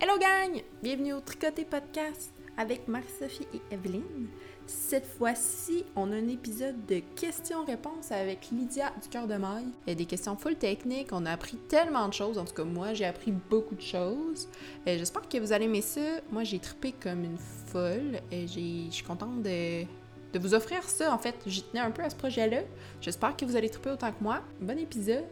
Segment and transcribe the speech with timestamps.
[0.00, 0.62] Hello gang!
[0.82, 4.28] Bienvenue au Tricoté Podcast avec Marie-Sophie et Evelyne.
[4.66, 9.68] Cette fois-ci, on a un épisode de questions-réponses avec Lydia du cœur de maille.
[9.86, 12.64] Il a des questions full techniques, on a appris tellement de choses, en tout cas
[12.64, 14.48] moi j'ai appris beaucoup de choses.
[14.86, 16.00] Euh, J'espère que vous allez aimer ça.
[16.30, 20.82] Moi j'ai trippé comme une folle et j'ai- je suis contente de, de vous offrir
[20.84, 21.12] ça.
[21.14, 22.60] En fait, j'y tenais un peu à ce projet-là.
[23.00, 24.42] J'espère que vous allez tripper autant que moi.
[24.60, 25.24] Bon épisode,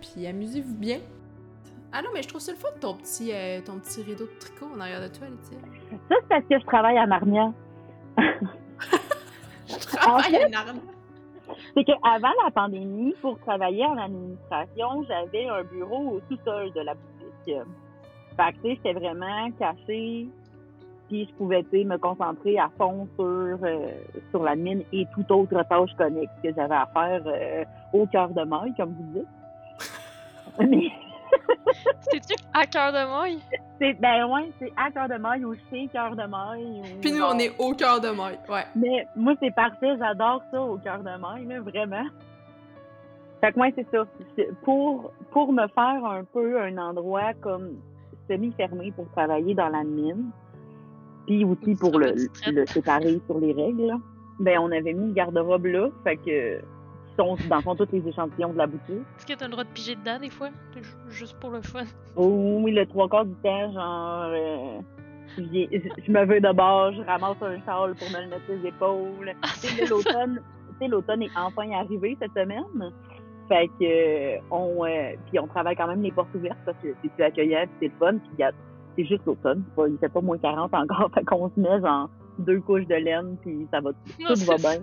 [0.00, 1.00] puis amusez-vous bien.
[1.96, 4.38] Ah non, mais je trouve ça le fun, ton petit, euh, ton petit rideau de
[4.40, 5.58] tricot en arrière de toi, Lydia.
[6.08, 7.52] Ça, c'est parce que je travaille à Narnia.
[9.66, 10.82] Je travaille à Narnia.
[11.74, 16.94] C'est qu'avant la pandémie, pour travailler en administration, j'avais un bureau au sous-sol de la
[16.94, 17.56] boutique.
[18.36, 20.28] Fait que, tu sais, j'étais vraiment cachée,
[21.08, 23.88] puis je pouvais, tu sais, me concentrer à fond sur, euh,
[24.30, 28.30] sur la mine et toute autre tâche connexe que j'avais à faire euh, au cœur
[28.30, 29.28] de maille, comme vous dites.
[30.68, 30.90] Mais
[32.10, 33.38] C'est-tu à cœur de maille?
[33.80, 36.80] c'est, ben ouais, c'est à cœur de maille ou chez cœur de maille.
[36.82, 38.38] ou Puis nous, on est au cœur de maille.
[38.48, 38.64] Ouais.
[38.76, 39.96] Mais moi, c'est parfait.
[39.98, 42.04] J'adore ça au cœur de maille, là, vraiment.
[43.40, 44.04] Fait que moi, c'est ça.
[44.36, 47.72] C'est- Pour, pour me faire un peu un endroit comme
[48.28, 50.30] semi-fermé pour travailler dans la mine,
[51.26, 52.14] puis aussi pour le,
[52.46, 53.94] le séparer sur les règles, là,
[54.40, 55.88] ben on avait mis le garde-robe là.
[56.04, 56.60] Fait que
[57.18, 59.04] sont dans le fond tous les échantillons de la boutique.
[59.18, 60.48] Est-ce que t'as le droit de piger dedans des fois?
[60.74, 61.84] Ju- Juste pour le fun.
[62.16, 64.80] Oh, oui, le trois quarts du temps, genre, euh,
[65.38, 69.32] je, me veux de bord, je ramasse un châle pour me le mettre les épaules.
[69.42, 70.40] Ah, Tu l'automne,
[70.80, 72.64] tu l'automne est enfin arrivé cette semaine.
[73.48, 76.88] Fait que euh, on euh, puis on travaille quand même les portes ouvertes parce que
[77.02, 78.44] c'est plus accueillant, c'est le fun, puis
[78.96, 82.60] c'est juste l'automne, il fait pas moins 40 encore, fait qu'on se met genre deux
[82.60, 84.80] couches de laine puis ça va Non, tout va bien.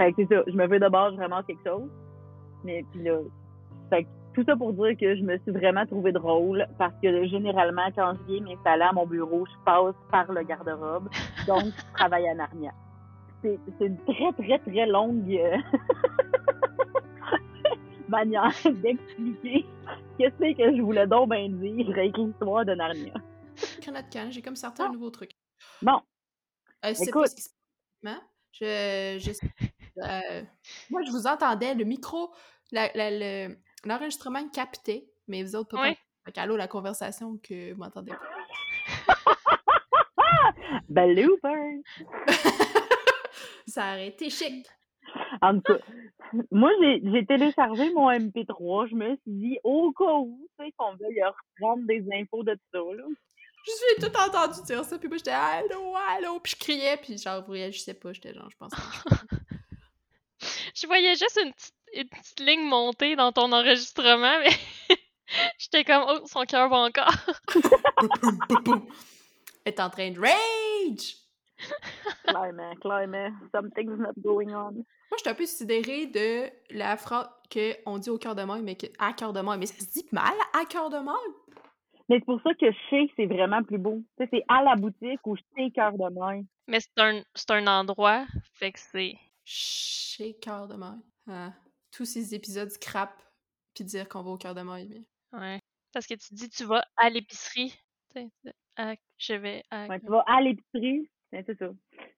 [0.00, 1.90] Fait que c'est ça, je me veux de bord, je ramasse quelque chose.
[2.64, 3.18] Mais puis là,
[3.90, 7.26] fait que tout ça pour dire que je me suis vraiment trouvé drôle parce que
[7.26, 11.08] généralement quand je viens m'installer à mon bureau, je passe par le garde-robe,
[11.46, 12.72] donc je travaille à Narnia.
[13.42, 15.56] C'est une très très très longue euh,
[18.08, 19.66] manière d'expliquer
[20.18, 23.14] qu'est-ce que je voulais donc bien dire avec l'histoire de Narnia.
[24.30, 25.30] J'ai comme sorti un nouveau truc.
[25.82, 26.00] Bon,
[26.84, 27.22] Euh, Écoute.
[27.22, 27.50] pas ce qui se
[28.02, 28.14] passe.
[28.14, 28.20] hein?
[28.52, 29.46] Je, je-
[29.98, 30.42] euh,
[30.90, 32.32] moi, je vous entendais, le micro,
[32.72, 35.94] la- le- l'enregistrement captait, mais vous autres, pas tant.
[36.26, 39.14] Fait qu'allô, la conversation que vous m'entendez pas.
[40.88, 41.82] blooper!
[43.66, 44.66] Ça aurait été chic.
[45.42, 45.78] En tout cas,
[46.50, 48.88] moi, j'ai j'ai téléchargé mon MP3.
[48.88, 52.56] Je me suis dit, au cas où, tu sais, qu'on veuille reprendre des infos de
[52.72, 53.04] ça, là.
[53.66, 57.18] Je suis tout entendu dire ça, puis moi, j'étais allô, allô, puis je criais, puis
[57.18, 58.72] genre, vous réagissez pas, j'étais genre, je pense
[60.74, 64.96] Je voyais juste une petite, une petite ligne montée dans ton enregistrement, mais
[65.58, 67.14] j'étais comme, oh, son cœur va encore.
[68.64, 68.80] Elle
[69.72, 71.16] est en train de rage!
[72.26, 73.30] Clairement, clairement.
[73.54, 74.72] Something's not going on.
[74.72, 78.62] Moi, je suis un peu sidérée de la phrase qu'on dit au cœur de maille,
[78.62, 79.58] mais que à cœur de maille.
[79.58, 81.34] Mais ça se dit mal à cœur de maille?
[82.10, 84.02] Mais c'est pour ça que chez, c'est vraiment plus beau.
[84.18, 86.42] Tu sais, c'est à la boutique ou chez Cœur de Main.
[86.66, 89.14] Mais c'est un, c'est un endroit, fait que c'est.
[89.52, 91.00] Chez cœur de maille.
[91.28, 91.52] Ah,
[91.90, 93.20] tous ces épisodes scrap,
[93.74, 94.86] puis dire qu'on va au cœur de maille.
[95.32, 95.38] Mais...
[95.40, 95.60] Ouais.
[95.92, 97.74] Parce que tu dis, tu vas à l'épicerie.
[98.14, 99.86] Tu sais, à- Je vais à.
[99.88, 101.66] Ouais, tu vas à l'épicerie, ben, c'est ça.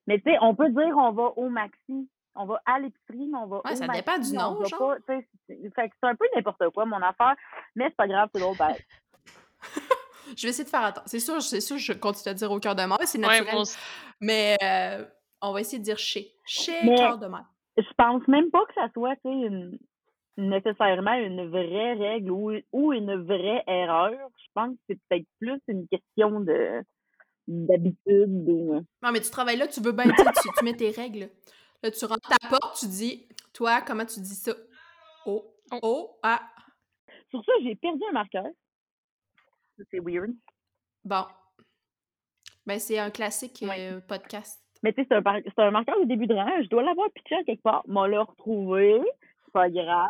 [0.05, 2.07] Mais tu sais, on peut dire on va au maxi.
[2.35, 4.01] On va à l'épicerie, mais on va Ouais, au ça maxi.
[4.03, 4.79] dépend du nom, genre.
[4.79, 7.35] pas, tu sais, c'est fait que c'est un peu n'importe quoi, mon affaire.
[7.75, 8.57] Mais c'est pas grave, c'est drôle.
[8.57, 8.75] Ben,
[10.37, 11.07] Je vais essayer de faire attention.
[11.07, 13.53] C'est sûr, c'est sûr, je continue à dire au cœur de maille, c'est Ouais, naturel.
[13.53, 13.77] moi aussi.
[14.19, 15.05] mais euh,
[15.43, 16.31] on va essayer de dire chez.
[16.45, 17.43] Chez cœur de maille.
[17.77, 19.77] je pense même pas que ça soit, tu sais, une-
[20.35, 24.11] nécessairement une vraie règle ou, ou une vraie erreur.
[24.37, 26.81] Je pense que c'est peut-être plus une question de
[27.47, 28.75] d'habitude ou...
[29.01, 31.29] Non, mais tu travailles là, tu veux bien, tu, tu, tu mets tes règles.
[31.83, 34.53] Là, tu rentres ta porte, tu dis, toi, comment tu dis ça?
[35.25, 35.43] Oh,
[35.81, 36.17] Oh.
[36.23, 36.41] ah.
[37.29, 38.45] Sur ça, j'ai perdu un marqueur.
[39.77, 40.31] Ça, C'est weird.
[41.03, 41.25] Bon.
[42.65, 43.91] Ben, c'est un classique Ouais.
[43.91, 44.62] euh, podcast.
[44.83, 46.61] Mais tu sais, c'est un, c'est un marqueur de début de rang.
[46.61, 47.83] Je dois l'avoir pitché à quelque part.
[47.87, 49.01] M'a le retrouvé.
[49.45, 50.09] C'est pas grave.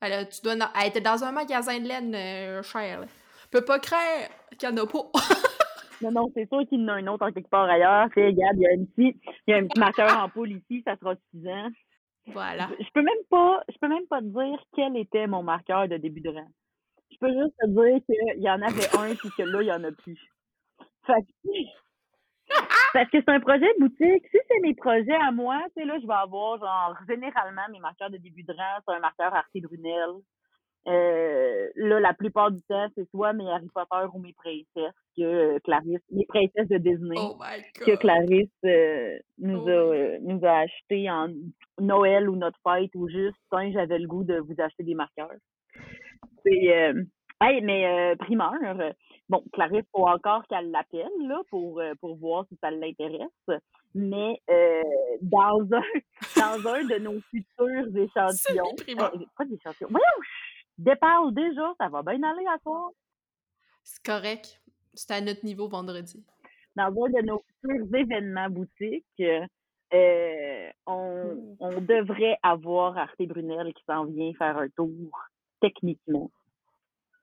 [0.00, 0.54] Alors, tu dois.
[0.80, 3.00] Elle était dans un magasin de laine euh, cher.
[3.00, 3.06] Là.
[3.50, 5.10] Peut pas craindre qu'il y en a pas.
[6.02, 8.08] Non, non, c'est sûr qu'il y en a un autre en quelque part ailleurs.
[8.14, 10.82] Regarde, il y a un petit, il y a un petit marqueur en poule ici,
[10.86, 11.68] ça sera suffisant.
[12.26, 12.68] voilà.
[12.78, 15.96] Je peux même pas, je peux même pas te dire quel était mon marqueur de
[15.96, 16.46] début de rang.
[17.10, 19.72] Je peux juste te dire qu'il y en avait un puis que là, il y
[19.72, 20.20] en a plus.
[21.06, 21.48] Fait que-
[22.92, 24.24] Parce que c'est un projet de boutique.
[24.30, 27.80] Si c'est mes projets à moi, tu sais, là, je vais avoir, genre, généralement, mes
[27.80, 30.22] marqueurs de début de rang, c'est un marqueur Arte Brunel.
[30.88, 35.22] Euh, là, la plupart du temps, c'est soit mes Harry Potter ou mes princesses que
[35.22, 37.36] euh, Clarisse, mes princesses de Disney Oh
[37.84, 37.96] que!
[37.96, 41.28] Clarisse euh, nous, Oh a, my euh, nous a acheté en
[41.80, 45.34] Noël ou notre fête ou juste, tiens, j'avais le goût de vous acheter des marqueurs.
[46.44, 47.02] C'est, euh,
[47.40, 48.92] hey, mais euh, primeur, euh,
[49.28, 53.60] bon, Clarisse, faut encore qu'elle l'appelle là pour, euh, pour voir si ça l'intéresse.
[53.94, 54.82] Mais euh,
[55.22, 55.82] dans un
[56.36, 60.22] dans un de nos futurs échantillons, euh, pas d'échantillons, voyons,
[60.78, 62.90] déparle déjà, ça va bien aller à soir.
[63.82, 64.60] C'est correct.
[64.94, 66.24] C'était à notre niveau vendredi.
[66.74, 69.22] dans un de nos futurs événements boutiques,
[69.94, 74.90] euh, on, on devrait avoir Arte Brunel qui s'en vient faire un tour
[75.60, 76.30] techniquement.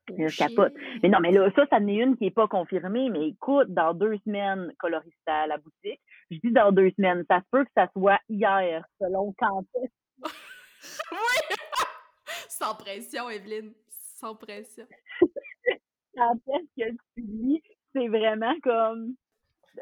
[0.09, 0.73] Je capote.
[1.01, 3.67] Mais non, mais là, ça, ça en est une qui n'est pas confirmée, mais écoute,
[3.69, 6.01] dans deux semaines, colorista à la boutique.
[6.29, 9.91] Je dis dans deux semaines, ça se peut que ça soit hier, selon quand est-ce
[11.11, 11.55] oui!
[12.49, 13.73] Sans pression, Evelyne.
[13.89, 14.85] Sans pression.
[16.15, 17.61] quand est-ce que tu lis.
[17.93, 19.15] C'est vraiment comme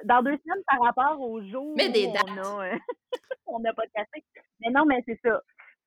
[0.05, 2.23] dans deux semaines par rapport au jour Mets des dates.
[2.27, 2.77] on a euh,
[3.47, 4.23] on n'a pas de café.
[4.59, 5.41] Mais non, mais c'est ça.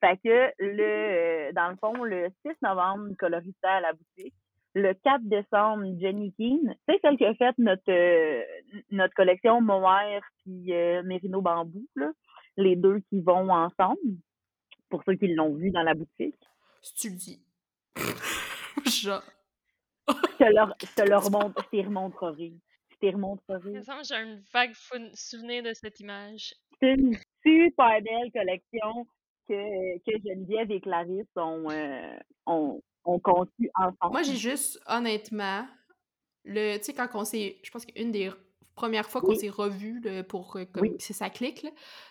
[0.04, 4.34] Fait que le euh, dans le fond, le 6 novembre, colorista à la boutique.
[4.74, 8.42] Le 4 décembre, Jenny Keane, c'est celle qui a fait notre euh,
[8.90, 12.10] notre collection Mohair puis euh, Mérino Bambou, là.
[12.58, 14.18] les deux qui vont ensemble,
[14.90, 16.36] pour ceux qui l'ont vu dans la boutique.
[16.82, 17.42] Si tu le dis.
[18.86, 19.22] Genre.
[20.06, 22.52] Je te le, je te le remonte, je t'y remontrerai.
[22.90, 23.70] Je t'y remontrerai.
[23.70, 24.74] Il me semble que j'ai un vague
[25.14, 26.54] souvenir de cette image.
[26.78, 29.06] C'est une super belle collection
[29.48, 34.12] que, que Geneviève et Clarisse ont, euh, ont, ont conçue ensemble.
[34.12, 35.66] Moi, j'ai juste, honnêtement,
[36.44, 38.30] le, tu sais, quand on s'est, je pense qu'une des
[38.76, 39.36] premières fois qu'on Oui.
[39.36, 40.96] s'est revus là, pour, euh, comme, Oui.
[40.98, 41.70] c'est ça clique, là,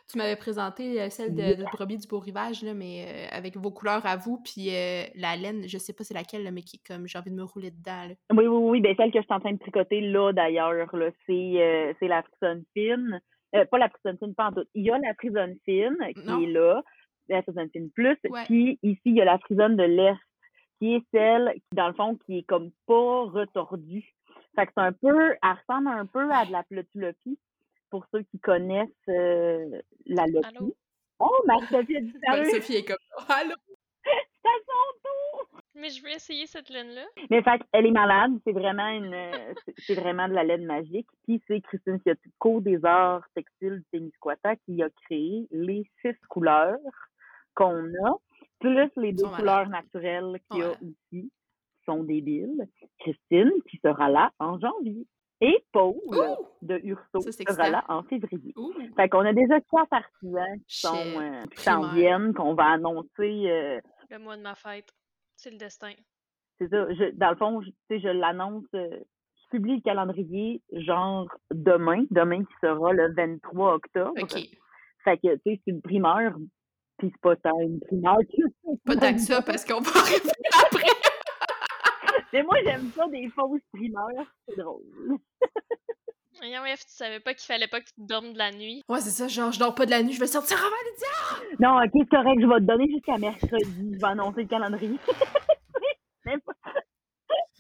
[0.10, 3.70] tu m'avais présenté euh, celle de, Brebis du Beau Rivage, là, mais euh, avec vos
[3.70, 6.80] couleurs à vous, puis euh, la laine, je sais pas c'est laquelle, là, mais qui
[6.82, 8.08] comme, j'ai envie de me rouler dedans.
[8.32, 11.10] Oui, oui, oui, ben celle que je suis en train de tricoter là d'ailleurs, là,
[11.26, 13.22] c'est euh, c'est la frisonne fine.
[13.70, 14.66] Pas la frisonne fine, pas en tout.
[14.74, 16.42] Il y a la frisonne fine qui Non.
[16.42, 16.82] est là,
[17.30, 17.42] la
[17.94, 18.44] plus, Ouais.
[18.46, 20.18] puis ici, il y a la frisonne de l'Est,
[20.80, 24.04] qui est celle, qui, dans le fond, qui est comme pas retordue.
[24.56, 27.40] Fait que c'est un peu, elle ressemble un peu à de la plotulopie,
[27.90, 30.48] pour ceux qui connaissent euh, la lopi.
[30.58, 30.76] Allô?
[31.20, 32.46] Oh, Marie-Sophie a disparu!
[32.52, 32.98] Sophie est comme,
[33.30, 33.56] allô?
[34.04, 35.60] C'est à son tour!
[35.76, 37.06] Mais je veux essayer cette laine-là.
[37.32, 39.16] Mais fait elle est malade, c'est vraiment une
[39.78, 41.08] c'est- vraiment de la laine magique.
[41.26, 46.78] Puis c'est Christine Fiotico des arts textiles du Témiscouata qui a créé les six couleurs
[47.56, 48.16] qu'on a,
[48.60, 50.78] plus les deux couleurs naturelles qu'il y a Ouais.
[50.82, 52.68] ici, qui sont débiles.
[53.00, 55.06] Christine, qui sera là en janvier.
[55.42, 56.46] Et Paul Ouh!
[56.62, 58.54] de Urso Ça, sera là en février.
[58.56, 58.72] Ouh!
[58.96, 60.88] Fait qu'on a déjà quatre artisans qui Shit.
[60.90, 63.10] sont euh, qui s'en viennent, qu'on va annoncer
[63.50, 64.90] euh, Le mois de ma fête.
[65.36, 65.92] C'est le destin.
[66.60, 66.94] c'est ça.
[66.94, 68.88] Je, dans le fond, je, tu sais, je l'annonce, euh,
[69.44, 74.14] je publie le calendrier genre demain, demain qui sera le 23 octobre.
[75.04, 76.38] Fait que, tu sais, c'est une primeur,
[77.04, 80.34] puis c'est pas tant une primeur que Pas tant que ça, parce qu'on va revenir
[80.66, 80.88] après.
[82.32, 84.84] Mais moi, j'aime ça, des fausses primeurs, c'est drôle.
[86.38, 88.82] Voyons, F, tu savais pas qu'il fallait pas que tu dormes de la nuit.
[88.90, 90.98] Ouais, c'est ça, genre, je dors pas de la nuit, je vais sortir avant le
[90.98, 91.58] dia!
[91.60, 94.98] Non, ok, c'est correct, je vais te donner jusqu'à mercredi, je vais annoncer le calendrier.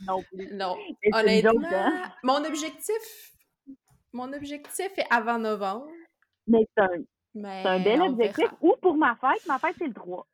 [0.05, 0.53] Non plus.
[0.53, 2.11] Non, une joke, honnêtement, hein.
[2.23, 3.31] mon objectif,
[4.11, 5.87] mon objectif est avant novembre,
[6.47, 8.37] Mais c'est un, c'est un bel objectif.
[8.45, 8.57] verra.
[8.61, 10.27] Ou pour ma fête, ma fête, c'est le 3.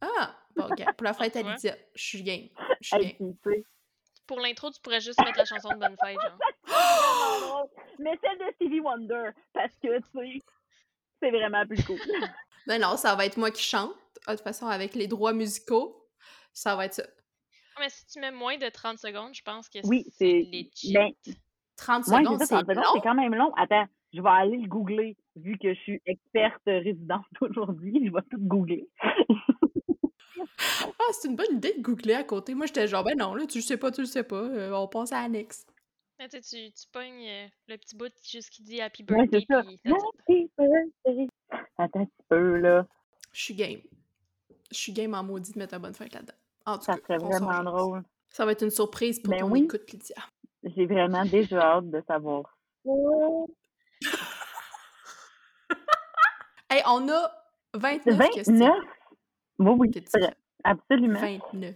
[0.00, 1.52] Ah, bon, ok, pour la fête à Ouais.
[1.54, 2.48] Lydia, je suis game,
[2.80, 3.34] je suis Hey, game.
[3.42, 3.64] puis, tu sais,
[4.26, 6.38] Pour l'intro, tu pourrais juste mettre la chanson de Bonne Fête, genre.
[7.98, 10.40] Mais celle de Stevie Wonder, parce que, tu sais,
[11.20, 11.98] c'est vraiment plus cool.
[12.68, 13.90] Non, non, ça va être moi qui chante,
[14.28, 16.08] de toute façon, avec les droits musicaux,
[16.52, 17.02] ça va être ça.
[17.74, 20.58] Ah, Mais si tu mets moins de 30 secondes, je pense que Oui, c'est c'est.
[20.88, 20.92] legit.
[20.94, 21.10] Ben,
[21.76, 22.90] 30 moi, secondes, c'est ça, c'est 30 secondes, long.
[22.94, 23.52] c'est quand même long.
[23.56, 28.02] Attends, je vais aller le googler, vu que je suis experte résidente aujourd'hui.
[28.06, 28.88] Je vais tout googler.
[30.58, 32.54] Ah, c'est une bonne idée de googler à côté.
[32.54, 34.72] Moi, j'étais genre, ben non, là, tu le sais pas, tu le sais pas, euh,
[34.72, 35.66] on passe à l'annexe.
[36.18, 39.26] Mais tu, sais, tu, tu pognes euh, le petit bout juste qui dit Happy Ouais,
[39.26, 39.58] Birthday, c'est ça.
[39.60, 41.26] Happy birthday.
[41.78, 42.86] Attends un petit peu, là.
[43.32, 43.80] Je suis game.
[44.70, 46.34] Je suis game en maudit de mettre un bonne fête là-dedans.
[46.66, 48.02] En tout Ça cas, serait vraiment drôle.
[48.30, 49.64] Ça va être une surprise pour Ben ton oui.
[49.64, 50.16] écoute, Lydia.
[50.62, 52.56] J'ai vraiment déjà hâte de savoir.
[56.70, 57.30] Hey, on a
[57.74, 58.54] 29 questions.
[58.54, 58.72] 29?
[59.58, 60.34] Oui, oui, c'est vrai.
[60.64, 61.20] Absolument.
[61.20, 61.74] 29.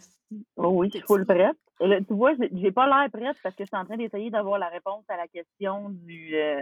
[0.56, 1.56] Oh oui, je suis full prête.
[1.80, 4.30] Et là, tu vois, j'ai pas l'air prête parce que je suis en train d'essayer
[4.30, 6.60] d'avoir la réponse à la question du, euh,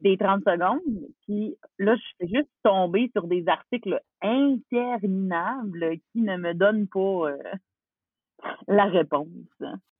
[0.00, 0.80] des 30 secondes.
[1.22, 7.30] Puis là, je fais juste tomber sur des articles interminables qui ne me donnent pas
[7.30, 7.38] euh,
[8.68, 9.28] la réponse.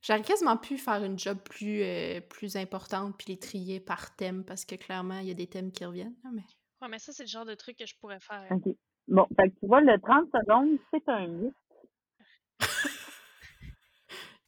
[0.02, 4.44] J'aurais quasiment pu faire une job plus, euh, plus importante puis les trier par thème
[4.44, 6.14] parce que clairement, il y a des thèmes qui reviennent.
[6.22, 6.42] là, Mais...
[6.82, 8.46] Ouais, mais ça, c'est le genre de truc que je pourrais faire.
[8.50, 8.74] OK.
[9.08, 11.54] Bon, fait que tu vois, le 30 secondes, c'est un mythe.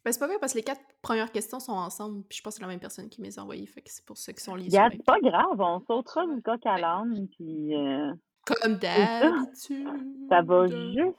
[0.05, 2.55] Ben, c'est pas vrai parce que les quatre premières questions sont ensemble puis je pense
[2.55, 3.67] que c'est la même personne qui me les a envoyées.
[3.67, 4.71] Fait que c'est pour ça qu'ils sont liés.
[4.71, 8.15] c'est pas grave, on sautera du coq à l'âne, puis euh,
[8.47, 9.31] Comme ça.
[9.31, 9.89] d'habitude.
[10.31, 11.19] ça va juste.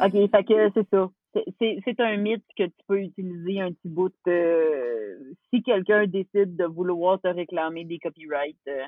[0.00, 1.10] OK, fait que c'est ça.
[1.34, 5.34] C'est- un mythe que tu peux utiliser un petit bout de...
[5.52, 8.84] Si quelqu'un décide de vouloir te réclamer des copyrights, euh,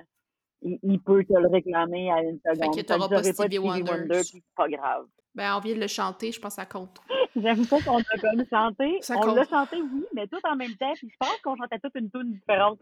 [0.63, 2.71] il, il peut te le réclamer à une seconde.
[2.73, 4.07] que Fait t'auras j'aurais pas Stevie Wonder.
[4.09, 5.07] puis c'est pas grave.
[5.35, 6.99] Ben, on vient de le chanter, je pense que ça compte.
[7.37, 8.99] J'aime pas qu'on a comme chanté.
[9.01, 10.93] Ça on l'a chanté, oui, mais tout en même temps.
[10.95, 12.79] Puis je pense qu'on chantait toute une tune différente.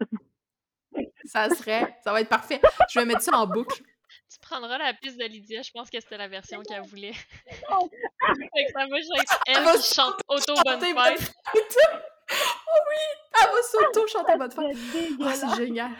[1.25, 2.59] Ça serait, ça va être parfait.
[2.91, 3.81] Je vais mettre ça en boucle.
[4.53, 7.13] Tu prendras la piste de Lydia, je pense que c'était la version qu'elle voulait.
[7.71, 7.89] Non.
[8.37, 11.33] fait que ça va juste être Elle qui chante auto bonne chanter Bonne fête.
[12.29, 13.03] Oh oui!
[13.41, 14.77] Elle va s'auto-chanter votre fête.
[14.91, 15.91] C'est Oh, c'est génial.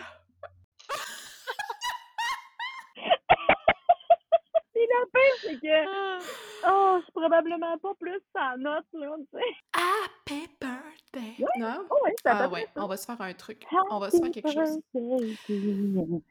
[4.74, 6.20] Puis la pire, c'est que, Ah.
[6.68, 9.56] oh, suis probablement pas plus sans note, là, tu sais.
[9.74, 11.46] Happy birthday!
[11.58, 11.86] Non?
[11.90, 12.84] Oh, ouais, ça Ah ouais, ça.
[12.84, 13.66] on va se faire un truc.
[13.90, 14.80] On va se faire quelque chose.
[14.96, 16.22] Happy birthday.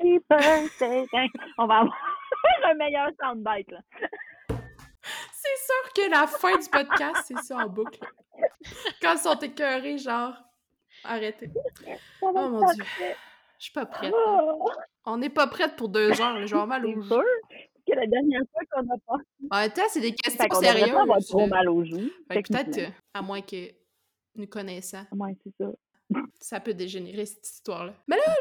[0.00, 1.06] Happy birthday.
[1.10, 1.26] Tiens,
[1.58, 1.96] On va avoir
[2.64, 3.80] un meilleur soundbite, là.
[5.32, 7.98] C'est sûr que la fin du podcast, c'est ça en boucle.
[9.00, 10.34] Quand ils sont écœurés, genre,
[11.04, 11.50] arrêtez.
[12.20, 12.84] Oh mon dieu,
[13.58, 14.10] je suis pas prête.
[14.12, 14.18] là.
[14.26, 14.70] Oh,
[15.06, 17.22] On n'est pas prête pour deux heures, j'ai mal C'est aux joues.
[17.86, 19.22] que la dernière fois qu'on a pas...
[19.50, 20.92] En même temps, c'est des questions devrait sérieuses.
[20.92, 22.10] pas avoir trop mal aux joues.
[22.28, 23.70] Peut-être, euh, à moins que
[24.36, 25.70] nous connaissant, Ouais, c'est ça.
[26.38, 27.94] ça peut dégénérer cette histoire-là.
[28.06, 28.34] Mais là, là,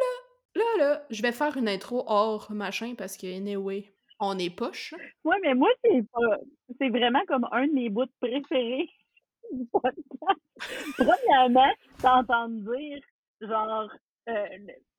[0.59, 4.93] là, là, je vais faire une intro hors machin parce que, anyway, on est poche.
[5.23, 6.37] Ouais, mais moi, c'est pas...
[6.79, 8.89] C'est vraiment comme un de mes bouts préférés
[9.51, 10.41] du podcast.
[10.97, 13.01] Premièrement, t'entendre dire,
[13.41, 13.89] genre,
[14.27, 14.45] euh,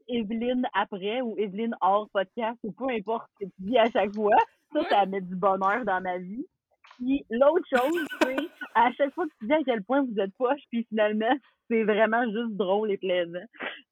[0.09, 4.14] Evelyne après ou Evelyne hors podcast ou peu importe ce que tu dis à chaque
[4.14, 4.37] fois,
[4.73, 6.47] ça, ça met du bonheur dans ma vie.
[7.00, 8.37] Puis l'autre chose, c'est
[8.75, 11.35] à chaque fois que tu dis à quel point vous êtes poche, puis finalement,
[11.71, 13.45] c'est vraiment juste drôle et plaisant.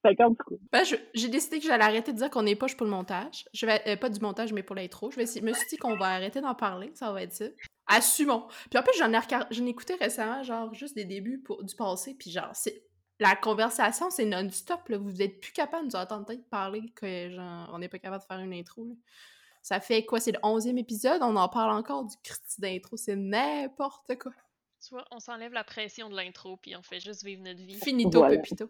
[0.02, 0.36] Fait comme
[0.72, 0.84] Ben,
[1.14, 3.44] j'ai décidé que j'allais arrêter de dire qu'on est poche pour le montage.
[3.54, 5.10] Je vais, euh, pas du montage, mais pour l'intro.
[5.10, 7.46] Je vais me suis dit qu'on va arrêter d'en parler, ça va être ça.
[7.86, 8.46] Assumons.
[8.70, 12.30] Puis en plus, j'en ai, écouté récemment, genre, juste des débuts pour, du passé, puis
[12.30, 12.82] genre, c'est...
[13.20, 14.80] La conversation, c'est non-stop.
[14.90, 18.26] Vous êtes plus capable de nous entendre parler que, genre, on n'est pas capable de
[18.28, 18.96] faire une intro.
[19.68, 20.18] Ça fait quoi?
[20.18, 24.32] C'est le 11e épisode, on en parle encore du Christy d'intro, c'est n'importe quoi.
[24.82, 27.74] Tu vois, on s'enlève la pression de l'intro, puis on fait juste vivre notre vie.
[27.74, 28.36] Finito, Voilà.
[28.36, 28.64] pepito.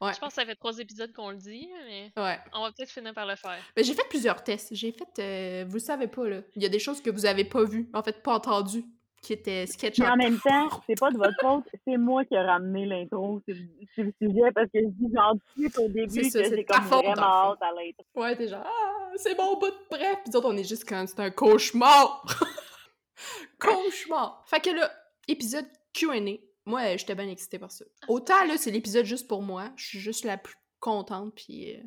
[0.00, 0.12] Ouais.
[0.12, 2.38] Je pense que ça fait trois épisodes qu'on le dit, mais Ouais.
[2.52, 3.56] on va peut-être finir par le faire.
[3.74, 4.74] Ben, j'ai fait plusieurs tests.
[4.74, 6.42] J'ai fait, euh, vous le savez pas, là.
[6.56, 8.84] Il y a des choses que vous avez pas vues, en fait, pas entendues,
[9.22, 12.34] qui étaient sketch Mais en même temps, c'est pas de votre faute, c'est moi qui
[12.34, 16.40] ai ramené l'intro sur le sujet parce que je dis gentil au début C'est ça,
[16.40, 18.04] que c'est j'ai ta comme faute, vraiment hâte à l'intro.
[18.16, 20.18] Ouais, t'es genre, ah, c'est mon bout de prêt.
[20.22, 22.26] Puis d'autres, on est juste quand c'est un cauchemar.
[23.60, 24.44] cauchemar.
[24.46, 24.90] Fait que là,
[25.28, 26.38] épisode Q&A.
[26.64, 27.84] Moi, j'étais bien excitée par ça.
[28.08, 29.70] Autant, là, c'est l'épisode juste pour moi.
[29.76, 31.82] Je suis juste la plus contente, puis euh,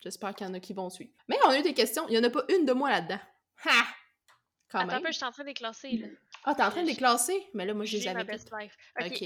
[0.00, 1.10] j'espère qu'il y en a qui vont suivre.
[1.28, 2.06] Mais on a eu des questions.
[2.08, 3.20] Il y en a pas une de moi là-dedans.
[3.64, 3.84] Ha!
[4.70, 5.02] Quand Attends un même.
[5.02, 6.06] peu, je suis en train de les classer, là.
[6.44, 7.46] Ah, t'es en train de les classer?
[7.54, 8.76] Mais là, moi, je les avais best life.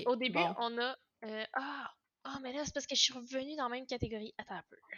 [0.07, 0.55] Au début, bon.
[0.59, 0.97] on a.
[1.27, 1.91] euh, Ah!
[2.25, 4.33] Ah, mais là, c'est parce que je suis revenue dans la même catégorie.
[4.39, 4.77] Attends un peu.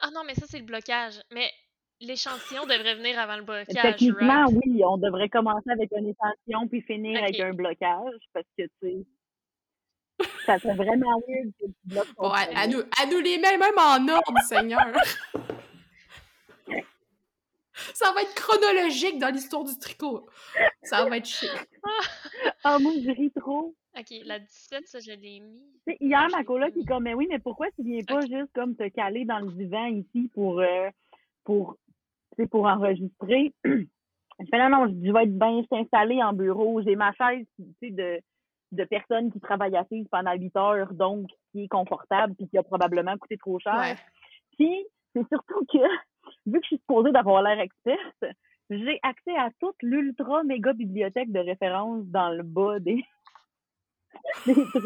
[0.00, 1.14] Ah non, mais ça, c'est le blocage.
[1.32, 1.50] Mais
[2.00, 3.80] l'échantillon devrait venir avant le blocage.
[3.80, 4.58] Techniquement, right?
[4.66, 9.04] oui, on devrait commencer avec un échantillon puis finir avec un blocage parce que, tu
[10.20, 12.58] sais, ça serait vraiment weird que tu bloques ton Bon, à, projet.
[12.58, 14.84] à nous, à nous les mêmes, même en ordre, Seigneur.
[17.94, 20.26] Ça va être chronologique dans l'histoire du tricot.
[20.82, 21.50] Ça va être chic.
[22.62, 23.74] Ah, moi, je ris trop.
[23.96, 25.62] Ok, la 17, ça, je l'ai mis.
[26.00, 28.52] Hier, Ah, ma coloc, il est comme, mais oui, mais pourquoi tu viens pas juste
[28.54, 30.88] comme te caler dans le divan ici pour, euh,
[31.44, 31.76] pour,
[32.52, 33.52] enregistrer?
[33.64, 36.82] Je fais, non, non, je dis, je vais être bien installée en bureau.
[36.82, 38.18] J'ai ma chaise, tu sais, de,
[38.72, 42.64] de personne qui travaille assise pendant 8 heures, donc qui est confortable puis qui a
[42.64, 43.78] probablement coûté trop cher.
[43.78, 43.94] Ouais.
[44.58, 45.78] Puis, c'est surtout que,
[46.46, 48.24] vu que je suis supposée d'avoir l'air experte,
[48.70, 53.04] j'ai accès à toute l'ultra méga bibliothèque de référence dans le bas des,
[54.46, 54.84] des trucs.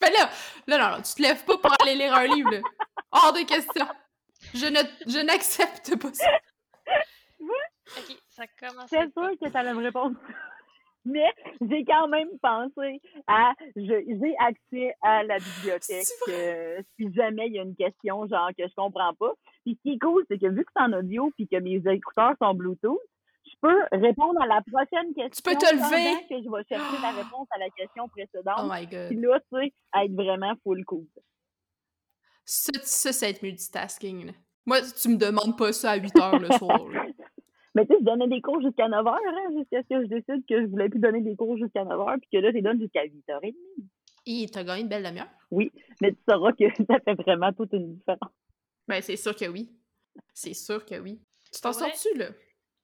[0.00, 0.30] Mais là,
[0.66, 2.60] là, non, non, tu te lèves pas pour aller lire un livre, là.
[3.10, 3.86] Hors de question.
[4.54, 4.78] Je ne,
[5.10, 6.26] je n'accepte pas ça.
[7.96, 10.14] Ok, ça commence à C'est sûr que ça allait me répondre.
[11.04, 17.54] Mais j'ai quand même pensé à j'ai accès à la bibliothèque euh, si jamais il
[17.54, 19.32] y a une question genre que je comprends pas.
[19.64, 21.80] Puis ce qui est cool, c'est que vu que c'est en audio puis que mes
[21.92, 22.98] écouteurs sont Bluetooth,
[23.46, 26.26] je peux répondre à la prochaine question peux te lever.
[26.28, 28.70] que je vais chercher la réponse à la question Oh précédente.
[28.70, 29.08] my god.
[29.08, 29.72] Puis là, tu sais,
[30.04, 31.06] être vraiment full cool.
[32.44, 34.26] Ça, ça, c'est être multitasking.
[34.26, 34.32] là.
[34.66, 36.80] Moi, tu me demandes pas ça à 8 heures le soir.
[37.78, 40.08] Mais tu sais, je donnais des cours jusqu'à 9 h, hein, jusqu'à ce que je
[40.08, 42.56] décide que je voulais plus donner des cours jusqu'à 9 h, puis que là, je
[42.56, 43.54] les donne jusqu'à 8 h 30.
[44.26, 45.30] Et t'as gagné une belle demi-heure?
[45.52, 45.70] Mais
[46.10, 48.32] tu sauras que ça fait vraiment toute une différence.
[48.88, 49.70] Ben, c'est sûr que oui.
[50.34, 51.20] C'est sûr que oui.
[51.52, 52.30] Tu t'en sors-tu, là?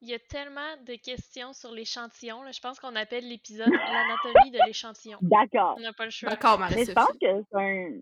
[0.01, 2.43] Il y a tellement de questions sur l'échantillon.
[2.43, 5.19] là, Je pense qu'on appelle l'épisode l'anatomie de l'échantillon.
[5.23, 5.75] D'accord.
[5.77, 6.31] On n'a pas le choix.
[6.31, 8.01] D'accord, Mais je pense que c'est un,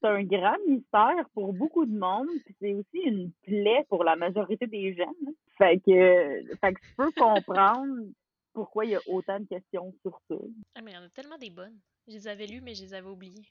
[0.00, 4.16] c'est un grand mystère pour beaucoup de monde, puis c'est aussi une plaie pour la
[4.16, 5.34] majorité des jeunes.
[5.58, 8.04] Fait que, fait que je peux comprendre
[8.52, 10.34] pourquoi il y a autant de questions sur ça.
[10.74, 11.78] Ah, mais il y en a tellement des bonnes.
[12.08, 13.46] Je les avais lues, mais je les avais oubliées.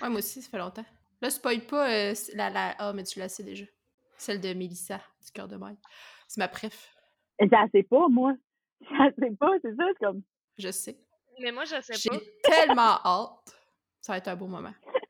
[0.00, 0.84] Ouais, moi aussi, ça fait longtemps.
[1.20, 2.74] Là, spoil pas euh, la, la...
[2.78, 3.64] Ah, mais tu la sais déjà.
[4.16, 5.78] Celle de Mélissa, du cœur de maille.
[6.28, 6.94] C'est ma préf.
[7.38, 8.34] Et ça sais pas, moi.
[8.88, 10.22] Ça sais pas, c'est ça, c'est comme.
[10.58, 10.96] Je sais.
[11.40, 12.18] Mais moi, je sais J'ai pas.
[12.42, 13.56] tellement hâte.
[14.00, 14.72] Ça va être un beau moment.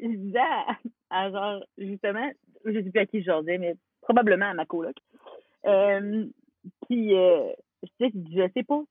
[0.00, 0.78] Je disais à,
[1.10, 2.30] à genre, justement,
[2.64, 4.96] je sais plus à qui je disais, mais probablement à ma coloc.
[5.66, 6.26] Euh,
[6.86, 8.82] puis, euh, je sais, je sais pas.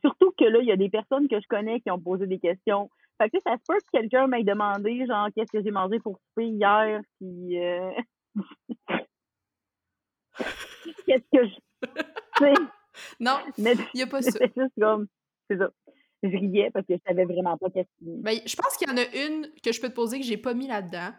[0.00, 2.38] Surtout que là, il y a des personnes que je connais qui ont posé des
[2.38, 2.90] questions.
[3.18, 5.70] Fait que, tu sais, ça se peut que quelqu'un m'ait demandé, genre, qu'est-ce que j'ai
[5.70, 7.90] mangé pour souper hier, puis euh,
[11.06, 11.54] qu'est-ce que je...
[13.20, 14.30] Non, mais il y a pas ça.
[14.32, 15.06] c'était juste comme...
[15.50, 15.70] C'est ça.
[16.22, 18.04] Je riais parce que je savais vraiment pas qu'est-ce qui...
[18.22, 20.36] Ben, je pense qu'il y en a une que je peux te poser que j'ai
[20.36, 21.10] pas mis là-dedans.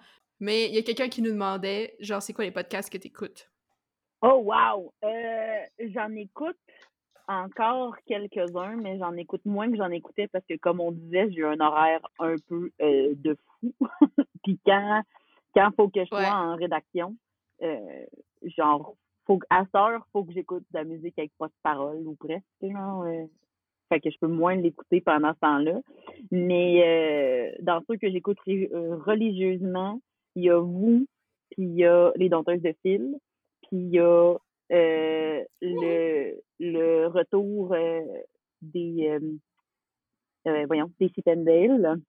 [0.42, 3.50] Mais il y a quelqu'un qui nous demandait, genre, c'est quoi les podcasts que t'écoutes?
[4.22, 4.94] Oh wow!
[5.04, 5.60] Euh,
[5.94, 6.58] j'en écoute
[7.28, 11.44] encore quelques-uns, mais j'en écoute moins que j'en écoutais parce que, comme on disait, j'ai
[11.44, 13.74] un horaire un peu euh, de fou.
[14.44, 15.02] Puis quand
[15.54, 16.26] quand faut que je sois Ouais.
[16.28, 17.16] en rédaction,
[17.62, 18.06] euh,
[18.58, 22.06] genre, faut à cette heure, faut que j'écoute de la musique avec pas de paroles
[22.08, 22.44] ou presque.
[22.64, 23.26] Euh,
[23.90, 25.82] fait que je peux moins l'écouter pendant ce temps-là.
[26.32, 30.00] Mais euh, dans ceux que j'écoute euh, religieusement,
[30.36, 31.06] il y a vous,
[31.52, 33.18] puis il y a les dompteuses de fil,
[33.64, 34.36] puis il y a
[34.72, 37.76] euh, le, le retour
[38.62, 39.20] des
[40.68, 42.00] voyons, des Chip and Dale,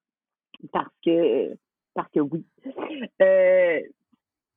[0.72, 1.56] parce que
[1.94, 2.44] parce que oui.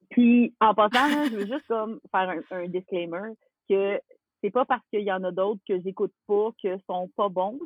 [0.09, 3.33] Puis en passant, je veux juste comme faire un, un disclaimer
[3.67, 3.99] que
[4.43, 7.59] c'est pas parce qu'il y en a d'autres que j'écoute pas que sont pas bons.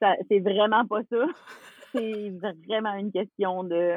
[0.00, 1.24] Ça, c'est vraiment pas ça.
[1.94, 2.30] C'est
[2.68, 3.94] vraiment une question de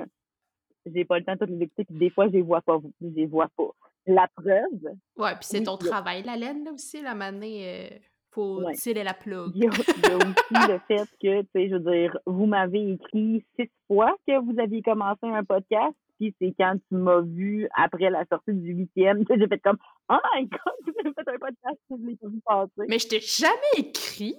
[0.86, 2.78] j'ai pas le temps de toutes les écouter, puis des fois je les vois pas,
[3.02, 3.70] je les vois pas.
[4.08, 7.98] La preuve, Ouais, puis c'est ton travail, la laine, là aussi, la manée, euh,
[8.32, 8.74] faut Ouais.
[8.76, 9.52] tirer la plug.
[9.54, 12.18] Il y, a, il y a aussi le fait que, tu sais, je veux dire,
[12.26, 16.96] vous m'avez écrit six fois que vous aviez commencé un podcast, puis c'est quand tu
[16.96, 19.78] m'as vu après la sortie du huitième que j'ai fait comme
[20.10, 20.60] «Oh my God,
[21.06, 22.88] avez fait un podcast, je l'ai pas vu passer.
[22.90, 24.36] Mais je t'ai jamais écrit.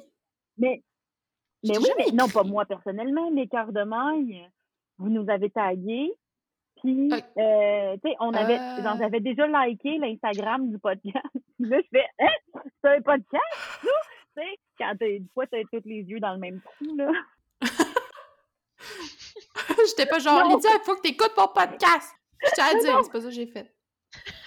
[0.58, 0.82] Mais,
[1.64, 4.46] mais oui, mais non, pas moi personnellement, mais cœur de maille,
[4.98, 6.12] vous nous avez tagués,
[6.82, 7.16] puis, Ah.
[7.38, 11.14] euh, tu sais, on avait, genre, j'avais déjà liké l'Instagram du podcast.
[11.58, 12.62] Puis là, je fais «Hein?
[12.82, 13.42] C'est un podcast,
[13.82, 13.88] ça?»
[14.36, 17.10] Tu sais, quand t'es, des fois, t'as tous les yeux dans le même trou, là.
[19.88, 20.56] J'étais pas genre, Non.
[20.56, 22.12] Lydia, il faut que t'écoutes mon podcast.
[22.44, 23.02] Je tiens à dire, Non.
[23.02, 23.72] c'est pas ça que j'ai fait.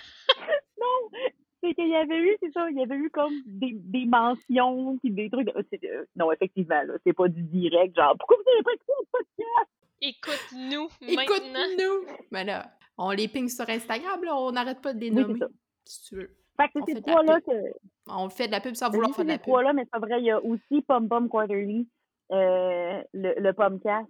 [0.80, 1.20] Non,
[1.62, 4.98] c'est qu'il y avait eu, c'est ça, il y avait eu comme des, des mentions,
[4.98, 5.48] puis des trucs.
[5.48, 8.74] de- c'est- euh, non, effectivement, là, c'est pas du direct, genre, pourquoi vous avez pas
[8.74, 9.70] écouté le podcast?
[10.02, 11.22] Écoute-nous maintenant.
[11.24, 12.16] Écoute-nous!
[12.32, 15.36] Mais là, on les ping sur Instagram, là, on n'arrête pas de les Oui, nommer,
[15.36, 15.52] c'est ça.
[15.86, 16.36] si tu veux.
[16.58, 17.46] Fait que On c'est fait ces de la trois-là pub.
[17.46, 17.78] que.
[18.08, 19.44] On fait de la pub sans Oui, vouloir c'est faire de la pub.
[19.44, 21.88] trois-là, mais c'est vrai, il y a aussi Pom Pom Quarterly,
[22.34, 24.10] euh, le, le Pomcast,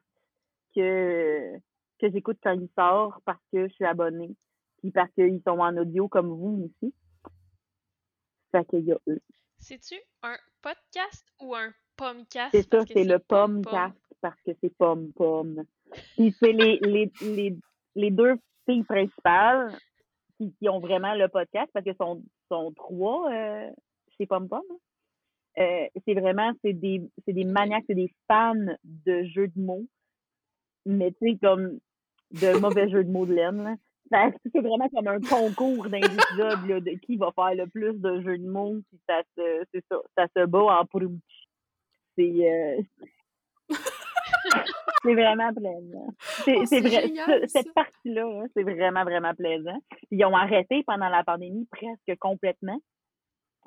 [0.75, 1.55] que,
[1.99, 4.35] que j'écoute quand il sort parce que je suis abonnée,
[4.79, 6.93] puis parce qu'ils sont en audio comme vous aussi.
[8.51, 9.21] Fait qu'il y a eux.
[9.57, 12.51] C'est-tu un podcast ou un pomcast?
[12.51, 13.63] C'est ça, c'est le pom-pom?
[13.63, 15.63] Pomcast parce que c'est Pom Pom.
[16.15, 17.57] Puis c'est les, les, les,
[17.95, 18.35] les deux
[18.67, 19.75] filles principales
[20.37, 23.69] qui, qui ont vraiment le podcast parce que sont, sont trois euh,
[24.17, 24.61] chez Pom Pom.
[24.69, 24.75] hein.
[25.59, 29.85] Euh, c'est vraiment, c'est des, c'est des maniaques, c'est des fans de jeux de mots,
[30.85, 31.79] mais tu sais, comme
[32.31, 33.63] de mauvais jeux de mots de laine.
[33.63, 33.75] là.
[34.11, 38.37] Fait C'est vraiment comme un concours là, de qui va faire le plus de jeux
[38.37, 41.09] de mots, puis ça se, c'est ça, ça se bat en prouch.
[42.17, 42.81] C'est, euh,
[45.03, 46.07] c'est vraiment plaisant.
[46.19, 49.79] C'est, Oh, c'est vrai, génial, ce- cette partie-là, hein, c'est vraiment, vraiment plaisant.
[50.11, 52.79] Ils ont arrêté pendant la pandémie presque complètement.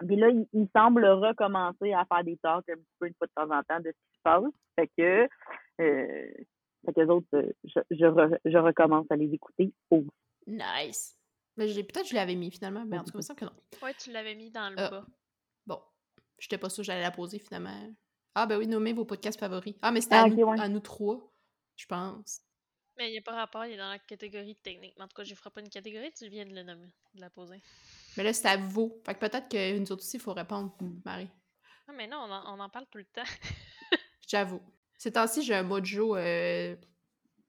[0.07, 3.27] Puis là, il, il semble recommencer à faire des talks un petit peu une fois
[3.27, 4.45] de temps en temps de ce qui se passe.
[4.79, 5.29] Fait que,
[5.81, 6.27] euh,
[6.87, 10.09] fait que les autres, euh, je, je, re- je recommence à les écouter aussi.
[10.46, 11.18] Nice.
[11.59, 13.44] Mais peut-être que je l'avais mis finalement, mais en tout cas, il me semble que
[13.46, 13.53] non.
[13.83, 15.07] Ouais, tu l'avais mis dans le Euh, bas.
[15.66, 15.81] Bon,
[16.38, 17.75] j'étais pas sûre que j'allais la poser finalement.
[18.35, 19.75] Ah, ben oui, nommez vos podcasts favoris.
[19.83, 20.61] Ah, mais c'était Ah, à, nous, ouais.
[20.61, 21.33] à nous trois,
[21.77, 22.40] je pense.
[22.99, 24.94] Mais il n'y a pas rapport, il est dans la catégorie technique.
[24.96, 26.92] Mais en tout cas, je ne ferai pas une catégorie, tu viens de le nommer,
[27.14, 27.61] de la poser.
[28.16, 29.01] Mais là, c'est à vous.
[29.05, 30.75] Fait que peut-être que nous autres aussi, il faut répondre.
[31.05, 31.29] Marie.
[31.88, 33.22] Ah, mais non, on en, on en parle tout le temps.
[34.29, 34.61] J'avoue.
[34.99, 36.75] Ces temps-ci, j'ai un mojo euh,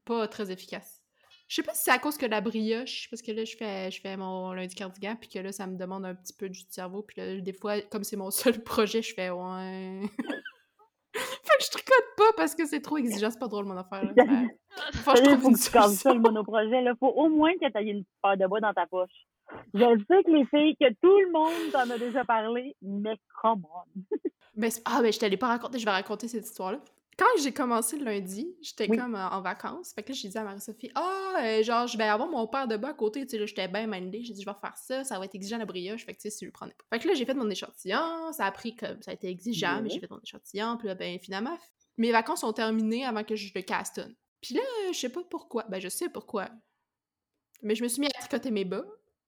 [0.06, 1.02] pas très efficace.
[1.48, 3.90] Je sais pas si c'est à cause que la brioche, parce que là, je fais,
[3.90, 6.60] je fais mon lundi cardigan, puis que là, ça me demande un petit peu du
[6.70, 10.02] cerveau, puis là, des fois, comme c'est mon seul projet, je fais ouais.
[11.14, 14.04] fait que je tricote pas parce que c'est trop exigeant, c'est pas drôle mon affaire.
[14.04, 14.14] Là.
[14.94, 16.84] Faut que je trouve une le monoprojet.
[16.84, 19.10] Il faut au moins que tu aies une paire de bois dans ta poche.
[19.74, 23.66] Je sais que les filles, que tout le monde t'en a déjà parlé, mais come
[23.66, 24.18] on.
[24.56, 26.80] Mais ah, mais je t'allais pas raconter, je vais raconter cette histoire-là.
[27.18, 28.96] Quand j'ai commencé le lundi, j'étais Oui.
[28.98, 29.92] comme euh, en vacances.
[29.94, 32.68] Fait que là, j'ai dit à Marie-Sophie, ah, euh, genre, je vais avoir mon père
[32.68, 33.26] de bas à côté.
[33.26, 34.24] Tu sais, là, j'étais bien mindée.
[34.24, 36.06] J'ai dit, je vais faire ça, ça va être exigeant la brioche.
[36.06, 36.86] Fait que, tu sais, si je le prenais pas.
[36.96, 38.32] Fait que là, j'ai fait mon échantillon.
[38.34, 40.78] Ça a pris comme, ça a été exigeant, mais j'ai fait mon échantillon.
[40.78, 41.58] Puis là, ben, finalement,
[41.98, 44.14] mes vacances sont terminées avant que je le castonne.
[44.40, 44.62] Puis là,
[44.94, 45.66] je sais pas pourquoi.
[45.70, 46.50] Ben, je sais pourquoi.
[47.64, 48.86] Mais je me suis mis à tricoter mes bas,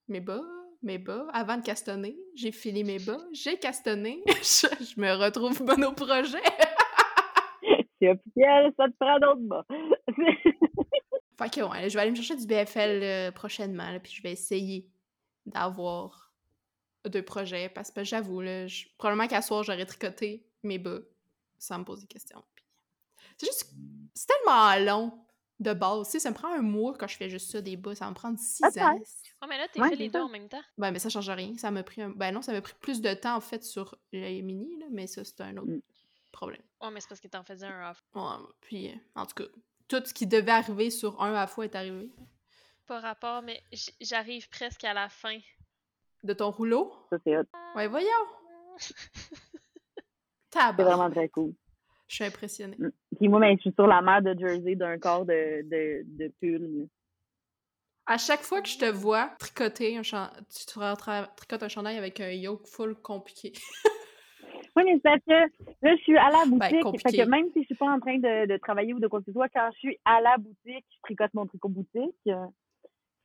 [0.07, 0.43] mes bas,
[0.83, 2.15] mes bas, avant de castonner.
[2.35, 4.23] J'ai filé mes bas, j'ai castonné.
[4.27, 6.37] je, je me retrouve monoprojet.
[7.99, 9.65] C'est officiel, ça te prend d'autres bas.
[11.37, 14.21] Fait que ouais, je vais aller me chercher du BFL euh, prochainement, là, puis je
[14.21, 14.89] vais essayer
[15.45, 16.33] d'avoir
[17.07, 18.41] deux projets, parce que j'avoue,
[18.97, 20.99] probablement qu'à soir, j'aurais tricoté mes bas
[21.57, 22.43] sans me poser de questions.
[22.55, 22.65] Puis
[23.37, 23.73] C'est juste,
[24.13, 25.13] c'est tellement long
[25.59, 27.75] de base, tu sais, ça me prend un mois quand je fais juste ça, des
[27.75, 28.99] bas, ça va me prendre six ans.
[29.41, 30.61] Oh, mais là, t'es Ouais, fait les deux en même temps.
[30.77, 32.09] Ben, mais ça change rien, ça m'a pris un...
[32.09, 35.07] Ben non, ça m'a pris plus de temps, en fait, sur les mini, là, mais
[35.07, 35.81] ça, c'est un autre Mm.
[36.31, 36.61] Problème.
[36.81, 38.03] Ouais, mais c'est parce que t'en faisais un off.
[38.15, 39.49] Ouais, puis, euh, en tout cas,
[39.87, 42.09] tout ce qui devait arriver sur un à la fois est arrivé.
[42.87, 43.61] Pas rapport, mais
[43.99, 45.37] j'arrive presque à la fin.
[46.23, 46.93] De ton rouleau?
[47.09, 47.43] Ça, c'est hot.
[47.75, 48.07] Ouais, voyons!
[50.51, 51.53] C'est vraiment très cool.
[52.07, 52.77] Je suis impressionnée.
[53.17, 56.33] Puis moi, ben, je suis sur la mer de Jersey d'un corps de, de, de
[56.39, 56.87] pull.
[58.07, 60.29] À chaque fois que je te vois tricoter un chan...
[60.49, 63.53] tu tricotes un chandail avec un yoke full compliqué.
[64.75, 65.31] Oui, mais c'est parce que
[65.81, 66.63] là, je suis à la boutique.
[66.69, 67.17] fait Ben, compliqué.
[67.23, 69.25] que même si je suis pas en train de, de travailler ou de quoi que
[69.25, 72.29] ce soit, quand je suis à la boutique, je tricote mon tricot boutique.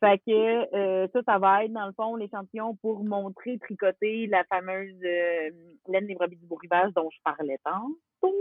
[0.00, 4.44] Fait que euh, ça, ça va être, dans le fond, l'échantillon pour montrer, tricoter la
[4.44, 5.50] fameuse euh,
[5.88, 8.34] laine des brebis du beau rivage dont je parlais tantôt.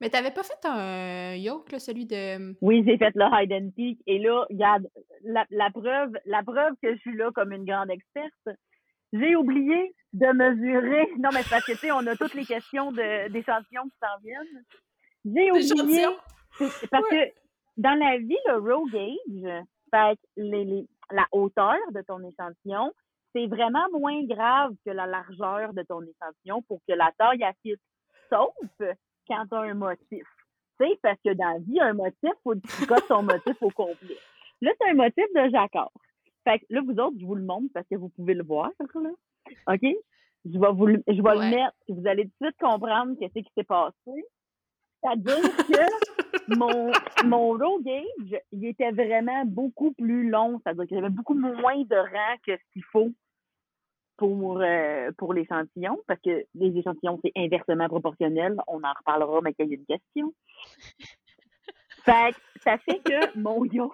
[0.00, 2.56] Mais t'avais pas fait un yoke, là, celui de...
[2.62, 4.00] Oui, j'ai fait le hide and peak.
[4.08, 4.88] Et là, regarde,
[5.22, 8.58] la, la preuve, la preuve que je suis là comme une grande experte,
[9.14, 11.08] j'ai oublié de mesurer.
[11.18, 14.18] Non, mais parce que, tu sais, on a toutes les questions de- d'échantillons qui s'en
[14.22, 14.64] viennent.
[15.24, 16.02] J'ai oublié.
[16.58, 17.32] C'est- Parce que
[17.76, 22.92] dans la vie, le row gauge, fait que les, les- la hauteur de ton échantillon,
[23.34, 27.80] c'est vraiment moins grave que la largeur de ton échantillon pour que la taille affite.
[28.30, 28.52] Sauf
[29.26, 30.24] quand tu as un motif.
[30.80, 33.70] Tu sais, parce que dans la vie, un motif, faut que tu ton motif au
[33.70, 34.18] complet.
[34.60, 35.90] Là, c'est un motif de jacquard.
[36.44, 38.70] Fait que là, vous autres, je vous le montre parce que vous pouvez le voir,
[38.94, 39.10] là.
[39.74, 39.80] OK?
[40.46, 41.34] Je vais vous le, je vais Ouais.
[41.50, 41.74] le mettre.
[41.88, 43.94] Vous allez tout de suite comprendre qu'est-ce qui s'est passé.
[45.02, 46.92] C'est-à-dire que mon,
[47.24, 50.60] mon row gauge, il était vraiment beaucoup plus long.
[50.62, 53.10] C'est-à-dire qu'il y avait beaucoup moins de rang que ce qu'il faut
[54.16, 58.56] pour, euh, pour l'échantillon, parce que les échantillons, c'est inversement proportionnel.
[58.68, 60.32] On en reparlera, mais qu'il y a une question.
[62.04, 63.92] Fait que ça fait que mon yoke,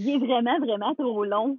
[0.00, 1.58] il est vraiment, vraiment trop long.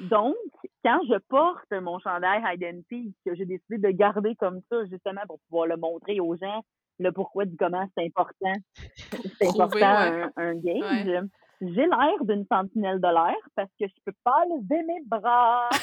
[0.00, 0.36] Donc,
[0.84, 4.84] quand je porte mon chandail Hide and Peak, que j'ai décidé de garder comme ça,
[4.86, 6.62] justement, pour pouvoir le montrer aux gens,
[6.98, 8.52] le pourquoi du comment c'est important,
[9.40, 10.22] c'est important ouais.
[10.22, 11.28] un, un gauge,
[11.60, 15.68] j'ai l'air d'une sentinelle de l'air parce que je peux pas lever mes bras.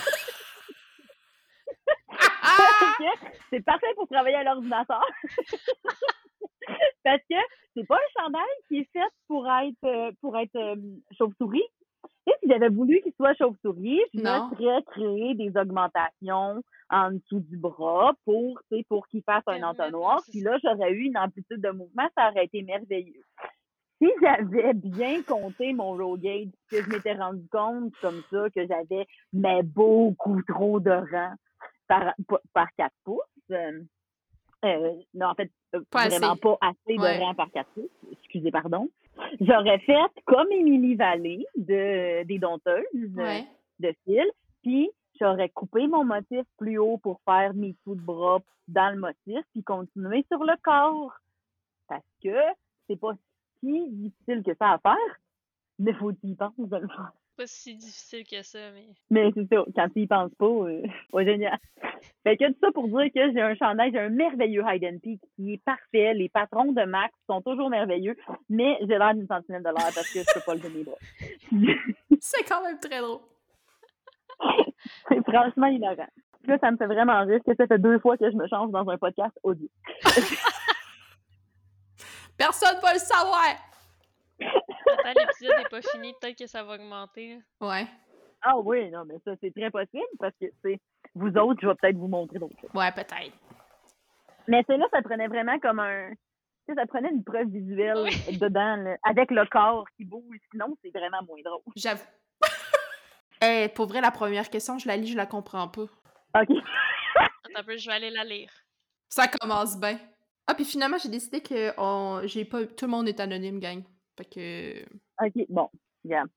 [3.49, 5.05] C'est parfait pour travailler à l'ordinateur.
[7.03, 7.35] Parce que
[7.75, 10.75] c'est pas un chandail qui est fait pour être euh, pour être euh,
[11.17, 11.67] chauve-souris.
[12.27, 14.49] Si j'avais voulu qu'il soit chauve-souris, je Non.
[14.49, 19.43] me serais créé des augmentations en dessous du bras pour, tu sais, pour qu'il fasse
[19.47, 20.23] un entonnoir.
[20.29, 23.21] Puis là, j'aurais eu une amplitude de mouvement, ça aurait été merveilleux.
[24.01, 28.67] Si j'avais bien compté mon roll gauge, que je m'étais rendu compte comme ça que
[28.67, 31.35] j'avais mais beaucoup trop de rangs
[31.87, 32.13] par,
[32.53, 33.81] par 4 pouces, euh,
[34.65, 36.39] euh, non, en fait, euh, Pas vraiment assez.
[36.41, 37.19] pas assez de Ouais.
[37.19, 38.89] rangs par 4 pouces, excusez, pardon.
[39.41, 42.83] J'aurais fait comme Émilie Vallée de, des dompteuses
[43.15, 43.45] Ouais.
[43.79, 44.25] de fil,
[44.61, 48.99] puis j'aurais coupé mon motif plus haut pour faire mes coups de bras dans le
[48.99, 51.13] motif, puis continuer sur le corps.
[51.87, 52.35] Parce que
[52.87, 53.13] c'est pas
[53.59, 55.17] si difficile que ça à faire,
[55.79, 57.11] mais faut y penses de le faire.
[57.37, 58.87] Pas si difficile que ça, mais.
[59.09, 61.57] Mais c'est ça, quand tu y penses pas, euh, pas génial.
[62.23, 64.99] Fait que tout ça pour dire que j'ai un chandail, j'ai un merveilleux Hide and
[65.03, 66.13] Peak qui est parfait.
[66.13, 68.15] Les patrons de Max sont toujours merveilleux,
[68.49, 70.97] mais j'ai l'air d'une sentinelle de l'air parce que je peux pas lever mes bras.
[72.21, 73.19] C'est quand même très drôle.
[75.09, 76.07] c'est franchement hilarant.
[76.41, 78.47] Puis Là, ça me fait vraiment rire que ça fait deux fois que je me
[78.47, 79.67] change dans un podcast audio.
[82.37, 83.74] Personne va le savoir!
[84.41, 87.39] Attends, l'épisode n'est pas fini, peut-être que ça va augmenter.
[87.61, 87.87] Ouais.
[88.41, 90.79] Ah oui, non, mais ça, c'est très possible parce que, c'est
[91.15, 92.69] vous autres, je vais peut-être vous montrer d'autres choses.
[92.73, 93.33] Ouais, peut-être.
[94.47, 96.09] Mais c'est là, ça prenait vraiment comme un.
[96.67, 98.37] Tu sais, ça prenait une preuve visuelle Oui.
[98.39, 100.37] dedans, là, avec le corps qui bouge.
[100.51, 101.61] Sinon, c'est vraiment moins drôle.
[101.75, 102.05] J'avoue.
[103.41, 105.81] Eh, pour vrai, la première question, je la lis, je la comprends pas.
[105.81, 105.91] OK.
[106.33, 108.49] Attends un peu, je vais aller la lire.
[109.09, 109.99] Ça commence bien.
[110.47, 112.21] Ah, puis finalement, j'ai décidé que on...
[112.25, 112.65] j'ai pas...
[112.65, 113.83] tout le monde est anonyme, gang.
[114.17, 114.85] Fait que
[115.21, 115.69] OK, bon.
[116.03, 116.29] Regarde.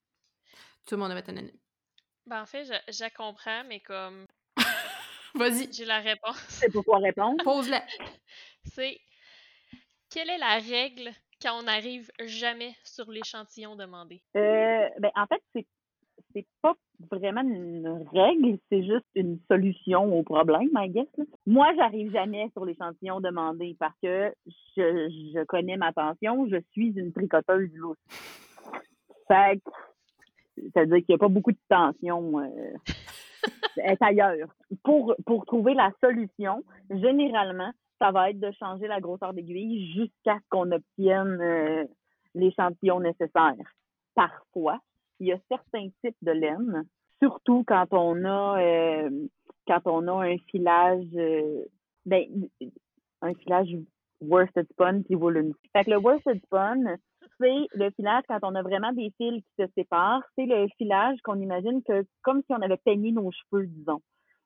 [0.86, 1.56] tout le monde va être anonyme.
[2.26, 4.26] Ben, en fait, je, je comprends, mais comme
[5.34, 7.42] Vas-y, j'ai la réponse, C'est pour quoi répondre.
[7.44, 7.84] pose-la.
[8.64, 9.00] c'est
[10.10, 11.10] quelle est la règle
[11.40, 14.22] quand on n'arrive jamais sur l'échantillon demandé?
[14.36, 15.66] Euh, ben, en fait, c'est
[16.32, 16.74] c'est pas
[17.10, 21.06] vraiment une règle, c'est juste une solution au problème, I guess.
[21.16, 21.24] là.
[21.46, 24.32] Moi, j'arrive jamais sur l'échantillon demandé parce que
[24.76, 27.96] je, je connais ma tension, je suis une tricoteuse lousse.
[29.28, 29.70] Fait que,
[30.74, 32.72] ça veut dire qu'il n'y a pas beaucoup de tension euh,
[33.76, 34.48] est ailleurs.
[34.82, 40.36] Pour, pour trouver la solution, généralement, ça va être de changer la grosseur d'aiguille jusqu'à
[40.36, 41.84] ce qu'on obtienne euh,
[42.34, 43.54] l'échantillon nécessaire.
[44.14, 44.80] Parfois,
[45.20, 46.84] il y a certains types de laine,
[47.20, 49.10] surtout quand on a euh,
[49.66, 51.64] quand on a un filage euh,
[52.06, 52.24] ben,
[53.22, 53.76] un filage
[54.20, 55.52] worsted spun puis woolen.
[55.72, 56.96] Fait que le worsted spun,
[57.40, 60.22] c'est le filage quand on a vraiment des fils qui se séparent.
[60.34, 64.00] C'est le filage qu'on imagine que comme si on avait peigné nos cheveux, disons.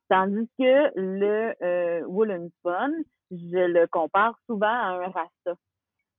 [0.09, 2.93] Tandis que le euh, woolen spun,
[3.31, 5.55] je le compare souvent à un rasta.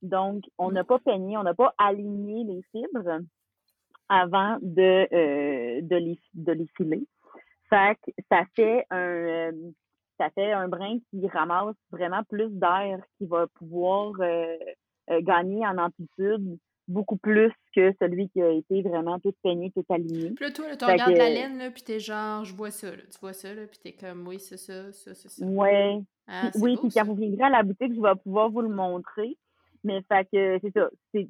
[0.02, 3.20] Donc, on n'a pas peigné, on n'a pas aligné les fibres
[4.08, 7.06] avant de, euh, de, les, de les filer.
[7.70, 9.52] Fait que ça fait un euh,
[10.18, 14.56] ça fait un brin qui ramasse vraiment plus d'air, qui va pouvoir euh,
[15.10, 19.84] euh, gagner en amplitude beaucoup plus que celui qui a été vraiment tout peigné, tout
[19.88, 20.30] aligné.
[20.32, 23.02] Puis là, tu regardes que- la laine, là, puis t'es genre, je vois ça, là.
[23.10, 25.44] Tu vois ça, là, puis t'es comme, oui, c'est ça, ça, c'est ça.
[25.44, 26.00] Ouais.
[26.28, 27.00] Ah, oui, beau, puis ça.
[27.00, 29.36] quand vous viendrez à la boutique, je vais pouvoir vous le montrer.
[29.82, 30.90] Mais fait que c'est ça.
[31.12, 31.28] C'est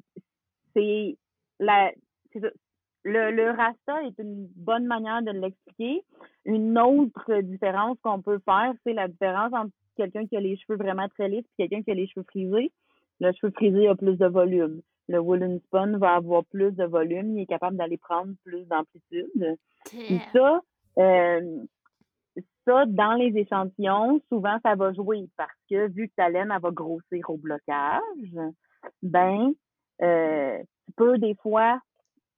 [0.73, 1.17] c'est
[1.59, 1.91] la
[2.31, 2.49] c'est ça.
[3.05, 6.03] Le, le rasta est une bonne manière de l'expliquer.
[6.43, 10.77] Une autre différence qu'on peut faire, c'est la différence entre quelqu'un qui a les cheveux
[10.77, 12.71] vraiment très lisses et quelqu'un qui a les cheveux frisés.
[13.19, 14.81] Le cheveu frisé a plus de volume.
[15.07, 17.37] Le woolen spun va avoir plus de volume.
[17.37, 19.55] Il est capable d'aller prendre plus d'amplitude.
[19.85, 20.61] Puis ça,
[20.97, 21.63] euh,
[22.65, 26.61] ça, dans les échantillons, souvent, ça va jouer parce que vu que ta laine, elle
[26.61, 28.51] va grossir au blocage,
[29.03, 29.53] ben,
[30.01, 31.79] euh, tu peux des fois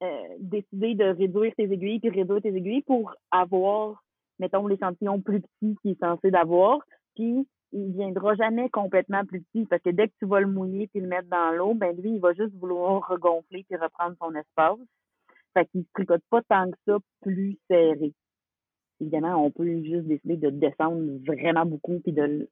[0.03, 4.03] euh, décider de réduire tes aiguilles puis réduire tes aiguilles pour avoir,
[4.39, 6.79] mettons, l'échantillon plus petit qui est censé d'avoir,
[7.15, 10.87] puis il viendra jamais complètement plus petit parce que dès que tu vas le mouiller
[10.87, 14.33] puis le mettre dans l'eau, ben lui, il va juste vouloir regonfler puis reprendre son
[14.35, 14.77] espace.
[15.53, 18.13] Fait qu'il se tricote pas tant que ça plus serré.
[19.01, 22.47] Évidemment, on peut juste décider de descendre vraiment beaucoup puis de,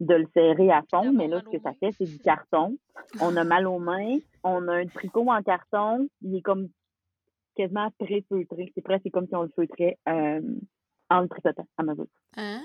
[0.00, 2.76] de le serrer à fond, mais là, ce que ça fait, c'est du carton.
[3.20, 6.68] On a mal aux mains, on a un tricot en carton, il est comme
[7.54, 8.72] quasiment pré-feutré.
[8.74, 10.42] C'est presque comme si on le feutrait euh,
[11.10, 12.06] en le tricotant à mesure.
[12.36, 12.60] Hein?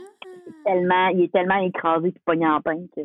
[0.65, 3.01] Tellement, il est tellement écrasé et pogné en pain que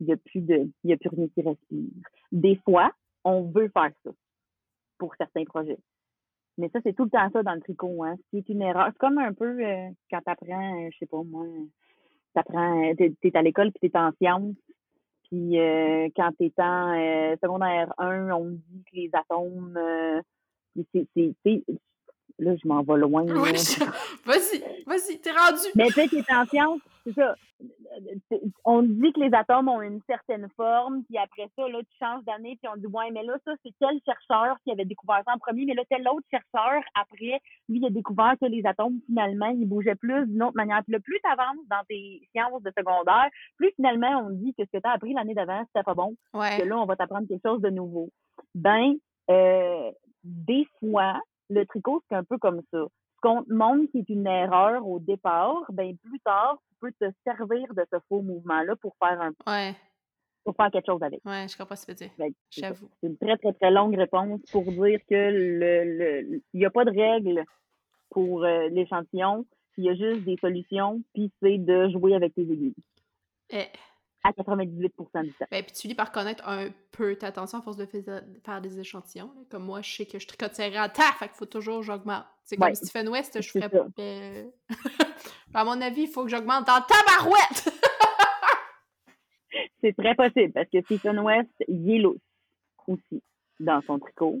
[0.00, 1.90] il n'y a plus de il y a plus rien qui respire.
[2.32, 2.90] Des fois,
[3.24, 4.10] on veut faire ça
[4.98, 5.78] pour certains projets.
[6.56, 8.16] Mais ça, c'est tout le temps ça dans le tricot, hein.
[8.32, 8.88] C'est une erreur.
[8.92, 11.44] C'est comme un peu euh, quand t'apprends, euh, je sais pas moi,
[12.34, 14.54] t'apprends, euh, t'es, à l'école puis t'es en sciences.
[15.30, 20.20] Puis euh, quand t'es en euh, secondaire 1, on dit que les atomes, euh,
[20.92, 21.64] c'est-
[22.38, 23.24] là, je m'en vais loin.
[23.26, 23.84] je-
[24.26, 25.62] Vas-y, vas-y, t'es rendu.
[25.74, 27.34] Mais tu sais, t'es en sciences, c'est ça.
[28.64, 32.24] On dit que les atomes ont une certaine forme, puis après ça, là, tu changes
[32.24, 35.32] d'année, puis on dit, ouais, mais là, ça, c'est tel chercheur qui avait découvert ça
[35.34, 38.98] en premier, mais là, tel autre chercheur, après, lui, il a découvert que les atomes,
[39.06, 40.82] finalement, ils bougeaient plus d'une autre manière.
[40.82, 44.64] Puis là, plus tu avances dans tes sciences de secondaire, plus finalement, on dit que
[44.64, 46.16] ce que tu as appris l'année d'avant, c'était pas bon
[46.58, 48.08] que là, on va t'apprendre quelque chose de nouveau.
[48.54, 48.94] Ben,
[49.30, 49.90] euh,
[50.24, 52.78] des fois, le tricot, c'est un peu comme ça.
[53.16, 56.92] Ce qu'on te montre qui est une erreur au départ, ben plus tard, tu peux
[56.92, 59.74] te servir de ce faux mouvement-là pour faire un Ouais,
[60.44, 61.20] pour faire quelque chose avec.
[61.24, 62.16] ouais, je comprends ce que tu veux dire.
[62.50, 62.60] Ça.
[62.60, 62.90] J'avoue.
[63.00, 66.70] C'est une très, très, très longue réponse pour dire que le le il n'y a
[66.70, 67.44] pas de règle
[68.10, 69.46] pour euh, l'échantillon.
[69.76, 72.74] Il y a juste des solutions, puis c'est de jouer avec tes aiguilles.
[73.50, 73.64] Eh,
[74.26, 75.06] À 98 du temps.
[75.50, 78.80] Ben, puis tu finis par connaître un peu ta tension à force de faire des
[78.80, 79.30] échantillons.
[79.36, 79.42] là.
[79.50, 81.86] Comme moi, je sais que je tricote serré en terre, fait qu'il faut toujours que
[81.86, 82.24] j'augmente.
[82.42, 83.86] C'est comme Stephen West, je ferais pas.
[83.98, 84.44] euh,
[85.54, 87.68] à mon avis, il faut que j'augmente en tabarouette!
[89.82, 92.18] C'est très possible parce que Stephen West, il est lousse
[92.86, 93.22] aussi
[93.60, 94.40] dans son tricot.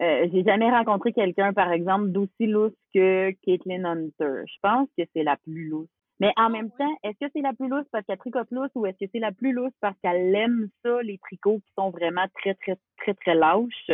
[0.00, 4.42] Euh, j'ai jamais rencontré quelqu'un, par exemple, d'aussi lousse que Caitlin Hunter.
[4.46, 5.88] Je pense que c'est la plus lousse.
[6.20, 8.86] Mais en même temps, est-ce que c'est la plus lousse parce qu'elle tricote lousse ou
[8.86, 12.26] est-ce que c'est la plus lousse parce qu'elle aime ça, les tricots qui sont vraiment
[12.34, 13.90] très, très, très, très lâches?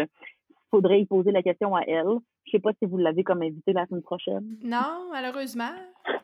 [0.70, 2.18] Faudrait y poser la question à elle.
[2.46, 4.56] Je sais pas si vous l'avez comme invité la semaine prochaine.
[4.62, 5.72] Non, malheureusement.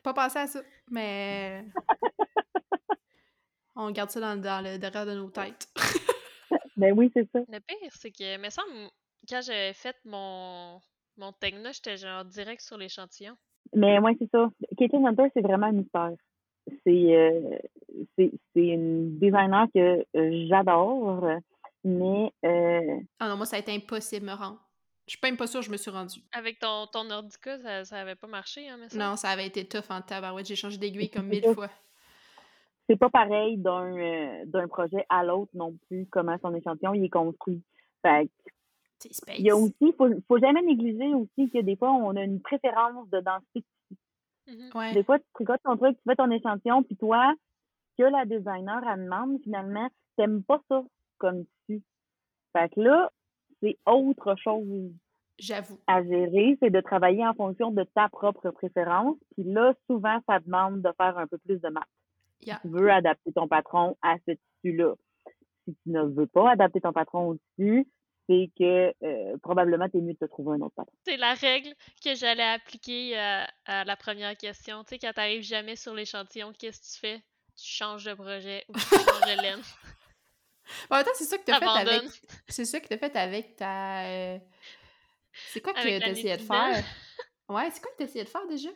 [0.03, 0.61] Pas pensé à ça.
[0.89, 1.65] Mais.
[3.75, 5.67] On garde ça dans, dans le derrière de nos têtes.
[6.77, 7.39] Ben oui, c'est ça.
[7.47, 8.89] Le pire, c'est que, me semble,
[9.29, 10.79] quand j'avais fait mon,
[11.17, 13.35] mon Tegna, j'étais genre direct sur l'échantillon.
[13.75, 14.49] Mais ouais, c'est ça.
[14.77, 16.11] Caitlin Hunter, c'est vraiment un mystère.
[16.85, 17.57] C'est euh,
[18.17, 21.25] c'est c'est une designer que euh, j'adore,
[21.83, 24.59] mais euh, Ah non, moi, ça a été impossible de me rendre.
[25.07, 26.21] Je suis pas même pas sûre que je me suis rendue.
[26.31, 29.03] Avec ton, ton Nordica, ça, ça avait pas marché, hein, me semble.
[29.03, 30.45] Non, ça avait été tough en tabarouette.
[30.45, 31.53] J'ai changé d'aiguille comme mille ça.
[31.53, 31.69] fois.
[32.87, 37.05] c'est pas pareil d'un euh, d'un projet à l'autre non plus, comment son échantillon il
[37.05, 37.61] est construit.
[38.03, 38.29] Fait
[39.09, 39.39] space.
[39.39, 42.41] il y a aussi, faut, faut jamais négliger aussi que des fois, on a une
[42.41, 43.63] préférence de densité.
[44.47, 44.69] Mhm.
[44.75, 44.93] Ouais.
[44.93, 47.33] Des fois, tu tricotes ton truc, tu fais ton échantillon, puis toi,
[47.97, 49.87] que la designer, elle demande, finalement,
[50.17, 50.83] t'aimes pas ça
[51.17, 51.81] comme tissu.
[52.53, 53.11] Fait que là,
[53.61, 54.91] c'est autre chose
[55.37, 55.77] J'avoue.
[55.87, 59.17] à gérer, c'est de travailler en fonction de ta propre préférence.
[59.35, 61.83] Puis là, souvent, ça demande de faire un peu plus de maths.
[62.41, 62.59] Yeah.
[62.61, 64.95] Tu veux adapter ton patron à ce tissu-là.
[65.65, 67.87] Si tu ne veux pas adapter ton patron au tissu,
[68.31, 70.93] c'est que euh, probablement, tu es mieux de te trouver un autre patron.
[71.05, 74.83] C'est la règle que j'allais appliquer à, à la première question.
[74.83, 77.17] Tu sais, quand t'arrives jamais sur l'échantillon, qu'est-ce que tu fais?
[77.57, 79.61] Tu changes de projet ou tu changes de laine.
[80.89, 82.03] Temps, c'est ça que t'as fait avec.
[82.47, 84.05] C'est ça que t'as fait avec ta.
[84.05, 84.37] euh,
[85.33, 86.83] C'est quoi que t'essayais de faire?
[87.49, 88.69] Ouais, c'est quoi que t'essayais de faire déjà?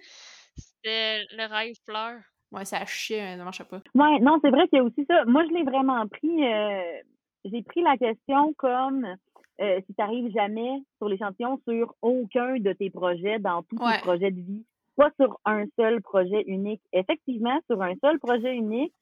[0.57, 2.19] C'était le rail fleur.
[2.51, 3.81] Ouais, ça a chié, hein, ça marchait pas.
[3.93, 5.23] Ouais, non, c'est vrai qu'il y a aussi ça.
[5.25, 6.43] Moi, je l'ai vraiment pris.
[6.45, 7.01] euh,
[7.45, 9.15] j'ai pris la question comme
[9.61, 13.95] euh, si tu n'arrives jamais sur l'échantillon sur aucun de tes projets dans tous Ouais.
[13.95, 14.65] tes projets de vie,
[14.95, 16.81] pas sur un seul projet unique.
[16.93, 18.93] Effectivement, sur un seul projet unique,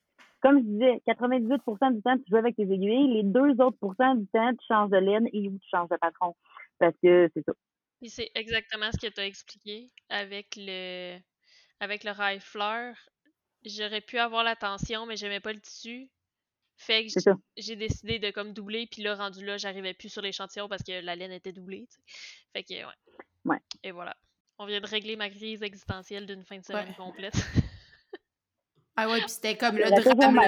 [0.41, 3.13] comme je disais, 98% du temps, tu joues avec tes aiguilles.
[3.13, 5.97] Les deux autres pourcents du temps, tu changes de laine et ou tu changes de
[5.97, 6.35] patron.
[6.79, 7.53] Parce que c'est ça.
[8.01, 11.17] Puis c'est exactement ce que tu as expliqué avec le
[11.79, 12.95] avec le rail fleur.
[13.65, 16.09] J'aurais pu avoir la tension, mais j'aimais pas le tissu.
[16.75, 17.19] Fait que
[17.55, 21.01] j'ai décidé de comme doubler, puis là, rendu là, j'arrivais plus sur l'échantillon parce que
[21.03, 21.87] la laine était doublée.
[22.51, 22.93] Fait que, ouais.
[23.45, 23.57] Ouais.
[23.83, 24.15] Et voilà.
[24.57, 26.95] On vient de régler ma crise existentielle d'une fin de semaine Ouais.
[26.95, 27.33] complète.
[28.95, 30.39] Ah ouais, puis c'était comme le drame.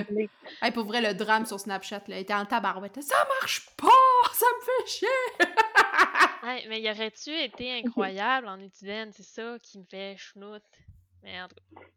[0.62, 3.02] Hey, pour vrai, le drame sur Snapchat, là, il était en tabarouette.
[3.02, 3.88] Ça marche pas!
[4.34, 5.08] Ça me fait chier!
[6.70, 9.10] Mais y aurait-tu été incroyable en étudiant?
[9.14, 10.62] C'est ça qui me fait chenoute?
[11.24, 11.48] Cas,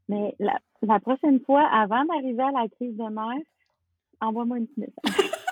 [0.08, 3.44] Mais la, la prochaine fois, avant d'arriver à la crise de nerfs,
[4.20, 5.30] envoie-moi une petite message.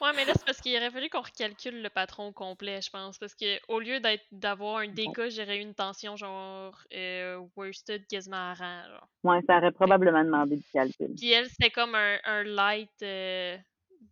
[0.00, 3.16] Ouais, mais là, c'est parce qu'il aurait fallu qu'on recalcule le patron complet, je pense.
[3.16, 8.06] Parce que au lieu d'être d'avoir un DK, j'aurais eu une tension genre euh, worsted
[8.06, 8.82] quasiment à rang.
[8.88, 9.08] Genre.
[9.22, 11.14] Ouais, ça aurait probablement demandé du calcul.
[11.16, 12.90] Puis elle, c'était comme un, un light.
[13.02, 13.56] euh,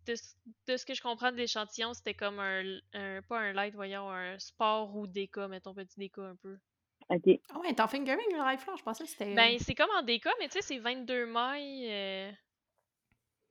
[0.07, 0.33] de, ce-
[0.67, 4.09] de ce que je comprends de l'échantillon, c'était comme un, un- Pas un light, voyons,
[4.09, 6.57] un sport ou DK, mettons petit DK un peu.
[7.09, 7.39] OK.
[7.53, 9.35] Ah ouais, t'es en fingering, le live floor, je pensais que c'était.
[9.35, 11.87] Ben, c'est comme en DK, mais tu sais, c'est 22 mailles.
[11.91, 12.31] euh,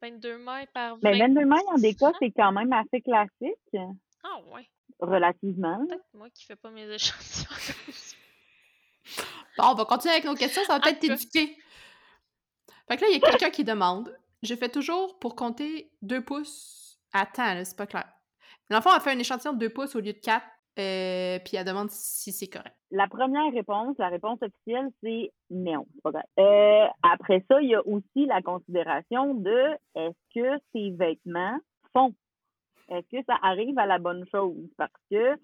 [0.03, 1.01] 22 mailles par 20.
[1.03, 3.77] Mais 22 mailles en déco, c'est quand même assez classique,
[4.25, 4.69] Ah ouais.
[4.99, 5.87] relativement.
[5.87, 7.49] Peut-être moi qui fais pas mes échantillons.
[9.59, 11.59] Bon, on va continuer avec nos questions, ça va peut-être t'éduquer.
[12.89, 16.25] Fait que là, il y a quelqu'un qui demande Je fais toujours pour compter 2
[16.25, 18.09] pouces à temps, là, c'est pas clair.
[18.71, 20.43] L'enfant a fait un échantillon de 2 pouces au lieu de 4,
[20.79, 22.75] euh, puis elle demande si c'est correct.
[22.93, 25.87] La première réponse, la réponse officielle, c'est non.
[26.07, 31.59] Euh, après ça, il y a aussi la considération de est-ce que tes vêtements
[31.95, 32.15] font?
[32.91, 34.69] Est-ce que ça arrive à la bonne chose?
[34.77, 35.37] Parce que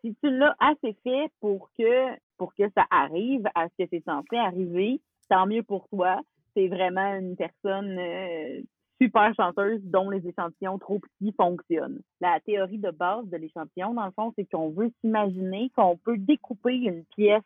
[0.00, 4.04] si tu l'as assez fait pour que pour que ça arrive à ce que c'est
[4.04, 6.20] censé arriver, tant mieux pour toi.
[6.54, 8.62] C'est vraiment une personne euh,
[9.00, 12.00] super chanceuse dont les échantillons trop petits fonctionnent.
[12.20, 16.18] La théorie de base de l'échantillon, dans le fond, c'est qu'on veut s'imaginer qu'on peut
[16.18, 17.42] découper une pièce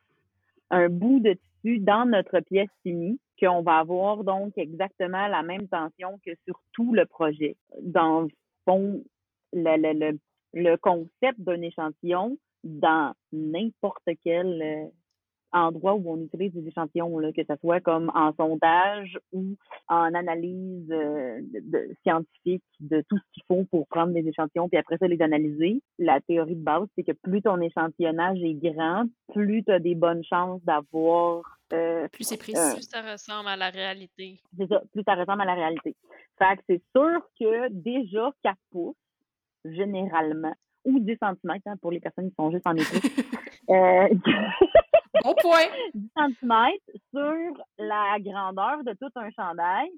[0.71, 5.69] un bout de tissu dans notre pièce finie qu'on va avoir donc exactement la même
[5.69, 7.57] tension que sur tout le projet.
[7.83, 8.29] Dans le
[8.65, 9.03] fond,
[9.53, 10.19] le, le,
[10.55, 14.91] le concept d'un échantillon dans n'importe quel
[15.55, 19.57] euh, endroit où on utilise des échantillons, là, que ce soit comme en sondage ou
[19.89, 24.79] en analyse euh, de, scientifique de tout ce qu'il faut pour prendre des échantillons puis
[24.79, 25.83] après ça les analyser.
[25.99, 29.95] La théorie de base, c'est que plus ton échantillonnage est grand, plus tu as des
[29.95, 31.43] bonnes chances d'avoir
[31.73, 32.75] euh, plus c'est précis.
[32.75, 34.39] plus ça ressemble à la réalité.
[34.57, 35.95] C'est ça, plus ça ressemble à la réalité.
[36.39, 38.97] Fait que c'est sûr que déjà 4 pouces,
[39.65, 43.03] généralement, ou 10 cm hein, pour les personnes qui sont juste en écoute.
[43.71, 44.09] euh,
[45.25, 45.67] Bon point.
[45.95, 46.55] 10 cm
[47.11, 49.89] sur la grandeur de tout un chandail,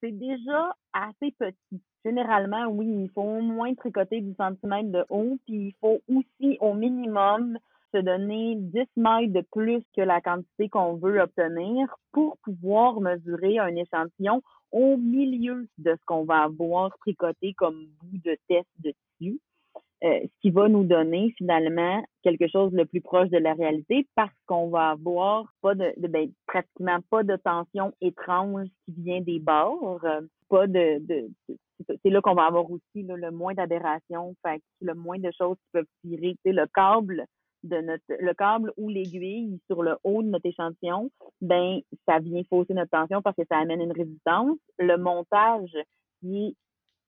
[0.00, 1.82] c'est déjà assez petit.
[2.04, 6.58] Généralement, oui, il faut au moins tricoter 10 cm de haut, puis il faut aussi
[6.60, 7.58] au minimum
[7.94, 13.58] se donner 10 mètres de plus que la quantité qu'on veut obtenir pour pouvoir mesurer
[13.58, 14.42] un échantillon
[14.72, 19.40] au milieu de ce qu'on va avoir tricoté comme bout de test de tissu.
[20.02, 24.06] Euh, ce qui va nous donner finalement quelque chose le plus proche de la réalité
[24.14, 29.38] parce qu'on va avoir pas de, ben, pratiquement pas de tension étrange qui vient des
[29.38, 30.20] bords, euh,
[30.50, 31.30] pas de, de,
[32.02, 34.34] c'est là qu'on va avoir aussi le moins d'aberrations,
[34.80, 36.36] le moins de choses qui peuvent tirer.
[36.44, 37.24] le câble
[37.62, 42.42] de notre le câble ou l'aiguille sur le haut de notre échantillon, ben ça vient
[42.50, 44.58] fausser notre tension parce que ça amène une résistance.
[44.78, 45.74] Le montage
[46.20, 46.54] qui est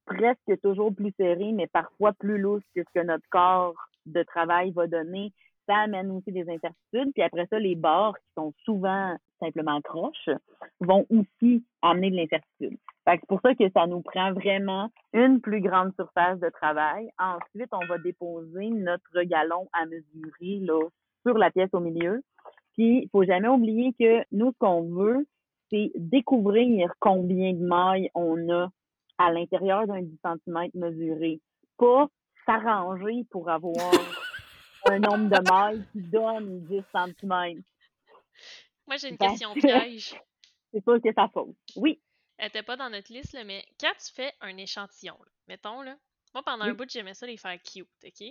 [0.06, 3.74] presque toujours plus serré, mais parfois plus lourd que ce que notre corps
[4.06, 5.32] de travail va donner.
[5.66, 7.12] Ça amène aussi des incertitudes.
[7.12, 10.30] Puis après ça, les bords, qui sont souvent simplement croches,
[10.80, 12.78] vont aussi amener de l'incertitude.
[13.06, 17.10] C'est pour ça que ça nous prend vraiment une plus grande surface de travail.
[17.18, 20.80] Ensuite, on va déposer notre galon à mesurer là,
[21.26, 22.22] sur la pièce au milieu.
[22.74, 25.26] Puis, il faut jamais oublier que nous, ce qu'on veut,
[25.70, 28.70] c'est découvrir combien de mailles on a
[29.18, 31.40] à l'intérieur d'un 10 cm mesuré.
[31.78, 32.08] Pas
[32.44, 33.74] s'arranger pour avoir
[34.90, 37.62] un nombre de mailles qui donne 10 cm.
[38.86, 40.14] Moi, j'ai une question piège.
[40.72, 41.56] C'est sûr que ça fausse.
[41.76, 42.00] Oui.
[42.38, 45.16] Elle n'était pas dans notre liste, là, mais quand tu fais un échantillon,
[45.48, 45.96] mettons, là,
[46.34, 48.26] moi, pendant un bout, j'aimais ça les faire cute, OK?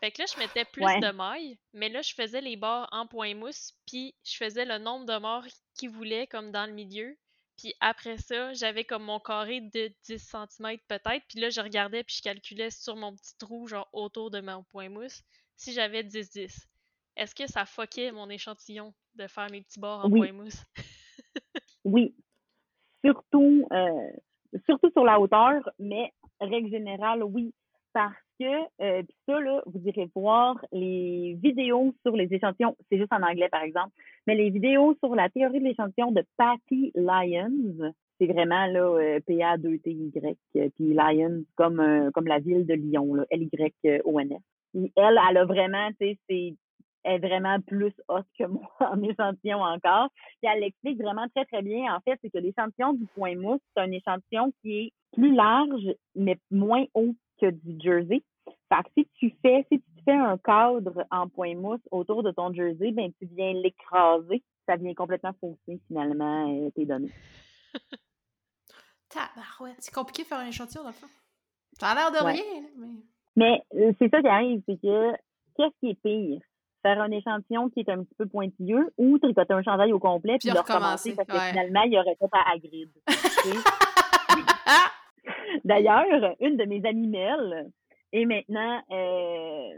[0.00, 3.06] Fait que là, je mettais plus de mailles, mais là, je faisais les bords en
[3.06, 7.16] point mousse, puis je faisais le nombre de morts qu'ils voulaient, comme dans le milieu,
[7.56, 11.24] puis après ça, j'avais comme mon carré de 10 cm peut-être.
[11.28, 14.62] Puis là, je regardais puis je calculais sur mon petit trou, genre autour de mon
[14.64, 15.22] point mousse,
[15.56, 16.66] si j'avais 10-10.
[17.16, 20.62] Est-ce que ça fuckait mon échantillon de faire mes petits bords en point mousse?
[21.84, 22.14] oui.
[23.04, 24.10] Surtout, euh,
[24.66, 27.54] surtout sur la hauteur, mais règle générale, oui.
[27.96, 28.44] Parce que,
[28.82, 33.48] euh, ça, là, vous irez voir les vidéos sur les échantillons, c'est juste en anglais
[33.48, 33.94] par exemple,
[34.26, 39.20] mais les vidéos sur la théorie de l'échantillon de Patty Lyons, c'est vraiment là euh,
[39.26, 44.40] P-A-2-T-Y, euh, puis Lyons comme, euh, comme la ville de Lyon, L-Y-O-N-S.
[44.74, 46.54] Elle, elle a vraiment, tu sais, c'est
[47.04, 50.10] est vraiment plus haute que moi en échantillon encore.
[50.42, 51.94] Puis elle l'explique vraiment très, très bien.
[51.94, 55.94] En fait, c'est que l'échantillon du point mousse, c'est un échantillon qui est plus large,
[56.14, 58.22] mais moins haut que du jersey.
[58.68, 62.30] Fait que si tu fais, si tu fais un cadre en point mousse autour de
[62.30, 64.42] ton jersey, ben tu viens l'écraser.
[64.66, 67.12] Ça vient complètement fausser finalement euh, tes données.
[69.08, 69.76] Tabarouette.
[69.78, 71.06] C'est compliqué de faire un échantillon, dans le fond.
[71.78, 72.42] Ça a l'air de rien,
[72.76, 72.88] mais.
[73.36, 75.12] Mais euh, c'est ça qui arrive, c'est que
[75.56, 76.40] qu'est-ce qui est pire?
[76.82, 80.38] Faire un échantillon qui est un petit peu pointilleux ou tricoter un chandail au complet
[80.40, 82.90] puis, le recommencer parce que finalement, il y aurait pas à grid.
[85.64, 87.70] D'ailleurs, une de mes amies Mel,
[88.12, 89.70] et maintenant, euh,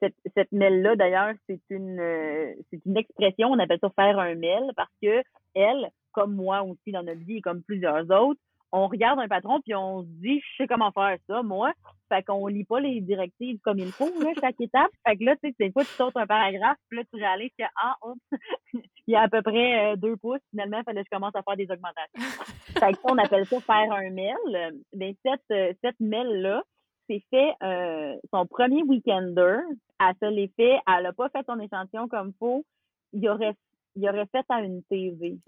[0.00, 2.54] cette, cette là d'ailleurs, c'est une euh,
[2.86, 5.22] une expression, on appelle ça faire un mail parce que
[5.54, 8.40] elle, comme moi aussi dans notre vie et comme plusieurs autres,
[8.72, 11.72] on regarde un patron puis on se dit je sais comment faire ça, moi.
[12.08, 14.90] Fait qu'on lit pas les directives comme il faut, là, chaque étape.
[15.06, 17.52] Fait que là, tu sais, des fois, tu sautes un paragraphe, puis là, tu réalises
[17.56, 17.96] que, ah,
[18.72, 21.34] il y a à peu près euh, deux pouces, finalement, il fallait que je commence
[21.36, 22.14] à faire des augmentations.
[22.78, 24.80] fait que on appelle ça faire un mail.
[24.92, 26.62] Mais cette, cette mail-là,
[27.10, 29.58] c'est fait euh, son premier weekender.
[29.98, 32.64] À ce l'effet, elle n'a pas fait son échantillon comme faut.
[33.12, 33.54] Il aurait,
[33.96, 35.38] il aurait fait à une TV.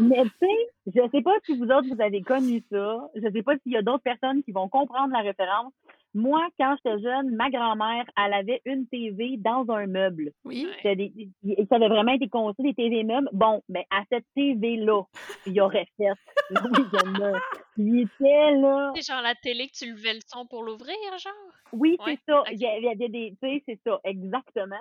[0.00, 3.10] Mais tu sais, je sais pas si vous autres, vous avez connu ça.
[3.14, 5.72] Je sais pas s'il y a d'autres personnes qui vont comprendre la référence.
[6.12, 10.32] Moi, quand j'étais jeune, ma grand-mère, elle avait une TV dans un meuble.
[10.44, 10.66] Oui.
[10.82, 13.28] ça avait vraiment été construit des TV meubles.
[13.32, 15.02] Bon, mais à cette TV-là,
[15.46, 16.08] il y aurait fait
[17.76, 18.92] Il était là.
[18.96, 21.32] C'est genre la télé que tu levais le son pour l'ouvrir, genre?
[21.72, 22.42] Oui, c'est ça.
[22.50, 23.36] Il y avait des.
[23.40, 24.76] Tu sais, c'est ça, exactement.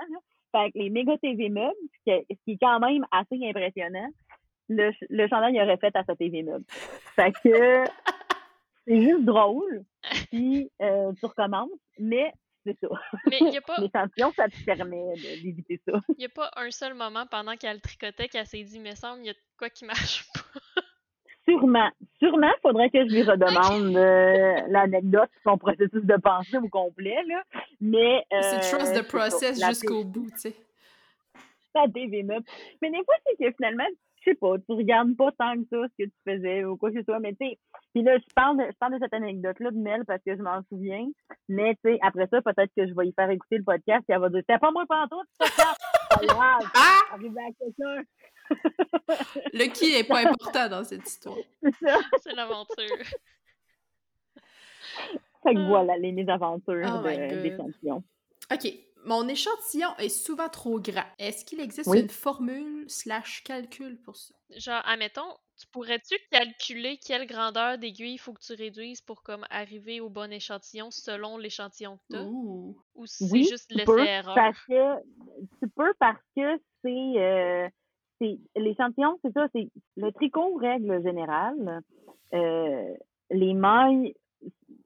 [0.52, 1.76] Fait que les méga TV meubles,
[2.08, 4.10] ce qui est quand même assez impressionnant,
[4.70, 6.66] le, le chandail aurait fait à sa TV meuble.
[7.16, 7.84] Fait que
[8.88, 9.84] c'est juste drôle,
[10.30, 12.32] puis euh, tu recommences, mais
[12.66, 12.88] c'est ça.
[13.28, 13.76] Mais il a pas...
[13.82, 16.00] L'échantillon, ça te permet d'éviter ça.
[16.10, 19.22] Il n'y a pas un seul moment pendant qu'elle tricotait qu'elle s'est dit, mais semble,
[19.22, 20.82] il y a quoi qui marche pas.
[21.48, 21.90] Sûrement.
[22.20, 27.44] Sûrement, faudrait que je lui redemande euh, l'anecdote, son processus de pensée au complet, là.
[27.82, 28.24] Mais.
[28.32, 30.56] Euh, c'est trust the process jusqu'au bout, tu sais.
[31.74, 32.44] Ça dévénote.
[32.82, 33.86] Mais des fois, c'est que finalement,
[34.22, 36.92] je sais pas, tu regardes pas tant que ça ce que tu faisais ou quoi
[36.92, 37.60] que ce soit, mais tu sais,
[37.94, 40.42] puis là, je parle, de, je parle de cette anecdote-là de Mel parce que je
[40.42, 41.08] m'en souviens,
[41.48, 44.14] mais tu sais, après ça, peut-être que je vais y faire écouter le podcast et
[44.14, 47.14] elle va dire, c'était pas moi pantoute, c'est pas grave, ah!
[47.14, 48.04] arriver à quelqu'un.
[49.54, 51.38] le qui est pas important dans cette histoire.
[51.62, 52.00] C'est ça.
[52.24, 52.98] C'est l'aventure.
[55.44, 58.04] Fait que voilà les mésaventures oh des champions.
[58.52, 58.74] OK.
[59.06, 61.06] Mon échantillon est souvent trop grand.
[61.18, 64.36] Est-ce qu'il existe une formule slash calcul pour ça?
[64.58, 69.46] Genre, admettons, tu pourrais-tu calculer quelle grandeur d'aiguille il faut que tu réduises pour comme
[69.50, 72.24] arriver au bon échantillon selon l'échantillon que tu as?
[72.24, 74.36] Ou c'est juste laisser erreur?
[74.36, 74.96] Parce que,
[75.60, 77.70] tu peux parce que c'est euh,
[78.56, 81.82] l'échantillon, c'est ça, c'est le tricot règle générale.
[82.34, 82.94] Euh,
[83.32, 84.14] les mailles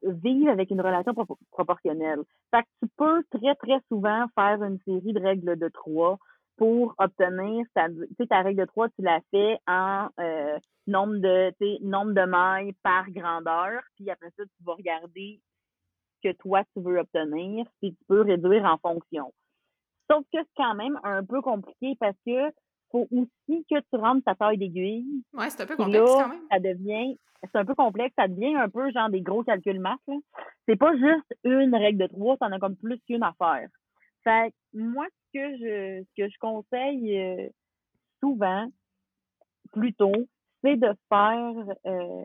[0.03, 1.13] vivent avec une relation
[1.51, 2.21] proportionnelle.
[2.51, 6.17] Fait que tu peux très, très souvent faire une série de règles de trois
[6.57, 7.87] pour obtenir ta,
[8.29, 13.09] ta règle de trois, tu la fais en euh, nombre de nombre de mailles par
[13.09, 15.41] grandeur, puis après ça, tu vas regarder
[16.15, 19.33] ce que toi tu veux obtenir, puis tu peux réduire en fonction.
[20.09, 22.51] Sauf que c'est quand même un peu compliqué parce que
[22.93, 25.23] faut aussi que tu rentres ta taille d'aiguille.
[25.33, 26.47] Ouais, c'est un peu complexe quand même.
[26.51, 29.99] Ça devient, c'est un peu complexe, ça devient un peu genre des gros calculs maths.
[30.67, 33.67] C'est pas juste une règle de trois, en as comme plus qu'une à faire.
[34.23, 37.49] Fait moi, ce que je, ce que je conseille euh,
[38.21, 38.67] souvent,
[39.71, 40.27] plutôt,
[40.63, 42.23] c'est de faire, euh,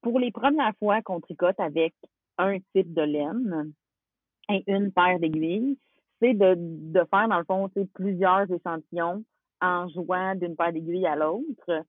[0.00, 1.92] pour les premières fois qu'on tricote avec
[2.38, 3.72] un type de laine
[4.48, 5.76] et une paire d'aiguilles,
[6.20, 9.24] c'est de, de faire, dans le fond, plusieurs échantillons
[9.60, 11.84] en jouant d'une paire d'aiguilles à l'autre.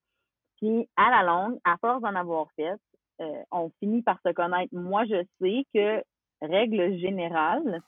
[0.58, 2.80] Puis, à la longue, à force d'en avoir fait,
[3.22, 4.74] euh, on finit par se connaître.
[4.74, 6.04] Moi, je sais que,
[6.42, 7.82] règle générale,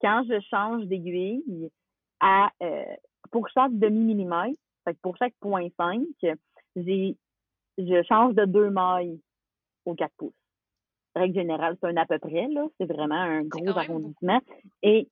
[0.00, 1.70] quand je change d'aiguille,
[2.20, 2.84] à euh,
[3.30, 4.58] pour chaque demi-millimètre,
[5.02, 6.02] pour chaque point 5,
[6.76, 7.16] j'ai
[7.76, 9.20] je change de deux mailles
[9.84, 10.32] au 4 pouces.
[11.16, 12.66] Règle générale, c'est un à peu près, là.
[12.78, 14.40] C'est vraiment un gros arrondissement.
[14.82, 15.08] Et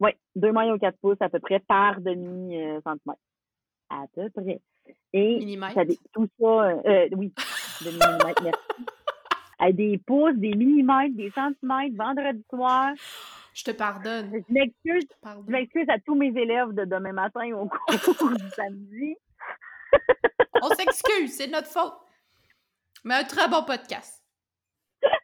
[0.00, 3.20] oui, deux mailles au 4 pouces à peu près par demi-centimètre.
[3.88, 4.60] À peu près.
[5.12, 5.80] Et millimètres?
[6.12, 7.32] tout ça, euh, oui,
[7.84, 8.60] demi-millimètre, merci.
[9.58, 12.92] À des pouces, des millimètres, des centimètres, vendredi soir.
[13.54, 14.30] Je te pardonne.
[14.30, 17.66] Je m'excuse, je m'excuse à tous mes élèves de demain matin au
[18.18, 19.16] cours du samedi.
[20.62, 21.94] On s'excuse, c'est notre faute.
[23.02, 24.22] Mais un très bon podcast.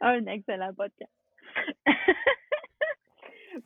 [0.01, 1.11] un excellent podcast.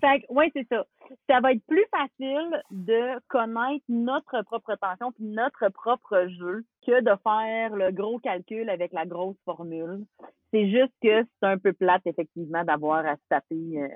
[0.01, 0.85] Fait ouais, c'est ça.
[1.29, 7.01] Ça va être plus facile de connaître notre propre tension puis notre propre jeu que
[7.01, 10.05] de faire le gros calcul avec la grosse formule.
[10.51, 13.87] C'est juste que c'est un peu plate, effectivement, d'avoir à se taper euh,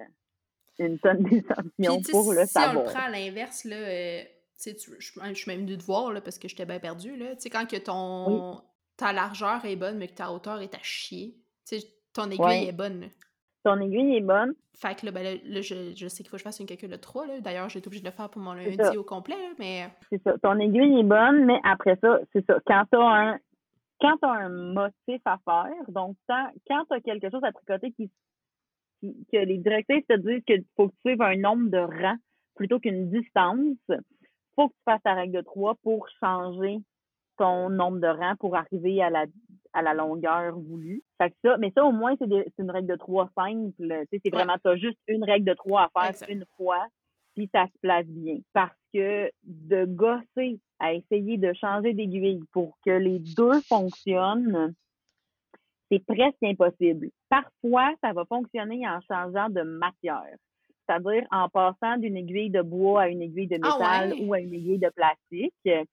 [0.79, 2.71] une tonne d'échantillons pour le savoir.
[2.71, 4.23] Si on le prend à l'inverse, là, euh,
[4.61, 7.35] tu, je, suis même dû te voir, là, parce que j'étais bien perdue, là.
[7.35, 8.61] Tu sais, quand que ton,
[8.97, 11.35] ta largeur est bonne, mais que ta hauteur est à chier,
[11.67, 13.09] tu sais, ton aiguille est bonne,
[13.63, 14.53] ton aiguille est bonne.
[14.73, 16.89] Fait que là, ben, là, je, je, sais qu'il faut que je fasse une calcul
[16.89, 17.39] de 3.
[17.41, 19.35] D'ailleurs, j'ai été obligée de le faire pour mon lundi au complet.
[19.59, 19.87] mais...
[20.09, 20.37] C'est ça.
[20.41, 22.57] Ton aiguille est bonne, mais après ça, c'est ça.
[22.65, 23.39] Quand tu as un
[24.01, 27.91] quand tu as un motif à faire, donc quand tu as quelque chose à tricoter
[27.91, 28.09] qui,
[29.01, 32.17] que les directrices te disent qu'il faut que tu suives un nombre de rangs
[32.55, 33.77] plutôt qu'une distance,
[34.55, 36.79] faut que tu fasses ta règle de 3 pour changer
[37.37, 39.25] ton nombre de rangs pour arriver à la
[39.73, 41.03] à la longueur voulue.
[41.17, 43.71] Fait que ça, mais ça, au moins, c'est une règle de trois simple.
[44.11, 46.85] C'est vraiment, tu as juste une règle de trois à faire une fois,
[47.35, 48.39] puis ça se place bien.
[48.53, 54.73] Parce que de gosser à essayer de changer d'aiguille pour que les deux fonctionnent,
[55.89, 57.09] c'est presque impossible.
[57.29, 60.35] Parfois, ça va fonctionner en changeant de matière.
[60.85, 64.39] C'est-à-dire en passant d'une aiguille de bois à une aiguille de ah métal ou à
[64.39, 65.87] une aiguille de plastique.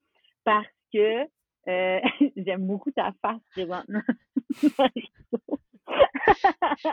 [0.45, 1.25] Parce que
[1.69, 2.01] euh,
[2.37, 4.03] j'aime beaucoup ta face présentement.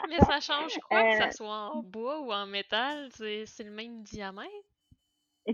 [0.09, 3.09] Mais ça change quoi que ça euh, soit en bois ou en métal?
[3.11, 4.49] C'est le même diamètre?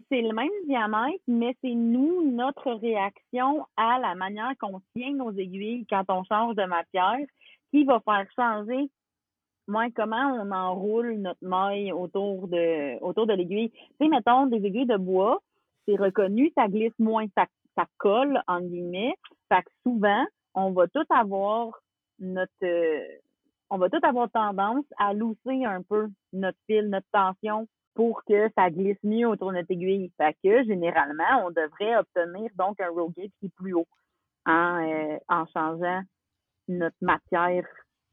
[0.09, 5.32] C'est le même diamètre, mais c'est nous, notre réaction à la manière qu'on tient nos
[5.34, 7.17] aiguilles quand on change de matière,
[7.72, 8.89] qui va faire changer
[9.67, 13.69] moi, comment on enroule notre maille autour de autour de l'aiguille.
[13.72, 15.41] Tu sais, mettons, des aiguilles de bois,
[15.86, 17.45] c'est reconnu, ça glisse moins, ça,
[17.76, 19.15] ça colle, en guillemets.
[19.49, 21.72] Fait que souvent, on va tout avoir
[22.19, 23.05] notre euh,
[23.69, 28.49] on va tout avoir tendance à lousser un peu notre fil, notre tension pour que
[28.57, 30.11] ça glisse mieux autour de notre aiguille.
[30.17, 33.88] Fait que généralement, on devrait obtenir donc un roll gauge qui est plus haut
[34.45, 36.01] en, euh, en changeant
[36.67, 37.65] notre matière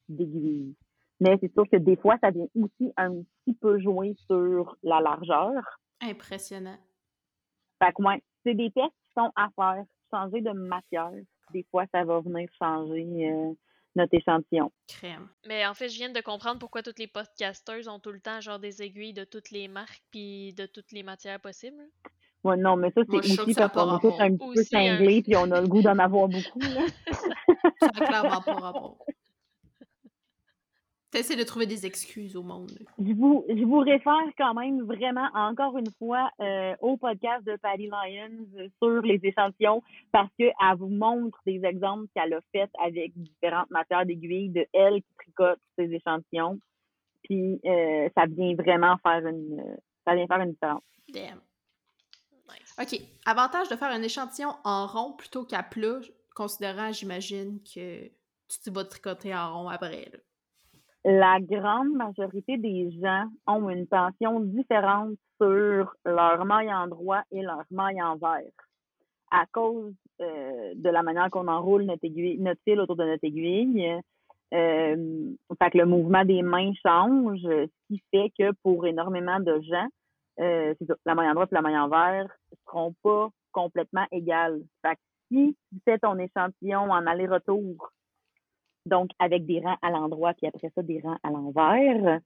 [0.09, 0.75] d'aiguille.
[1.21, 5.01] Mais c'est sûr que des fois, ça vient aussi un petit peu jouer sur la
[5.01, 5.55] largeur.
[6.01, 6.79] Impressionnant.
[7.83, 8.93] Fait que, ouais, c'est des tests
[9.37, 9.85] à faire.
[10.13, 11.11] Changer de matière.
[11.53, 13.53] Des fois, ça va venir changer euh,
[13.95, 14.71] notre échantillon.
[14.87, 15.29] Crème.
[15.47, 18.41] Mais en fait, je viens de comprendre pourquoi toutes les podcasters ont tout le temps
[18.41, 21.83] genre des aiguilles de toutes les marques puis de toutes les matières possibles.
[22.45, 24.65] Ouais, non, mais ça, c'est aussi parce qu'on pas est tous un petit peu un-
[24.99, 26.61] cinglés puis on a le goût d'en avoir beaucoup.
[26.61, 26.87] Là.
[27.81, 28.99] Ça n'a clairement pas rapport.
[31.11, 32.79] T'essaies de trouver des excuses au monde.
[32.99, 37.57] Je vous, je vous réfère quand même vraiment, encore une fois, euh, au podcast de
[37.57, 39.83] Patty Lyons sur les échantillons
[40.13, 45.01] parce qu'elle vous montre des exemples qu'elle a fait avec différentes matières d'aiguille de elle
[45.01, 46.59] qui tricote ses échantillons.
[47.23, 50.83] Puis euh, ça vient vraiment faire une ça vient faire une différence.
[51.13, 51.41] Damn.
[52.51, 52.77] Nice.
[52.79, 53.01] OK.
[53.25, 56.01] Avantage de faire un échantillon en rond plutôt qu'à plat,
[56.35, 60.11] considérant, j'imagine, que tu vas tricoter en rond après.
[60.13, 60.19] là.
[61.05, 67.43] La grande majorité des gens ont une tension différente sur leur maille en droit et
[67.43, 68.53] leur maille en vert
[69.31, 72.07] à cause euh, de la manière qu'on enroule notre
[72.65, 74.01] fil autour de notre aiguille.
[74.55, 75.31] Euh,
[75.63, 79.87] fait que le mouvement des mains change, ce qui fait que pour énormément de gens,
[80.41, 80.75] euh,
[81.05, 84.63] la maille en droit et la maille en vert ne seront pas complètement égales.
[84.83, 87.93] Fait que si tu fais ton échantillon en aller-retour
[88.89, 92.21] donc avec des rangs à l'endroit, puis après ça, des rangs à l'envers.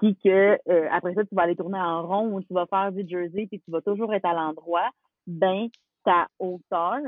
[0.00, 2.92] Puis que euh, après ça, tu vas aller tourner en rond ou tu vas faire
[2.92, 4.90] du jersey, puis tu vas toujours être à l'endroit,
[5.26, 5.68] ben
[6.04, 6.98] ta hauteur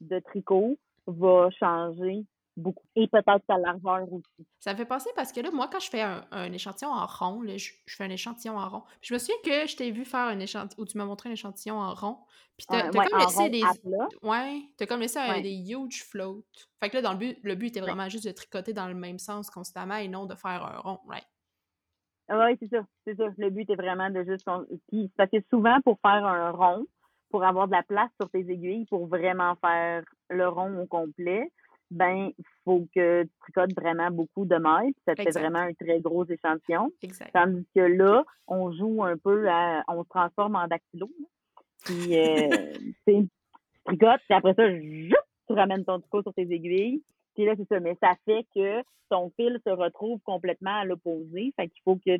[0.00, 0.76] de tricot
[1.06, 2.24] va changer
[2.56, 2.84] beaucoup.
[2.96, 4.46] Et peut-être ta largeur aussi.
[4.58, 7.06] Ça me fait penser parce que là, moi, quand je fais un, un échantillon en
[7.06, 8.82] rond, là, je, je fais un échantillon en rond.
[9.00, 11.28] Puis je me souviens que je t'ai vu faire un échantillon, ou tu m'as montré
[11.28, 12.18] un échantillon en rond.
[12.56, 13.62] Puis t'as Ouais, t'as ouais, comme laissé des.
[14.22, 16.42] Ouais, t'as comme laissé un- des huge floats.
[16.80, 18.94] Fait que là, dans le but, le but était vraiment juste de tricoter dans le
[18.94, 21.26] même sens constamment et non de faire un rond, right?
[22.28, 22.86] Oui, c'est ça.
[23.06, 23.24] C'est ça.
[23.38, 24.46] Le but est vraiment de juste.
[24.88, 26.86] Puis, parce que souvent, pour faire un rond,
[27.30, 31.50] pour avoir de la place sur tes aiguilles, pour vraiment faire le rond au complet,
[31.90, 34.94] ben, il faut que tu tricotes vraiment beaucoup de mailles.
[35.06, 36.90] Ça te fait vraiment un très gros échantillon.
[37.02, 37.30] Exact.
[37.32, 39.82] Tandis que là, on joue un peu à.
[39.88, 41.08] On se transforme en dactylo.
[41.84, 42.72] Puis, euh,
[43.06, 43.28] tu
[43.84, 47.02] tricotes, puis après ça, tu ramènes ton tricot sur tes aiguilles.
[47.34, 47.80] Puis là, c'est ça.
[47.80, 51.52] Mais ça fait que ton fil se retrouve complètement à l'opposé.
[51.56, 52.18] Fait qu'il faut que,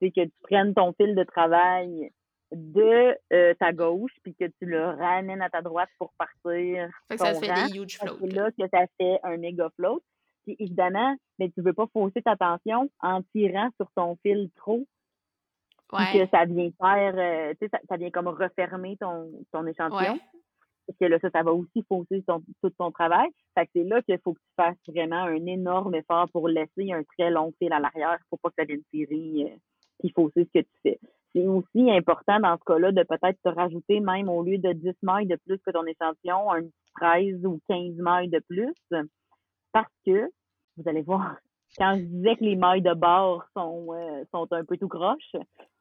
[0.00, 2.12] que tu prennes ton fil de travail
[2.52, 6.88] de euh, ta gauche, puis que tu le ramènes à ta droite pour partir.
[7.08, 7.66] Fait que ça ton te fait rang.
[7.66, 8.16] des huge floats.
[8.20, 8.50] C'est là.
[8.50, 10.02] que ça fait un méga float.
[10.44, 14.84] Puis évidemment, mais tu veux pas fausser ta tension en tirant sur ton fil trop,
[15.88, 19.66] puis que ça vient faire, euh, tu sais, ça, ça vient comme refermer ton, ton
[19.66, 20.14] échantillon.
[20.14, 20.20] Ouais.
[20.86, 23.28] Parce que là, ça, ça va aussi fausser ton- tout ton travail.
[23.56, 26.92] Fait que c'est là qu'il faut que tu fasses vraiment un énorme effort pour laisser
[26.92, 29.56] un très long fil à l'arrière pour pas que ça vienne tirer euh,
[30.00, 30.98] puis fausser ce que tu fais.
[31.34, 34.90] C'est aussi important dans ce cas-là de peut-être te rajouter même au lieu de 10
[35.02, 38.72] mailles de plus que ton échantillon, un petit 13 ou 15 mailles de plus.
[39.72, 40.30] Parce que,
[40.76, 41.36] vous allez voir,
[41.78, 45.32] quand je disais que les mailles de bord sont, euh, sont un peu tout croche,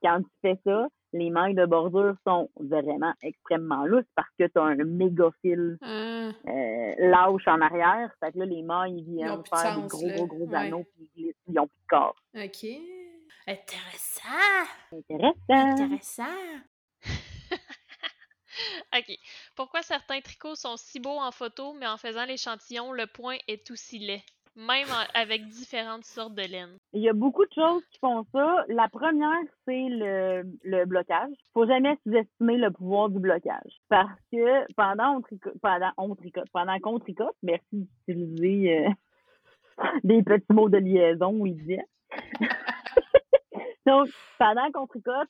[0.02, 4.58] quand tu fais ça, les mailles de bordure sont vraiment extrêmement lousses parce que tu
[4.58, 8.10] as un méga fil Hein, euh, lâche en arrière.
[8.22, 10.16] Fait que là, les mailles ils viennent plus de faire des gros, là.
[10.16, 10.56] gros, gros Ouais.
[10.56, 12.16] anneaux puis ils glissent, ils ont plus de corps.
[12.36, 12.66] OK.
[13.48, 14.68] Intéressant!
[14.92, 15.36] Intéressant.
[15.50, 16.24] Intéressant!
[18.98, 19.18] OK.
[19.56, 23.72] Pourquoi certains tricots sont si beaux en photo, mais en faisant l'échantillon, le point est
[23.72, 24.22] aussi laid,
[24.56, 26.78] même en- avec différentes sortes de laine?
[26.94, 28.66] Il y a beaucoup de choses qui font ça.
[28.68, 31.32] La première, c'est le, le blocage.
[31.54, 33.80] Faut jamais sous-estimer le pouvoir du blocage.
[33.90, 37.66] Parce que pendant on tricote, pendant on tricote, pendant qu'on tricote, merci
[38.08, 38.90] d'utiliser euh,
[40.04, 41.78] des petits mots de liaison idiots.
[43.86, 45.30] Donc, pendant qu'on tricote,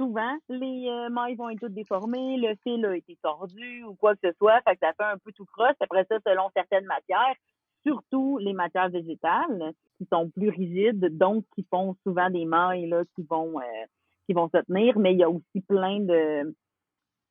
[0.00, 4.14] souvent, les euh, mailles vont être toutes déformées, le fil a été tordu ou quoi
[4.14, 5.76] que ce soit, fait que ça fait un peu tout croche.
[5.80, 7.34] Après ça, selon certaines matières,
[7.86, 13.02] surtout les matières végétales, qui sont plus rigides, donc qui font souvent des mailles là,
[13.14, 13.84] qui vont euh,
[14.26, 16.54] qui vont se tenir, mais il y a aussi plein de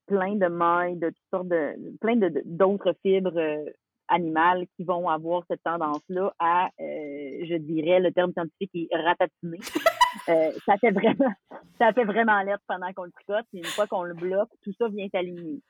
[0.08, 3.66] plein de mailles de toutes sortes de plein de d'autres fibres euh,
[4.12, 9.60] animales qui vont avoir cette tendance-là à, euh, je dirais, le terme scientifique est ratatiner.
[10.28, 11.34] Euh, ça fait vraiment,
[11.80, 13.46] ça fait vraiment l'air pendant qu'on le tricote.
[13.54, 15.62] Et une fois qu'on le bloque, tout ça vient s'aligner.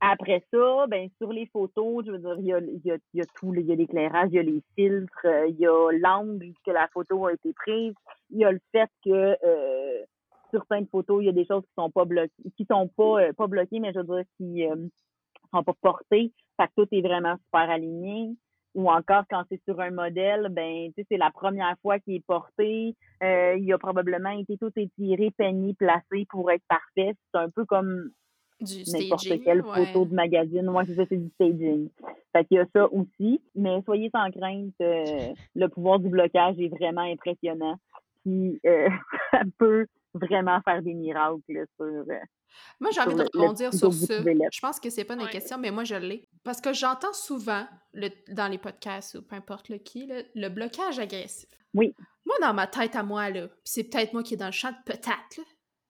[0.00, 2.98] Après ça, ben sur les photos, je veux dire, il y a, il y a,
[3.14, 5.66] il y a tout, il y a l'éclairage, il y a les filtres, il y
[5.66, 7.94] a l'angle que la photo a été prise,
[8.30, 10.04] il y a le fait que euh,
[10.50, 13.22] sur certaines photos, il y a des choses qui sont pas bloquées, qui sont pas
[13.22, 14.76] euh, pas bloquées, mais je veux dire qui euh,
[15.52, 16.32] sont pas portées.
[16.56, 18.36] Fait que tout est vraiment super aligné.
[18.74, 22.14] Ou encore quand c'est sur un modèle, ben tu sais, c'est la première fois qu'il
[22.14, 22.94] est porté.
[23.22, 27.14] Euh, il a probablement été tout étiré, peigné, placé pour être parfait.
[27.32, 28.10] C'est un peu comme
[28.60, 30.66] n'importe quelle photo de magazine.
[30.66, 31.88] Moi, c'est ça, c'est du staging.
[32.32, 33.40] Fait qu'il y a ça aussi.
[33.54, 37.76] Mais soyez sans crainte, euh, le pouvoir du blocage est vraiment impressionnant.
[38.24, 38.88] Puis euh,
[39.32, 42.04] ça peut vraiment faire des miracles sur.
[42.80, 44.20] Moi, j'ai envie de rebondir sur ça.
[44.22, 46.28] Je pense que c'est pas une question, mais moi, je l'ai.
[46.44, 50.98] Parce que j'entends souvent le, dans les podcasts ou peu importe le qui, le blocage
[50.98, 51.48] agressif.
[51.74, 51.94] Oui.
[52.24, 54.70] Moi, dans ma tête à moi, là, c'est peut-être moi qui est dans le champ
[54.70, 55.40] de peut-être,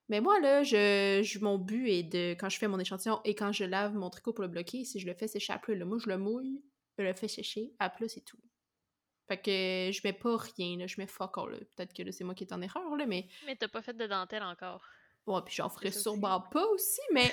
[0.08, 3.34] mais moi, là, je, je, mon but est de, quand je fais mon échantillon et
[3.34, 5.74] quand je lave mon tricot pour le bloquer, si je le fais sécher à plat,
[5.74, 6.62] là, moi, je le mouille,
[6.96, 8.38] je le fais sécher, à plat, c'est tout.
[9.28, 12.34] Fait que je mets pas rien, là, je mets fuck all, Peut-être que c'est moi
[12.34, 13.28] qui est en erreur, là, mais...
[13.44, 14.82] Mais t'as pas fait de dentelle encore.
[15.28, 17.30] Ouais, puis j'en ferai sûrement pas aussi, mais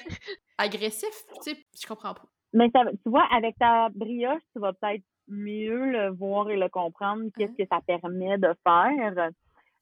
[0.58, 2.26] agressif, tu sais, je comprends pas.
[2.54, 6.68] Mais ça, tu vois, avec ta brioche, tu vas peut-être mieux le voir et le
[6.70, 9.30] comprendre, qu'est-ce que ça permet de faire.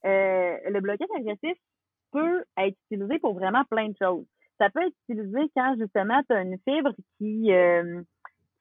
[0.06, 1.58] Euh, le blocage agressif,
[2.12, 4.26] peut être utilisé pour vraiment plein de choses.
[4.60, 8.02] Ça peut être utilisé quand justement tu as une fibre qui, euh,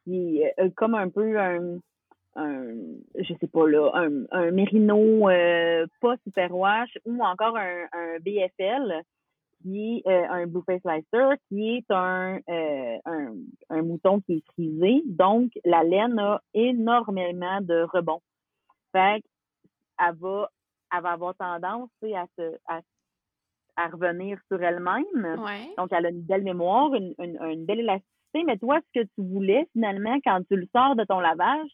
[0.05, 1.78] qui est euh, comme un peu un,
[2.36, 2.64] un,
[3.18, 8.18] je sais pas là, un, un mérino euh, pas super wash ou encore un, un
[8.20, 9.03] BFL
[9.63, 13.35] qui est un Blue Face Slicer, qui est un, un,
[13.71, 15.03] un, mouton qui est frisé.
[15.07, 18.21] Donc, la laine a énormément de rebond.
[18.93, 19.23] Fait
[19.99, 20.51] elle va,
[20.95, 22.81] elle va avoir tendance à se, à
[23.77, 25.37] à revenir sur elle-même.
[25.77, 28.45] Donc, elle a une belle mémoire, une, une, belle élasticité.
[28.45, 31.71] Mais toi, ce que tu voulais, finalement, quand tu le sors de ton lavage,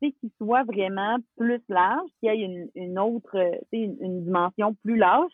[0.00, 3.36] c'est qu'il soit vraiment plus large, qu'il y ait une, une autre,
[3.72, 5.32] une, une dimension plus large.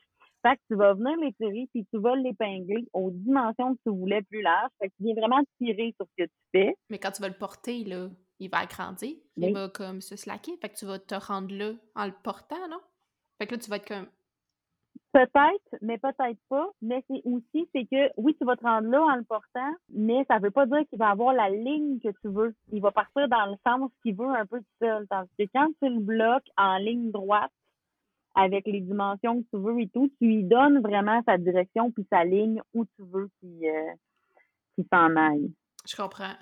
[0.49, 4.23] Fait que tu vas venir l'étirer puis tu vas l'épingler aux dimensions que tu voulais
[4.23, 4.71] plus larges.
[4.81, 6.75] Fait que tu viens vraiment tirer sur ce que tu fais.
[6.89, 9.15] Mais quand tu vas le porter, là, il va agrandir.
[9.37, 10.57] Il va comme se slacker.
[10.57, 12.81] Fait que tu vas te rendre là en le portant, non?
[13.37, 14.07] Fait que là, tu vas être comme
[15.13, 16.71] Peut-être, mais peut-être pas.
[16.81, 20.25] Mais c'est aussi, c'est que oui, tu vas te rendre là en le portant, mais
[20.29, 22.55] ça veut pas dire qu'il va avoir la ligne que tu veux.
[22.73, 25.07] Il va partir dans le sens qu'il veut un peu tout seul.
[25.09, 27.51] Tandis que quand tu le bloques en ligne droite,
[28.39, 32.07] avec les dimensions que tu veux et tout, tu lui donnes vraiment sa direction puis
[32.11, 35.53] sa ligne où tu veux qu'il euh, s'en aille.
[35.86, 36.34] Je comprends.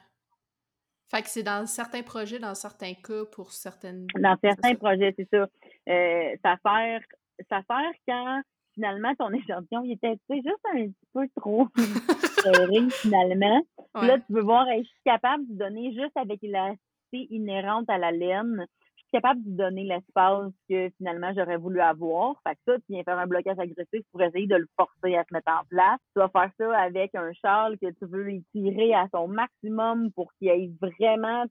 [1.09, 4.07] Fait que c'est dans certains projets, dans certains cas, pour certaines...
[4.19, 5.47] Dans certains projets, c'est ça.
[5.89, 7.01] Euh, ça sert
[7.49, 8.43] ça sert quand
[8.75, 11.67] finalement, ton échantillon, il était juste un petit peu trop
[12.43, 13.61] serré finalement.
[13.95, 18.67] Là, tu veux voir, suis capable de donner juste avec l'élasticité inhérente à la laine,
[19.21, 22.35] capable de donner l'espace que finalement j'aurais voulu avoir.
[22.47, 25.25] Fait que ça, tu viens faire un blocage agressif pour essayer de le forcer à
[25.25, 25.99] se mettre en place.
[26.15, 30.33] Tu vas faire ça avec un châle que tu veux étirer à son maximum pour
[30.35, 31.45] qu'il ait vraiment,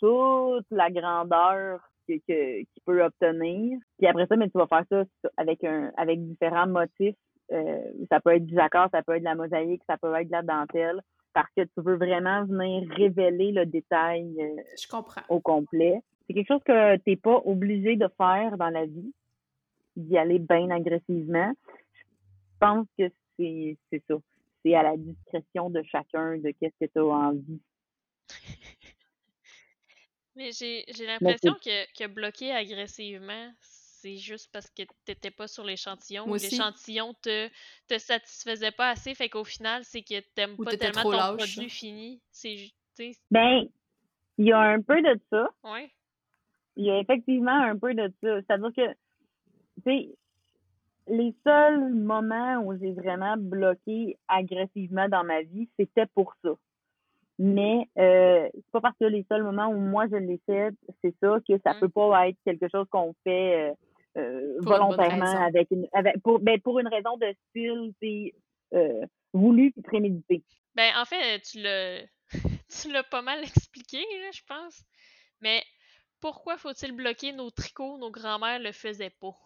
[0.00, 3.78] toute la grandeur qu'il peut obtenir.
[3.98, 5.04] Puis après ça, mais tu vas faire ça
[5.36, 7.16] avec un avec différents motifs.
[7.52, 7.78] Euh,
[8.10, 10.32] ça peut être du accord, ça peut être de la mosaïque, ça peut être de
[10.32, 11.02] la dentelle,
[11.34, 15.22] parce que tu veux vraiment venir révéler le détail euh, Je comprends.
[15.28, 16.00] au complet.
[16.26, 19.12] C'est quelque chose que tu n'es pas obligé de faire dans la vie,
[19.96, 21.52] d'y aller bien agressivement.
[21.94, 23.76] Je pense que c'est
[24.08, 24.14] ça.
[24.64, 27.60] C'est à la discrétion de chacun de qu'est-ce que tu as envie
[30.36, 36.28] mais j'ai l'impression que, que bloquer agressivement, c'est juste parce que t'étais pas sur l'échantillon
[36.28, 37.48] ou l'échantillon te,
[37.88, 42.20] te satisfaisait pas assez, fait qu'au final, c'est que t'aimes pas tellement ton produit fini.
[42.30, 42.72] C'est
[43.30, 43.68] Ben,
[44.38, 45.48] il y a un peu de ça.
[45.62, 45.90] Ouais.
[46.76, 48.40] Il y a effectivement un peu de ça.
[48.40, 50.08] C'est-à-dire que, tu sais,
[51.08, 56.50] les seuls moments où j'ai vraiment bloqué agressivement dans ma vie, c'était pour ça.
[57.38, 61.14] Mais euh, c'est pas parce que les seuls moments où moi je l'ai fait, c'est
[61.20, 61.80] ça, que ça mmh.
[61.80, 63.74] peut pas être quelque chose qu'on fait euh,
[64.18, 68.34] euh volontairement avec une avec pour ben, pour une raison de style, c'est
[68.74, 70.42] euh, voulu et prémédité.
[70.74, 72.02] Ben en fait, tu l'as
[72.68, 74.84] tu l'as pas mal expliqué, là, je pense.
[75.40, 75.62] Mais
[76.22, 79.36] pourquoi faut-il bloquer nos tricots, nos grands-mères le faisaient pas?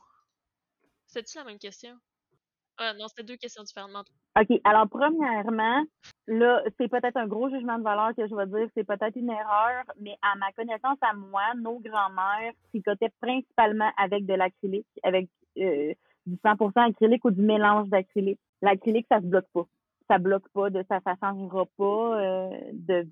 [1.06, 1.96] C'est-tu la même question?
[2.78, 4.12] Ah non, c'était deux questions différentes.
[4.38, 4.60] OK.
[4.64, 5.82] Alors, premièrement,
[6.26, 9.30] là, c'est peut-être un gros jugement de valeur que je vais dire, c'est peut-être une
[9.30, 15.30] erreur, mais à ma connaissance, à moi, nos grands-mères tricotaient principalement avec de l'acrylique, avec
[15.56, 15.94] euh,
[16.26, 18.40] du 100% acrylique ou du mélange d'acrylique.
[18.60, 19.66] L'acrylique, ça se bloque pas.
[20.08, 23.08] Ça bloque pas, ça, ça changera pas euh, de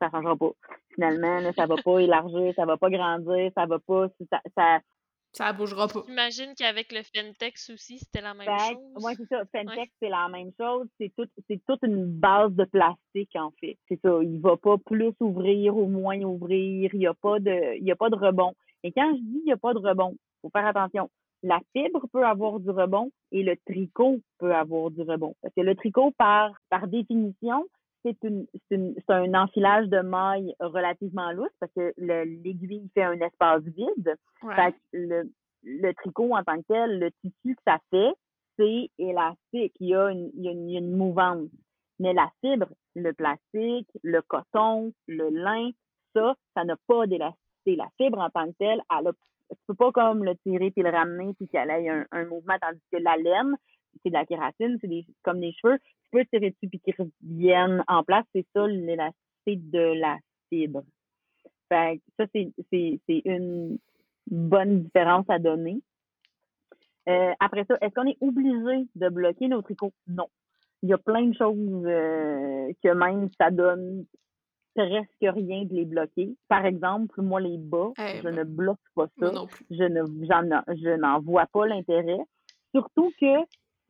[0.00, 0.50] ça changera pas.
[0.94, 4.08] Finalement, là, ça va pas élargir, ça va pas grandir, ça va pas.
[4.30, 4.80] Ça, ça,
[5.32, 6.02] ça bougera pas.
[6.08, 9.04] J'imagine qu'avec le Fentex aussi, c'était la même fait, chose.
[9.04, 9.42] Oui, c'est ça.
[9.52, 10.88] Fentex, c'est la même chose.
[10.98, 13.78] C'est tout, c'est toute une base de plastique, en fait.
[13.88, 14.18] C'est ça.
[14.22, 16.90] Il va pas plus ouvrir ou moins ouvrir.
[16.92, 18.54] Il y a pas de, il y a pas de rebond.
[18.82, 21.10] Et quand je dis il y a pas de rebond, faut faire attention.
[21.42, 25.34] La fibre peut avoir du rebond et le tricot peut avoir du rebond.
[25.40, 27.66] Parce que le tricot, par, par définition,
[28.02, 33.62] c'est une, c'est un enfilage de maille relativement lousse parce que l'aiguille fait un espace
[33.62, 34.16] vide.
[34.54, 35.30] Fait le,
[35.62, 38.12] le tricot en tant que tel, le tissu que ça fait,
[38.56, 39.74] c'est élastique.
[39.80, 41.48] Il y, a une, il, y a une, il y a une mouvance.
[41.98, 45.70] Mais la fibre, le plastique, le coton, le lin,
[46.14, 47.76] ça, ça n'a pas d'élasticité.
[47.76, 49.12] La fibre en tant que telle, elle a,
[49.50, 52.56] tu peux pas comme le tirer puis le ramener puis qu'elle ait un, un mouvement,
[52.60, 53.56] tandis que la laine,
[54.02, 57.84] c'est de la kératine, c'est comme des cheveux, tu peux tirer dessus puis qu'ils reviennent
[57.88, 58.24] en place.
[58.34, 60.18] C'est ça l'élasticité de la
[60.48, 60.82] fibre.
[61.68, 63.78] Fait ça, c'est une
[64.30, 65.80] bonne différence à donner.
[67.08, 69.92] Euh, après ça, est-ce qu'on est obligé de bloquer nos tricots?
[70.06, 70.28] Non.
[70.82, 74.06] Il y a plein de choses euh, que même ça donne
[74.74, 76.34] presque rien de les bloquer.
[76.48, 79.30] Par exemple, moi, les bas, eh je ben, ne bloque pas ça.
[79.30, 79.64] non plus.
[79.70, 82.20] Je ne je n'en vois pas l'intérêt.
[82.74, 83.40] Surtout que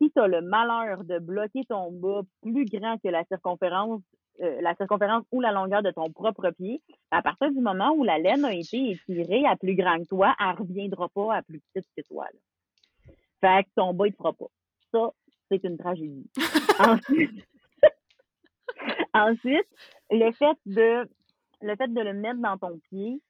[0.01, 4.01] si tu as le malheur de bloquer ton bas plus grand que la circonférence,
[4.41, 6.81] euh, la circonférence ou la longueur de ton propre pied,
[7.11, 10.35] à partir du moment où la laine a été étirée à plus grand que toi,
[10.39, 12.25] elle ne reviendra pas à plus petite que toi.
[12.33, 13.13] Là.
[13.41, 14.47] Fait que ton bas, il ne fera pas.
[14.91, 15.11] Ça,
[15.49, 16.29] c'est une tragédie.
[16.79, 17.47] Ensuite,
[19.13, 19.67] Ensuite,
[20.09, 21.07] le fait de
[21.63, 23.21] le fait de le mettre dans ton pied,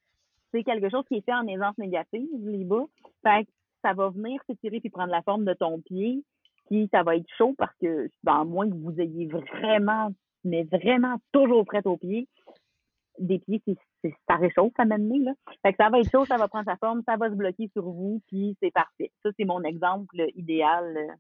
[0.52, 2.86] c'est quelque chose qui est fait en aisance négative, les bas.
[3.24, 3.52] Fait que
[3.82, 6.24] ça va venir s'étirer puis prendre la forme de ton pied
[6.92, 10.12] ça va être chaud parce que, ben, à moins que vous ayez vraiment,
[10.44, 12.28] mais vraiment toujours prêt aux pieds,
[13.20, 15.34] des pieds, c'est, ça réchauffe à mener, là.
[15.64, 17.70] Fait que ça va être chaud, ça va prendre sa forme, ça va se bloquer
[17.74, 19.12] sur vous, puis c'est parfait.
[19.24, 21.18] Ça, c'est mon exemple idéal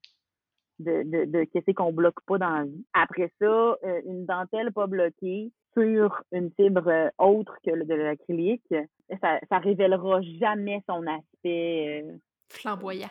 [0.79, 2.85] de, de, de qu'est-ce qu'on bloque pas dans la vie.
[2.93, 8.73] Après ça, euh, une dentelle pas bloquée sur une fibre autre que de l'acrylique,
[9.21, 12.17] ça, ça révélera jamais son aspect euh,
[12.49, 13.09] flamboyant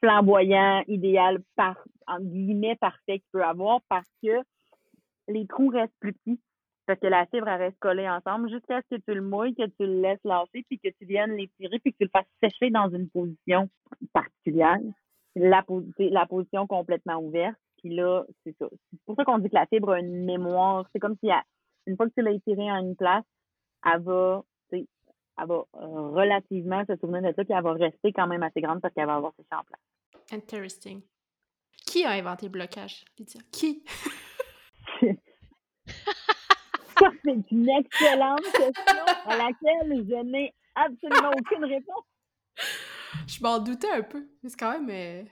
[0.00, 4.42] flamboyant, idéal, par, en guillemets, parfait qu'il peut avoir parce que
[5.28, 6.40] les trous restent plus petits.
[6.86, 9.86] Parce que la fibre, reste collée ensemble jusqu'à ce que tu le mouilles, que tu
[9.86, 12.70] le laisses lâcher, puis que tu viennes les tirer, puis que tu le fasses sécher
[12.70, 13.70] dans une position
[14.12, 14.78] particulière.
[15.34, 15.64] La,
[15.98, 17.56] la position complètement ouverte.
[17.78, 18.66] Puis là, c'est ça.
[18.90, 20.86] C'est pour ça qu'on dit que la fibre a une mémoire.
[20.92, 21.30] C'est comme si,
[21.86, 23.24] une fois que tu l'as étirée en une place,
[23.84, 24.42] elle va
[25.38, 28.60] elle va euh, relativement se souvenir de ça, puis elle va rester quand même assez
[28.60, 29.80] grande parce qu'elle va avoir ses champs en place.
[30.32, 31.02] Interesting.
[31.86, 33.40] Qui a inventé le blocage, Lydia?
[33.52, 33.84] Qui?
[36.98, 42.04] ça, c'est une excellente question à laquelle je n'ai absolument aucune réponse.
[43.26, 45.24] Je m'en doutais un peu, mais c'est quand même euh,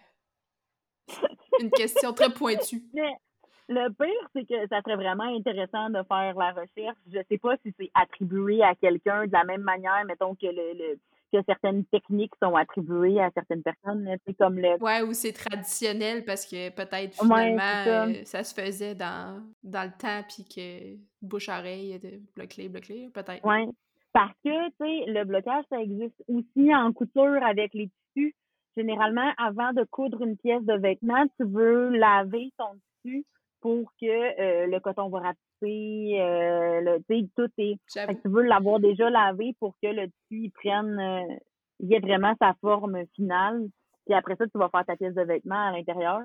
[1.61, 2.83] une question très pointue.
[3.73, 6.97] Le pire, c'est que ça serait vraiment intéressant de faire la recherche.
[7.11, 10.99] Je sais pas si c'est attribué à quelqu'un de la même manière, mettons que le,
[11.33, 14.07] que certaines techniques sont attribuées à certaines personnes.
[14.27, 14.77] C'est comme le.
[14.83, 18.45] Ouais, ou c'est traditionnel parce que peut-être finalement euh, ça.
[18.45, 23.45] se faisait dans, dans le temps puis que bouche-oreille de bloc-clé, bloc-clé, peut-être.
[23.45, 23.67] Ouais.
[24.13, 28.35] Parce que, tu sais, le blocage, ça existe aussi en couture avec les tissus.
[28.77, 33.25] Généralement, avant de coudre une pièce de vêtement, tu veux laver ton tissu
[33.63, 37.79] pour que euh, le coton va rapetisser, euh, le, tout est.
[37.87, 41.37] tu veux l'avoir déjà lavé pour que le tissu prenne, euh,
[41.81, 43.69] il ait vraiment sa forme finale.
[44.05, 46.21] Puis après ça, tu vas faire ta pièce de vêtement à l'intérieur.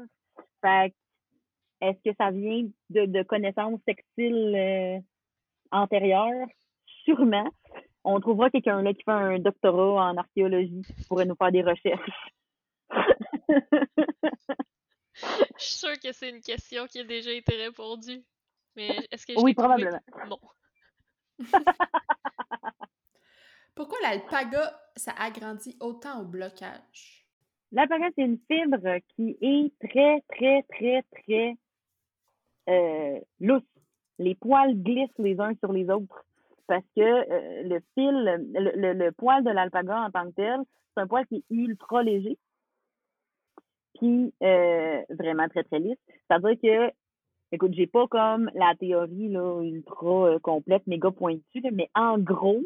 [0.61, 0.93] Fait
[1.79, 4.99] est-ce que ça vient de, de connaissances textiles euh,
[5.71, 6.47] antérieures?
[7.05, 7.47] Sûrement.
[8.03, 11.61] On trouvera quelqu'un là qui fait un doctorat en archéologie qui pourrait nous faire des
[11.61, 12.31] recherches.
[15.57, 18.23] Je suis sûre que c'est une question qui a déjà été répondue.
[18.75, 19.99] Mais est-ce que je Oui, probablement.
[20.27, 20.39] Non.
[23.75, 27.25] Pourquoi l'alpaga, ça agrandit autant au blocage?
[27.71, 31.57] L'alpaga, c'est une fibre qui est très, très, très, très
[32.69, 33.63] euh, lousse.
[34.19, 36.25] Les poils glissent les uns sur les autres
[36.67, 40.59] parce que euh, le fil, le, le poil de l'alpaga en tant que tel,
[40.93, 42.37] c'est un poil qui est ultra léger
[43.97, 45.97] puis euh, vraiment très, très lisse.
[46.27, 46.93] C'est-à-dire que
[47.51, 52.63] écoute, j'ai pas comme la théorie là, ultra euh, complète, méga pointue, mais en gros,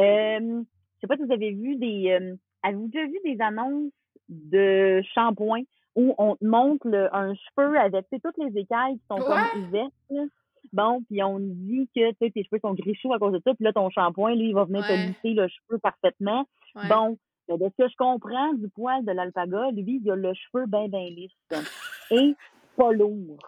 [0.00, 2.10] euh, je sais pas si vous avez vu des.
[2.10, 3.92] Euh, avez-vous déjà vu des annonces
[4.28, 5.62] de shampoing
[5.96, 10.28] où on te montre un cheveu avec toutes les écailles qui sont comme ouvertes?
[10.72, 13.64] Bon, puis on dit que tes cheveux sont gris chauds à cause de ça, puis
[13.64, 16.46] là, ton shampoing, lui, il va venir te lisser le cheveu parfaitement.
[16.88, 17.16] Bon,
[17.48, 20.66] mais de ce que je comprends du poil de l'alpaga, lui, il a le cheveu
[20.66, 21.32] bien, bien lisse.
[22.10, 22.34] Et
[22.76, 23.38] pas lourd.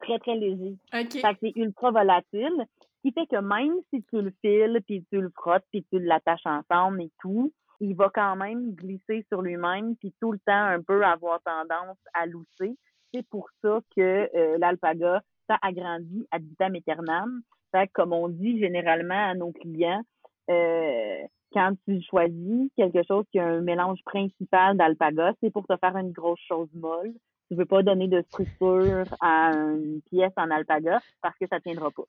[0.00, 0.76] Très, très léger.
[0.92, 1.20] Okay.
[1.20, 2.64] Fait que c'est ultra volatile.
[2.80, 5.98] Ce qui fait que même si tu le files, puis tu le frottes, puis tu
[5.98, 10.52] l'attaches ensemble et tout, il va quand même glisser sur lui-même, puis tout le temps
[10.52, 12.76] un peu avoir tendance à lousser.
[13.12, 17.42] C'est pour ça que euh, l'alpaga, ça agrandit ad vitam aeternam.
[17.72, 20.02] Fait que, comme on dit généralement à nos clients,
[20.50, 21.22] euh,
[21.52, 25.96] quand tu choisis quelque chose qui a un mélange principal d'alpaga, c'est pour te faire
[25.96, 27.12] une grosse chose molle.
[27.48, 31.90] Tu veux pas donner de structure à une pièce en alpaga parce que ça tiendra
[31.90, 32.04] pas.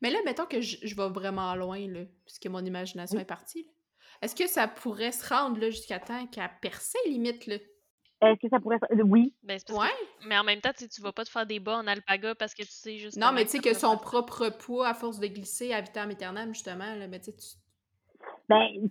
[0.00, 3.66] Mais là, mettons que je, vais vraiment loin, là, puisque mon imagination est partie.
[4.22, 7.56] Est-ce que ça pourrait se rendre là, jusqu'à temps qu'à percer, limite, là?
[8.22, 9.02] Est-ce que ça pourrait se...
[9.02, 9.34] Oui.
[9.42, 9.88] Ben, ouais.
[10.26, 12.62] Mais en même temps, tu vas pas te faire des bas en alpaga parce que
[12.62, 13.18] tu sais juste.
[13.18, 16.54] Non, mais tu sais que son propre poids, à force de glisser à vitam aeternam,
[16.54, 17.58] justement, là, mais tu sais,
[18.48, 18.88] ben,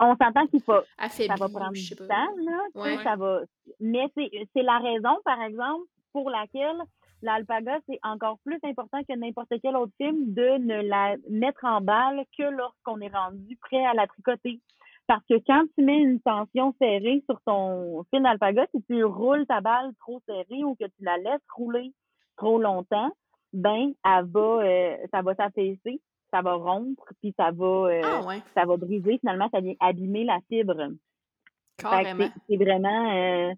[0.00, 0.82] on s'entend qu'il faut.
[0.98, 3.02] ça va prendre du temps, là.
[3.02, 3.40] Ça va...
[3.80, 6.78] Mais c'est la raison, par exemple, pour laquelle
[7.22, 11.80] l'alpaga, c'est encore plus important que n'importe quel autre film de ne la mettre en
[11.80, 14.60] balle que lorsqu'on est rendu prêt à la tricoter.
[15.06, 19.46] Parce que quand tu mets une tension serrée sur ton fil d'alpaga, si tu roules
[19.46, 21.92] ta balle trop serrée ou que tu la laisses rouler
[22.36, 23.12] trop longtemps,
[23.52, 26.00] ben, elle va, euh, ça va s'affaisser
[26.32, 29.18] ça va rompre, puis ça va, euh, ah, ça va briser.
[29.18, 30.92] Finalement, ça vient abîmer la fibre.
[31.78, 33.52] C'est vraiment, euh,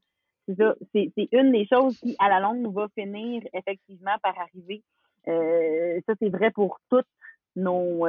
[0.46, 4.82] c'est ça, c'est une des choses qui, à la longue, va finir effectivement par arriver.
[5.28, 7.06] Euh, ça, c'est vrai pour toutes
[7.56, 8.06] nos,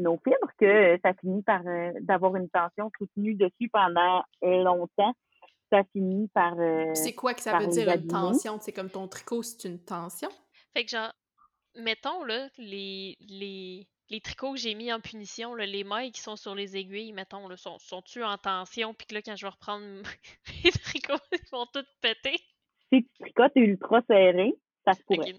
[0.00, 1.62] nos fibres, que ça finit par
[2.00, 5.14] d'avoir une tension soutenue dessus pendant longtemps.
[5.70, 6.54] Ça finit par.
[6.94, 8.58] c'est quoi que ça veut dire une tension?
[8.60, 10.28] C'est comme ton tricot, c'est une tension?
[10.74, 11.12] Fait que genre,
[11.76, 16.36] mettons là, les, les, les tricots que j'ai mis en punition, les mailles qui sont
[16.36, 19.50] sur les aiguilles, mettons, là, sont, sont-tu en tension, puis que là, quand je vais
[19.50, 19.84] reprendre
[20.64, 22.38] les tricots, ils vont tous péter?
[22.92, 24.54] Si tu tricotes ultra serré,
[24.84, 25.34] ça se pourrait.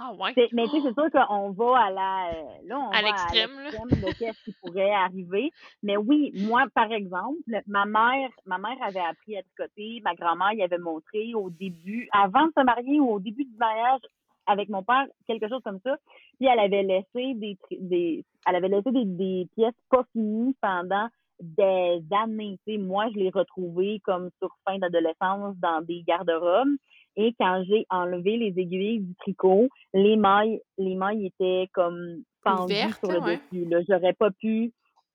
[0.00, 0.32] Ah ouais?
[0.52, 2.32] Mais tu sais, c'est sûr qu'on va à la...
[2.66, 5.50] Là, on à l'extrême de ce qui pourrait arriver.
[5.82, 10.52] Mais oui, moi, par exemple, ma mère, ma mère avait appris à tricoter, ma grand-mère
[10.52, 14.00] y avait montré au début, avant de se marier ou au début du mariage,
[14.48, 15.96] avec mon père, quelque chose comme ça.
[16.38, 21.08] Puis elle avait laissé des, des elle avait laissé des, des pièces pas finies pendant
[21.40, 22.58] des années.
[22.66, 26.76] sais, moi, je l'ai retrouvée comme sur fin d'adolescence dans des garde-robes.
[27.16, 32.74] Et quand j'ai enlevé les aiguilles du tricot, les mailles, les mailles étaient comme pendues
[32.98, 33.68] sur le dessus.
[33.68, 34.72] Là, j'aurais pas pu,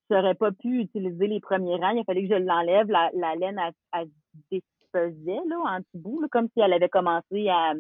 [0.09, 1.91] j'aurais pas pu utiliser les premiers rangs.
[1.91, 2.87] Il a fallu que je l'enlève.
[2.89, 3.59] La, la laine,
[3.93, 4.09] elle,
[4.51, 7.73] défaisait là, en petits bouts, comme si elle avait commencé à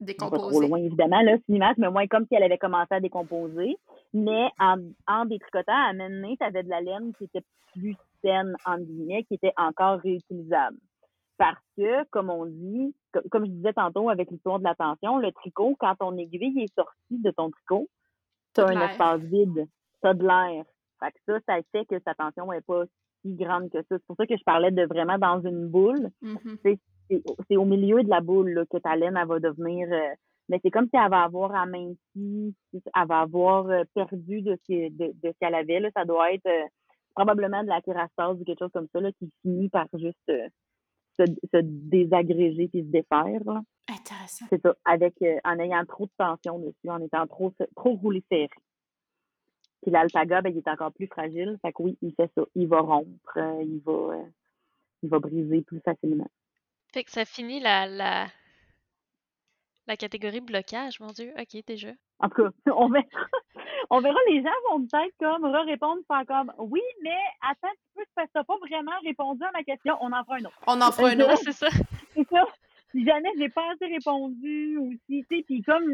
[0.00, 0.50] Décomposer.
[0.50, 3.76] trop loin, évidemment, là, c'est mais moins comme si elle avait commencé à décomposer.
[4.12, 4.76] Mais en,
[5.06, 9.24] en détricotant, à mener, tu avais de la laine qui était plus saine, en guillemets,
[9.24, 10.76] qui était encore réutilisable.
[11.38, 12.94] Parce que, comme on dit,
[13.30, 16.74] comme je disais tantôt avec l'histoire de la tension, le tricot, quand ton aiguille est
[16.74, 17.88] sortie de ton tricot,
[18.54, 19.66] tu as un espace vide,
[20.02, 20.64] tu as de l'air.
[21.00, 22.84] Fait que ça, ça fait que sa tension n'est pas
[23.22, 23.84] si grande que ça.
[23.90, 26.10] C'est pour ça que je parlais de vraiment dans une boule.
[26.22, 26.78] Mm-hmm
[27.08, 30.14] c'est au milieu de la boule que ta laine elle va devenir euh,
[30.48, 34.90] mais c'est comme si elle va avoir aminci, elle va avoir euh, perdu de ce,
[34.90, 35.80] de, de ce qu'elle avait.
[35.80, 35.90] Là.
[35.96, 36.66] Ça doit être euh,
[37.16, 41.24] probablement de la kérastase ou quelque chose comme ça là, qui finit par juste se,
[41.52, 43.42] se, désagréger et se défaire.
[43.88, 44.46] Intéressant.
[44.50, 48.48] C'est ça, avec en ayant trop de tension dessus, en étant trop trop roulé serré.
[49.82, 51.58] Puis l'alpaga, ben, il est encore plus fragile.
[51.62, 52.44] Fait que oui, il fait ça.
[52.54, 54.16] Il va rompre, il va
[55.02, 56.28] il va briser plus facilement.
[56.96, 58.26] Fait que ça finit la, la,
[59.86, 61.30] la catégorie blocage, mon Dieu.
[61.38, 61.90] OK, déjà.
[62.20, 63.04] En tout cas, on verra.
[63.90, 67.92] on verra, les gens vont peut-être comme répondre faire comme oui, mais attends un petit
[68.16, 70.58] peu, tu n'as pas vraiment répondu à ma question, on en fera un autre.
[70.66, 71.68] On en fera un autre, c'est ça.
[72.14, 72.46] C'est ça.
[72.92, 75.84] Si jamais j'ai pas assez répondu aussi, tu sais, puis comme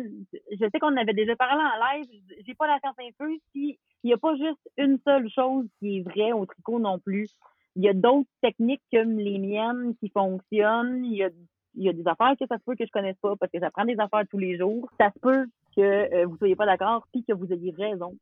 [0.52, 2.06] je sais qu'on avait déjà parlé en live,
[2.46, 5.98] j'ai pas la science infuse, si il n'y a pas juste une seule chose qui
[5.98, 7.28] est vraie au tricot non plus.
[7.76, 11.04] Il y a d'autres techniques comme les miennes qui fonctionnent.
[11.04, 11.30] Il y a,
[11.74, 13.60] il y a des affaires que ça se peut que je connaisse pas parce que
[13.60, 14.90] ça prend des affaires tous les jours.
[14.98, 18.16] Ça se peut que euh, vous soyez pas d'accord puis que vous ayez raison.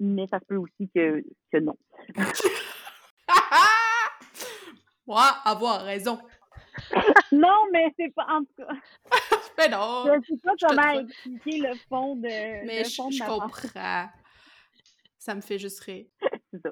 [0.00, 1.76] Mais ça se peut aussi que, que non.
[5.06, 6.18] Moi, avoir raison.
[7.32, 8.68] non, mais c'est pas en tout cas.
[9.56, 10.04] Mais non!
[10.04, 13.26] Je sais pas comment expliquer le fond de, Mais le je, fond de je ma
[13.26, 14.08] comprends.
[15.18, 16.06] Ça me fait juste rire.
[16.52, 16.70] C'est ça.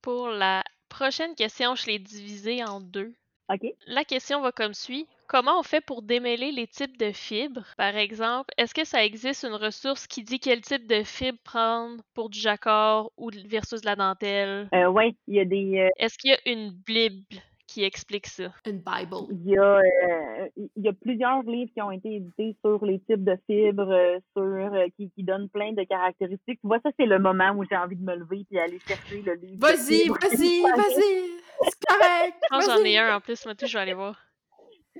[0.00, 0.62] Pour la
[0.92, 3.12] prochaine question, je l'ai divisée en deux.
[3.48, 3.66] OK?
[3.86, 5.06] La question va comme suit.
[5.26, 7.66] Comment on fait pour démêler les types de fibres?
[7.76, 12.02] Par exemple, est-ce que ça existe une ressource qui dit quel type de fibre prendre
[12.14, 14.68] pour du jacquard ou versus de la dentelle?
[14.74, 15.78] Euh, ouais, il y a des...
[15.78, 17.24] euh, Est-ce qu'il y a une Bible?
[17.72, 18.52] Qui explique ça?
[18.66, 19.16] Une Bible.
[19.30, 22.98] Il y, a, euh, il y a plusieurs livres qui ont été édités sur les
[23.00, 26.60] types de fibres, euh, sur euh, qui, qui donnent plein de caractéristiques.
[26.60, 29.22] Tu vois, ça, c'est le moment où j'ai envie de me lever et aller chercher
[29.22, 29.56] le livre.
[29.58, 31.30] Vas-y, vas-y, vas-y!
[31.62, 32.36] C'est correct!
[32.50, 34.18] J'en ai un en plus, moi tout, je vais aller voir.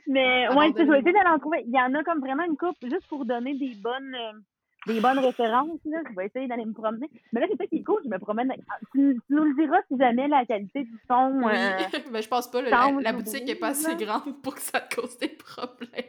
[0.06, 1.62] Mais Ah, ouais, bon, tu sais, je vais essayer d'aller en trouver.
[1.66, 4.38] Il y en a comme vraiment une coupe, juste pour donner des bonnes euh,
[4.86, 5.80] des bonnes références.
[5.84, 5.98] Là.
[6.10, 7.08] Je vais essayer d'aller me promener.
[7.32, 8.52] Mais là, c'est ça qui est cool, je me promène.
[8.68, 11.40] Ah, Tu, tu nous le diras si jamais la qualité du son.
[11.44, 14.54] Oui, euh, mais je pense pas, là, la, boutique brise, est pas assez grande pour
[14.54, 16.04] que ça te cause des problèmes.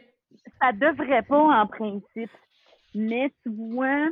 [0.60, 2.30] ça devrait pas en principe.
[2.94, 4.08] Mais tu vois,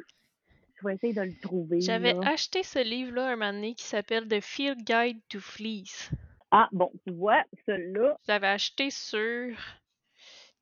[0.82, 1.80] je vais essayer de le trouver.
[1.80, 6.10] J'avais acheté ce livre-là un moment donné qui s'appelle The Field Guide to Fleece.
[6.50, 9.56] Ah, bon, tu vois, celui-là, Je l'avais acheté sur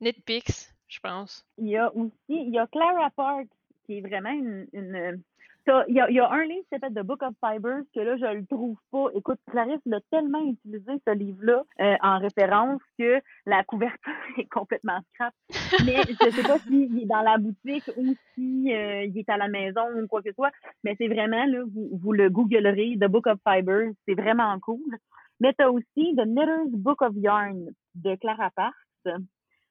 [0.01, 1.45] Netpix, je pense.
[1.59, 3.49] il y a aussi, il y a Clara Park,
[3.91, 5.23] qui est vraiment une.
[5.67, 8.39] t'as- il, y a, un livre qui s'appelle The Book of Fibers, que là, je
[8.39, 9.07] le trouve pas.
[9.15, 15.01] Écoute, Clarisse l'a tellement utilisé, ce livre-là, euh, en référence, que la couverture est complètement
[15.13, 15.35] scrap.
[15.85, 19.49] Mais je sais pas s'il est dans la boutique ou si euh, est à la
[19.49, 20.53] maison ou quoi que ce soit.
[20.85, 24.99] Mais c'est vraiment, là, vous, vous le googlerez, The Book of Fibers, c'est vraiment cool.
[25.41, 28.77] Mais tu as aussi The Knitter's Book of Yarn de Clara Parks.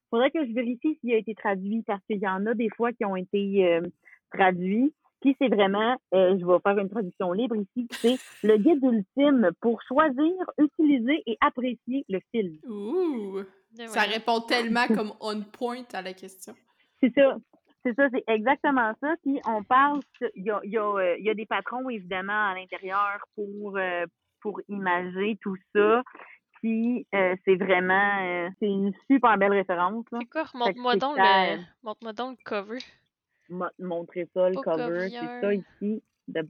[0.09, 2.91] Faudrait que je vérifie s'il a été traduit parce qu'il y en a des fois
[2.93, 3.82] qui ont été euh,
[4.30, 4.93] traduits.
[5.21, 8.15] Puis c'est vraiment, euh, je vais faire une traduction libre ici, c'est
[8.47, 12.57] le guide ultime pour choisir, utiliser et apprécier le film.
[12.69, 13.41] Ouh!
[13.77, 16.53] Mais Ça répond tellement comme on point à la question.
[17.01, 17.38] C'est ça.
[17.86, 19.15] C'est ça, c'est exactement ça.
[19.23, 20.01] Puis on parle,
[20.36, 23.19] il y a, il y, a, euh, il y a des patrons évidemment à l'intérieur
[23.36, 24.05] pour euh,
[24.41, 26.03] pour imager tout ça.
[26.61, 30.05] Puis euh, c'est vraiment, euh, c'est une super belle référence.
[30.11, 30.19] Là.
[30.21, 30.45] C'est quoi?
[30.53, 31.57] Montre-moi donc, le...
[31.84, 32.80] montre donc le cover.
[33.50, 35.10] Mo- montrer ça, le Book cover.
[35.10, 36.04] C'est ça ici.
[36.32, 36.41] The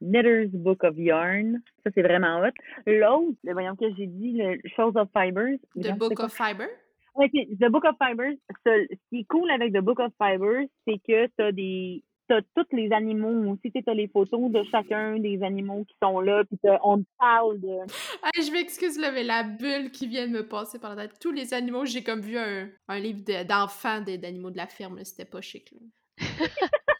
[0.00, 1.60] Knitter's Book of Yarn.
[1.84, 2.50] Ça, c'est vraiment hot.
[2.86, 5.58] L'autre, voyons que j'ai dit, le Shows of Fibers.
[5.76, 6.68] The Book of Fiber?
[7.14, 8.34] Ouais, c'est The Book of Fibers.
[8.66, 12.40] Ce, ce qui est cool avec The Book of Fibers, c'est que t'as des t'as
[12.54, 16.44] tous les animaux aussi, tu as les photos de chacun des animaux qui sont là,
[16.44, 17.68] puis t'as- on te parle de...
[18.36, 21.18] Hey, je m'excuse, là, mais la bulle qui vient de me passer par la tête.
[21.20, 25.02] Tous les animaux, j'ai comme vu un, un livre de- d'enfants d'animaux de la ferme,
[25.04, 25.72] c'était pas chic.
[25.72, 25.78] Là.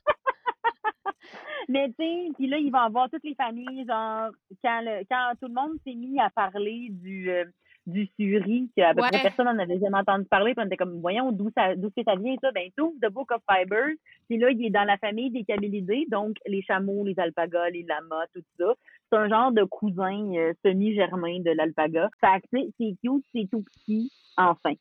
[1.69, 4.31] Mais tu sais, puis là, il va avoir toutes les familles, genre,
[4.63, 7.45] quand, le, quand tout le monde s'est mis à parler du, euh,
[7.87, 10.77] du suri, que à peu près personne n'en avait jamais entendu parler, puis on était
[10.77, 12.53] comme, voyons, d'où ça, d'où ça vient, ça?
[12.53, 13.95] Ben, tout The Book of Fibers,
[14.29, 17.85] puis là, il est dans la famille des camélidés, donc les chameaux, les alpagas, les
[17.85, 18.75] lamas, tout ça.
[19.11, 22.11] C'est un genre de cousin euh, semi-germain de l'alpaga.
[22.21, 24.73] Fait que, tu sais, c'est cute, c'est tout petit, enfin.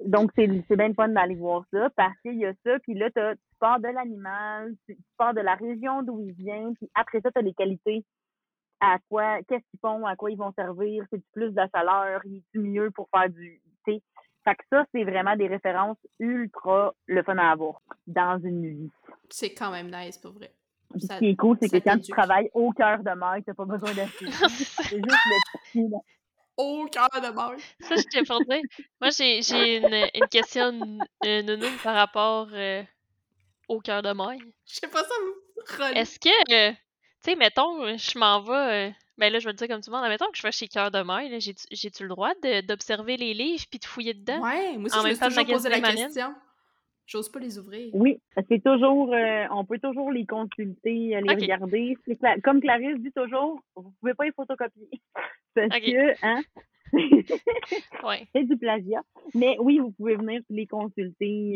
[0.00, 0.46] Donc, c'est
[0.76, 3.20] bien le fun d'aller voir ça parce qu'il y a ça, puis là, tu
[3.58, 7.30] pars de l'animal, tu, tu pars de la région d'où il vient, puis après ça,
[7.30, 8.04] tu as les qualités.
[8.80, 12.20] À quoi, qu'est-ce qu'ils font, à quoi ils vont servir, c'est plus de la chaleur,
[12.24, 14.02] il est mieux pour faire du thé.
[14.44, 18.90] Fait que ça, c'est vraiment des références ultra le fun à avoir dans une vie.
[19.30, 20.52] C'est quand même nice, pour vrai.
[20.98, 23.54] Ça- ce qui est cool, c'est que quand tu travailles au cœur de mer, t'as
[23.54, 24.26] pas besoin d'acheter.
[24.30, 25.94] c'est juste le petit.
[26.56, 27.54] Au cœur de mort!
[27.80, 28.60] Ça, je t'ai pour dire.
[29.00, 30.78] Moi, j'ai une, une question
[31.24, 32.82] euh, par rapport euh,
[33.68, 34.40] au cœur de maille.
[34.66, 35.96] Je sais pas ça me.
[35.96, 36.78] Est-ce que, euh, tu
[37.30, 39.96] sais, mettons, je m'en vais, euh, ben là, je vais le dire comme tout le
[39.96, 42.32] monde, mettons que je vais chez Cœur de Maille, j'ai-tu le droit
[42.64, 44.40] d'observer les livres puis de fouiller dedans?
[44.42, 46.34] Ouais, moi aussi, En je me suis toujours posé la question.
[47.06, 47.90] J'ose pas les ouvrir.
[47.94, 51.96] Oui, c'est toujours, euh, on peut toujours les consulter, les regarder.
[52.42, 54.88] Comme Clarisse dit toujours, vous pouvez pas les photocopier.
[55.54, 56.42] Parce que, hein,
[58.04, 58.26] Ouais.
[58.34, 59.02] c'est du plagiat.
[59.34, 61.54] Mais oui, vous pouvez venir les consulter,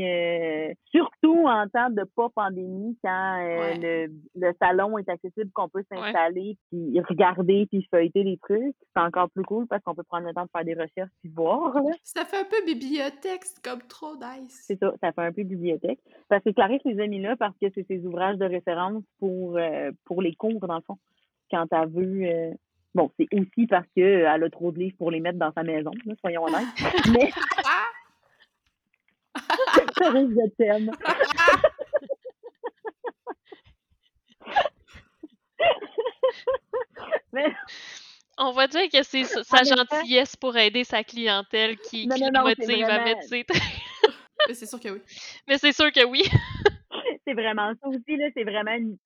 [0.71, 3.79] euh, surtout en temps de pas pandémie, quand euh, Ouais.
[4.09, 8.75] le, le salon est accessible, qu'on peut s'installer, puis regarder, puis feuilleter les trucs.
[8.95, 11.31] C'est encore plus cool parce qu'on peut prendre le temps de faire des recherches puis
[11.35, 11.75] voir.
[11.75, 11.91] là.
[12.05, 14.65] Ça fait un peu bibliothèque, c'est comme trop nice.
[14.67, 15.99] C'est ça, ça fait un peu bibliothèque.
[16.29, 19.57] Parce que Clarisse les a mis là parce que c'est ses ouvrages de référence pour,
[19.59, 20.97] euh, pour les cours, dans le fond.
[21.51, 22.23] Quand elle veut.
[22.25, 22.51] euh,
[22.97, 25.91] Bon, c'est aussi parce qu'elle a trop de livres pour les mettre dans sa maison,
[26.07, 26.65] là, soyons honnêtes.
[27.13, 27.31] Mais
[27.63, 27.91] Ah!
[30.07, 30.91] Je t'aime.
[37.35, 37.53] Mais
[38.39, 42.29] On va dire que c'est sa gentillesse pour aider sa clientèle qui, Non, qui non,
[42.29, 43.45] le non, c'est motive à mettre ses...
[44.49, 45.03] Mais c'est sûr que oui.
[45.47, 46.23] Mais c'est sûr que oui.
[47.27, 48.29] c'est vraiment ça aussi, là.
[48.35, 48.97] C'est vraiment une,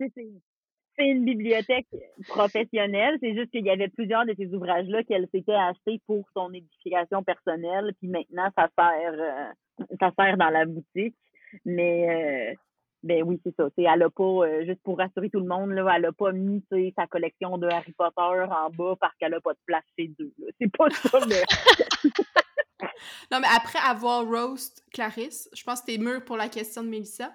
[1.01, 1.87] c'est une bibliothèque
[2.29, 3.17] professionnelle.
[3.21, 7.23] C'est juste qu'il y avait plusieurs de ces ouvrages-là qu'elle s'était achetés pour son édification
[7.23, 7.95] personnelle.
[7.99, 11.17] Puis maintenant, ça sert, euh, ça sert dans la boutique.
[11.65, 12.55] Mais, euh,
[13.03, 13.69] ben oui, c'est ça.
[13.79, 16.63] elle a pas, euh, juste pour rassurer tout le monde, là, elle a pas mis
[16.95, 20.33] sa collection de Harry Potter en bas parce qu'elle a pas de place chez deux.
[20.61, 21.19] C'est pas ça,
[23.31, 26.89] non, mais après avoir roast Clarisse, je pense que t'es mûr pour la question de
[26.89, 27.33] Mélissa.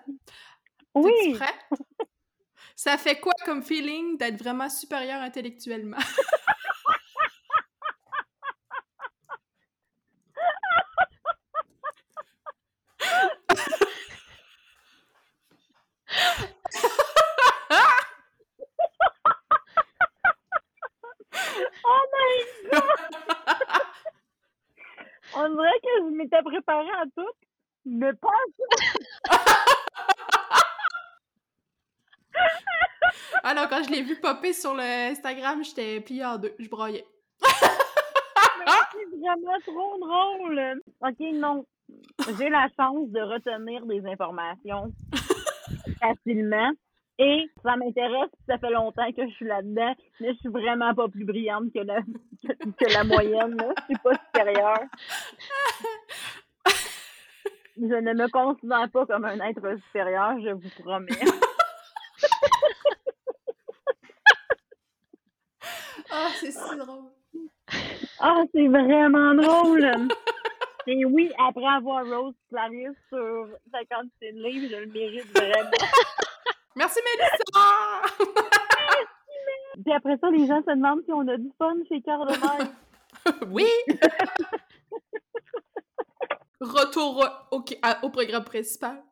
[0.94, 1.36] Oui.
[2.76, 5.97] Ça fait quoi comme feeling d'être vraiment supérieur intellectuellement?
[21.85, 22.81] oh my god!
[25.38, 27.31] On dirait que je m'étais préparée à tout,
[27.85, 29.35] mais pas à tout.
[33.47, 36.55] Ah non, quand je l'ai vu popper sur le Instagram, j'étais pliée en deux.
[36.57, 37.05] Je broyais.
[37.43, 40.81] c'est vraiment trop drôle.
[41.01, 41.63] Ok, non.
[42.39, 44.91] J'ai la chance de retenir des informations
[46.01, 46.72] facilement.
[47.19, 51.07] Et ça m'intéresse, ça fait longtemps que je suis là-dedans, mais je suis vraiment pas
[51.07, 53.55] plus brillante que la, que, la moyenne.
[53.57, 53.73] Là.
[53.77, 54.80] Je suis pas supérieure.
[57.77, 61.11] Je ne me considère pas comme un être supérieur, je vous promets.
[66.18, 67.12] Ah, c'est si drôle.
[68.20, 70.08] Ah, c'est vraiment drôle.
[70.88, 75.72] Et oui, après avoir Rose Clarisse sur 50 livres, je le mérite vraiment.
[76.76, 77.66] Merci Mélissa!
[79.84, 82.34] Puis après ça, les gens se demandent si on a du fun chez Cœur de
[83.50, 83.68] oui!
[86.62, 87.64] Retour au,
[88.04, 89.04] au programme principal.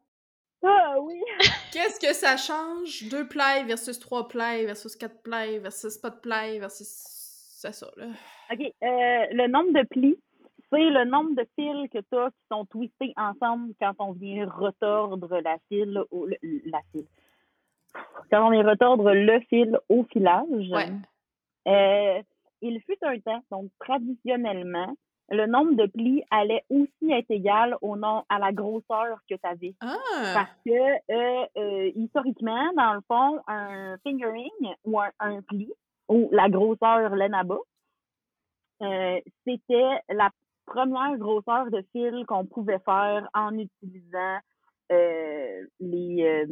[0.64, 1.22] Ah oui!
[1.72, 3.10] Qu'est-ce que ça change?
[3.10, 6.88] Deux plays versus trois plays versus quatre plays versus pas de plays versus.
[6.88, 8.07] C'est ça, là.
[8.52, 8.60] OK.
[8.60, 10.18] Euh, le nombre de plis,
[10.69, 14.49] c'est le nombre de fils que tu as qui sont twistés ensemble quand on vient
[14.49, 16.03] retordre la file
[16.65, 17.06] la file.
[18.31, 20.69] Quand on vient retordre le fil au filage.
[20.72, 20.90] Ouais.
[21.68, 22.22] Euh,
[22.61, 24.95] il fut un temps, donc traditionnellement,
[25.34, 29.39] le nombre de plis allait aussi être égal au nom, à la grosseur que tu
[29.43, 29.73] avais.
[29.81, 29.97] Ah.
[30.34, 35.72] Parce que, euh, euh, historiquement, dans le fond, un fingering ou un, pli,
[36.07, 37.57] ou la grosseur Lenaba,
[38.81, 40.30] euh, c'était la
[40.65, 44.39] première grosseur de fil qu'on pouvait faire en utilisant
[44.89, 46.45] les,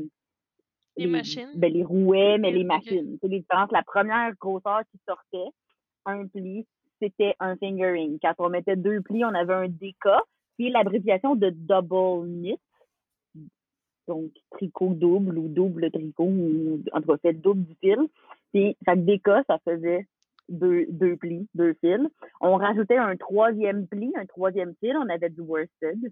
[0.97, 1.51] les, machines.
[1.55, 3.17] Ben, les rouets, mais les machines.
[3.21, 5.51] C'est les La première grosseur qui sortait,
[6.05, 6.65] un pli,
[7.01, 8.19] c'était un fingering.
[8.21, 10.07] Quand on mettait deux plis, on avait un DK,
[10.55, 12.59] qui est l'abréviation de double knit.
[14.07, 17.99] Donc, tricot double ou double tricot, ou en tout cas, fait double du fil.
[18.53, 20.07] Puis, ça DK, ça faisait
[20.49, 22.07] deux, deux plis, deux fils.
[22.41, 26.11] On rajoutait un troisième pli, un troisième fil, on avait du worsted.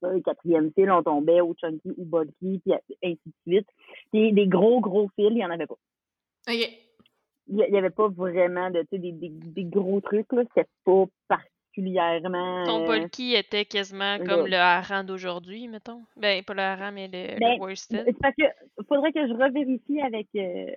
[0.00, 3.68] Ça, le quatrième fil, on tombait au chunky ou bulky, puis ainsi de suite.
[4.12, 5.78] Puis des gros, gros fils, il n'y en avait pas.
[6.50, 6.87] OK
[7.48, 10.42] il n'y avait pas vraiment de, des, des, des gros trucs, là.
[10.54, 12.64] C'était pas particulièrement.
[12.64, 16.02] Ton euh, était quasiment comme le hareng d'aujourd'hui, mettons.
[16.16, 18.04] Ben, pas le hareng, mais le, ben, worsted.
[18.06, 18.44] C'est parce que
[18.86, 20.70] faudrait que je revérifie avec, euh,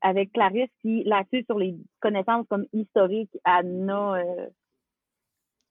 [0.00, 4.14] avec Clarisse si là-dessus, sur les connaissances comme historiques, elle a.
[4.16, 4.46] Euh,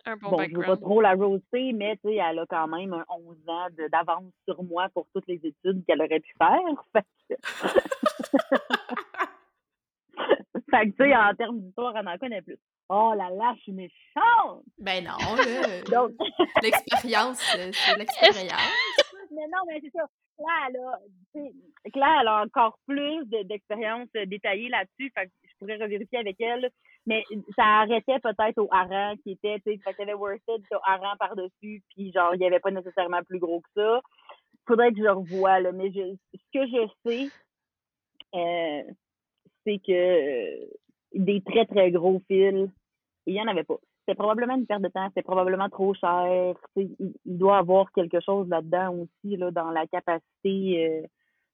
[0.05, 2.93] un bon, je veux pas trop la roaster, mais tu sais, elle a quand même
[3.07, 6.59] 11 ans d'avance sur moi pour toutes les études qu'elle aurait pu faire.
[6.93, 7.05] Fait
[10.73, 12.57] Fait que, tu sais, en termes d'histoire, on en connaît plus.
[12.89, 14.63] Oh là là, je suis méchante!
[14.79, 15.17] Ben non,
[15.91, 16.07] là.
[16.63, 18.73] l'expérience, c'est l'expérience.
[19.31, 20.05] mais non, mais c'est ça.
[20.39, 25.11] Là, elle a, Claire, elle a encore plus d'expérience détaillée là-dessus.
[25.15, 26.67] Fait que je pourrais revérifier avec elle.
[27.05, 27.23] Mais
[27.55, 30.79] ça arrêtait peut-être au hareng qui était, tu sais, fait qu'il y avait worsted au
[30.87, 34.01] hareng par-dessus, puis genre, il n'y avait pas nécessairement plus gros que ça.
[34.65, 35.71] Faudrait que je revoie, là.
[35.71, 37.29] Mais je, ce que je sais,
[38.33, 38.93] euh,
[39.65, 40.65] c'est que euh,
[41.13, 42.69] des très, très gros fils,
[43.25, 43.77] il n'y en avait pas.
[44.07, 46.55] C'est probablement une perte de temps, c'est probablement trop cher.
[46.75, 51.07] Il, il, doit avoir quelque chose là-dedans aussi, là, dans la capacité euh,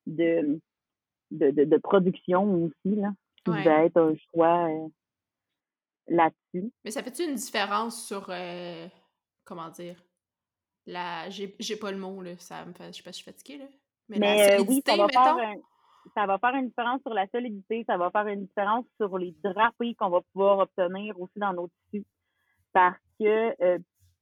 [0.07, 0.60] de,
[1.31, 3.11] de, de, production aussi, là,
[3.45, 4.88] qui être un choix euh,
[6.07, 6.72] là-dessus.
[6.84, 8.31] Mais ça fait-tu une différence sur,
[9.45, 10.03] comment dire,
[10.88, 11.30] la...
[11.30, 12.91] J'ai pas le mot, là, ça me fait...
[12.91, 13.65] je sais pas, je suis fatiguée, là.
[14.10, 15.56] Mais, la oui, ça va faire un
[16.15, 19.34] ça va faire une différence sur la solidité, ça va faire une différence sur les
[19.44, 22.06] drapés qu'on va pouvoir obtenir aussi dans nos tissus.
[22.73, 23.80] Parce que euh,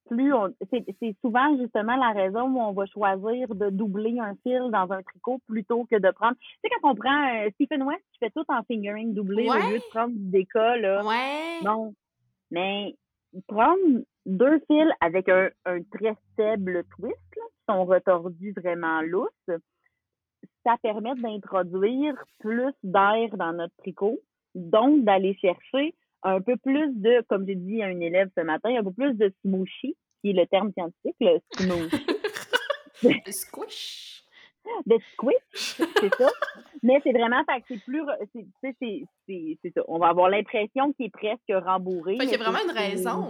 [0.07, 4.69] plus on c'est souvent justement la raison où on va choisir de doubler un fil
[4.72, 6.35] dans un tricot plutôt que de prendre.
[6.39, 9.53] Tu sais, quand on prend euh, Stephen West qui fait tout en fingering doublé au
[9.53, 11.05] lieu de prendre des cas, là.
[11.05, 11.64] Ouais.
[11.64, 11.93] Non.
[12.51, 12.95] Mais
[13.47, 19.61] prendre deux fils avec un, un très faible twist, là, qui sont retordus vraiment lousses,
[20.68, 24.19] ça permet d'introduire plus d'air dans notre tricot,
[24.53, 28.76] donc d'aller chercher un peu plus de, comme j'ai dit à une élève ce matin,
[28.76, 32.06] un peu plus de smooshy, qui est le terme scientifique, le smooshy.
[33.03, 34.23] de squish.
[34.85, 36.30] De squish, c'est ça.
[36.84, 38.03] Mais c'est vraiment, fait que c'est plus,
[39.61, 39.81] c'est ça.
[39.88, 42.18] On va avoir l'impression qu'il est presque rembourré.
[42.19, 43.30] il y a vraiment une raison.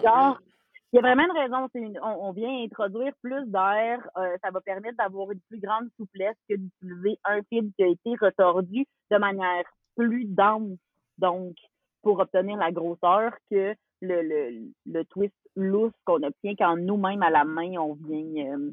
[0.93, 1.67] Il y a vraiment une raison.
[2.01, 3.99] on, vient introduire plus d'air.
[4.17, 7.87] Euh, ça va permettre d'avoir une plus grande souplesse que d'utiliser un fil qui a
[7.87, 9.65] été retordu de manière
[9.95, 10.77] plus dense.
[11.17, 11.55] Donc,
[12.03, 17.31] pour obtenir la grosseur que le, le, le twist loose qu'on obtient quand nous-mêmes à
[17.31, 18.71] la main, on vient, euh,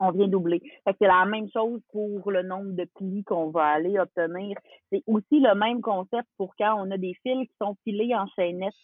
[0.00, 0.60] on vient doubler.
[0.84, 4.58] C'est la même chose pour le nombre de plis qu'on va aller obtenir.
[4.92, 8.26] C'est aussi le même concept pour quand on a des fils qui sont filés en
[8.26, 8.74] chaînette.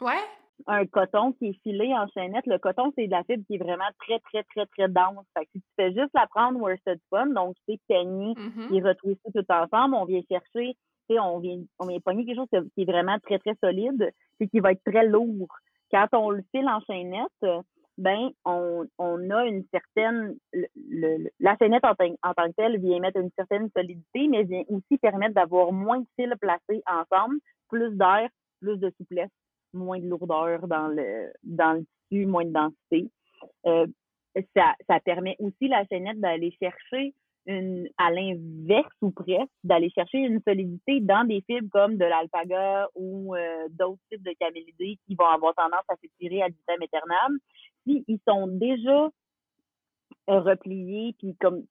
[0.00, 0.22] Ouais.
[0.66, 2.46] Un coton qui est filé en chaînette.
[2.46, 5.24] Le coton, c'est de la fibre qui est vraiment très, très, très, très dense.
[5.36, 8.74] Fait que si tu fais juste la prendre worsted fun, donc c'est peigné mm-hmm.
[8.74, 10.76] et retwisté tout ensemble, on vient chercher
[11.18, 14.60] on vient, on vient pogner quelque chose qui est vraiment très, très solide, et qui
[14.60, 15.48] va être très lourd.
[15.90, 17.64] Quand on le file en chaînette,
[17.98, 23.00] ben, on, on a une certaine, le, la chaînette en, en, tant que telle vient
[23.00, 27.38] mettre une certaine solidité, mais vient aussi permettre d'avoir moins de fils placés ensemble,
[27.68, 28.28] plus d'air,
[28.60, 29.30] plus de souplesse,
[29.72, 33.10] moins de lourdeur dans le, dans le tissu, moins de densité.
[33.66, 33.86] Euh,
[34.54, 37.14] ça, ça permet aussi la chaînette d'aller chercher
[37.46, 42.88] une, à l'inverse ou presque, d'aller chercher une solidité dans des fibres comme de l'alpaga
[42.94, 47.38] ou euh, d'autres types de camélidés qui vont avoir tendance à s'étirer à vitam aeternam.
[47.86, 49.08] Si ils sont déjà
[50.28, 51.64] repliés, puis comme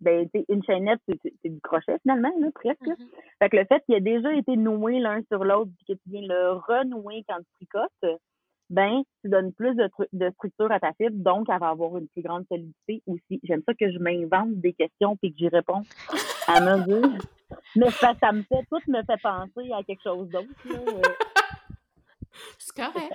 [0.00, 2.80] ben, une chaînette, c'est du crochet finalement, là, presque.
[2.80, 3.08] Mm-hmm.
[3.40, 6.10] Fait que le fait qu'il ait déjà été noué l'un sur l'autre, puis que tu
[6.10, 8.20] viens le renouer quand tu tricotes,
[8.70, 12.08] ben, tu donnes plus de, de, structure à ta fibre, donc elle va avoir une
[12.08, 13.40] plus grande solidité aussi.
[13.42, 15.82] J'aime ça que je m'invente des questions puis que j'y réponds
[16.46, 17.16] à mesure.
[17.76, 20.48] Mais ça, ça me fait, tout me fait penser à quelque chose d'autre.
[20.70, 21.02] Euh.
[22.58, 23.14] C'est correct.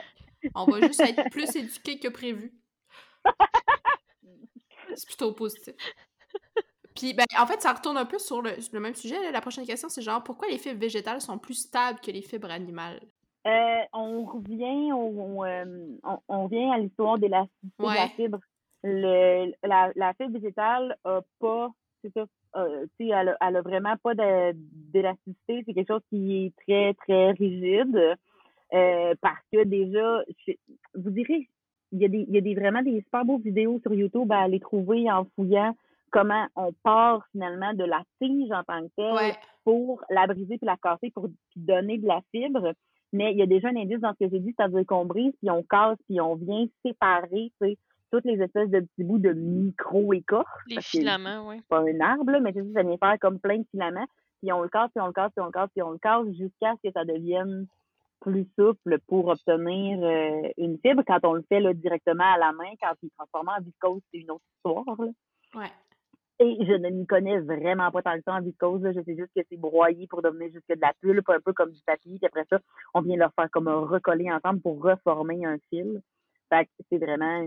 [0.56, 2.52] On va juste être plus éduqués que prévu.
[4.96, 5.76] C'est plutôt positif.
[6.96, 9.16] Puis, ben, en fait, ça retourne un peu sur le, le même sujet.
[9.32, 12.52] La prochaine question, c'est genre, pourquoi les fibres végétales sont plus stables que les fibres
[12.52, 13.00] animales?
[13.46, 17.46] Euh, on revient au, euh, on, on, revient à l'histoire de la
[18.16, 18.40] fibre.
[18.84, 21.70] Le, la, la fibre végétale a pas,
[22.02, 22.26] c'est ça,
[22.56, 25.64] euh, elle, elle a vraiment pas d'élasticité.
[25.66, 28.16] C'est quelque chose qui est très, très rigide.
[28.74, 30.24] Euh, parce que déjà,
[30.96, 31.48] vous direz,
[31.92, 34.32] il y a, des, il y a des, vraiment des super beaux vidéos sur YouTube
[34.32, 35.76] à aller trouver en fouillant
[36.14, 39.36] comment on part finalement de la tige en tant que telle
[39.66, 42.74] pour la briser puis la casser pour donner de la fibre.
[43.12, 45.34] Mais il y a déjà un indice dans ce que j'ai dit, c'est-à-dire qu'on brise,
[45.40, 47.78] puis on casse, puis on vient séparer, tu sais,
[48.12, 50.48] toutes les espèces de petits bouts de micro-écorce.
[50.68, 51.58] Les filaments, oui.
[51.58, 54.06] C'est pas un arbre, mais ça vient faire comme plein de filaments.
[54.42, 55.98] Puis on le casse, puis on le casse, puis on le casse, puis on le
[55.98, 57.66] casse jusqu'à ce que ça devienne
[58.22, 61.04] plus souple pour obtenir euh, une fibre.
[61.06, 64.02] Quand on le fait là, directement à la main, quand il est transformé en viscose,
[64.12, 64.86] c'est une autre histoire.
[65.00, 65.12] Là.
[65.56, 65.72] Ouais.
[66.40, 68.82] Et je ne m'y connais vraiment pas tant que ça en viscose.
[68.84, 71.72] Je sais juste que c'est broyé pour devenir jusque de la pulpe, un peu comme
[71.72, 72.18] du papier.
[72.18, 72.60] Puis après ça,
[72.94, 76.02] on vient leur faire comme un recoller ensemble pour reformer un fil.
[76.50, 77.46] Fait que c'est vraiment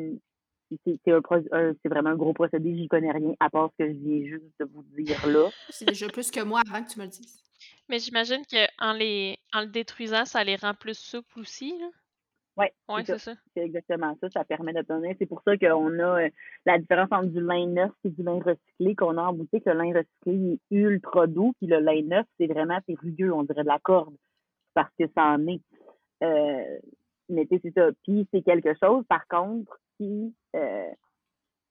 [0.70, 4.26] c'est c'est vraiment un gros procédé, j'y connais rien, à part ce que je viens
[4.26, 5.48] juste de vous dire là.
[5.70, 7.40] C'est déjà plus que moi avant que tu me le dises.
[7.88, 11.86] Mais j'imagine qu'en les en le détruisant, ça les rend plus souples aussi, là?
[12.56, 13.34] Oui, ouais, c'est ça.
[13.54, 14.30] C'est exactement ça.
[14.30, 15.14] Ça permet d'obtenir.
[15.18, 16.30] C'est pour ça qu'on a euh,
[16.64, 19.66] la différence entre du lin neuf et du lin recyclé qu'on a en boutique.
[19.66, 23.42] Le lin recyclé est ultra doux, puis le lin neuf, c'est vraiment c'est rugueux, on
[23.42, 24.16] dirait de la corde,
[24.72, 25.60] parce que ça en est.
[26.22, 26.78] Euh,
[27.28, 27.90] mais c'est ça.
[28.04, 30.90] Puis c'est quelque chose, par contre, qui euh,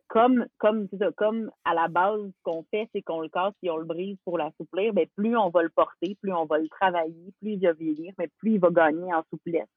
[0.08, 3.72] comme comme ça, comme à la base ce qu'on fait c'est qu'on le casse et
[3.72, 6.70] on le brise pour l'assouplir ben plus on va le porter plus on va le
[6.70, 9.68] travailler plus il va vieillir mais plus il va gagner en souplesse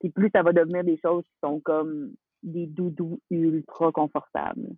[0.00, 2.12] puis plus ça va devenir des choses qui sont comme
[2.42, 4.68] des doudous ultra confortables.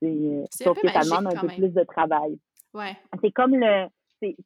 [0.00, 2.38] C'est, euh, sauf que ça demande un peu plus de travail.
[2.74, 2.96] Ouais.
[3.22, 3.86] C'est comme le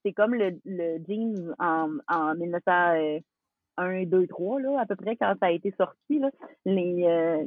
[0.03, 5.35] c'est, comme le, le jeans en, en 1901, 2, 3, là, à peu près, quand
[5.39, 6.19] ça a été sorti.
[6.19, 6.31] Là,
[6.65, 7.45] les, euh,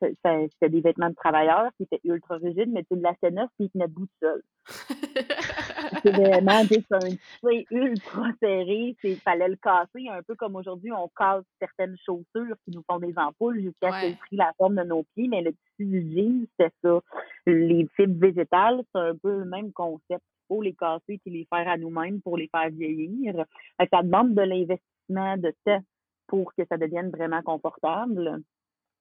[0.00, 3.70] c'était des vêtements de travailleurs qui étaient ultra rigides, mais tu la neuf puis ils
[3.70, 4.42] tenaient debout tout seul.
[6.06, 8.96] c'est vraiment juste un tissu ultra serré.
[9.02, 12.98] Il fallait le casser, un peu comme aujourd'hui, on casse certaines chaussures qui nous font
[12.98, 15.28] des ampoules jusqu'à ce qu'elles prennent la forme de nos pieds.
[15.28, 17.00] Mais le tissu du jean, c'est ça.
[17.46, 20.22] Les fibres végétales, c'est un peu le même concept.
[20.48, 23.44] Il faut les casser et les faire à nous-mêmes pour les faire vieillir.
[23.92, 25.82] Ça demande de l'investissement de temps
[26.28, 28.42] pour que ça devienne vraiment confortable.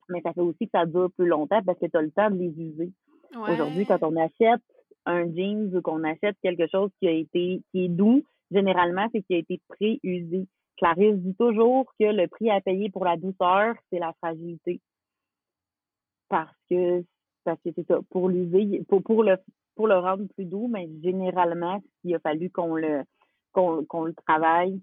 [0.09, 2.31] Mais ça fait aussi que ça dure plus longtemps parce que tu as le temps
[2.31, 2.91] de les user.
[3.35, 4.61] Aujourd'hui, quand on achète
[5.05, 9.21] un jeans ou qu'on achète quelque chose qui a été qui est doux, généralement, c'est
[9.23, 10.47] qui a été pré-usé.
[10.77, 14.81] Clarisse dit toujours que le prix à payer pour la douceur, c'est la fragilité.
[16.27, 17.03] Parce que
[17.43, 17.99] parce que c'est ça.
[18.09, 19.37] Pour l'user, pour, pour le
[19.75, 23.03] pour le rendre plus doux, mais généralement, il a fallu qu'on le
[23.51, 24.81] qu'on le travaille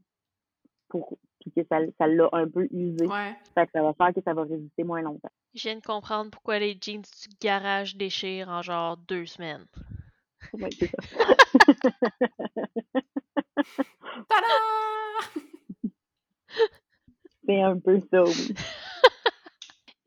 [0.88, 3.06] pour puis que ça, ça l'a un peu usé.
[3.06, 3.34] Ouais.
[3.54, 5.30] Fait que ça va faire que ça va résister moins longtemps.
[5.54, 9.66] Je viens de comprendre pourquoi les jeans du garage déchirent en genre deux semaines.
[10.50, 10.96] C'est ça.
[14.28, 14.46] Tada!
[17.46, 18.54] c'est un peu ça, oui.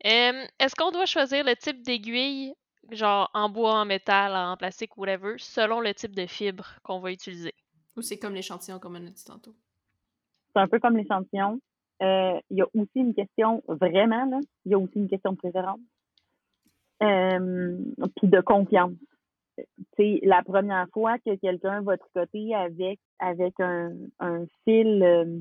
[0.00, 2.54] Est-ce qu'on doit choisir le type d'aiguille,
[2.90, 7.10] genre en bois, en métal, en plastique, whatever, selon le type de fibre qu'on va
[7.10, 7.54] utiliser?
[7.96, 9.54] Ou c'est comme l'échantillon, comme on a dit tantôt?
[10.54, 11.60] C'est un peu comme l'échantillon.
[12.02, 15.32] Euh, il y a aussi une question, vraiment, là, il y a aussi une question
[15.32, 15.80] de préférence.
[17.02, 17.76] Euh,
[18.16, 18.92] puis de confiance.
[19.96, 25.38] C'est la première fois que quelqu'un va tricoter avec avec un, un fil euh,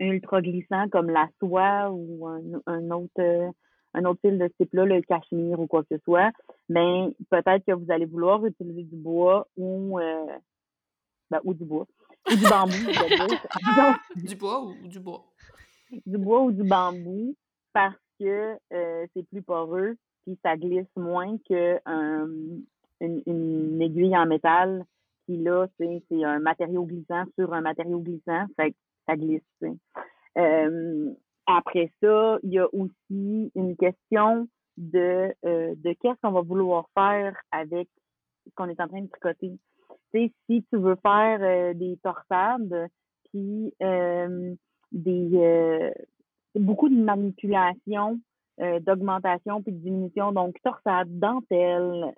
[0.00, 3.52] ultra glissant comme la soie ou un, un autre
[3.94, 6.30] un autre fil de ce type-là, le cachemire ou quoi que ce soit,
[6.68, 9.98] mais peut-être que vous allez vouloir utiliser du bois ou
[11.30, 11.86] ben, ou du bois
[12.30, 12.72] ou du bambou.
[14.16, 15.24] du bois ou du bois?
[16.06, 17.34] Du bois ou du bambou
[17.72, 19.96] parce que euh, c'est plus poreux
[20.44, 21.78] ça glisse moins que
[23.00, 24.84] une, aiguille en métal
[25.26, 29.42] qui là, c'est un matériau glissant sur un matériau glissant, ça glisse.
[30.36, 31.12] Euh,
[31.46, 36.88] après ça, il y a aussi une question de, euh, de qu'est-ce qu'on va vouloir
[36.94, 37.88] faire avec
[38.46, 39.58] ce qu'on est en train de tricoter
[40.12, 42.88] si tu veux faire euh, des torsades,
[43.30, 44.54] puis euh,
[44.92, 45.90] des euh,
[46.54, 48.18] beaucoup de manipulation,
[48.58, 52.12] d'augmentation puis de diminution, donc torsade, dentelle,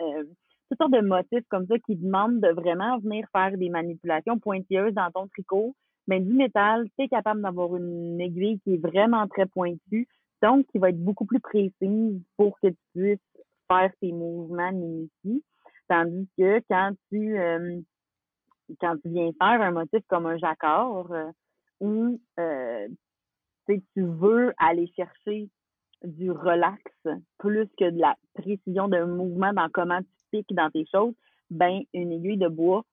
[0.70, 4.94] toutes sortes de motifs comme ça qui demandent de vraiment venir faire des manipulations pointilleuses
[4.94, 5.74] dans ton tricot.
[6.06, 10.08] Mais du métal, tu es capable d'avoir une aiguille qui est vraiment très pointue,
[10.42, 13.18] donc qui va être beaucoup plus précise pour que tu puisses
[13.68, 15.42] faire tes mouvements minutieux.
[15.88, 17.80] Tandis que quand tu euh,
[18.80, 21.30] quand tu viens faire un motif comme un jacquard euh,
[21.80, 22.88] où euh,
[23.66, 25.48] tu veux aller chercher
[26.04, 26.82] du relax
[27.38, 31.14] plus que de la précision d'un mouvement dans comment tu piques dans tes choses,
[31.50, 32.84] ben une aiguille de bois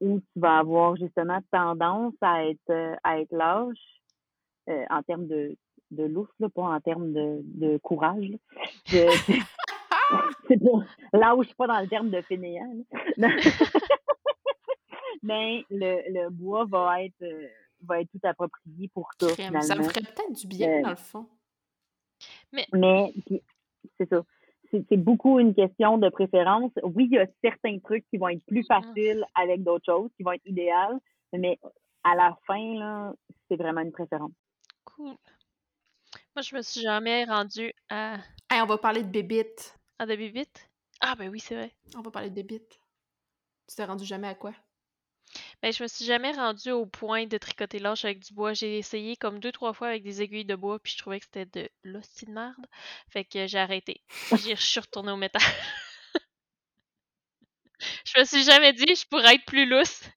[0.00, 4.02] où tu vas avoir justement tendance à être à être lâche
[4.68, 5.56] en termes de
[5.90, 8.30] de lousse, pas en termes de, de courage.
[10.48, 12.74] c'est suis pas dans le terme de fainéant.
[15.22, 17.48] Mais le, le bois va être, euh,
[17.82, 19.28] va être tout approprié pour ça.
[19.28, 19.60] Finalement.
[19.62, 21.26] Ça me ferait peut-être du bien, euh, dans le fond.
[22.52, 23.12] Mais, mais
[23.98, 24.22] c'est ça.
[24.70, 26.72] C'est beaucoup une question de préférence.
[26.82, 28.82] Oui, il y a certains trucs qui vont être plus ah.
[28.82, 30.98] faciles avec d'autres choses, qui vont être idéales,
[31.32, 31.58] mais
[32.04, 33.14] à la fin, là,
[33.48, 34.32] c'est vraiment une préférence.
[34.84, 35.16] Cool.
[36.34, 38.16] Moi, je me suis jamais rendue à.
[38.50, 39.78] Hey, on va parler de bébites.
[39.98, 40.70] Ah, de bébites?
[41.00, 41.72] Ah, ben oui, c'est vrai.
[41.96, 42.80] On va parler de bébites.
[43.68, 44.52] Tu t'es rendu jamais à quoi?
[45.60, 48.52] Ben, je me suis jamais rendue au point de tricoter l'âche avec du bois.
[48.52, 51.24] J'ai essayé comme deux, trois fois avec des aiguilles de bois, puis je trouvais que
[51.24, 52.64] c'était de l'hostie de merde.
[53.08, 54.00] Fait que j'ai arrêté.
[54.30, 55.42] J'ai je suis retournée au métal.
[58.04, 60.08] je me suis jamais dit je pourrais être plus lousse.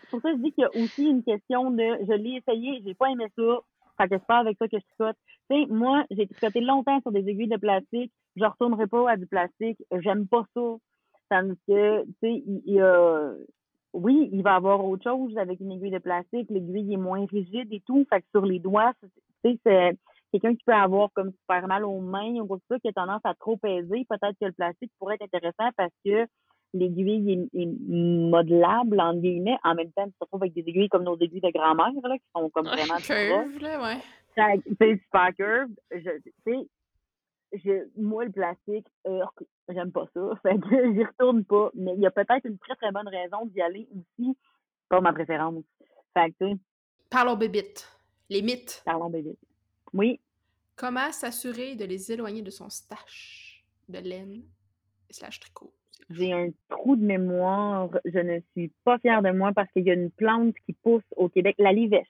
[0.00, 2.36] c'est pour ça que je dis qu'il y a aussi une question de je l'ai
[2.36, 3.60] essayé, j'ai pas aimé ça.
[3.96, 5.16] Fait que c'est pas avec ça que je tricote.
[5.70, 8.12] Moi, j'ai tricoté longtemps sur des aiguilles de plastique.
[8.36, 9.78] Je retournerai pas à du plastique.
[10.00, 10.76] J'aime pas ça.
[11.30, 13.32] Tandis que, tu sais, il, y a,
[13.92, 16.50] oui, il va y avoir autre chose avec une aiguille de plastique.
[16.50, 18.04] L'aiguille est moins rigide et tout.
[18.10, 19.08] Fait que sur les doigts, tu
[19.44, 19.96] sais, c'est
[20.32, 22.92] quelqu'un qui peut avoir comme super mal aux mains ou quoi que soit, qui a
[22.92, 24.06] tendance à trop peser.
[24.08, 26.26] Peut-être que le plastique pourrait être intéressant parce que
[26.74, 29.58] l'aiguille est, modelable, en guillemets.
[29.64, 32.18] En même temps, tu te retrouves avec des aiguilles comme nos aiguilles de grand-mère, là,
[32.18, 33.98] qui sont comme vraiment curve, là, ouais.
[34.36, 35.70] C'est super curve.
[35.90, 36.68] Je, tu sais,
[37.52, 38.86] je, moi, le plastique,
[39.68, 40.20] j'aime pas ça.
[40.42, 41.70] Fait que j'y retourne pas.
[41.74, 44.36] Mais il y a peut-être une très, très bonne raison d'y aller aussi.
[44.88, 45.64] Pas ma préférence.
[46.14, 46.56] Fait que,
[47.10, 47.88] Parlons bébites.
[48.28, 48.82] Les mythes.
[48.84, 49.38] Parlons bébites.
[49.92, 50.20] Oui.
[50.76, 54.42] Comment s'assurer de les éloigner de son stash de laine
[55.10, 55.74] slash tricot?
[56.08, 57.90] J'ai un trou de mémoire.
[58.04, 61.02] Je ne suis pas fière de moi parce qu'il y a une plante qui pousse
[61.16, 62.06] au Québec, la livèche.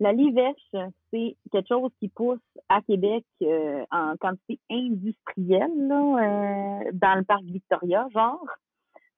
[0.00, 0.70] La livèche,
[1.10, 2.38] c'est quelque chose qui pousse
[2.68, 8.46] à Québec euh, en quantité industrielle, là, euh, dans le parc Victoria, genre.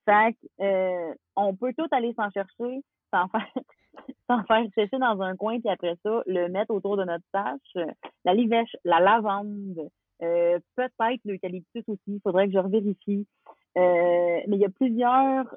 [0.07, 2.83] Fait euh, on peut tout aller s'en chercher,
[3.13, 3.53] s'en faire,
[4.31, 7.87] s'en faire sécher dans un coin, puis après ça, le mettre autour de notre tâche.
[8.25, 13.27] La livèche, la lavande, peut-être l'eucalyptus aussi, il faudrait que je revérifie.
[13.77, 15.55] mais il y a plusieurs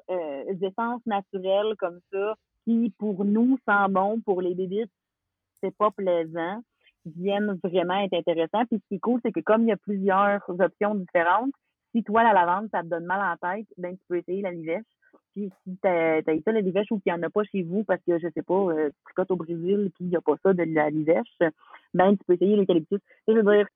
[0.60, 2.34] essences naturelles comme ça
[2.64, 4.86] qui, pour nous, sont bon, pour les bébés,
[5.64, 6.60] c'est pas plaisant
[7.06, 8.64] viennent vraiment être intéressants.
[8.66, 11.52] Puis ce qui est cool, c'est que comme il y a plusieurs options différentes,
[11.94, 14.50] si toi, la lavande, ça te donne mal en tête, ben tu peux essayer la
[14.50, 14.84] livèche.
[15.34, 17.84] Puis si t'as as ça, la livèche, ou qu'il n'y en a pas chez vous
[17.84, 20.52] parce que, je sais pas, euh, tu au Brésil, puis il n'y a pas ça
[20.52, 21.38] de la livèche,
[21.92, 23.00] ben tu peux essayer l'eucalyptus.
[23.28, 23.66] Je veux dire,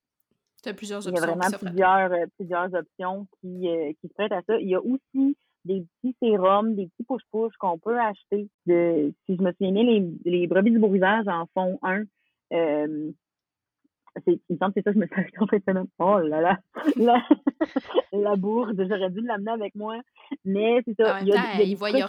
[0.75, 1.13] plusieurs options.
[1.13, 4.59] Il y a vraiment plusieurs, euh, plusieurs options qui, euh, qui se prêtent à ça.
[4.59, 5.37] Il y a aussi
[5.69, 8.49] des petits sérums, des petits push-push qu'on peut acheter.
[8.67, 12.05] De, si je me souviens bien, les, les brebis du brouillage en font un.
[12.53, 13.13] Euh,
[14.27, 15.85] il me semble que c'est ça que je me suis complètement.
[15.99, 16.59] Oh là là,
[16.97, 17.23] la,
[18.13, 20.01] la bourde, j'aurais dû l'amener avec moi.
[20.45, 21.21] Mais c'est ça.
[21.21, 22.09] il y a, il y a,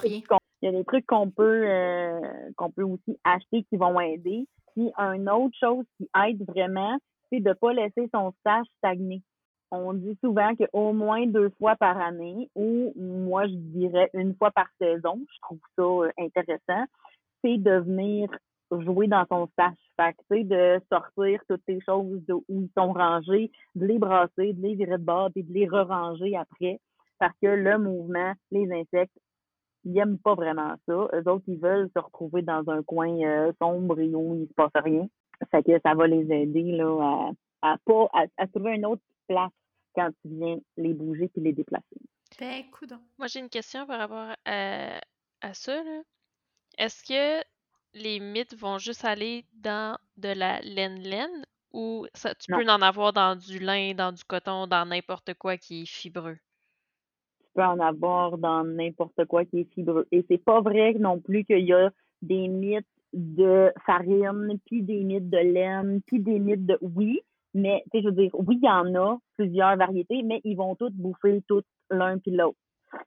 [0.61, 2.19] il y a des trucs qu'on peut, euh,
[2.55, 4.47] qu'on peut aussi acheter qui vont aider.
[4.75, 6.97] Puis, une autre chose qui aide vraiment,
[7.31, 9.21] c'est de ne pas laisser son stage stagner
[9.71, 14.51] on dit souvent qu'au moins deux fois par année, ou moi je dirais une fois
[14.51, 16.85] par saison, je trouve ça euh, intéressant,
[17.43, 18.29] c'est de venir
[18.71, 19.73] jouer dans son stage.
[19.97, 24.61] Fait que, de sortir toutes ces choses où ils sont rangés, de les brasser, de
[24.61, 26.79] les virer de bord, et de les re-ranger après.
[27.19, 29.17] Parce que le mouvement, les insectes,
[29.83, 31.07] ils n'aiment pas vraiment ça.
[31.13, 34.53] Eux autres, ils veulent se retrouver dans un coin euh, sombre et où il se
[34.53, 35.07] passe rien.
[35.51, 36.79] Fait que ça va les aider
[37.61, 39.51] à, trouver une autre place
[39.95, 41.85] quand tu viens les bouger puis les déplacer.
[42.39, 42.63] Ben,
[43.17, 44.99] Moi, j'ai une question par rapport à,
[45.41, 45.81] à ça.
[46.77, 47.45] Est-ce que
[47.93, 53.13] les mythes vont juste aller dans de la laine-laine ou ça, tu peux en avoir
[53.13, 56.37] dans du lin, dans du coton, dans n'importe quoi qui est fibreux?
[57.39, 60.07] Tu peux en avoir dans n'importe quoi qui est fibreux.
[60.11, 61.91] Et c'est pas vrai non plus qu'il y a
[62.21, 66.77] des mythes de farine, puis des mythes de laine, puis des mythes de...
[66.81, 67.21] Oui,
[67.53, 70.55] mais, tu sais, je veux dire, oui, il y en a plusieurs variétés, mais ils
[70.55, 72.57] vont tous bouffer tout l'un puis l'autre.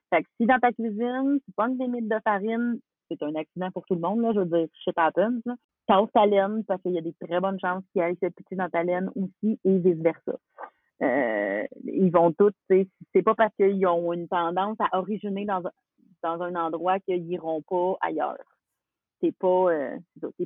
[0.09, 2.79] Fait que si dans ta cuisine, tu prends des mythes de farine,
[3.09, 5.55] c'est un accident pour tout le monde, là, je veux dire, shit happens, là.
[5.85, 8.57] Tasse ta laine, parce qu'il y a des très bonnes chances qu'il ait cette petite
[8.57, 10.33] dans ta laine aussi, et vice-versa.
[11.01, 15.61] Euh, ils vont tous, c'est pas parce qu'ils ont une tendance à originer dans,
[16.21, 18.37] dans un endroit qu'ils iront pas ailleurs.
[19.19, 19.97] C'est pas, euh,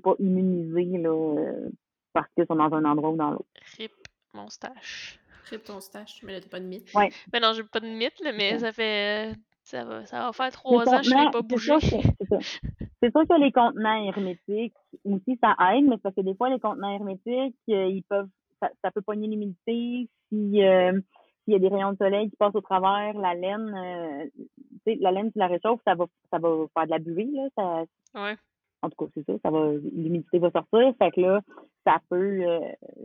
[0.02, 1.70] pas immunisé, là, euh,
[2.18, 3.46] parce qu'ils sont dans un endroit ou dans l'autre.
[3.78, 3.92] Rip
[4.34, 5.20] mon stash.
[5.52, 6.92] Rip ton stash, mais là, t'as pas de mythe.
[6.96, 7.12] Ouais.
[7.32, 9.36] Ben non, j'ai pas de mythe, là, mais ça fait.
[9.62, 11.74] Ça va, ça va faire trois ans que je n'ai pas bougé.
[11.80, 14.74] C'est sûr que les contenants hermétiques
[15.06, 18.30] aussi, ça aide, mais parce que des fois, les contenants hermétiques, euh, ils peuvent,
[18.60, 20.10] ça, ça peut pogner l'humidité.
[20.32, 21.00] Si, euh,
[21.44, 25.12] s'il y a des rayons de soleil qui passent au travers, la laine, euh, la
[25.12, 27.48] laine, si la réchauffe, ça va, ça va faire de la buée, là.
[27.56, 28.38] Ça, ouais.
[28.82, 30.94] En tout cas, c'est ça, ça va, l'humidité va sortir.
[31.00, 31.42] Fait que là,
[31.84, 32.60] ça peut, euh,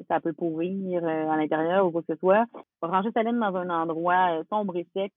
[0.09, 2.44] ça peut pourrir euh, à l'intérieur ou quoi que ce soit.
[2.82, 5.12] Ranger sa laine dans un endroit euh, sombre et sec,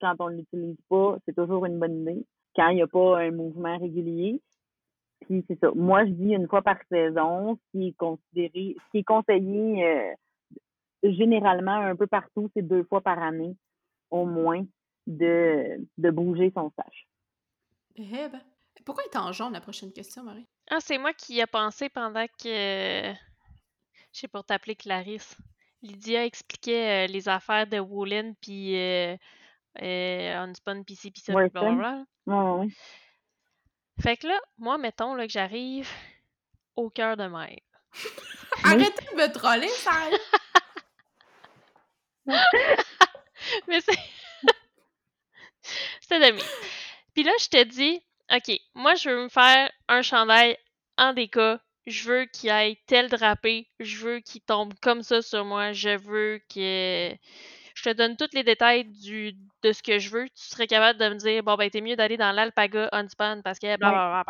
[0.00, 2.24] quand on ne l'utilise pas, c'est toujours une bonne idée.
[2.54, 4.40] Quand il n'y a pas un mouvement régulier.
[5.22, 5.70] Puis c'est ça.
[5.74, 10.14] Moi, je dis une fois par saison, ce qui est considéré, ce qui est conseillé
[11.02, 13.56] généralement un peu partout, c'est deux fois par année,
[14.10, 14.64] au moins,
[15.06, 17.06] de, de bouger son stage.
[17.96, 18.40] Eh ben.
[18.86, 20.46] Pourquoi il est en jaune la prochaine question, Marie?
[20.70, 23.12] Ah, c'est moi qui y ai pensé pendant que.
[24.12, 25.36] Je sais pour t'appeler Clarisse.
[25.82, 29.16] Lydia expliquait euh, les affaires de Woolen puis euh,
[29.82, 32.04] euh, Unspun PC puis ça, blablabla.
[32.26, 32.68] Ouais,
[34.00, 35.90] Fait que là, moi, mettons là, que j'arrive
[36.76, 37.58] au cœur de mer.
[38.64, 40.10] Arrêtez de me troller, ça!
[43.68, 43.98] Mais c'est.
[46.00, 46.42] C'était demi.
[47.14, 48.00] Puis là, je te dis,
[48.34, 50.56] OK, moi, je veux me faire un chandail
[50.98, 51.60] en déca.
[51.86, 53.68] Je veux qu'il ait tel drapé.
[53.78, 55.72] Je veux qu'il tombe comme ça sur moi.
[55.72, 57.14] Je veux que.
[57.74, 60.28] Je te donne tous les détails du, de ce que je veux.
[60.30, 63.06] Tu serais capable de me dire, bon, ben, t'es mieux d'aller dans l'alpaga on
[63.42, 64.24] parce que blablabla.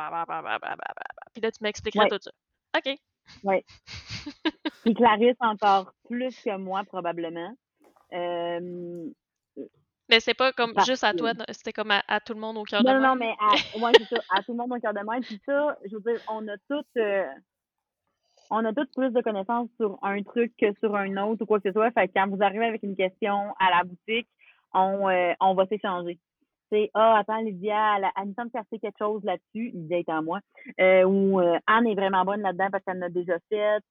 [1.32, 2.32] Puis là, tu m'expliqueras tout ça.
[2.76, 2.98] OK.
[3.44, 3.64] Oui.
[4.84, 7.54] Puis Clarisse encore plus que moi, probablement.
[8.12, 9.08] Euh,
[10.08, 12.82] mais c'est pas comme juste à toi, c'était comme à, tout le monde au cœur
[12.82, 12.98] de moi.
[13.00, 13.54] Non, non, mais à,
[13.98, 15.16] c'est ça, à tout le monde au cœur de moi.
[15.20, 17.26] Puis ça, je veux dire, on a toutes, euh,
[18.50, 21.60] on a toutes plus de connaissances sur un truc que sur un autre ou quoi
[21.60, 21.90] que ce soit.
[21.90, 24.28] Fait que quand vous arrivez avec une question à la boutique,
[24.72, 26.18] on, euh, on va s'échanger.
[26.70, 30.22] C'est Ah, attends, Lydia, elle, elle me semble fait quelque chose là-dessus, Lydia est en
[30.22, 30.40] moi.
[30.80, 33.82] Euh, ou Anne est vraiment bonne là-dedans parce qu'elle en a déjà fait.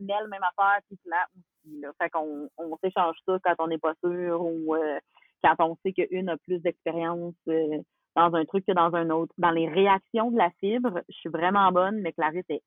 [0.00, 1.26] Mel, même affaire, puis là
[1.62, 1.80] aussi.
[1.80, 1.92] Là.
[2.00, 4.98] Fait qu'on on s'échange ça quand on n'est pas sûr ou euh,
[5.42, 7.78] quand on sait qu'une a plus d'expérience euh,
[8.16, 9.32] dans un truc que dans un autre.
[9.38, 12.62] Dans les réactions de la fibre, je suis vraiment bonne, mais Clarisse est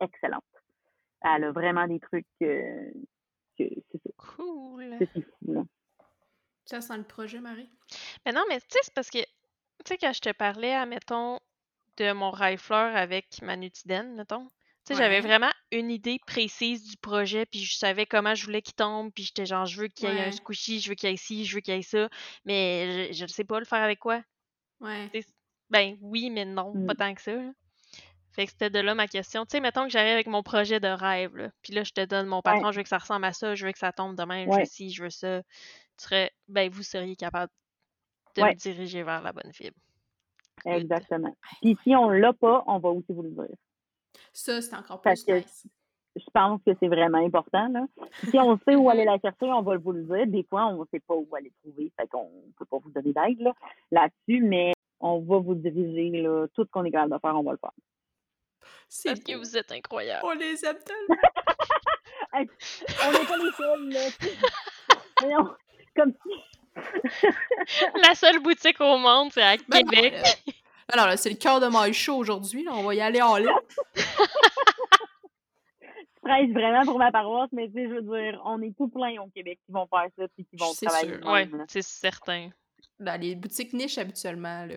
[0.00, 0.44] excellente.
[1.22, 2.90] Elle a vraiment des trucs euh,
[3.58, 4.14] que c'est.
[4.16, 4.96] Cool.
[4.98, 5.62] C'est fou, là.
[6.64, 7.70] Ça sent le projet, Marie?
[8.24, 9.26] Mais non, mais tu sais, c'est parce que, tu
[9.86, 11.38] sais, quand je te parlais, admettons,
[11.96, 14.50] de mon rifleur avec ma nutidène, mettons,
[14.84, 18.62] tu sais, j'avais vraiment une idée précise du projet, puis je savais comment je voulais
[18.62, 21.08] qu'il tombe, puis j'étais genre, je veux qu'il y ait un squishy, je veux qu'il
[21.08, 22.08] y ait ci, je veux qu'il y ait ça,
[22.44, 24.22] mais je, ne sais pas le faire avec quoi.
[24.80, 25.08] Ouais.
[25.70, 26.96] Ben oui, mais non, pas Mm.
[26.96, 27.34] tant que ça.
[27.34, 27.52] là.
[28.32, 29.44] Fait que c'était de là ma question.
[29.44, 32.04] Tu sais, mettons que j'arrive avec mon projet de rêve, là, puis là, je te
[32.04, 34.16] donne mon patron, je veux que ça ressemble à ça, je veux que ça tombe
[34.16, 35.42] de même, je veux ci, je veux ça.
[35.98, 37.52] Tu serais, ben vous seriez capable
[38.36, 39.76] de me diriger vers la bonne fibre.
[40.64, 41.34] Exactement.
[41.60, 43.56] Puis si on l'a pas, on va aussi vous le dire.
[44.32, 45.66] Ça, c'est encore Parce plus que nice.
[46.16, 47.68] je pense que c'est vraiment important.
[47.68, 47.86] Là.
[48.30, 50.26] Si on sait où aller la chercher, on va vous le dire.
[50.26, 52.90] Des fois, on ne sait pas où aller trouver, fait qu'on ne peut pas vous
[52.90, 53.52] donner d'aide là,
[53.90, 57.42] là-dessus, mais on va vous diriger là, tout ce qu'on est capable de faire, on
[57.42, 57.72] va le faire.
[58.88, 60.24] C'est Parce que vous êtes incroyables.
[60.24, 61.16] On les aime tellement.
[62.34, 62.38] On
[63.12, 64.00] n'est pas les seuls, là.
[65.20, 65.50] Voyons,
[65.96, 66.80] Comme si.
[68.02, 70.42] La seule boutique au monde, c'est à Ben non, Québec.
[70.88, 72.64] Alors là, c'est le cœur de maille chaud aujourd'hui.
[72.64, 72.72] là.
[72.74, 73.48] On va y aller en ligne.
[75.80, 78.88] je prêche vraiment pour ma paroisse, mais tu sais, je veux dire, on est tout
[78.88, 81.64] plein au Québec qui vont faire ça puis qui vont C'est travailler là.
[81.68, 82.50] c'est certain.
[83.00, 84.76] Dans les boutiques niches, habituellement, là,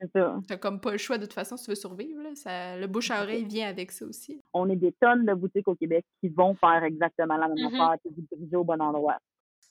[0.00, 0.36] C'est ça.
[0.48, 2.22] t'as comme pas le choix de toute façon si tu veux survivre.
[2.22, 2.30] Là.
[2.34, 4.40] Ça, le bouche à oreille vient avec ça aussi.
[4.54, 7.80] On est des tonnes de boutiques au Québec qui vont faire exactement la même Mhm.
[7.80, 9.18] affaire puis vous diriger au bon endroit.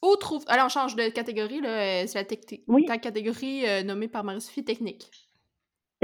[0.04, 0.44] Où trouve.
[0.48, 1.62] Alors, on change de catégorie.
[1.62, 1.70] là.
[1.70, 2.86] euh, C'est la tec- Oui.
[2.86, 5.10] ta catégorie euh, nommée par Marie-Sophie technique.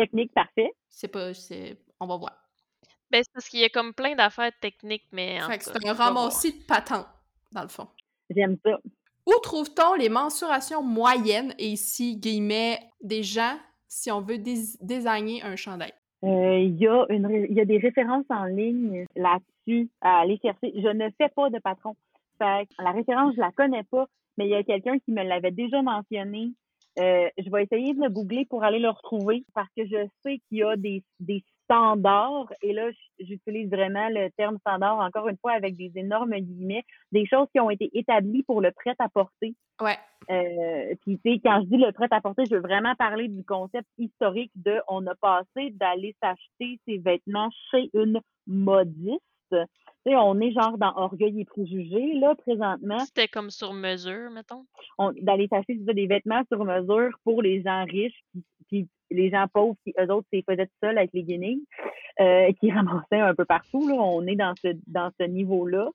[0.02, 0.72] Technique, parfait.
[0.88, 1.34] C'est pas.
[1.34, 2.36] c'est- On va voir.
[3.12, 5.88] Ben, c'est parce qu'il y a comme plein d'affaires techniques, mais en Fait que c'est
[5.88, 7.08] un ramassis de patentes,
[7.52, 7.88] dans le fond.
[8.30, 8.78] J'aime ça.
[9.26, 13.58] Où trouve-t-on les mensurations moyennes, et ici, guillemets, des gens,
[13.88, 15.94] si on veut dés- désigner un chandail?
[16.24, 20.74] Euh, Il y, a une y a des références en ligne là-dessus à aller chercher.
[20.76, 21.96] Je ne fais pas de patron.
[22.38, 24.06] Fait que la référence, je la connais pas,
[24.38, 26.52] mais il y a quelqu'un qui me l'avait déjà mentionné.
[27.00, 30.40] Euh, je vais essayer de le googler pour aller le retrouver parce que je sais
[30.48, 32.90] qu'il y a des, des standards, et là,
[33.20, 37.60] j'utilise vraiment le terme standard, encore une fois, avec des énormes guillemets, des choses qui
[37.60, 39.54] ont été établies pour le prêt-à-porter.
[39.80, 39.98] Ouais.
[40.32, 43.88] Euh, puis tu sais, quand je dis le prêt-à-porter, je veux vraiment parler du concept
[44.00, 49.22] historique de on a passé d'aller s'acheter ses vêtements chez une modiste.
[50.06, 53.00] Sais, on est genre dans Orgueil et Préjugés, là, présentement.
[53.00, 54.66] C'était comme sur mesure, mettons?
[54.98, 55.12] On-
[55.50, 58.24] ça, des vêtements sur mesure pour les gens riches,
[58.68, 61.64] puis, les gens pauvres qui, eux autres, c'est faisaient tout seuls avec les guenilles,
[62.22, 63.96] euh, qui ramassaient un peu partout, là.
[63.96, 65.90] On est dans ce, dans ce niveau-là.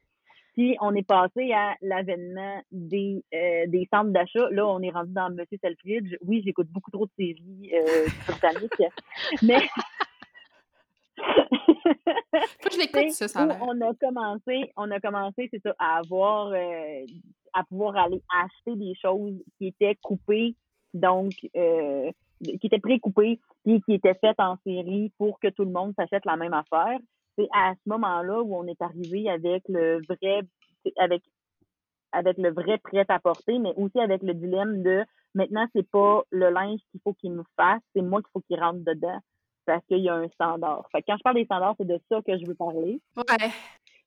[0.54, 4.48] Puis on est passé à l'avènement des, euh, des centres d'achat.
[4.50, 6.16] Là, on est rendu dans Monsieur Selfridge.
[6.24, 8.82] Oui, j'écoute beaucoup trop de séries euh, britanniques,
[9.42, 9.58] mais
[11.84, 16.48] Faut que je l'écoute, ça, on a commencé, on a commencé, c'est ça, à avoir,
[16.48, 17.06] euh,
[17.52, 20.54] à pouvoir aller acheter des choses qui étaient coupées,
[20.92, 22.10] donc euh,
[22.42, 26.24] qui étaient pré-coupées, puis qui étaient faites en série pour que tout le monde s'achète
[26.24, 26.98] la même affaire.
[27.36, 30.40] C'est à ce moment-là où on est arrivé avec le vrai,
[30.96, 31.22] avec
[32.12, 35.04] avec le vrai prêt à porter, mais aussi avec le dilemme de
[35.34, 38.60] maintenant c'est pas le linge qu'il faut qu'il me fasse, c'est moi qu'il faut qu'il
[38.60, 39.18] rentre dedans
[39.66, 40.86] parce qu'il y a un standard.
[40.92, 43.00] Fait que quand je parle des standards, c'est de ça que je veux parler.
[43.16, 43.50] Ouais.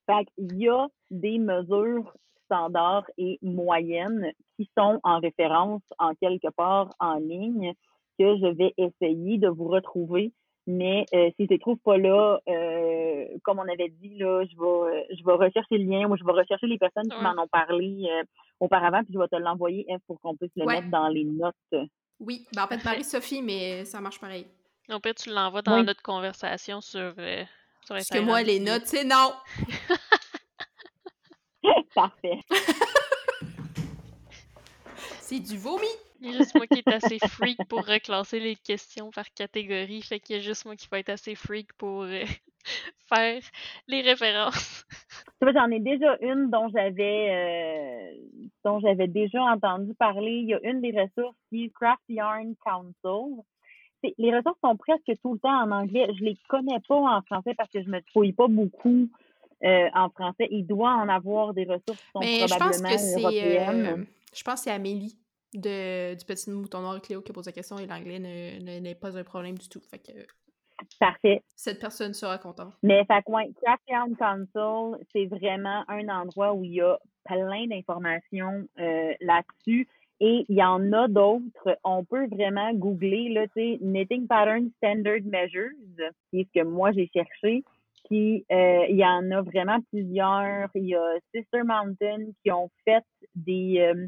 [0.05, 2.13] Fait qu'il y a des mesures
[2.45, 7.73] standards et moyennes qui sont en référence en quelque part en ligne
[8.17, 10.31] que je vais essayer de vous retrouver.
[10.69, 14.55] Mais euh, si je les trouve pas là, euh, comme on avait dit, là, je
[14.57, 17.47] vais, je vais rechercher le lien ou je vais rechercher les personnes qui m'en ont
[17.47, 18.23] parlé euh,
[18.59, 20.75] auparavant, puis je vais te l'envoyer pour qu'on puisse le Ouais.
[20.75, 21.55] mettre dans les notes.
[22.19, 22.45] Oui.
[22.53, 24.45] Ben, en fait, Marie-Sophie, mais ça marche pareil.
[24.89, 25.85] Au pire, tu l'envoies dans Oui.
[25.85, 27.43] notre conversation sur, euh,
[27.85, 29.33] sur Parce que moi, les notes, c'est non.
[31.95, 32.39] Parfait.
[35.19, 35.85] C'est du vomi.
[36.21, 40.01] Il y a juste moi qui est assez freak pour reclasser les questions par catégorie.
[40.01, 42.23] Fait qu'il y a juste moi qui va être assez freak pour euh,
[43.13, 43.41] faire
[43.87, 44.85] les références.
[45.39, 48.11] Tu vois, j'en ai déjà une dont j'avais euh,
[48.63, 50.31] dont j'avais déjà entendu parler.
[50.31, 53.43] Il y a une des ressources qui est Craft Yarn Council.
[54.03, 56.07] Les ressources sont presque tout le temps en anglais.
[56.17, 59.09] Je les connais pas en français parce que je me fouille pas beaucoup
[59.63, 60.47] euh, en français.
[60.51, 63.21] Il doit en avoir des ressources qui sont Mais je pense probablement que c'est.
[63.21, 63.85] européennes.
[63.85, 65.17] euh, je pense que c'est Amélie
[65.53, 69.23] de, du petit mouton noir Cléo qui pose la question et l'anglais n'est pas un
[69.23, 69.81] problème du tout.
[69.89, 70.11] Fait que
[70.99, 71.43] Parfait.
[71.55, 72.73] Cette personne sera contente.
[72.83, 78.67] Mais fait que, Crackdown Console, c'est vraiment un endroit où il y a plein d'informations
[78.79, 79.87] euh, là-dessus.
[80.19, 81.77] Et il y en a d'autres.
[81.83, 85.69] On peut vraiment googler, là, tu sais, Knitting Pattern Standard Measures,
[86.29, 87.63] qui est ce que moi j'ai cherché.
[88.05, 90.69] Puis, euh, il y en a vraiment plusieurs.
[90.75, 93.03] Il y a Sister Mountain qui ont fait
[93.35, 94.07] des, euh,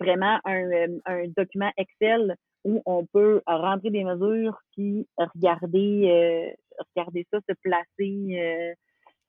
[0.00, 7.26] vraiment un, un document Excel où on peut rentrer des mesures puis regarder euh, regarder
[7.30, 8.72] ça se placer, euh,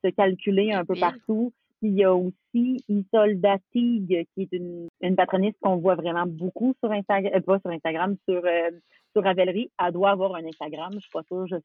[0.04, 1.54] se calculer un peu partout.
[1.86, 6.26] Puis il y a aussi Isolda Tig, qui est une, une patroniste qu'on voit vraiment
[6.26, 8.42] beaucoup sur Instagram, euh, pas sur Instagram, sur
[9.14, 9.72] sur Ravelry.
[9.84, 11.56] Elle doit avoir un Instagram, je suis pas sûre, je,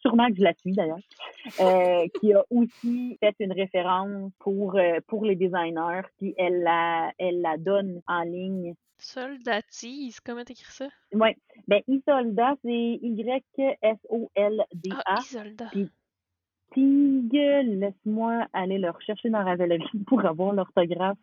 [0.00, 0.98] sûrement que je la suis d'ailleurs,
[2.20, 7.56] qui a aussi fait une référence pour pour les designers, puis elle la elle la
[7.56, 10.88] donne en ligne Soldatise, comment t'écris ça?
[11.12, 11.28] Oui.
[11.68, 15.02] Ben, Isolda, c'est Y-S-O-L-D-A.
[15.04, 15.70] Ah, Isolda.
[16.72, 21.18] Tig, laisse-moi aller le rechercher dans Ravelry pour avoir l'orthographe.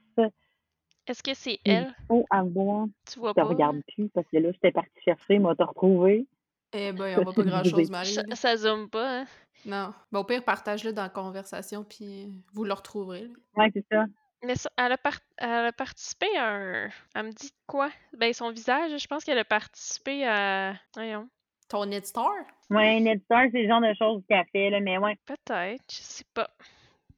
[1.05, 1.93] Est-ce que c'est elle?
[1.99, 2.87] Il faut avoir.
[3.11, 3.43] Tu vois je pas?
[3.43, 6.25] Je regarde plus parce que là, j'étais partie chercher, m'a te retrouvé.
[6.73, 8.13] Eh ben, on voit pas grand-chose, Marie.
[8.13, 9.25] Ça, ça zoome pas, hein?
[9.65, 9.93] Non.
[10.11, 13.27] Ben, au pire, partage-le dans la conversation, puis vous le retrouverez.
[13.55, 14.05] Oui, c'est ça.
[14.43, 14.97] Mais elle, a
[15.37, 16.89] elle, a participé à un.
[17.15, 17.89] Elle me dit quoi?
[18.17, 20.73] Ben, son visage, je pense qu'elle a participé à.
[20.95, 21.29] Voyons.
[21.73, 22.29] Ton Star?
[22.69, 25.17] Ouais, Star, c'est le genre de choses qu'elle fait, là, mais ouais.
[25.25, 26.47] Peut-être, je sais pas.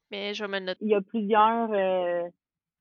[0.10, 0.80] Mais je vais me noter.
[0.80, 2.24] Il y a plusieurs, euh,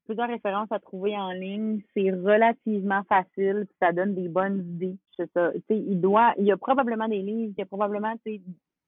[0.06, 1.80] plusieurs références à trouver en ligne.
[1.92, 4.96] C'est relativement facile, puis ça donne des bonnes idées.
[5.16, 5.50] C'est ça.
[5.68, 6.32] il doit.
[6.38, 8.14] Il y a probablement des livres, il y a probablement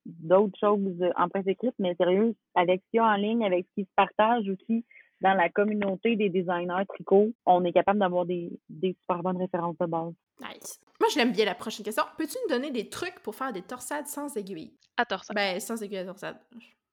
[0.05, 3.67] d'autres choses en presse écrite, mais sérieux, avec ce qu'il y a en ligne, avec
[3.67, 4.85] ce qui se partage aussi
[5.23, 9.77] dans la communauté des designers tricot, on est capable d'avoir des, des super bonnes références
[9.81, 10.15] de base.
[10.41, 10.81] Nice.
[11.01, 12.05] Moi, je l'aime bien la prochaine question.
[12.17, 14.73] Peux-tu nous donner des trucs pour faire des torsades sans aiguille?
[14.97, 15.35] À torsade.
[15.35, 16.39] Ben, sans aiguille à torsade.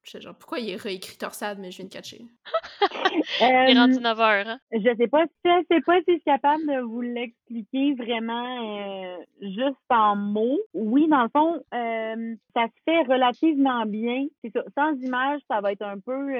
[0.03, 2.25] Je sais genre, pourquoi il est réécrit torsade, mais je viens de catcher?
[3.39, 4.59] il est rendu 9 euh, heures, hein?
[4.73, 9.17] Je sais pas, je sais pas si je suis capable de vous l'expliquer vraiment euh,
[9.41, 10.59] juste en mots.
[10.73, 14.27] Oui, dans le fond, euh, ça se fait relativement bien.
[14.43, 14.63] C'est ça.
[14.77, 16.33] Sans image, ça va être un peu,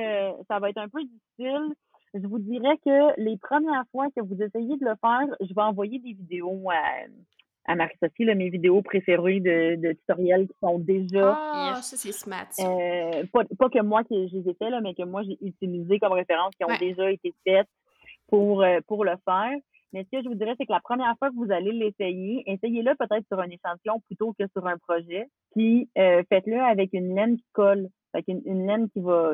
[0.49, 1.73] ça va être un peu difficile.
[2.14, 5.61] Je vous dirais que les premières fois que vous essayez de le faire, je vais
[5.61, 11.35] envoyer des vidéos à, à Marie-Sophie, mes vidéos préférées de, de, tutoriels qui sont déjà.
[11.35, 12.48] Ah, ça, c'est smart.
[12.60, 15.38] Euh, pas, pas, que moi que je les ai fait, là, mais que moi j'ai
[15.41, 17.69] utilisé comme référence, qui ont déjà été faites
[18.27, 19.57] pour, euh, pour le faire.
[19.94, 22.44] Mais ce que je vous dirais, c'est que la première fois que vous allez l'essayer,
[22.48, 25.27] essayez-le peut-être sur un échantillon plutôt que sur un projet.
[25.56, 27.90] Puis euh, faites-le avec une laine qui colle.
[28.14, 29.34] Avec une, une laine qui va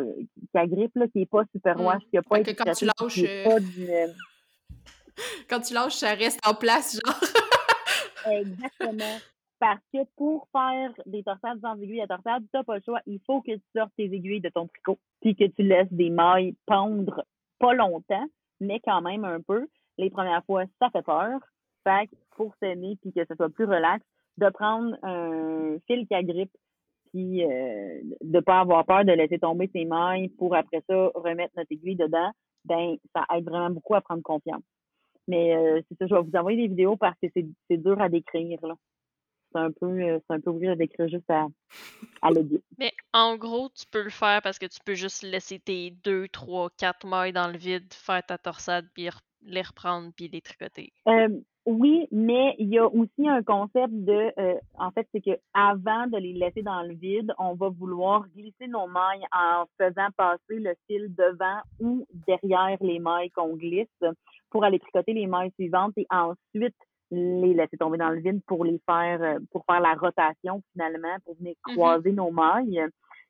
[0.51, 1.85] qui agrippe, là, qui n'est pas super mmh.
[1.85, 4.07] wash, qui n'a pas été quand tu lâches, euh,
[5.49, 7.19] quand tu lâches, ça reste en place, genre.
[8.31, 9.17] Exactement.
[9.59, 13.01] Parce que pour faire des torsades sans aiguilles à torsade, tu n'as pas le choix.
[13.05, 16.09] Il faut que tu sortes tes aiguilles de ton tricot, puis que tu laisses des
[16.09, 17.25] mailles pendre
[17.59, 18.25] pas longtemps,
[18.61, 19.67] mais quand même un peu.
[19.97, 21.41] Les premières fois, ça fait peur.
[21.83, 24.05] Fait que pour s'aimer, puis que ce soit plus relax,
[24.37, 26.55] de prendre un fil qui agrippe,
[27.11, 31.53] puis euh, de pas avoir peur de laisser tomber tes mailles pour après ça remettre
[31.57, 32.31] notre aiguille dedans,
[32.65, 34.63] ben ça aide vraiment beaucoup à prendre confiance.
[35.27, 38.09] Mais euh, c'est ça, je vais vous envoyer des vidéos parce que c'est dur à
[38.09, 38.59] décrire.
[38.65, 38.75] là.
[39.51, 41.47] C'est un peu euh, c'est un peu à décrire juste à,
[42.21, 42.29] à
[42.77, 46.27] Mais en gros, tu peux le faire parce que tu peux juste laisser tes deux,
[46.27, 49.09] trois, quatre mailles dans le vide, faire ta torsade, puis
[49.41, 50.91] les reprendre, puis les tricoter.
[51.07, 51.29] Euh,
[51.65, 54.31] oui, mais il y a aussi un concept de,
[54.75, 58.67] en fait, c'est que avant de les laisser dans le vide, on va vouloir glisser
[58.67, 63.87] nos mailles en faisant passer le fil devant ou derrière les mailles qu'on glisse
[64.49, 66.75] pour aller tricoter les mailles suivantes et ensuite
[67.11, 71.17] les laisser tomber dans le vide pour les faire euh, pour faire la rotation finalement,
[71.25, 71.73] pour venir mm-hmm.
[71.73, 72.85] croiser nos mailles.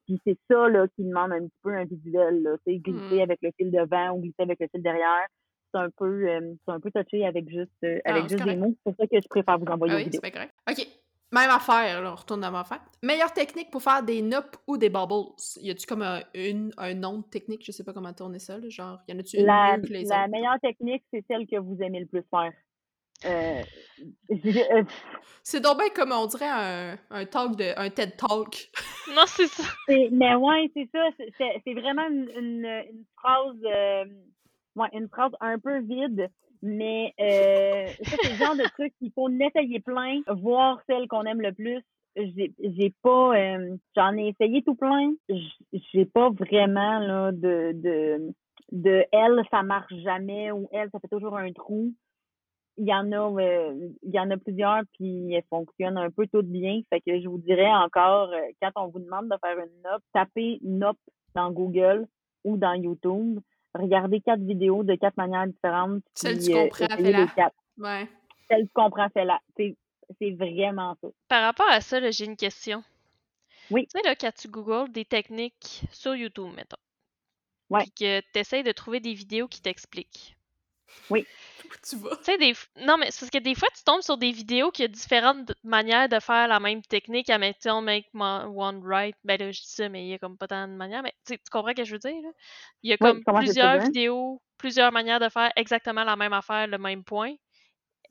[0.05, 2.57] Puis c'est ça là, qui demande un petit peu un visuel.
[2.65, 3.21] C'est glisser mm.
[3.21, 5.27] avec le fil devant ou glisser avec le fil derrière.
[5.71, 8.55] C'est un peu euh, c'est un peu touché avec juste euh, avec ah, juste des
[8.55, 8.75] mots.
[8.77, 10.21] C'est pour ça que je préfère vous envoyer ah une vidéo.
[10.69, 10.87] OK.
[11.31, 12.81] Même affaire, là, on retourne dans ma affaire.
[13.03, 15.35] Meilleure technique pour faire des nops ou des bubbles.
[15.61, 17.63] Y a-tu comme un, une, un nom de technique?
[17.63, 20.05] Je sais pas comment tourner ça, là, genre, y en a-tu une la, que les
[20.05, 22.51] La meilleure technique, c'est celle que vous aimez le plus faire.
[23.25, 23.61] Euh,
[24.31, 24.83] euh
[25.43, 28.71] c'est donc bien comme on dirait un, un talk de un TED Talk.
[29.13, 29.63] non, c'est ça.
[29.87, 31.09] Mais ouais, c'est ça.
[31.37, 34.05] C'est vraiment une, une, une phrase euh,
[34.79, 36.29] ouais, une phrase un peu vide
[36.61, 41.23] mais euh, ça, c'est le genre de truc qu'il faut n'essayer plein, voir celle qu'on
[41.23, 41.81] aime le plus.
[42.15, 45.13] J'ai, j'ai pas, euh, j'en ai essayé tout plein.
[45.93, 48.33] J'ai pas vraiment là de, de,
[48.71, 51.93] de elle, ça marche jamais ou elle, ça fait toujours un trou.
[52.77, 56.27] il y en a euh, il y en a plusieurs puis elles fonctionnent un peu
[56.27, 56.81] toutes bien.
[56.89, 60.59] Fait que je vous dirais encore, quand on vous demande de faire une NOP, tapez
[60.63, 60.97] NOP
[61.35, 62.05] dans Google
[62.43, 63.39] ou dans YouTube.
[63.75, 66.03] Regardez quatre vidéos de quatre manières différentes.
[66.15, 67.51] Celle tu comprends, fait là.
[67.77, 68.09] Ouais.
[68.49, 69.39] Celle tu comprends, fait là.
[69.57, 71.07] C'est vraiment ça.
[71.27, 72.83] Par rapport à ça, j'ai une question.
[73.69, 73.85] Oui.
[73.85, 76.77] Tu sais, là, quand tu googles des techniques sur YouTube, mettons.
[77.69, 77.81] Ouais.
[77.81, 80.35] Puis que tu essaies de trouver des vidéos qui t'expliquent.
[81.09, 81.25] Oui.
[81.87, 82.15] Tu vas?
[82.17, 82.53] Tu sais, des...
[82.77, 85.53] non, mais c'est parce que des fois, tu tombes sur des vidéos qui ont différentes
[85.63, 87.29] manières de faire la même technique.
[87.29, 89.15] À mettons, make one right.
[89.23, 91.03] Ben là, je dis ça, mais il y a comme pas tant de manières.
[91.03, 92.29] Mais tu comprends ce que je veux dire, là?
[92.81, 96.79] Il y a comme plusieurs vidéos, plusieurs manières de faire exactement la même affaire, le
[96.79, 97.35] même point.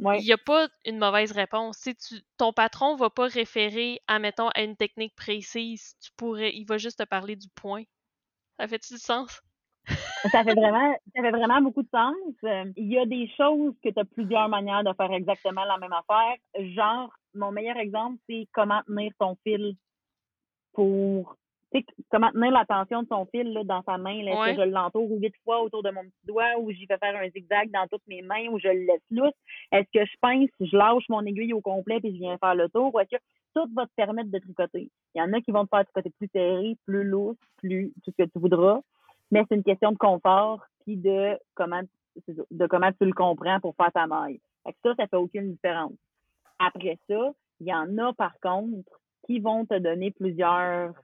[0.00, 1.78] Il n'y a pas une mauvaise réponse.
[1.78, 6.54] Si tu, ton patron va pas référer à, mettons, à une technique précise, tu pourrais,
[6.54, 7.82] il va juste te parler du point.
[8.60, 9.40] Ça fait-tu du sens?
[10.30, 12.14] Ça fait vraiment ça fait vraiment beaucoup de sens.
[12.44, 15.78] Euh, il y a des choses que tu as plusieurs manières de faire exactement la
[15.78, 16.36] même affaire.
[16.74, 19.74] Genre, mon meilleur exemple, c'est comment tenir ton fil
[20.72, 21.36] pour
[21.72, 24.18] tu sais, comment tenir la tension de ton fil là, dans sa main.
[24.26, 27.14] Est-ce que je l'entoure huit fois autour de mon petit doigt ou j'y fais faire
[27.16, 29.34] un zigzag dans toutes mes mains ou je le laisse lousse?
[29.72, 32.68] Est-ce que je pince, je lâche mon aiguille au complet puis je viens faire le
[32.70, 32.94] tour?
[32.94, 33.22] Ou est-ce que
[33.54, 34.90] tout va te permettre de tricoter?
[35.14, 38.12] Il y en a qui vont te faire tricoter plus serré, plus lousse, plus tout
[38.16, 38.80] ce que tu voudras
[39.30, 41.82] mais c'est une question de confort puis de comment
[42.50, 44.40] de comment tu le comprends pour faire ta maille.
[44.64, 45.92] Fait que ça, ça fait aucune différence.
[46.58, 48.90] Après ça, il y en a par contre
[49.26, 50.94] qui vont te donner plusieurs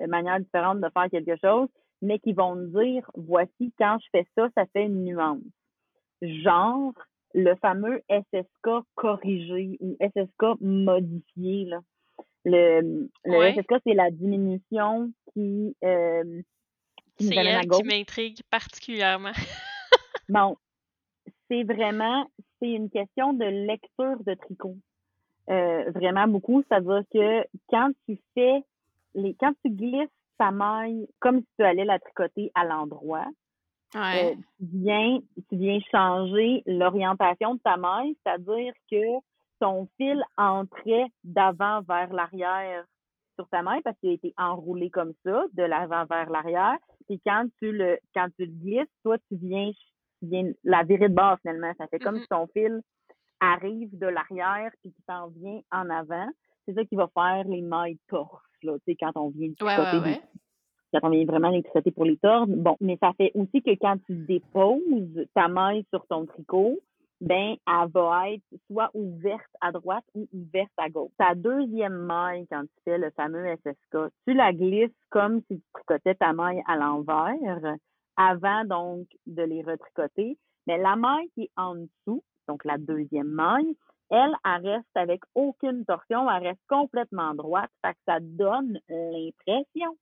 [0.00, 1.68] euh, manières différentes de faire quelque chose,
[2.00, 5.42] mais qui vont te dire voici quand je fais ça, ça fait une nuance.
[6.22, 6.92] Genre
[7.34, 11.66] le fameux SSK corrigé ou SSK modifié.
[11.66, 11.80] Là.
[12.44, 16.42] Le, le SSK, c'est la diminution qui euh,
[17.18, 19.32] c'est elle qui m'intrigue particulièrement.
[20.28, 20.56] bon,
[21.48, 22.30] c'est vraiment,
[22.60, 24.76] c'est une question de lecture de tricot.
[25.50, 26.62] Euh, vraiment beaucoup.
[26.68, 28.62] C'est-à-dire que quand tu fais
[29.14, 30.08] les, quand tu glisses
[30.38, 33.26] ta maille comme si tu allais la tricoter à l'endroit,
[33.96, 35.18] euh, tu viens,
[35.48, 39.20] tu viens changer l'orientation de ta maille, c'est-à-dire que
[39.60, 42.84] ton fil entrait d'avant vers l'arrière
[43.38, 46.76] sur ta maille parce qu'il a été enroulé comme ça, de l'avant vers l'arrière.
[47.06, 49.70] Puis quand tu le quand tu le glisses, toi, tu viens,
[50.20, 51.72] tu viens la virer de base finalement.
[51.78, 52.22] Ça fait comme mm-hmm.
[52.22, 52.82] si ton fil
[53.40, 56.28] arrive de l'arrière puis qui s'en vient en avant.
[56.66, 60.20] C'est ça qui va faire les mailles torses, là, tu sais, quand on vient tricoter.
[60.92, 62.54] Quand on vient vraiment les tricoter pour les tordre.
[62.56, 66.78] Bon, mais ça fait aussi que quand tu déposes ta maille sur ton tricot,
[67.20, 71.10] ben, elle va être soit ouverte à droite ou ouverte à gauche.
[71.18, 75.64] Ta deuxième maille, quand tu fais le fameux SSK, tu la glisses comme si tu
[75.72, 77.74] tricotais ta maille à l'envers
[78.16, 80.38] avant donc de les retricoter.
[80.66, 83.76] Mais la maille qui est en dessous, donc la deuxième maille,
[84.10, 87.70] elle, elle reste avec aucune torsion, elle reste complètement droite.
[87.84, 89.96] Fait ça donne l'impression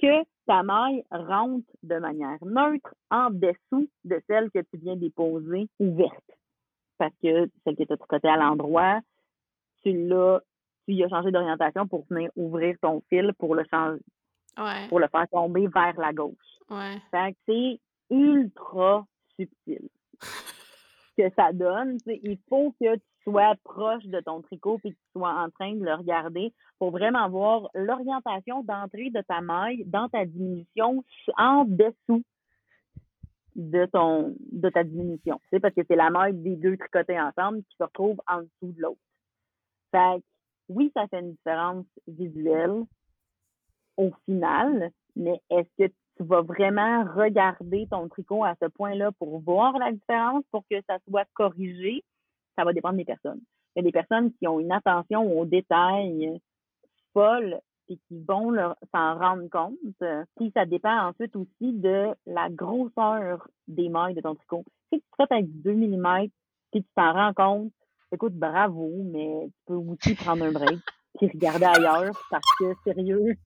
[0.00, 5.68] que ta maille rentre de manière neutre en dessous de celle que tu viens déposer
[5.78, 6.39] ouverte
[7.00, 9.00] parce que celle qui était tricotée à l'endroit,
[9.82, 10.40] tu l'as,
[10.84, 14.02] tu y as changé d'orientation pour venir ouvrir ton fil pour le changer,
[14.90, 16.36] pour le faire tomber vers la gauche.
[16.68, 16.98] Ouais.
[17.10, 17.80] Fait que c'est
[18.14, 19.88] ultra subtil.
[21.16, 25.10] que ça donne, il faut que tu sois proche de ton tricot et que tu
[25.16, 30.08] sois en train de le regarder pour vraiment voir l'orientation d'entrée de ta maille dans
[30.08, 31.02] ta diminution
[31.38, 32.22] en dessous
[33.56, 35.40] de ton de ta diminution.
[35.50, 38.72] C'est parce que c'est la maille des deux tricotés ensemble qui se retrouve en dessous
[38.72, 39.00] de l'autre.
[39.90, 40.22] Fait
[40.68, 42.84] oui, ça fait une différence visuelle
[43.96, 49.40] au final, mais est-ce que tu vas vraiment regarder ton tricot à ce point-là pour
[49.40, 52.04] voir la différence, pour que ça soit corrigé?
[52.56, 53.40] Ça va dépendre des personnes.
[53.74, 56.40] Il y a des personnes qui ont une attention aux détails
[57.12, 57.60] folle
[57.90, 58.54] et qui vont
[58.94, 59.76] s'en rendre compte.
[60.36, 64.64] Puis ça dépend ensuite aussi de la grosseur des mailles de ton tricot.
[64.92, 66.28] Si tu traites avec 2 mm,
[66.70, 67.72] puis tu t'en rends compte,
[68.12, 70.78] écoute, bravo, mais tu peux aussi prendre un break
[71.18, 73.36] puis regarder ailleurs parce que, sérieux,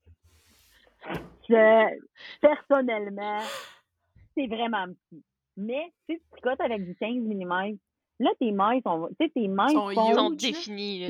[1.48, 1.98] je,
[2.40, 3.40] personnellement,
[4.34, 5.24] c'est vraiment petit.
[5.56, 7.76] Mais si tu tricotes avec du 15 mm,
[8.20, 9.90] Là, tes mailles sont, tu sais, tes mailles sont.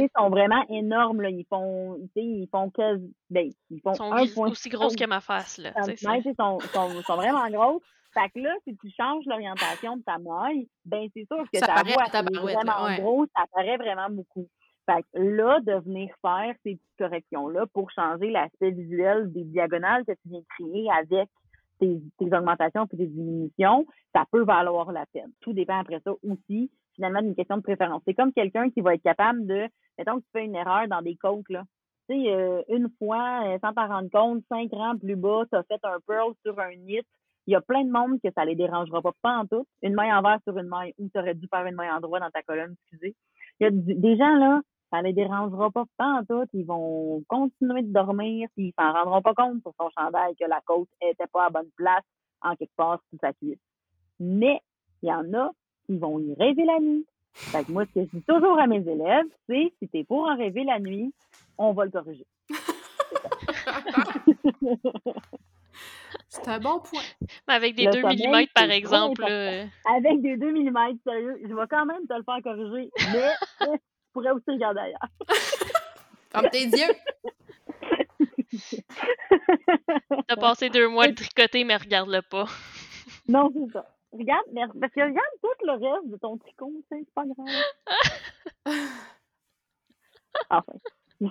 [0.00, 1.28] Ils sont vraiment énormes, là.
[1.28, 2.98] Ils font, tu sais, ils font que,
[3.28, 5.72] ben, ils font sont un point aussi grosses que ma face, là.
[5.84, 7.82] Tes mailles, sont, sont, sont vraiment grosses.
[8.14, 11.82] Fait que là, si tu changes l'orientation de ta maille, ben, c'est sûr que ta
[11.82, 13.00] voix est vraiment ouais.
[13.00, 14.48] gros, ça paraît vraiment beaucoup.
[14.86, 20.04] Fait que là, de venir faire ces petites corrections-là pour changer l'aspect visuel des diagonales
[20.04, 21.28] que tu viens de créer avec
[21.80, 25.32] tes, tes augmentations et tes diminutions, ça peut valoir la peine.
[25.40, 28.02] Tout dépend après ça aussi finalement d'une question de préférence.
[28.06, 29.66] C'est comme quelqu'un qui va être capable de,
[29.98, 31.64] mettons que tu fais une erreur dans des côtes, là.
[32.08, 35.56] Tu sais, euh, une fois, euh, sans t'en rendre compte, cinq rangs plus bas, tu
[35.56, 37.00] as fait un pearl sur un nit.
[37.46, 39.66] Il y a plein de monde que ça les dérangera pas, pas tout.
[39.82, 42.20] Une main envers sur une main, ou tu aurais dû faire une main en droit
[42.20, 43.14] dans ta colonne, excusez.
[43.60, 44.60] Il y a des gens, là,
[44.90, 46.44] ça les dérangera pas, pas tout.
[46.52, 50.46] Ils vont continuer de dormir, puis ils s'en rendront pas compte sur son chandail que
[50.46, 52.04] la côte était pas à bonne place
[52.42, 53.58] en quelque part sous sa cuisse.
[54.20, 54.60] Mais,
[55.02, 55.50] il y en a
[55.86, 57.06] qui vont y rêver la nuit.
[57.32, 60.28] Fait que moi, ce que je dis toujours à mes élèves, c'est si t'es pour
[60.28, 61.12] en rêver la nuit,
[61.58, 62.26] on va le corriger.
[66.28, 67.02] c'est un bon point.
[67.48, 69.24] Mais avec des 2 mm, par exemple.
[69.24, 73.30] Avec des 2 mm, sérieux, je vais quand même te le faire corriger, mais
[73.60, 73.78] je
[74.12, 75.08] pourrais aussi regarder ailleurs.
[76.32, 76.94] Comme tes yeux.
[80.28, 82.46] T'as passé deux mois de tricoter, mais regarde-le pas.
[83.28, 83.93] non, c'est ça.
[84.16, 84.46] Regarde,
[84.80, 87.48] parce que regarde tout le reste de ton tricot, c'est pas grave.
[90.50, 90.72] enfin.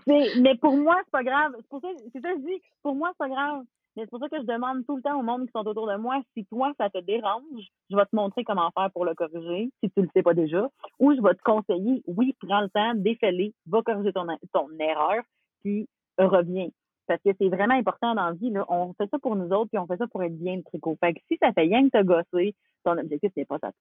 [0.08, 1.54] Mais pour moi, c'est pas grave.
[1.58, 3.64] C'est pour ça, c'est ça que je dis, pour moi, c'est pas grave.
[3.96, 5.88] Mais c'est pour ça que je demande tout le temps au monde qui sont autour
[5.88, 7.44] de moi, si toi, ça te dérange,
[7.90, 10.68] je vais te montrer comment faire pour le corriger, si tu le sais pas déjà.
[11.00, 15.24] Ou je vais te conseiller, oui, prends le temps, défais va corriger ton, ton erreur,
[15.62, 15.88] puis
[16.18, 16.70] reviens.
[17.08, 18.52] Parce que c'est vraiment important dans la vie.
[18.52, 18.66] Là.
[18.70, 20.98] On fait ça pour nous autres, puis on fait ça pour être bien le tricot.
[21.00, 23.72] Fait que si ça fait rien que te gosser, ton objectif n'est pas ça.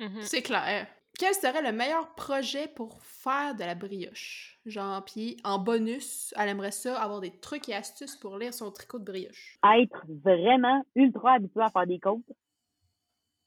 [0.00, 0.22] Mm-hmm.
[0.22, 0.86] C'est clair.
[1.18, 4.60] Quel serait le meilleur projet pour faire de la brioche?
[4.66, 8.70] Genre, puis en bonus, elle aimerait ça, avoir des trucs et astuces pour lire son
[8.70, 9.58] tricot de brioche.
[9.64, 12.22] Être vraiment ultra habitué à faire des côtes.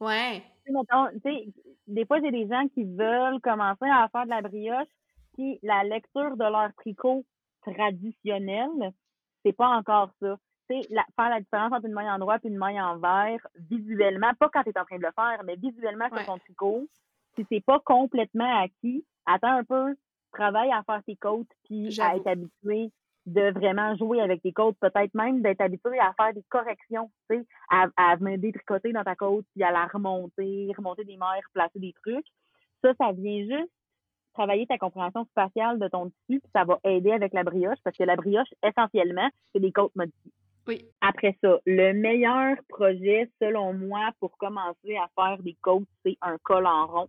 [0.01, 0.43] Ouais.
[1.87, 4.87] des fois, j'ai des gens qui veulent commencer à faire de la brioche,
[5.33, 7.23] puis la lecture de leur tricot
[7.61, 8.91] traditionnel,
[9.43, 10.37] c'est pas encore ça.
[10.67, 14.31] C'est faire la différence entre une maille en droit et une maille en vert, visuellement,
[14.39, 16.87] pas quand tu es en train de le faire, mais visuellement sur ton tricot.
[17.35, 19.95] Si c'est pas complètement acquis, attends un peu,
[20.31, 22.91] travaille à faire tes côtes, puis à être habitué
[23.25, 27.37] de vraiment jouer avec tes côtes, peut-être même d'être habitué à faire des corrections, tu
[27.37, 31.43] sais, à, à venir détricoter dans ta côte, puis à la remonter, remonter des mers,
[31.53, 32.25] placer des trucs.
[32.81, 33.71] Ça, ça vient juste
[34.33, 37.97] travailler ta compréhension spatiale de ton tissu, puis ça va aider avec la brioche, parce
[37.97, 40.31] que la brioche, essentiellement, c'est des côtes modifiées.
[40.67, 40.85] Oui.
[41.01, 46.37] Après ça, le meilleur projet, selon moi, pour commencer à faire des côtes, c'est un
[46.43, 47.07] col en rond.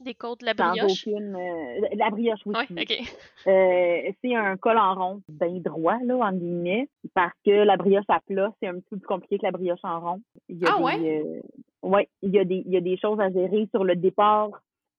[0.00, 1.06] Des côtes de la brioche?
[1.06, 2.54] Aucune, euh, la brioche, oui.
[2.70, 3.46] oui OK.
[3.46, 8.04] Euh, c'est un col en rond bien droit, là, en guillemets, parce que la brioche
[8.08, 10.20] à plat, c'est un petit peu plus compliqué que la brioche en rond.
[10.48, 11.22] Il y a ah des, ouais?
[11.24, 13.94] Euh, ouais, il y, a des, il y a des choses à gérer sur le
[13.94, 14.50] départ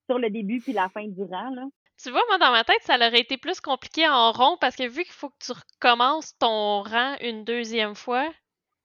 [0.10, 1.50] sur le début puis la fin du rang.
[1.50, 1.64] Là.
[2.02, 4.88] Tu vois, moi, dans ma tête, ça aurait été plus compliqué en rond parce que
[4.88, 8.30] vu qu'il faut que tu recommences ton rang une deuxième fois,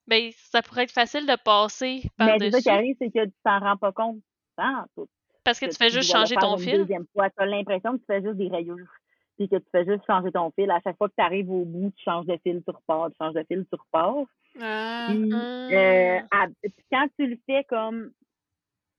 [0.06, 2.44] ben, ça pourrait être facile de passer par-dessus.
[2.44, 4.18] Mais ça qui arrive, c'est que tu t'en rends pas compte.
[5.44, 6.78] Parce que, tu fais juste changer ton fil.
[6.78, 8.76] Deuxième fois, tu as l'impression que tu fais juste des rayures.
[9.38, 10.70] Puis que tu fais juste changer ton fil.
[10.70, 13.16] À chaque fois que tu arrives au bout, tu changes de fil, tu repars, tu
[13.18, 14.26] changes de fil, tu repars.
[14.60, 16.20] Ah, puis, euh,
[16.92, 18.10] quand tu le fais comme,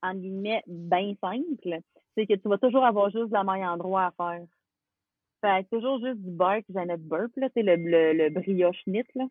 [0.01, 1.81] en guillemets, bien simple,
[2.15, 4.45] c'est que tu vas toujours avoir juste la maille en droit à faire.
[5.41, 8.83] Fait que toujours juste du beurre que Janet Burp, là, c'est le, le, le brioche
[8.85, 9.25] knit, là.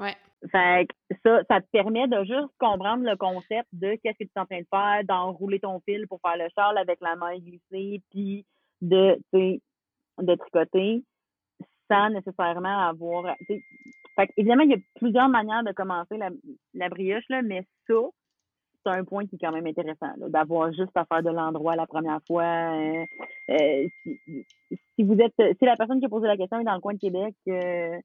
[0.00, 0.14] Ouais.
[0.52, 4.30] Fait que ça, ça te permet de juste comprendre le concept de qu'est-ce que tu
[4.36, 7.36] es en train de faire, d'enrouler ton fil pour faire le châle avec la main
[7.38, 8.46] glissée, puis
[8.80, 11.02] de, de tricoter
[11.90, 13.34] sans nécessairement avoir.
[13.46, 16.30] Fait que, évidemment, il y a plusieurs manières de commencer la,
[16.74, 17.94] la brioche, là, mais ça,
[18.88, 21.86] c'est un point qui est quand même intéressant, d'avoir juste à faire de l'endroit la
[21.86, 22.44] première fois.
[22.44, 23.04] Euh,
[23.50, 23.88] euh,
[24.96, 26.94] si, vous êtes, si la personne qui a posé la question est dans le coin
[26.94, 27.98] de Québec, euh,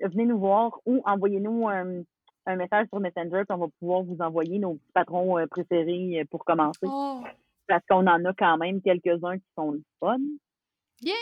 [0.00, 2.04] venez nous voir ou envoyez-nous un,
[2.56, 6.80] message sur Messenger, puis on va pouvoir vous envoyer nos petits patrons préférés pour commencer.
[6.82, 7.20] Oh.
[7.68, 10.18] Parce qu'on en a quand même quelques-uns qui sont le fun.
[11.00, 11.14] Yeah!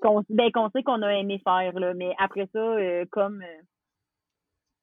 [0.00, 2.76] Qu'on ben, sait qu'on a aimé faire, là, mais après ça,
[3.12, 3.44] comme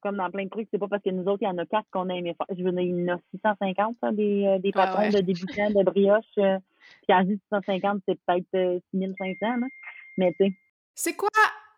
[0.00, 1.66] comme dans plein de trucs, c'est pas parce que nous autres, il y en a
[1.66, 2.46] quatre qu'on a aimé faire.
[2.56, 5.82] Je veux dire, il y en a 650, des, euh, des patrons de débutants de
[5.84, 6.24] brioche.
[6.38, 6.58] Euh,
[7.02, 9.68] puis quand je 650, c'est peut-être 6500, euh, hein.
[10.16, 10.52] mais tu sais.
[10.94, 11.28] C'est quoi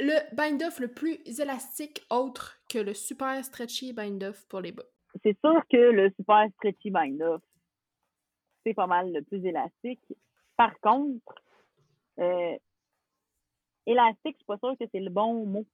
[0.01, 4.85] le bind-off le plus élastique autre que le super stretchy bind-off pour les bas?
[5.23, 7.43] C'est sûr que le super stretchy bind-off,
[8.65, 10.03] c'est pas mal le plus élastique.
[10.57, 11.35] Par contre,
[13.87, 15.67] élastique, je suis pas sûre que c'est le bon mot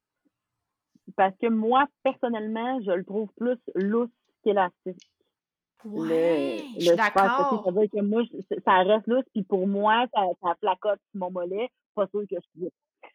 [1.17, 4.11] parce que moi, personnellement, je le trouve plus lousse
[4.45, 5.11] qu'élastique.
[5.85, 7.63] Ouais, le, je d'accord.
[7.65, 8.23] Ça veut dire que moi,
[8.65, 12.61] ça reste lousse, puis pour moi, ça, ça flacote mon mollet, pas sûr que je
[12.61, 12.71] suis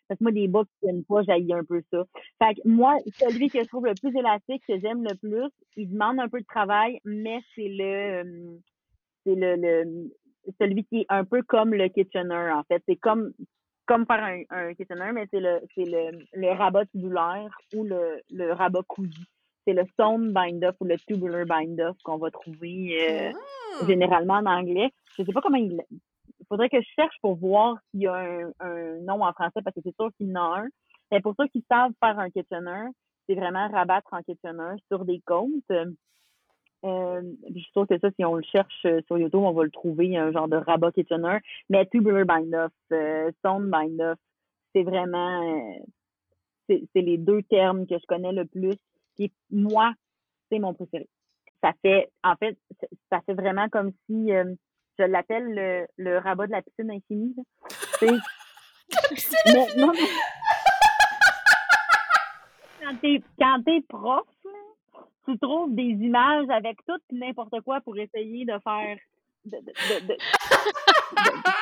[0.07, 2.03] parce que moi, des bas qui tiennent pas, j'aille un peu ça.
[2.41, 5.91] Fait que moi, celui que je trouve le plus élastique, que j'aime le plus, il
[5.91, 8.60] demande un peu de travail, mais c'est le,
[9.26, 10.11] c'est le, le,
[10.60, 12.84] celui qui est un peu comme le Kitchener, en fait.
[12.88, 13.34] C'est comme,
[13.86, 18.22] comme faire un, un Kitchener, mais c'est le, c'est le, le rabat tubulaire ou le,
[18.32, 19.26] le rabat cousu.
[19.66, 23.32] C'est le stone bind-off ou le tubular bind-off qu'on va trouver euh,
[23.82, 23.86] Ah!
[23.88, 24.92] généralement en anglais.
[25.18, 25.82] Je sais pas comment il...
[25.92, 29.62] Il faudrait que je cherche pour voir s'il y a un, un nom en français,
[29.64, 30.68] parce que c'est sûr qu'il y en a un.
[31.10, 32.90] Mais pour ceux qui savent faire un Kitchener,
[33.28, 35.72] c'est vraiment rabattre en Kitchener sur des côtes.
[36.84, 39.64] Euh, je suis sûre que ça, si on le cherche euh, sur YouTube, on va
[39.64, 41.38] le trouver, un genre de rabat Kitchener.
[41.70, 44.18] Mais tubular bind-off, euh, stone bind-off,
[44.76, 45.42] c'est vraiment...
[45.44, 45.80] euh,
[46.68, 48.76] c'est les deux termes que je connais le plus.
[49.16, 49.94] Puis moi,
[50.50, 51.08] c'est mon préféré.
[51.62, 52.58] Ça fait, en fait,
[53.12, 54.54] ça fait vraiment comme si, euh,
[55.00, 57.36] je l'appelle le, le rabat de la piscine infinie.
[58.00, 58.08] C'est-
[59.54, 60.00] mais, non, mais-
[62.82, 64.28] quand t'es quand t'es prof,
[65.26, 68.98] tu trouves des images avec tout n'importe quoi pour essayer de faire
[69.45, 70.18] de- de- de- de-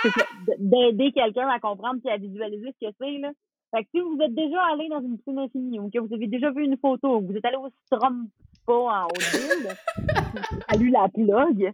[0.04, 3.32] de- de- d'aider quelqu'un à comprendre et à visualiser ce que c'est là.
[3.74, 6.28] Fait que si vous êtes déjà allé dans une piscine infinie ou que vous avez
[6.28, 9.70] déjà vu une photo ou que vous êtes allé au Strom Spa en Haute-Ville,
[10.70, 11.72] salut la plug.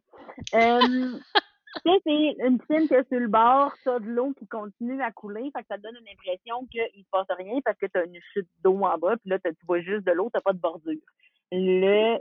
[0.53, 1.17] Euh,
[1.85, 5.49] tu c'est une piscine que sur le bord, t'as de l'eau qui continue à couler,
[5.55, 8.19] fait que ça te donne une impression qu'il se passe rien parce que t'as une
[8.33, 10.93] chute d'eau en bas, puis là, tu vois juste de l'eau, t'as pas de bordure.
[11.51, 12.17] Le,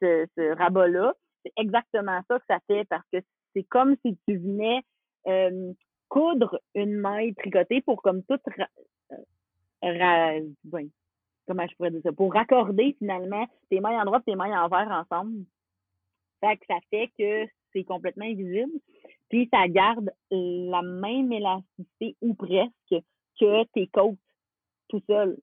[0.00, 1.14] ce, rabat-là,
[1.44, 3.18] c'est exactement ça que ça fait parce que
[3.54, 4.82] c'est comme si tu venais
[5.26, 5.72] euh,
[6.08, 8.68] coudre une maille tricotée pour comme tout ra-
[9.12, 10.40] euh, ra-
[10.72, 10.88] ouais,
[11.46, 14.56] comment je pourrais dire ça, pour raccorder finalement tes mailles en droite et tes mailles
[14.56, 15.44] en vert ensemble.
[16.40, 18.72] Fait que ça fait que c'est complètement invisible.
[19.28, 23.04] Puis ça garde la même élasticité ou presque
[23.40, 24.18] que tes côtes
[24.88, 25.36] tout seul.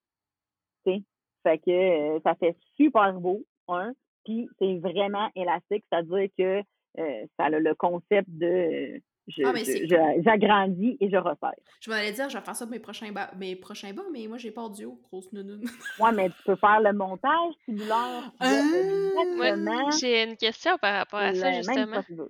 [1.43, 3.93] Fait que euh, ça fait super beau, un.
[4.25, 6.61] Puis c'est vraiment élastique, c'est-à-dire que
[6.99, 11.53] euh, ça a le concept de euh, je- Ah, j'agrandis et je resserre.
[11.79, 14.03] Je m'en allais dire, je vais faire ça pour mes prochains bas, mes prochains bas
[14.11, 15.63] mais moi, j'ai peur du haut, grosse nounoune.
[15.99, 19.89] Ouais, mais tu peux faire le montage tu vois, Ah!
[19.99, 22.01] J'ai une question par rapport à ça, justement.
[22.01, 22.29] procédure.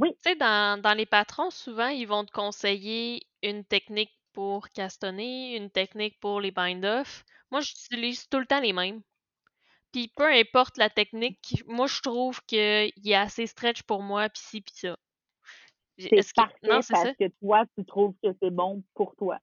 [0.00, 5.56] Tu sais, dans, dans les patrons, souvent, ils vont te conseiller une technique pour castonner,
[5.56, 7.24] une technique pour les bind-off.
[7.52, 9.02] Moi, j'utilise tout le temps les mêmes.
[9.92, 14.42] Puis peu importe la technique, moi, je trouve qu'il est assez stretch pour moi, puis
[14.42, 14.96] ci, puis ça.
[15.98, 16.66] C'est que...
[16.66, 16.94] Non, ça?
[16.94, 19.38] parce que toi, tu trouves que c'est bon pour toi.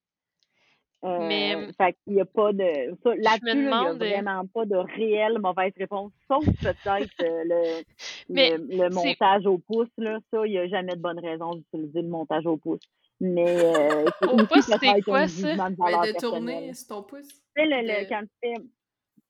[1.05, 2.59] Euh, Mais- fait qu'il y a pas de.
[2.61, 7.13] Là-dessus, là, il n'y a demande, euh, vraiment pas de réelle mauvaise réponse, sauf peut-être
[7.21, 7.83] euh, le,
[8.87, 9.87] le, montage au pouce.
[9.97, 12.81] Là, ça, il n'y a jamais de bonne raison d'utiliser le montage au pouce.
[13.21, 15.27] Mais euh, c'est Au aussi pouce, c'est quoi, ça?
[15.27, 16.19] jugement de Mais valeur de personnelle.
[16.21, 17.27] tourner sur ton pouce.
[17.27, 18.53] Tu sais, le, le- de- quand tu fais.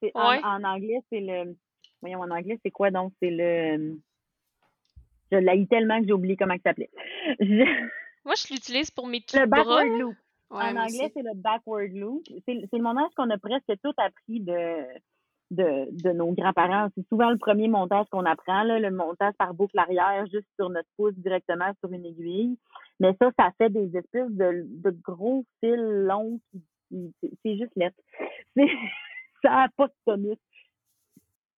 [0.01, 0.39] c'est- en, Ouais.
[0.43, 1.55] en anglais, c'est le.
[2.01, 3.13] Voyons, en anglais, c'est quoi donc?
[3.21, 3.97] C'est le.
[5.31, 6.89] Je l'ai tellement que j'ai oublié comment il s'appelait.
[7.39, 7.45] Je-
[8.25, 9.59] moi, je l'utilise pour mes petits Le bras.
[9.63, 10.15] backward loop.
[10.51, 12.23] Ouais, en anglais, c'est le backward loop.
[12.45, 14.83] C'est c'est le montage qu'on a presque tout appris de,
[15.51, 16.89] de, de nos grands-parents.
[16.95, 20.69] C'est souvent le premier montage qu'on apprend, là, le montage par boucle arrière, juste sur
[20.69, 22.57] notre pouce directement sur une aiguille.
[22.99, 26.61] Mais ça, ça fait des espèces de, de gros fils longs qui,
[27.21, 27.97] qui- c'est- juste lettre.
[29.41, 30.37] Ça n'a pas de tonus.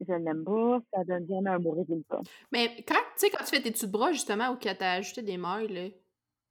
[0.01, 2.21] Je l'aime pas, ça donne jamais un beau résultat.
[2.51, 5.21] Mais quand, tu sais, quand tu fais tes de bras, justement, ou que t'as ajouté
[5.23, 5.87] des mailles, là.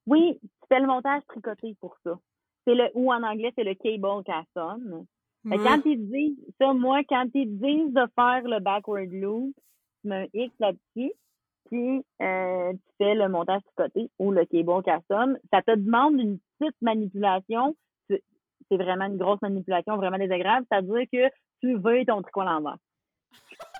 [0.06, 2.18] Oui, tu fais le montage tricoté pour ça.
[2.66, 5.04] C'est le, ou en anglais, c'est le cable.
[5.48, 9.52] Fait que quand ils disent, ça, moi, quand ils disent de faire le backward loop,
[10.02, 11.12] tu mets un X là-dessus,
[11.76, 15.36] euh, tu fais le montage tricoté ou le cable cast-on.
[15.52, 17.76] Ça te demande une petite manipulation.
[18.08, 20.66] C'est vraiment une grosse manipulation, vraiment désagréable.
[20.70, 21.28] C'est-à-dire que
[21.60, 22.76] tu veux ton tricot à l'envers.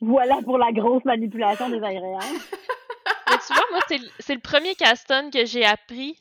[0.00, 2.24] Voilà pour la grosse manipulation désagréable.
[3.30, 6.18] Mais tu vois, moi, c'est le- c'est le premier caston que j'ai appris,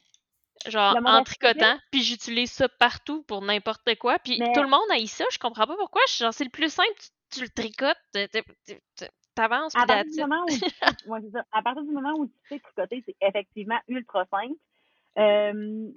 [0.67, 4.17] genre en tricotant, puis j'utilise ça partout pour n'importe quoi.
[4.19, 6.01] Puis Mais- tout le monde aille ça, je comprends pas pourquoi.
[6.07, 9.85] Genre, c'est le plus simple, tu, tu le tricotes, t'es- t'es- t'es- t'es- t'avances, À
[9.85, 10.27] partir, that's du it.
[10.27, 10.47] moment où
[11.21, 11.43] tu ça.
[11.51, 14.55] à partir du moment où tu sais tricoter, c'est effectivement ultra simple.
[15.17, 15.87] Euh,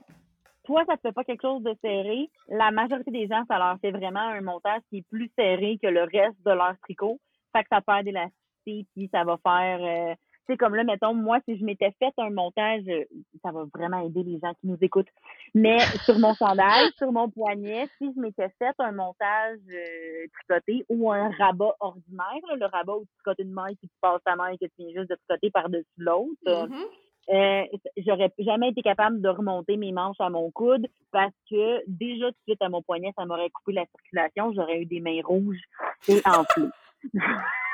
[0.65, 2.31] toi, ça te fait pas quelque chose de serré?
[2.49, 5.89] La majorité des gens, ça leur fait vraiment un montage qui est plus serré que
[5.89, 7.19] le reste de leur tricot.
[7.55, 9.81] Fait que ça perd d'élasticité, puis ça va faire...
[9.81, 10.15] euh,
[10.47, 13.05] tu sais, comme là, mettons, moi, si je m'étais fait un montage, euh,
[13.45, 15.09] ça va vraiment aider les gens qui nous écoutent.
[15.55, 20.85] Mais sur mon chandail, sur mon poignet, si je m'étais fait un montage euh, tricoté
[20.89, 24.23] ou un rabat ordinaire, là, le rabat où tu tricotes une maille puis tu passes
[24.25, 26.85] ta maille et que tu viens juste de tricoter par-dessus l'autre, euh, Mhm.
[27.31, 27.65] euh,
[27.99, 32.33] j'aurais jamais été capable de remonter mes manches à mon coude parce que déjà tout
[32.33, 35.61] de suite à mon poignet, ça m'aurait coupé la circulation, j'aurais eu des mains rouges
[36.09, 36.71] et enflées.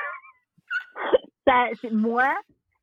[1.47, 2.35] ça, moi,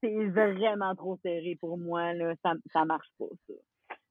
[0.01, 2.13] c'est vraiment trop serré pour moi.
[2.13, 2.33] Là.
[2.43, 3.53] Ça, ça marche pas, ça.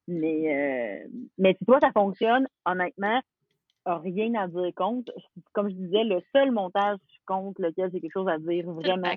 [0.09, 1.09] Mais, euh,
[1.39, 3.21] mais si toi, ça fonctionne, honnêtement,
[3.87, 5.13] rien à dire contre.
[5.53, 9.15] Comme je disais, le seul montage contre lequel j'ai quelque chose à dire vraiment,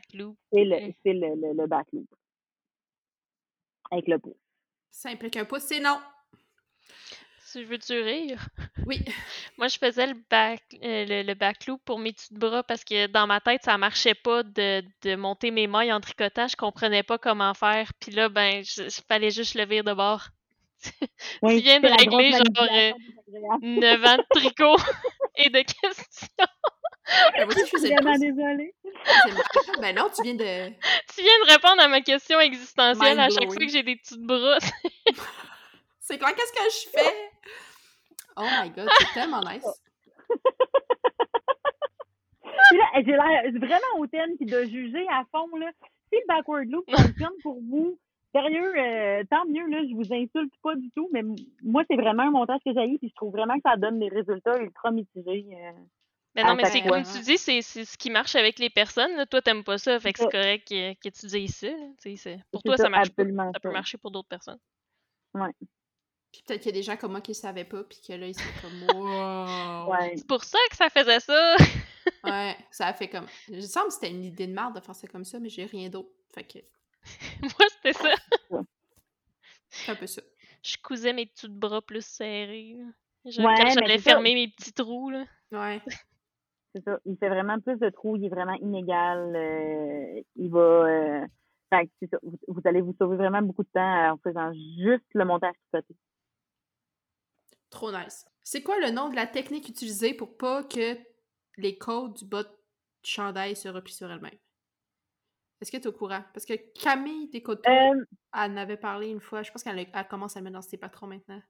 [0.52, 2.07] c'est le, c'est le, le, le backloop.
[3.91, 4.34] Avec le pouce.
[4.91, 5.98] Simple qu'un pouce, c'est non.
[7.56, 8.48] Tu veux-tu rire?
[8.86, 8.99] Oui.
[9.57, 13.26] Moi, je faisais le, back, euh, le, backloop pour mes petits bras parce que dans
[13.26, 16.52] ma tête, ça marchait pas de, de monter mes mailles en tricotage.
[16.52, 17.91] Je comprenais pas comment faire.
[17.99, 20.27] Puis là, ben, il fallait juste le virer de bord.
[20.84, 24.76] tu viens de régler genre 9 euh, ans de tricot
[25.38, 26.27] et de questions.
[27.38, 28.76] Ben, je suis vraiment désolée.
[29.82, 30.69] Ben non, tu viens de.
[31.15, 34.22] Tu viens de répondre à ma question existentielle à chaque fois que j'ai des petites
[34.22, 34.60] bras.
[36.06, 37.32] C'est quoi, qu'est-ce que je fais?
[38.38, 39.65] Oh my god, c'est tellement nice.
[42.72, 45.56] j'ai l'air vraiment hautaine puis de juger à fond.
[45.57, 45.72] Là.
[46.11, 47.98] Si le backward loop fonctionne pour vous,
[48.34, 51.23] sérieux, euh, tant mieux, là, je vous insulte pas du tout, mais
[51.64, 54.10] moi, c'est vraiment un montage que j'ai puis je trouve vraiment que ça donne des
[54.10, 55.48] résultats ultra mitigés.
[55.53, 55.72] Euh,
[56.36, 59.15] mais non, mais c'est comme tu dis, c'est ce qui marche avec les personnes.
[59.15, 59.26] Là.
[59.26, 62.30] Toi, t'aimes pas ça, fait que c'est correct que, que, tu dises ça.
[62.52, 63.23] Pour toi, ça, marche pas.
[63.23, 64.60] Ça peut marcher pour d'autres personnes.
[65.34, 65.49] Ouais.
[66.36, 68.12] Puis peut-être qu'il y a des gens comme moi qui ne savaient pas, puis que
[68.12, 69.90] là, ils sont comme wow.
[69.90, 70.18] Ouais.
[70.18, 71.56] C'est pour ça que ça faisait ça.
[72.26, 73.26] ouais, ça a fait comme.
[73.48, 75.64] Je sens que c'était une idée de merde de faire ça comme ça, mais j'ai
[75.64, 76.10] rien d'autre.
[76.34, 76.60] Fait que.
[77.41, 78.14] Moi, c'était ça.
[79.70, 80.22] C'est un peu ça.
[80.62, 82.76] Je cousais mes petits bras plus serrés.
[83.24, 85.12] J'allais fermer mes petits trous.
[85.12, 85.24] Là.
[85.53, 85.82] Ouais.
[86.74, 86.99] C'est ça.
[87.06, 88.18] Il fait vraiment plus de trous.
[88.18, 89.34] Il est vraiment inégal.
[89.38, 90.60] Euh, il va.
[90.60, 91.26] Euh,
[91.70, 92.18] fait c'est ça.
[92.22, 95.95] Vous, allez vous sauver vraiment beaucoup de temps en faisant juste le montage côté.
[97.76, 98.26] Trop nice.
[98.42, 100.98] C'est quoi le nom de la technique utilisée pour pas que
[101.58, 102.50] les codes du bas de
[103.04, 104.40] chandail se replient sur elles-mêmes?
[105.60, 106.22] Est-ce que tu es au courant?
[106.34, 109.44] Parce que Camille Descoteaux, euh, elle en avait parlé une fois.
[109.44, 111.42] Je pense qu'elle commence à le mettre dans ses patrons maintenant.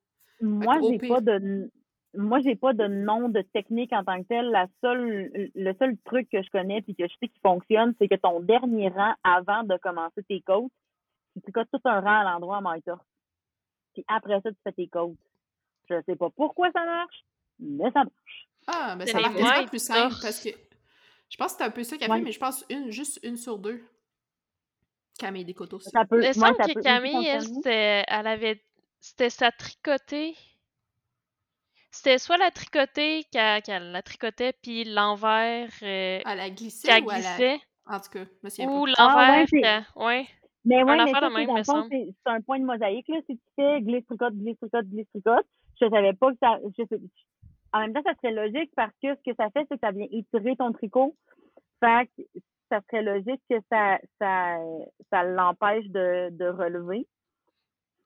[0.41, 1.69] Moi, j'ai pas de
[2.15, 4.49] moi, j'ai pas de nom de technique en tant que tel.
[4.49, 8.07] La seule, le seul truc que je connais puis que je sais qui fonctionne, c'est
[8.07, 10.71] que ton dernier rang avant de commencer tes côtes,
[11.35, 12.81] tu tricotes tout un rang à l'endroit à maille
[13.93, 15.19] Puis après ça, tu fais tes côtes.
[15.89, 17.25] Je sais pas pourquoi ça marche,
[17.59, 18.47] mais ça marche.
[18.67, 20.49] Ah, mais ça marche plus simple parce que
[21.29, 23.37] je pense que c'est un peu ça qu'elle fait, mais je pense une, juste une
[23.37, 23.83] sur deux.
[25.17, 25.79] Camille Descoteaux.
[25.79, 28.61] Ça peut, Il semble que Camille, elle, elle avait.
[28.99, 30.35] C'était sa tricotée.
[31.91, 35.69] C'était soit la tricotée qu'elle la tricotait, puis l'envers.
[35.81, 37.59] Euh, elle a glissé ou glissait.
[37.85, 38.65] En tout cas, monsieur.
[38.65, 39.45] Ou l'envers.
[39.63, 40.27] Ah, ouais,
[40.65, 43.17] Mais ouais, mais ça, c'est un point de mosaïque, là.
[43.29, 45.45] Si tu fais glisse, tricote, glisse, tricote, glisse, tricote,
[45.79, 46.57] je savais pas que ça.
[46.77, 46.83] Je
[47.73, 49.91] En même temps, ça serait logique parce que ce que ça fait, c'est que ça
[49.91, 51.15] vient étirer ton tricot.
[51.79, 52.23] Fait que
[52.69, 54.57] ça serait logique que ça, ça,
[55.11, 57.07] ça l'empêche de, de relever.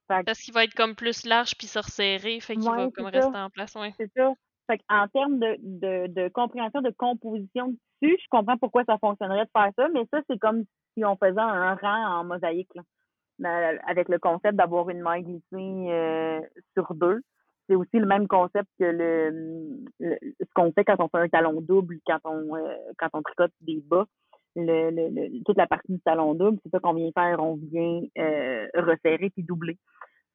[0.08, 3.38] Parce qu'il va être comme plus large puis se resserrer, fait qu'il va comme rester
[3.38, 3.94] en place, ouais.
[3.98, 4.34] C'est ça.
[4.66, 8.98] Fait en termes de, de, de, compréhension de composition de tissu, je comprends pourquoi ça
[8.98, 10.64] fonctionnerait de faire ça, mais ça, c'est comme
[10.94, 15.91] si on faisait un rang en mosaïque, là, avec le concept d'avoir une maille glissée
[15.91, 16.40] euh,
[16.76, 17.22] sur deux.
[17.70, 21.62] C'est aussi le même concept que le, ce qu'on fait quand on fait un talon
[21.62, 24.06] double, quand on euh, quand on tricote des bas.
[24.56, 29.30] Toute la partie du talon double, c'est ça qu'on vient faire, on vient euh, resserrer
[29.30, 29.78] puis doubler.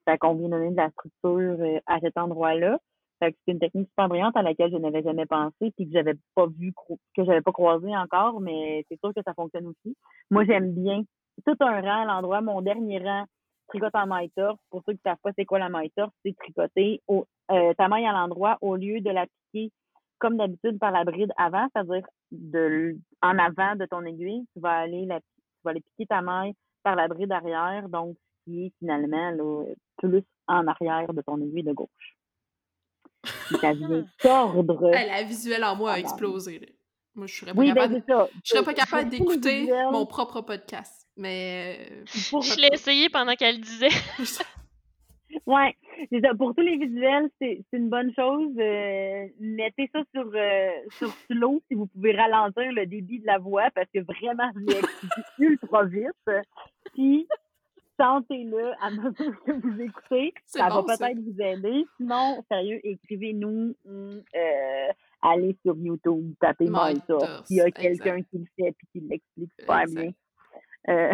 [0.08, 2.78] Fait qu'on vient donner de la structure euh, à cet endroit-là.
[3.20, 6.46] C'est une technique super brillante à laquelle je n'avais jamais pensé puis que j'avais pas
[6.46, 6.72] vu,
[7.16, 9.96] que j'avais pas croisé encore, mais c'est sûr que ça fonctionne aussi.
[10.30, 11.02] Moi, j'aime bien
[11.46, 12.40] tout un rang à l'endroit.
[12.40, 13.24] Mon dernier rang,
[13.68, 14.58] tricote en maille torse.
[14.70, 17.88] Pour ceux qui savent pas c'est quoi la maille torse, c'est tricoter au, euh, ta
[17.88, 19.70] maille à l'endroit au lieu de la piquer
[20.18, 24.78] comme d'habitude par la bride avant, c'est-à-dire de en avant de ton aiguille, tu vas
[24.78, 25.26] aller la, tu
[25.64, 29.64] vas aller piquer ta maille par la bride arrière, donc qui est finalement là,
[29.98, 32.16] plus en arrière de ton aiguille de gauche.
[33.60, 34.90] ça vient tordre.
[34.90, 36.74] la visuelle en moi a explosé.
[37.14, 38.02] Moi, je serais pas ben, capable,
[38.42, 41.03] je serais pas capable d'écouter mon propre podcast.
[41.16, 41.78] Mais.
[41.90, 43.88] Euh, je l'ai essayé pendant qu'elle disait.
[45.46, 45.76] ouais.
[46.38, 48.52] Pour tous les visuels, c'est une bonne chose.
[48.58, 53.38] Euh, mettez ça sur, euh, sur slow si vous pouvez ralentir le débit de la
[53.38, 56.10] voix parce que vraiment, je ultra vite.
[56.94, 57.26] Puis,
[57.98, 60.34] sentez-le à mesure que vous écoutez.
[60.46, 61.86] Ça va peut-être vous aider.
[61.96, 64.88] Sinon, sérieux, écrivez-nous euh,
[65.22, 67.42] allez sur YouTube, tapez ça.
[67.44, 70.10] S'il y a quelqu'un qui le fait et qui l'explique super bien.
[70.88, 71.12] Euh,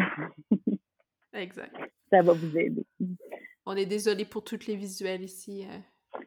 [1.33, 1.75] exact.
[2.11, 2.85] Ça va vous aider.
[3.67, 5.67] On est désolé pour toutes les visuels ici.
[5.69, 6.21] Euh.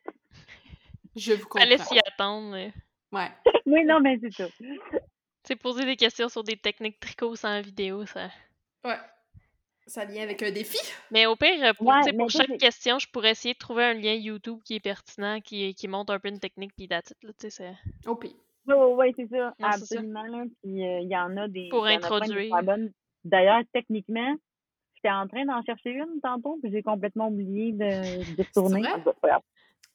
[1.16, 1.60] Je vous comprends.
[1.60, 2.56] Fallait s'y attendre.
[3.12, 3.30] Ouais.
[3.66, 4.48] oui, non, mais c'est ça.
[5.44, 8.30] sais, poser des questions sur des techniques tricot sans vidéo, ça.
[8.84, 8.98] Ouais.
[9.86, 10.78] Ça vient avec un défi.
[11.12, 14.14] Mais au pire, pour, Ouais, chaque c'est- question, je pourrais essayer de trouver un lien
[14.14, 17.12] YouTube qui est pertinent, qui, qui montre un peu une technique, puis it, là, tu
[17.38, 17.76] sais, c'est-
[18.08, 18.32] Au pire.
[18.66, 19.54] Oui, oui, oui, c'est ça.
[19.60, 20.24] C'est absolument.
[20.24, 20.46] là.
[20.64, 21.68] Puis euh, il y en a des.
[21.70, 22.56] Pour introduire.
[22.64, 22.94] bonnes.
[23.24, 24.36] D'ailleurs, techniquement,
[24.96, 28.44] j'étais en train d'en chercher une tantôt, puis j'ai complètement oublié de, de.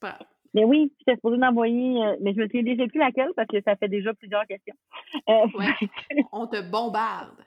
[0.00, 0.26] Pas grave.
[0.54, 3.60] Mais oui, j'étais supposée d'envoyer, euh, mais je me souviens déjà plus laquelle parce que
[3.62, 4.74] ça fait déjà plusieurs questions.
[5.28, 5.74] Euh, Ouais.
[6.32, 7.44] On te bombarde.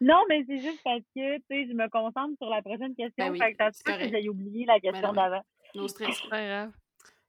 [0.00, 3.26] non, mais c'est juste parce que, tu sais, je me concentre sur la prochaine question.
[3.26, 5.12] Ben oui, fait que ça se c'est peut que oublié la question non.
[5.14, 5.42] d'avant.
[5.74, 6.18] No stress.
[6.22, 6.72] c'est pas grave.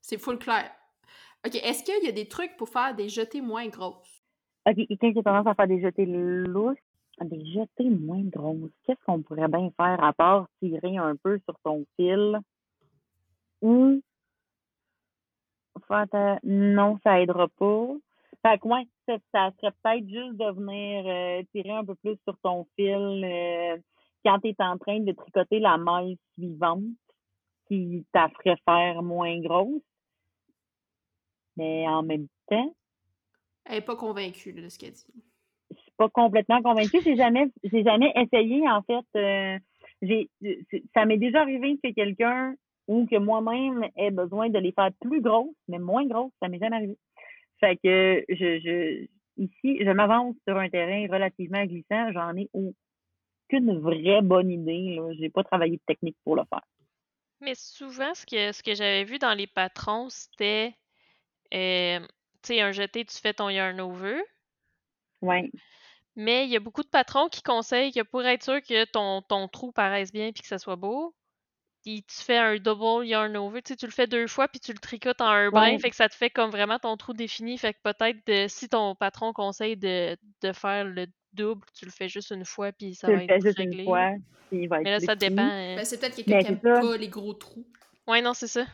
[0.02, 0.72] C'est full clair.
[1.46, 4.24] OK, est-ce qu'il y a des trucs pour faire des jetées moins grosses?
[4.66, 6.78] OK, quelqu'un qui a tendance à faire des jetés lousses,
[7.20, 11.56] des jetés moins grosses, qu'est-ce qu'on pourrait bien faire à part tirer un peu sur
[11.64, 12.40] ton fil?
[13.62, 14.02] Ou
[15.88, 16.40] faire.
[16.44, 17.88] Non, ça aidera pas.
[18.42, 22.38] Fait que ouais, ça, serait peut-être juste de venir euh, tirer un peu plus sur
[22.40, 23.78] ton fil euh,
[24.26, 26.84] quand tu es en train de tricoter la maille suivante
[27.68, 29.82] qui t'a ferait faire moins grosse.
[31.56, 32.74] Mais en même temps,
[33.66, 35.24] Elle n'est pas convaincue de ce qu'elle dit.
[36.02, 37.02] Je pas complètement convaincue.
[37.04, 39.06] J'ai jamais, j'ai jamais essayé, en fait.
[39.16, 39.60] euh,
[40.02, 40.30] j'ai,
[40.94, 42.56] ça m'est déjà arrivé que quelqu'un
[42.88, 46.34] ou que moi-même ait besoin de les faire plus grosses, mais moins grosses.
[46.42, 46.98] Ça m'est jamais arrivé.
[47.60, 49.06] Fait que je, je,
[49.38, 52.12] ici, je m'avance sur un terrain relativement glissant.
[52.12, 54.96] J'en ai aucune vraie bonne idée.
[54.96, 55.14] Là.
[55.20, 56.66] J'ai pas travaillé de technique pour le faire.
[57.42, 60.74] Mais souvent, ce que, ce que j'avais vu dans les patrons, c'était,
[61.54, 62.08] euh, tu
[62.54, 64.22] sais, un jeté, tu fais ton yarn over.
[65.22, 65.52] Ouais.
[66.24, 69.22] Mais il y a beaucoup de patrons qui conseillent que pour être sûr que ton,
[69.22, 71.16] ton trou paraisse bien puis que ça soit beau,
[71.84, 73.62] tu fais un double yarn over.
[73.64, 75.72] Tu sais, tu le fais deux fois puis tu le tricotes en un brin.
[75.72, 75.80] Ouais.
[75.80, 77.58] Fait que ça te fait comme vraiment ton trou défini.
[77.58, 81.92] Fait que peut-être de- si ton patron conseille de, de faire le double, tu le
[81.92, 83.80] fais juste une fois puis ça Tu va le fais être juste réglé.
[83.80, 84.12] une fois,
[84.50, 85.42] puis il va être Mais là, ça dépend.
[85.50, 86.82] euh, Ben, c'est peut-être quelqu'un Ben, qui aime ça.
[86.82, 87.66] pas les gros trous.
[88.08, 88.66] Ouais, non, c'est ça.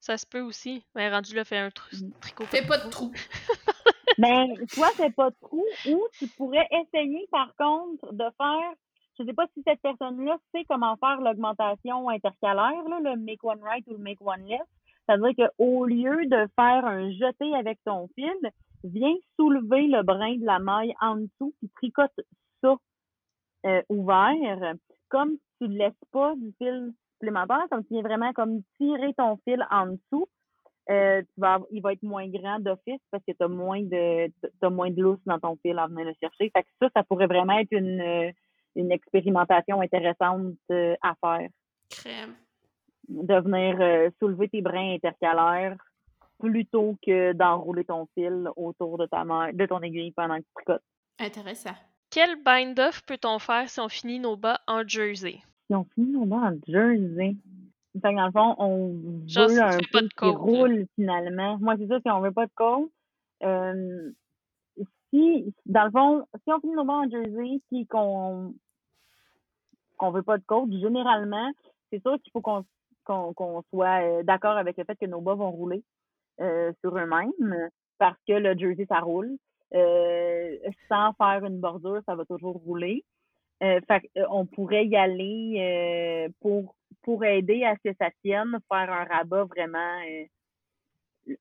[0.00, 0.84] Ça se peut aussi.
[0.94, 2.10] Mais rendu là, fais un trou, Mm.
[2.20, 2.46] tricot.
[2.46, 3.12] Fais pas de trous.
[4.18, 8.72] Ben, soit c'est pas de trou, ou tu pourrais essayer, par contre, de faire,
[9.18, 13.62] je sais pas si cette personne-là sait comment faire l'augmentation intercalaire, là, le make one
[13.62, 14.64] right ou le make one left.
[15.06, 18.34] C'est-à-dire qu'au lieu de faire un jeté avec ton fil,
[18.84, 22.10] viens soulever le brin de la maille en dessous, puis tricote
[22.62, 22.74] ça
[23.66, 24.74] euh, ouvert,
[25.08, 29.36] comme tu ne laisses pas du fil supplémentaire, comme tu viens vraiment comme tirer ton
[29.44, 30.26] fil en dessous,
[30.88, 34.30] euh, tu vas, il va être moins grand d'office parce que tu as moins de
[34.60, 36.50] t'as moins de lousse dans ton fil en venant le chercher.
[36.50, 38.32] Fait que ça, ça pourrait vraiment être une,
[38.76, 41.48] une expérimentation intéressante euh, à faire.
[41.90, 42.34] Crème.
[43.08, 45.76] De venir euh, soulever tes brins intercalaires
[46.38, 50.52] plutôt que d'enrouler ton fil autour de ta main, de ton aiguille pendant que tu
[50.54, 50.82] tricotes.
[51.18, 51.74] Intéressant.
[52.10, 55.40] Quel bind-off peut-on faire si on finit nos bas en jersey?
[55.66, 57.36] Si on finit nos bas en jersey?
[58.00, 61.58] Fait que dans le fond, on Genre, veut si un de qui roule finalement.
[61.58, 62.90] Moi, c'est ça, si on veut pas de côte.
[63.42, 64.10] Euh,
[65.10, 68.54] si, dans le fond, si on finit nos bas en jersey puis qu'on
[69.96, 71.50] qu'on veut pas de côte, généralement,
[71.90, 75.50] c'est sûr qu'il faut qu'on soit euh, d'accord avec le fait que nos bas vont
[75.50, 75.82] rouler
[76.40, 79.36] euh, sur eux-mêmes parce que le jersey, ça roule.
[79.74, 80.56] Euh,
[80.88, 83.04] sans faire une bordure, ça va toujours rouler.
[83.62, 88.10] Euh, fait euh, on pourrait y aller euh, pour pour aider à ce que ça
[88.22, 90.24] tienne, faire un rabat vraiment euh,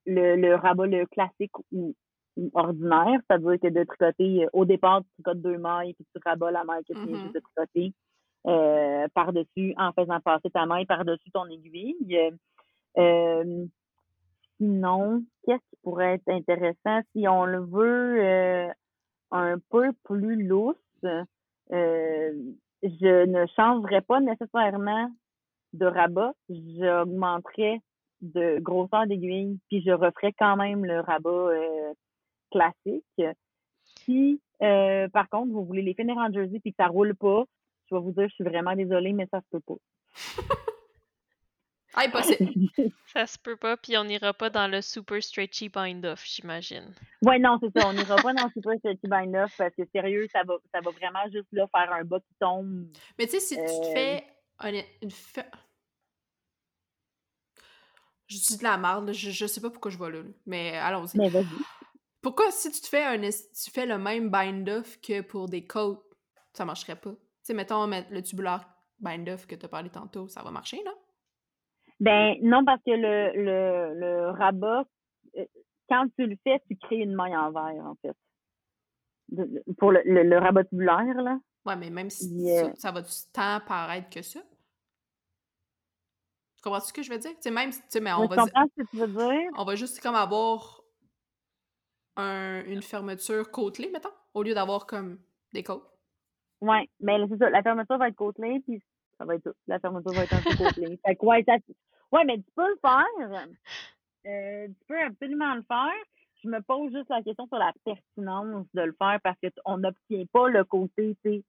[0.05, 1.95] le, le rabat le classique ou,
[2.37, 6.21] ou ordinaire, c'est-à-dire que de tricoter euh, au départ tu tricotes deux mailles puis tu
[6.25, 7.21] rabats la maille que tu viens Mhm.
[7.23, 7.93] juste de tricoter
[8.47, 12.31] euh, par-dessus en faisant passer ta maille par-dessus ton aiguille.
[12.97, 13.65] Euh,
[14.57, 18.69] sinon, qu'est-ce qui pourrait être intéressant si on le veut
[19.31, 20.75] un peu plus lousse?
[21.71, 25.09] je ne changerais pas nécessairement
[25.75, 27.79] de rabat, j'augmenterais
[28.21, 31.93] de grosseur d'aiguille, puis je referais quand même le rabat euh,
[32.51, 33.03] classique.
[34.03, 37.43] Si, euh, par contre, vous voulez les finir en jersey puis que ça roule pas,
[37.89, 39.75] je vais vous dire, je suis vraiment désolée, mais ça se peut pas.
[41.97, 42.51] Impossible.
[43.13, 46.93] Ça se peut pas, puis on n'ira pas dans le super stretchy bind-off, j'imagine.
[47.21, 47.87] ouais, non, c'est ça.
[47.87, 50.81] On n'ira pas dans le super stretchy bind off parce que sérieux, ça va, ça
[50.81, 52.87] va vraiment juste là faire un bas qui tombe.
[53.17, 54.23] Mais tu sais, si tu te Euh, fais
[54.59, 55.45] un- une fa-
[58.27, 60.29] Je dis de la merde, là, je, je sais pas pourquoi je vais là, là,
[60.45, 61.17] mais allons-y.
[61.17, 61.45] Mais vas-y.
[62.21, 66.01] Pourquoi si tu te fais un tu fais le même bind-off que pour des coats,
[66.53, 67.11] ça marcherait pas?
[67.11, 68.67] Tu sais, mettons le tubulaire
[68.99, 70.95] bind-off que tu as parlé tantôt, ça va marcher, non?
[71.99, 74.85] Ben non, parce que le, le, le rabat,
[75.37, 75.45] euh,
[75.87, 78.15] quand tu le fais, tu crées une maille en verre, en fait.
[79.77, 81.39] pour le, le, rabat tubulaire, là.
[81.65, 84.41] Ouais, mais même si ça, ça, va du temps paraître que ça?
[86.65, 87.29] Tu comprends ce que je veux dire?
[87.29, 88.43] Tu sais, même, tu sais, mais on va...
[88.43, 89.51] ce que tu veux dire.
[89.55, 90.81] On va juste comme avoir
[92.15, 95.19] un, une fermeture côtelée, mettons, au lieu d'avoir comme
[95.53, 95.87] des côtes.
[96.61, 98.81] Ouais, mais c'est ça, la fermeture va être côtelée, puis
[99.19, 99.53] ça va être tout.
[99.67, 100.99] La fermeture va être un peu côtelée.
[101.05, 101.53] fait que, ouais, ça...
[102.13, 103.45] ouais, mais tu peux le faire.
[104.25, 106.03] Euh, tu peux absolument le faire.
[106.43, 110.25] Je me pose juste la question sur la pertinence de le faire parce qu'on n'obtient
[110.33, 111.43] pas le côté, tu sais,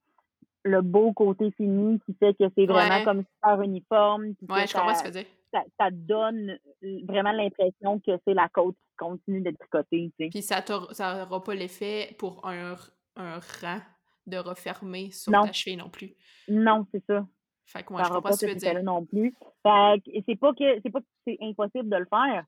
[0.66, 4.34] le beau côté fini qui fait que c'est vraiment comme super uniforme.
[4.48, 5.26] Ouais, je comprends ce que tu.
[5.52, 6.58] Ça, ça, donne
[7.04, 10.30] vraiment l'impression que c'est la côte qui continue d'être tricotée, tu sais.
[10.30, 12.74] Puis ça n'aura pas l'effet pour un,
[13.14, 13.80] un rang
[14.26, 16.14] de refermer sur ta cheville non plus.
[16.48, 17.24] Non, c'est ça.
[17.64, 18.82] Fait que moi, je comprends pas ce que tu veux dire.
[18.82, 19.34] non plus.
[19.62, 22.44] Fait que c'est pas que c'est pas que c'est impossible de le faire.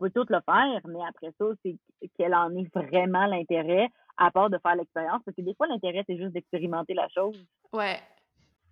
[0.00, 1.76] Peux tout le faire, mais après ça, c'est
[2.16, 5.20] quel en est vraiment l'intérêt, à part de faire l'expérience?
[5.24, 7.36] Parce que des fois, l'intérêt, c'est juste d'expérimenter la chose.
[7.72, 7.98] Ouais.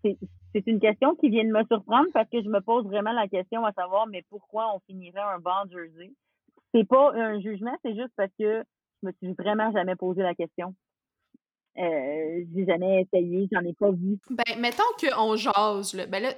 [0.02, 3.28] C'est une question qui vient de me surprendre parce que je me pose vraiment la
[3.28, 6.12] question à savoir, mais pourquoi on finirait un band jersey?
[6.72, 8.62] C'est pas un jugement, c'est juste parce que
[9.02, 10.74] je me suis vraiment jamais posé la question.
[11.78, 14.18] Euh, j'ai jamais essayé, j'en ai pas vu.
[14.30, 16.06] Ben, mettons qu'on jase, là.
[16.06, 16.30] Ben là,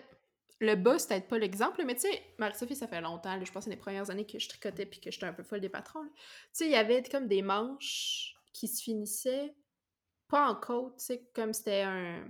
[0.60, 3.64] le bas, c'est peut-être pas l'exemple, mais tu sais, Marie-Sophie, ça fait longtemps, je pense
[3.64, 5.70] que c'est les premières années que je tricotais puis que j'étais un peu folle des
[5.70, 6.04] patrons.
[6.04, 6.10] Tu
[6.52, 9.54] sais, il y avait comme des manches qui se finissaient
[10.28, 12.24] pas en côte, tu sais, comme c'était un.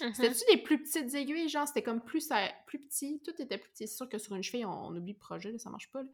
[0.00, 0.14] Mm-hmm.
[0.14, 2.28] C'était-tu des plus petites aiguilles, genre, c'était comme plus,
[2.66, 3.88] plus petit, tout était plus petit.
[3.88, 6.08] C'est sûr que sur une cheville, on, oublie le projet, là, ça marche pas, là.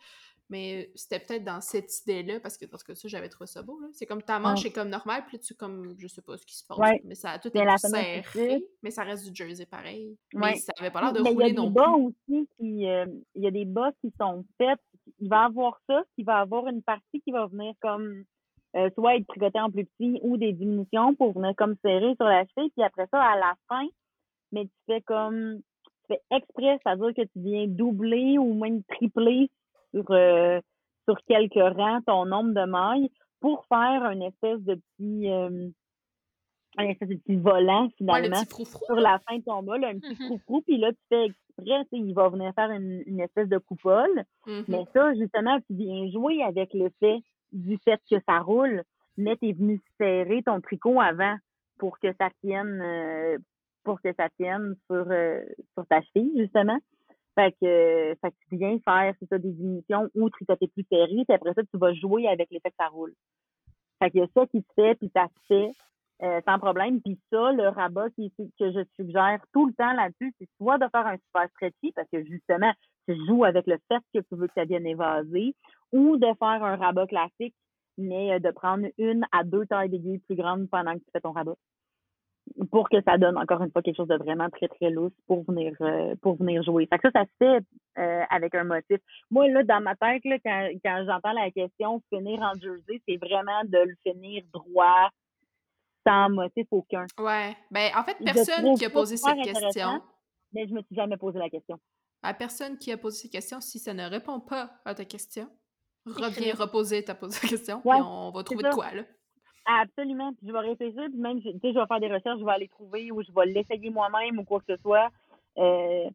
[0.51, 3.81] Mais c'était peut-être dans cette idée-là, parce que parce que ça, j'avais trouvé ça beau.
[3.93, 6.57] C'est comme ta manche est comme normale, puis tu comme, je sais pas ce qui
[6.57, 10.17] se passe, mais ça a tout été serré, mais ça reste du jersey pareil.
[10.35, 11.83] Mais ça avait pas l'air de rouler non plus.
[11.83, 14.79] Aussi qui, euh, il y a des bas qui sont faits,
[15.21, 18.25] il va avoir ça, il va avoir une partie qui va venir comme
[18.77, 22.27] euh, soit être tricoté en plus petit ou des diminutions pour venir comme serrer sur
[22.27, 23.87] la cheville, puis après ça, à la fin,
[24.51, 29.51] mais tu fais comme tu fais exprès, c'est-à-dire que tu viens doubler ou même tripler
[29.93, 30.61] sur, euh,
[31.09, 33.11] sur quelques rangs ton nombre de mailles
[33.41, 35.69] pour faire une espèce de petit euh,
[36.79, 40.61] un espèce de petit volant finalement sur la fin de ton bas, un petit mm
[40.67, 44.25] puis là tu fais exprès, il va venir faire une, une espèce de coupole.
[44.47, 44.65] Mm-hmm.
[44.69, 47.21] Mais ça, justement, tu viens jouer avec l'effet
[47.53, 48.83] du fait que ça roule,
[49.19, 51.37] mais tu es venu serrer ton tricot avant
[51.79, 53.39] pour que ça tienne euh,
[53.85, 55.05] pour que ça tienne sur,
[55.75, 56.79] sur ta cheville, justement.
[57.35, 61.25] Fait que, fait que tu viens faire, c'est ça, des diminutions ou tricoter plus serré,
[61.27, 63.15] puis après ça, tu vas jouer avec l'effet que ça roule.
[64.03, 65.71] Fait qu'il y a ça qui se fait, puis ça se fait
[66.23, 67.01] euh, sans problème.
[67.01, 70.87] Puis ça, le rabat qui, que je suggère tout le temps là-dessus, c'est soit de
[70.91, 72.73] faire un super stretchy, parce que justement,
[73.09, 75.55] tu joues avec le fait que tu veux que ça vienne évaser,
[75.93, 77.55] ou de faire un rabat classique,
[77.97, 81.21] mais euh, de prendre une à deux tailles d'aiguilles plus grandes pendant que tu fais
[81.21, 81.57] ton rabat
[82.71, 85.45] pour que ça donne encore une fois quelque chose de vraiment très très lousse pour
[85.45, 86.87] venir euh, pour venir jouer.
[86.87, 87.65] Fait que ça, ça se fait
[87.99, 88.99] euh, avec un motif.
[89.31, 93.17] Moi là, dans ma tête là, quand, quand j'entends la question finir en jersey, c'est
[93.17, 95.11] vraiment de le finir droit,
[96.07, 97.07] sans motif aucun.
[97.19, 97.57] Ouais.
[97.71, 100.03] Ben en fait, personne qui a posé cette question.
[100.53, 101.79] Mais je me suis jamais posé la question.
[102.23, 105.49] À personne qui a posé cette question, si ça ne répond pas à ta question,
[106.07, 109.03] reviens reposer ta question, puis on va trouver de quoi là.
[109.65, 110.33] Absolument.
[110.35, 112.53] Puis je vais réfléchir, puis même, tu sais, je vais faire des recherches, je vais
[112.53, 115.11] aller trouver ou je vais l'essayer moi-même ou quoi que ce soit.
[115.59, 116.09] Euh,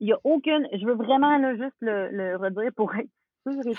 [0.00, 3.08] il n'y a aucune, je veux vraiment là, juste le, le redire pour être
[3.46, 3.74] sûr et.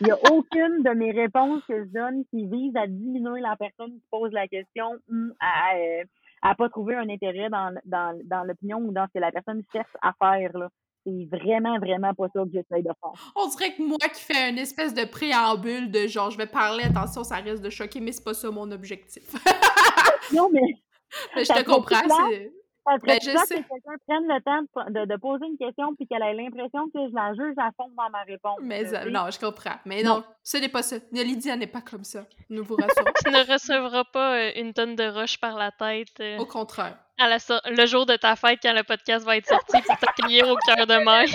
[0.00, 3.56] Il n'y a aucune de mes réponses que je donne qui vise à diminuer la
[3.56, 6.04] personne qui pose la question ou à, euh,
[6.42, 9.62] à pas trouver un intérêt dans, dans, dans l'opinion ou dans ce que la personne
[9.72, 10.56] cherche à faire.
[10.56, 10.68] Là
[11.04, 13.32] c'est vraiment, vraiment pas ça que j'essaie de faire.
[13.36, 16.84] On dirait que moi qui fais une espèce de préambule de genre, je vais parler,
[16.84, 19.32] attention, ça risque de choquer, mais c'est pas ça mon objectif.
[20.34, 20.60] non, mais.
[21.36, 22.52] mais je te comprends, c'est.
[22.84, 23.62] Ça ben, je sais.
[23.62, 26.98] que quelqu'un prenne le temps de, de, poser une question puis qu'elle ait l'impression que
[27.08, 28.58] je la juge à fond dans ma réponse.
[28.60, 29.76] Mais non, je comprends.
[29.84, 30.96] Mais non, ce n'est pas ça.
[31.12, 32.24] Lydia n'est pas comme ça.
[32.50, 33.12] Nous vous rassurons.
[33.24, 36.08] tu ne recevras pas euh, une tonne de roches par la tête.
[36.20, 36.38] Euh.
[36.38, 36.98] Au contraire
[37.28, 40.86] le jour de ta fête, quand le podcast va être sorti, pour t'accueillir au cœur
[40.86, 41.28] de mer.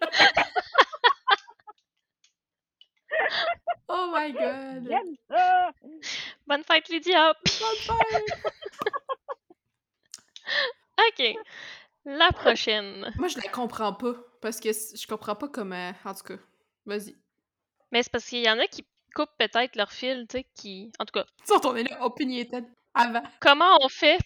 [3.88, 4.88] oh my god!
[6.46, 7.34] Bonne fête, Lydia!
[7.60, 8.40] Bonne fête!
[11.08, 11.36] ok.
[12.04, 13.12] La prochaine.
[13.16, 14.14] Moi, je la comprends pas.
[14.40, 15.92] Parce que je comprends pas comment.
[16.04, 16.38] En tout cas,
[16.86, 17.14] vas-y.
[17.92, 20.90] Mais c'est parce qu'il y en a qui coupent peut-être leur fil, tu sais, qui.
[20.98, 21.26] En tout cas.
[21.44, 22.66] Sont on est là, opinionated.
[23.40, 24.18] Comment on fait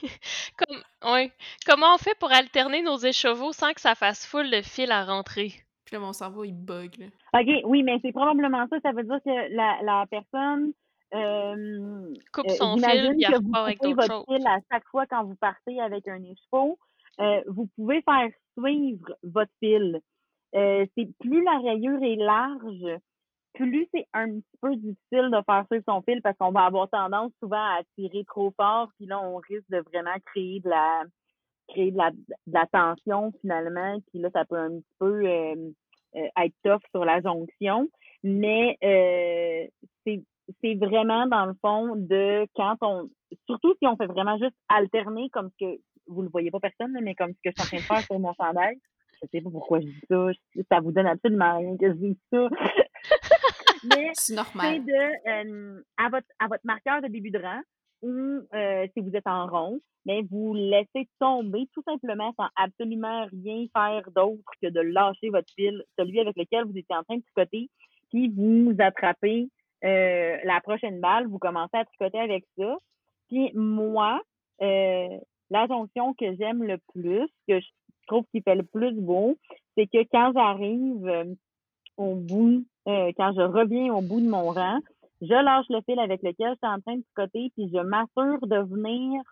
[1.66, 5.04] Comment on fait pour alterner nos écheveaux sans que ça fasse full de fil à
[5.04, 5.52] rentrer?
[5.84, 7.10] Puis là, mon cerveau, il bug.
[7.34, 8.76] OK, oui, mais c'est probablement ça.
[8.82, 10.72] Ça veut dire que la, la personne
[11.14, 14.24] euh, Coupe euh, son fil, elle repart avec coupez d'autres choses.
[14.28, 16.78] fil à chaque fois quand vous partez avec un écheveau.
[17.20, 18.28] Euh, vous pouvez faire
[18.58, 20.00] suivre votre fil.
[20.54, 23.00] Euh, c'est plus la rayure est large,
[23.54, 26.88] plus c'est un petit peu difficile de faire suivre son fil parce qu'on va avoir
[26.88, 31.02] tendance souvent à tirer trop fort, puis là, on risque de vraiment créer de la
[31.68, 35.70] créer de la, de la tension finalement, puis là, ça peut un petit peu euh,
[36.16, 37.88] euh, être tough sur la jonction.
[38.22, 39.66] Mais euh,
[40.62, 43.10] c'est vraiment dans le fond de quand on
[43.46, 46.98] surtout si on fait vraiment juste alterner comme ce que vous le voyez pas personne,
[47.02, 48.78] mais comme ce que je suis en train de faire sur mon chandail.
[49.20, 50.28] Je sais pas pourquoi je dis ça.
[50.70, 52.48] Ça vous donne absolument rien que je dise ça.
[53.84, 54.84] Mais C'est normal.
[54.84, 57.60] de euh, à votre à votre marqueur de début de rang
[58.02, 63.26] ou euh, si vous êtes en rond, mais vous laissez tomber tout simplement sans absolument
[63.26, 67.16] rien faire d'autre que de lâcher votre fil, celui avec lequel vous étiez en train
[67.16, 67.68] de tricoter,
[68.10, 69.48] puis vous attrapez
[69.84, 72.78] euh, la prochaine balle, vous commencez à tricoter avec ça.
[73.28, 74.20] Puis moi,
[74.62, 75.18] euh,
[75.50, 77.66] la jonction que j'aime le plus, que je
[78.06, 79.36] trouve qui fait le plus beau,
[79.76, 81.36] c'est que quand j'arrive
[81.96, 84.78] au bout, euh, quand je reviens au bout de mon rang,
[85.20, 88.46] je lâche le fil avec lequel je suis en train de tricoter, puis je m'assure
[88.46, 89.22] de venir,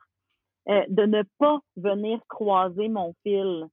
[0.68, 3.66] euh, de ne pas venir croiser mon fil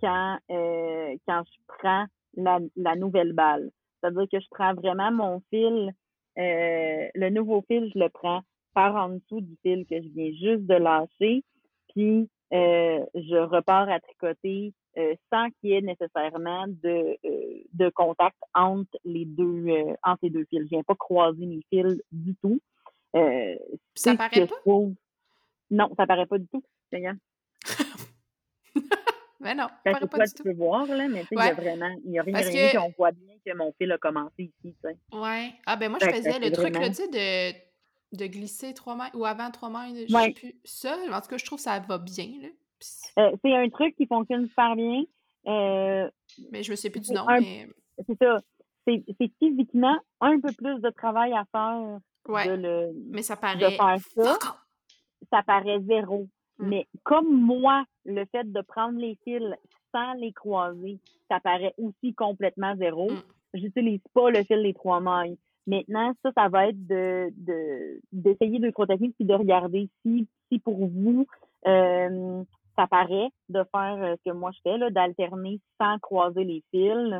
[0.00, 2.06] quand, euh, quand je prends
[2.36, 3.70] la, la nouvelle balle.
[4.00, 5.92] C'est-à-dire que je prends vraiment mon fil,
[6.36, 8.42] le nouveau fil, je le prends
[8.74, 11.42] par en dessous du fil que je viens juste de lâcher,
[11.94, 18.36] puis je repars à tricoter euh, sans qu'il y ait nécessairement de, euh, de contact
[18.54, 20.62] entre les deux euh, entre les deux fils.
[20.62, 22.60] Je viens pas croiser mes fils du tout.
[23.94, 24.56] Ça paraît pas?
[24.60, 24.94] trouve-
[25.70, 26.62] Non, ça paraît pas du tout.
[29.40, 30.42] Mais non, ça paraît pas toi, du tu tout.
[30.44, 31.52] peux voir, là, mais tu sais, il y a Ouais.
[31.52, 34.32] vraiment, il y a rien, Parce rien, que- voit bien que mon fil a commencé
[34.44, 34.96] ici, tu sais.
[35.12, 35.52] Ouais.
[35.66, 39.14] Ah, ben moi, je faisais le truc, là, tu sais, de, de glisser 3 mètres
[39.16, 40.24] ou avant 3 mètres, je Ouais.
[40.28, 40.54] sais plus.
[40.64, 42.48] Ça, en tout cas, je trouve que ça va bien, là.
[43.18, 45.02] Euh, c'est un truc qui fonctionne super bien.
[45.46, 46.10] Euh,
[46.50, 47.68] mais je me sais plus du nom, un- mais...
[48.06, 48.40] c'est ça.
[48.86, 51.98] C'est c'est physiquement un peu plus de travail à faire
[52.28, 53.70] Ouais, de, le, mais ça de paraît...
[53.70, 54.38] faire ça.
[55.32, 56.26] ça paraît zéro.
[56.58, 56.68] Mm.
[56.68, 59.42] Mais comme moi, le fait de prendre les fils
[59.92, 60.98] sans les croiser,
[61.30, 63.10] ça paraît aussi complètement zéro.
[63.10, 63.22] Mm.
[63.54, 65.38] J'utilise pas le fil des trois mailles.
[65.68, 70.28] Maintenant, ça, ça va être de de- d'essayer deux, trois techniques puis de regarder si,
[70.50, 71.15] si pour vous,
[72.86, 77.14] ça paraît de faire euh, ce que moi je fais, d'alterner sans croiser les fils.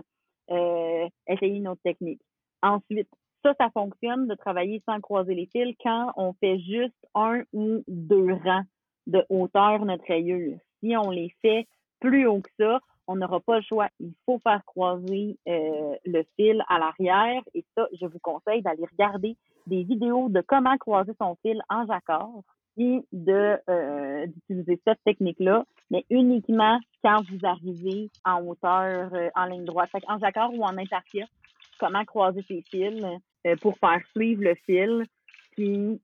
[0.50, 2.20] Euh, essayer une autre technique.
[2.62, 3.08] Ensuite,
[3.44, 7.82] ça, ça fonctionne de travailler sans croiser les fils quand on fait juste un ou
[7.88, 8.64] deux rangs
[9.08, 10.56] de hauteur notre rayure.
[10.80, 11.66] Si on les fait
[12.00, 13.88] plus haut que ça, on n'aura pas le choix.
[13.98, 17.42] Il faut faire croiser euh, le fil à l'arrière.
[17.54, 19.36] Et ça, je vous conseille d'aller regarder
[19.66, 22.42] des vidéos de comment croiser son fil en jacquard
[22.76, 29.64] de euh, d'utiliser cette technique-là, mais uniquement quand vous arrivez en hauteur, euh, en ligne
[29.64, 29.90] droite.
[30.08, 31.26] En jacquard ou en intertia,
[31.78, 33.02] comment croiser ses fils
[33.46, 35.06] euh, pour faire suivre le fil.
[35.52, 36.00] Puis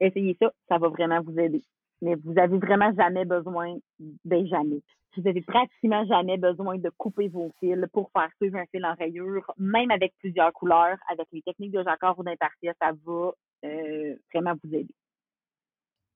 [0.00, 1.62] essayez ça, ça va vraiment vous aider.
[2.00, 3.76] Mais vous avez vraiment jamais besoin,
[4.24, 4.80] ben jamais.
[5.16, 8.94] Vous avez pratiquement jamais besoin de couper vos fils pour faire suivre un fil en
[8.94, 13.32] rayure, même avec plusieurs couleurs, avec les techniques de jacquard ou d'intertia, ça va
[14.32, 14.94] vraiment vous aider.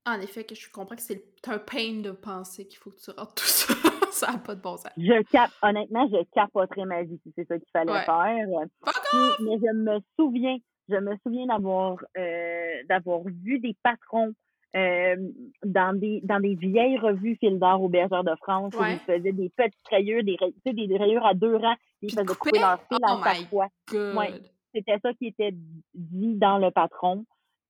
[0.05, 3.11] En effet, que je comprends que c'est un pain de penser qu'il faut que tu
[3.11, 3.73] rentres tout ça.
[4.11, 4.91] ça n'a pas de bon sens.
[4.97, 8.05] Je cap, honnêtement, je capoterais ma vie si c'est ça qu'il fallait Ouais.
[8.05, 8.47] faire.
[8.85, 10.57] Puis, mais je me souviens,
[10.89, 14.33] je me souviens d'avoir euh, d'avoir vu des patrons
[14.75, 15.17] euh,
[15.65, 19.33] dans des dans des vieilles revues fil d'or au Bergère de France où ils faisaient
[19.33, 22.99] des petites rayures, des, sais, des rayures à deux rangs, ils faisaient couper leur fil
[23.03, 23.69] Oh à chaque fois.
[23.93, 24.33] Ouais.
[24.75, 25.53] C'était ça qui était
[25.95, 27.25] dit dans le patron.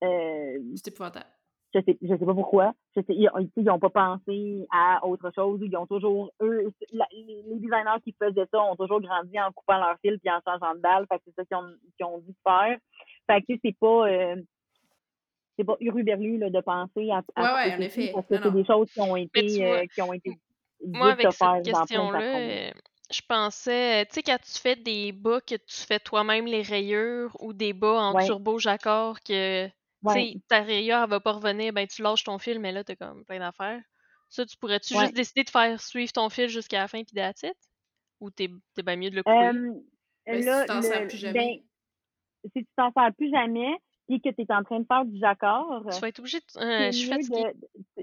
[0.05, 1.27] Euh, C'est épouvantable.
[1.75, 2.73] Je sais, je sais pas pourquoi.
[2.97, 5.61] Je sais, ils, ils, ont pas pensé à autre chose.
[5.63, 9.79] Ils ont toujours, eux, la- les designers qui faisaient ça ont toujours grandi en coupant
[9.79, 11.07] leur fil puis en changeant de balle.
[11.11, 12.79] Fait que c'est ça qu'ils ont, qu'ils ont dû faire.
[13.27, 14.37] Fait que c'est pas, euh,
[15.59, 18.11] c'est pas hurluberlu, là, de penser à, à Ouais, ouais, en effet.
[18.13, 20.31] Parce que c'est des choses qui ont été, tu vois, euh, qui ont été
[20.87, 22.71] Moi, avec cette question-là, euh,
[23.13, 27.37] je pensais, tu sais, quand tu fais des bas que tu fais toi-même les rayures
[27.41, 28.25] ou des bas en Ouais.
[28.27, 29.69] turbo jacquard que,
[30.03, 30.33] Ouais.
[30.33, 32.97] sais, ta rayure, elle va pas revenir, ben tu lâches ton fil, mais là, t'as
[32.97, 33.81] comme plein d'affaires.
[34.29, 35.01] Ça, tu pourrais-tu Ouais.
[35.01, 37.55] juste décider de faire suivre ton fil jusqu'à la fin puis it?
[38.21, 39.37] Ou t'es t'es bien mieux de le couper?
[39.37, 39.73] Euh,
[40.27, 41.33] Ben, si tu t'en sers plus jamais.
[42.45, 43.77] ben, si tu t'en sers plus jamais,
[44.09, 46.61] puis que tu es en train de faire du jacquard, tu vas être obligé de...
[46.61, 47.55] euh, je suis de.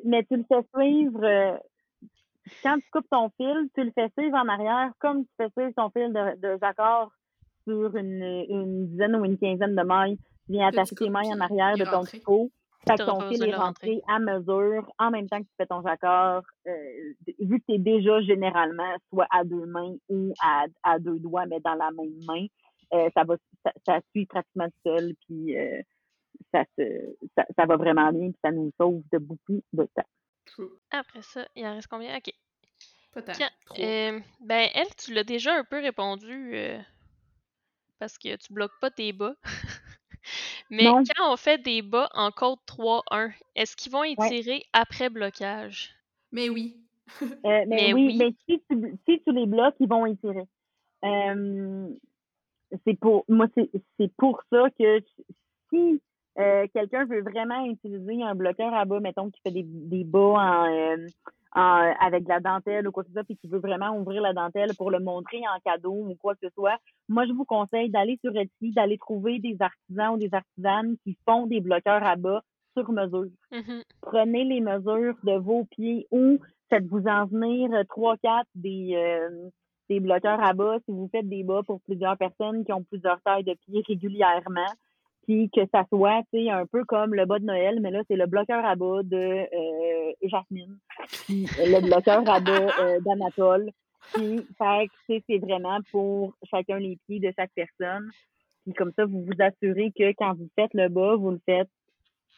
[0.06, 1.24] Mais tu le fais suivre.
[1.24, 1.58] euh,
[2.64, 5.72] quand tu coupes ton fil, tu le fais suivre en arrière comme tu fais suivre
[5.76, 7.12] ton fil de, de jacquard
[7.68, 10.18] sur une, une dizaine ou une quinzaine de mailles.
[10.50, 12.52] Viens attacher tes mains en arrière de ton tricot.
[12.88, 15.82] Fait que ton fil est rentré à mesure en même temps que tu fais ton
[15.82, 16.44] jacquard.
[16.66, 21.20] Euh, vu que tu es déjà généralement soit à deux mains ou à, à deux
[21.20, 22.46] doigts, mais dans la même main,
[22.94, 23.36] euh, ça va
[23.86, 25.82] ça, suit pratiquement seul, puis euh,
[26.54, 30.66] ça, se, ça, va vraiment bien, puis ça nous sauve de beaucoup de temps.
[30.90, 32.16] Après ça, il en reste combien?
[32.16, 32.34] OK.
[33.12, 33.40] Peut-être.
[34.42, 36.56] ben, elle, tu l'as déjà un peu répondu
[38.00, 39.36] parce que tu bloques pas tes bas.
[40.70, 45.96] Mais quand on fait des bas en code 3-1, est-ce qu'ils vont étirer après blocage?
[46.32, 46.78] Mais oui.
[47.22, 50.44] Euh, mais, oui, mais si tu, si tu, les bloques, ils vont étirer.
[52.86, 55.02] c'est pour moi, c'est pour ça que
[55.72, 56.00] si
[56.40, 60.20] euh, quelqu'un veut vraiment utiliser un bloqueur à bas, mettons, qui fait des, des bas
[60.20, 60.96] en,
[62.00, 64.34] avec de la dentelle ou quoi que ce soit, puis qui veut vraiment ouvrir la
[64.34, 67.90] dentelle pour le montrer en cadeau ou quoi que ce soit, moi, je vous conseille
[67.90, 72.16] d'aller sur Etsy, d'aller trouver des artisans ou des artisanes qui font des bloqueurs à
[72.16, 72.42] bas
[72.78, 73.32] sur mesure.
[73.52, 73.84] Mm-hmm.
[74.02, 76.40] Prenez les mesures de vos pieds ou
[76.70, 79.50] faites-vous en venir trois, quatre des, euh,
[79.90, 83.20] des bloqueurs à bas si vous faites des bas pour plusieurs personnes qui ont plusieurs
[83.22, 84.72] tailles de pieds régulièrement
[85.54, 88.26] que ça soit, tu un peu comme le bas de Noël, mais là, c'est le
[88.26, 90.78] bloqueur à bas de euh, Jasmine,
[91.26, 93.72] puis le bloqueur à bas euh, d'Anatole.
[94.14, 94.42] Puis,
[95.08, 98.10] c'est vraiment pour chacun les pieds de chaque personne.
[98.64, 101.70] Puis comme ça, vous vous assurez que quand vous faites le bas, vous le faites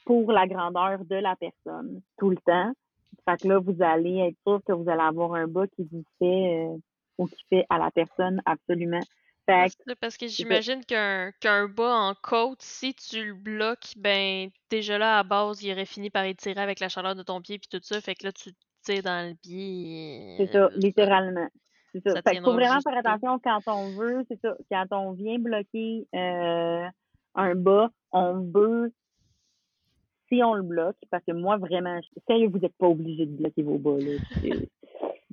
[0.06, 2.74] pour la grandeur de la personne tout le temps.
[3.28, 6.04] Fait que là, vous allez être sûr que vous allez avoir un bas qui vous
[6.20, 6.78] fait euh,
[7.18, 9.02] ou qui fait à la personne absolument
[10.00, 15.24] parce que j'imagine qu'un bas en côte, si tu le bloques, ben déjà là à
[15.24, 18.02] base, il aurait fini par étirer avec la chaleur de ton pied puis tout ça,
[18.02, 18.52] fait que là tu
[18.84, 20.36] tires dans le pied.
[20.38, 21.48] C'est ça, littéralement.
[21.94, 22.22] C'est ça.
[22.22, 26.88] fait faut vraiment faire attention quand on veut, c'est ça, quand on vient bloquer euh,
[27.36, 28.94] un bas, on veut
[30.30, 33.64] si on le bloque, parce que moi vraiment, sérieux, vous n'êtes pas obligé de bloquer
[33.64, 34.56] vos bas là.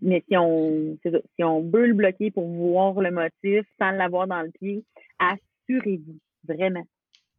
[0.03, 4.43] Mais si on, si on veut le bloquer pour voir le motif sans l'avoir dans
[4.43, 4.85] le pied,
[5.19, 6.85] assurez-vous vraiment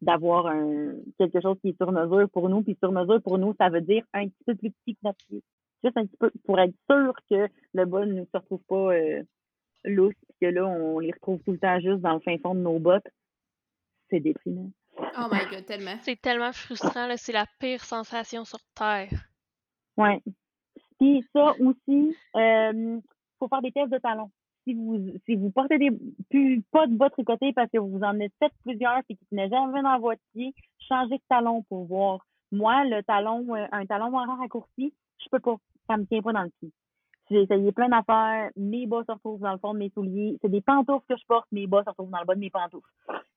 [0.02, 2.62] d'avoir un, quelque chose qui est sur mesure pour nous.
[2.64, 5.26] Puis sur mesure pour nous, ça veut dire un petit peu plus petit que notre
[5.28, 5.42] pied.
[5.84, 9.24] Juste un petit peu pour être sûr que le bas ne se retrouve pas euh,
[9.86, 12.62] lousse, que là, on les retrouve tout le temps juste dans le fin fond de
[12.62, 13.08] nos bottes.
[14.10, 14.72] C'est déprimant.
[14.98, 15.98] Oh my god, tellement.
[16.02, 17.16] C'est tellement frustrant, là.
[17.16, 19.30] C'est la pire sensation sur Terre.
[19.98, 20.22] Ouais.
[21.00, 23.00] Puis ça aussi, euh,
[23.40, 24.30] faut faire des tests de talons.
[24.66, 25.92] Si vous si vous portez des
[26.72, 29.82] pas de bas tricotés parce que vous en êtes fait plusieurs et qui tenaient jamais
[29.82, 30.54] dans votre pied,
[30.88, 32.26] changez de talon pour voir.
[32.52, 35.56] Moi, le talon, euh, un talon moins raccourci, je peux pas.
[35.88, 36.72] Ça me tient pas dans le pied.
[37.32, 40.38] J'ai essayé plein d'affaires, mes bas se retrouvent dans le fond de mes souliers.
[40.42, 42.50] C'est des pantoufles que je porte, mes bas se retrouvent dans le bas de mes
[42.50, 42.90] pantoufles.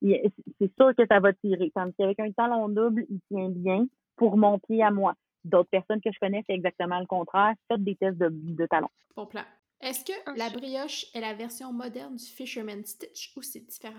[0.02, 1.70] C'est sûr que ça va tirer.
[1.74, 5.15] Tandis qu'avec un talon double, il tient bien pour mon pied à moi
[5.45, 7.55] d'autres personnes que je connais, c'est exactement le contraire.
[7.69, 8.91] Faites des tests de, de talons.
[9.17, 9.43] Bon plan.
[9.81, 13.95] Est-ce que la brioche est la version moderne du Fisherman Stitch ou c'est différent?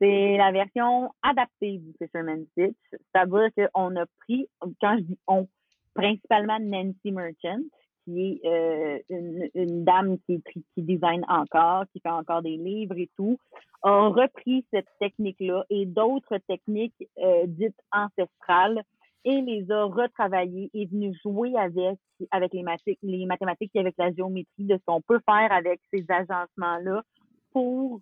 [0.00, 2.76] C'est la version adaptée du Fisherman Stitch.
[2.90, 4.48] C'est-à-dire qu'on a pris,
[4.80, 5.46] quand je dis on,
[5.94, 7.60] principalement Nancy Merchant,
[8.04, 10.42] qui est euh, une, une, dame qui,
[10.74, 13.38] qui design encore, qui fait encore des livres et tout,
[13.82, 18.82] a repris cette technique-là et d'autres techniques euh, dites ancestrales
[19.26, 21.98] et les a retravaillés, est venu jouer avec,
[22.30, 22.64] avec les,
[23.02, 27.02] les mathématiques et avec la géométrie de ce qu'on peut faire avec ces agencements-là
[27.50, 28.00] pour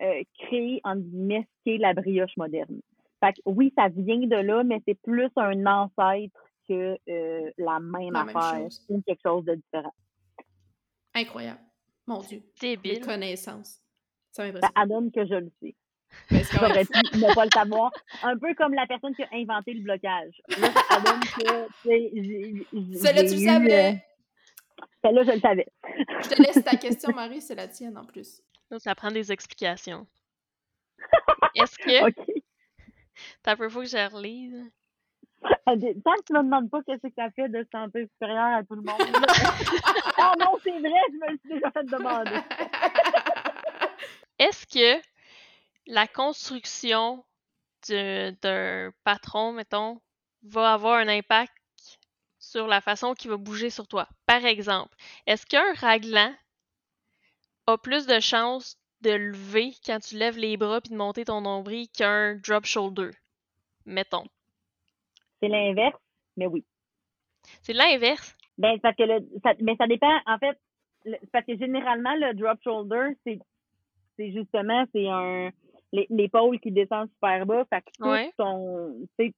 [0.00, 2.80] euh, créer, en guillemets, ce qu'est la brioche moderne.
[3.22, 7.78] Fait que, oui, ça vient de là, mais c'est plus un ancêtre que euh, la
[7.78, 9.94] même affaire ou quelque chose de différent.
[11.14, 11.60] Incroyable.
[12.06, 12.42] Mon Dieu.
[12.60, 13.00] Débile.
[13.00, 13.78] connaissance.
[14.30, 14.72] Ça m'impressionne.
[14.74, 15.74] Ça donne que je le sais.
[16.30, 17.92] J'aurais pu ne pas le savoir.
[18.22, 20.40] Un peu comme la personne qui a inventé le blocage.
[20.48, 21.68] Là, ça donne que,
[22.96, 23.88] Celle-là, tu le savais?
[23.88, 23.96] Euh,
[25.02, 25.66] celle-là, je le savais.
[26.22, 28.42] je te laisse ta question, Marie, c'est la tienne en plus.
[28.78, 30.06] Ça prend des explications.
[31.54, 32.08] Est-ce que.
[32.08, 32.42] OK.
[33.42, 34.70] T'as peu fou que je relise.
[35.42, 38.74] Tant que tu me demandes pas qu'est-ce que ça fait de santé supérieure à tout
[38.74, 39.00] le monde.
[40.18, 42.40] oh non, c'est vrai, je me suis déjà fait demander.
[44.38, 45.02] Est-ce que
[45.86, 47.24] la construction
[47.88, 50.00] d'un patron, mettons,
[50.44, 51.52] va avoir un impact
[52.38, 54.08] sur la façon qu'il va bouger sur toi.
[54.26, 54.94] Par exemple,
[55.26, 56.32] est-ce qu'un raglan
[57.66, 61.40] a plus de chances de lever quand tu lèves les bras puis de monter ton
[61.40, 63.10] nombril qu'un drop shoulder?
[63.84, 64.26] Mettons?
[65.40, 65.98] C'est l'inverse,
[66.36, 66.64] mais oui.
[67.62, 68.36] C'est l'inverse?
[68.58, 70.58] Ben, parce que le, ça, mais ça dépend, en fait,
[71.32, 73.40] parce que généralement, le drop shoulder, c'est,
[74.16, 75.50] c'est justement, c'est un,
[75.92, 77.64] l'épaule qui descend super bas.
[77.66, 78.32] Fait que tout Ouais.
[78.36, 79.34] ton, tu sais,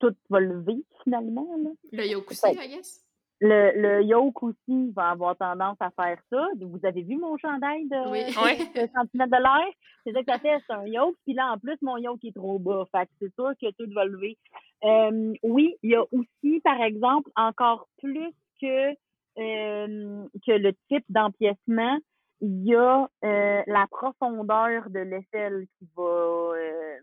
[0.00, 1.46] tout va lever finalement.
[1.62, 1.70] Là.
[1.92, 3.04] Le yoke aussi, Fait- I guess?
[3.40, 6.48] Le, le yoke aussi va avoir tendance à faire ça.
[6.60, 8.24] Vous avez vu mon chandail de, Oui.
[8.44, 8.58] Ouais.
[8.74, 9.72] de centimètres de l'air?
[10.04, 11.16] C'est ça que ça fait, c'est un yoke.
[11.24, 12.84] Puis là, en plus, mon yoke est trop bas.
[12.90, 14.36] Fait que c'est sûr que tout va lever.
[14.84, 18.90] Euh, oui, il y a aussi, par exemple, encore plus que,
[19.38, 21.96] euh, que le type d'empiècement,
[22.40, 26.96] il y a euh, la profondeur de l'aisselle qui va euh,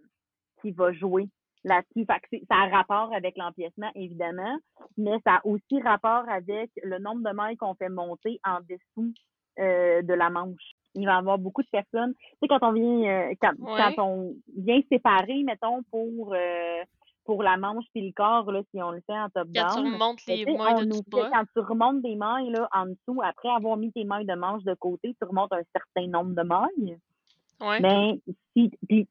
[0.61, 1.27] qui va jouer
[1.63, 2.05] là-dessus.
[2.05, 4.57] Fait que c'est- ça a rapport avec l'empiècement, évidemment,
[4.97, 9.13] mais ça a aussi rapport avec le nombre de mailles qu'on fait monter en dessous
[9.59, 10.73] euh, de la manche.
[10.95, 12.13] Il va y avoir beaucoup de personnes.
[12.13, 13.93] Tu sais, quand on vient euh, quand, Ouais.
[13.95, 16.83] quand on vient séparer, mettons, pour euh,
[17.25, 19.93] pour la manche puis le corps, là, si on le fait en Quand tu top-down.
[19.93, 20.93] remontes les mailles de
[21.31, 24.63] quand tu remontes des mailles là, en dessous, après avoir mis tes mailles de manche
[24.63, 26.97] de côté, tu remontes un certain nombre de mailles.
[27.61, 27.79] Ouais.
[27.79, 28.19] Mais
[28.55, 29.07] si, puis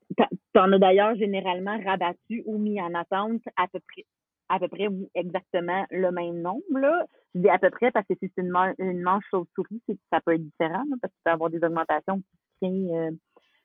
[0.53, 4.05] t'en- as d'ailleurs généralement rabattu ou mis en attente à peu près,
[4.49, 7.07] à peu près ou exactement le même nombre, là.
[7.35, 10.21] Je dis à peu près parce que si c'est une, man- une manche chauve-souris, ça
[10.21, 13.11] peut être différent, là, parce que tu peux avoir des augmentations qui se créent euh,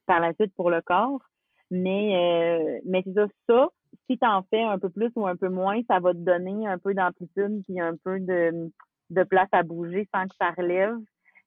[0.08, 1.22] par la suite pour le corps.
[1.70, 3.68] Mais, euh, mais c'est ça, ça,
[4.10, 6.68] si tu en fais un peu plus ou un peu moins, ça va te donner
[6.68, 8.72] un peu d'amplitude puis un peu de,
[9.10, 10.98] de place à bouger sans que ça relève.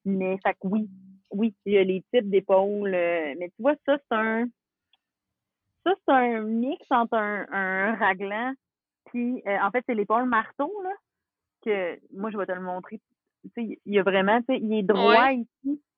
[0.05, 0.89] Mais fait que oui,
[1.31, 2.93] oui, il y a les types d'épaules.
[2.93, 4.45] euh, mais tu vois, ça, c'est un.
[5.85, 8.53] Ça, c'est un mix entre un, un raglan
[9.05, 10.89] puis euh, en fait, c'est l'épaule marteau, là.
[11.63, 12.99] Que moi, je vais te le montrer.
[13.43, 15.35] Tu sais, il y a vraiment, tu sais, il est droit Ouais.
[15.37, 15.47] ici.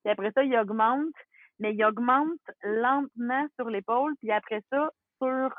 [0.04, 1.14] Puis après ça, il augmente,
[1.58, 2.28] mais il augmente
[2.62, 4.14] lentement sur l'épaule.
[4.20, 4.90] Puis après ça,
[5.22, 5.50] sur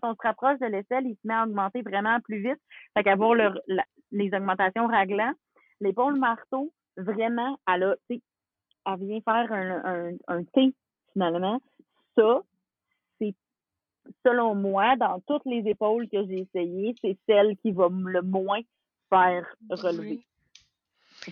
[0.00, 2.60] quand on se rapproche de l'aisselle, il se met à augmenter vraiment plus vite.
[2.96, 5.32] Fait qu'avoir le, la- les augmentations raglan,
[5.80, 8.22] l'épaule marteau, vraiment, elle a, tu sais,
[8.86, 10.74] elle vient faire un, un, un T,
[11.12, 11.60] finalement.
[12.16, 12.40] Ça,
[13.18, 13.34] c'est,
[14.26, 18.60] selon moi, dans toutes les épaules que j'ai essayées, c'est celle qui va le moins
[19.08, 20.26] faire relever.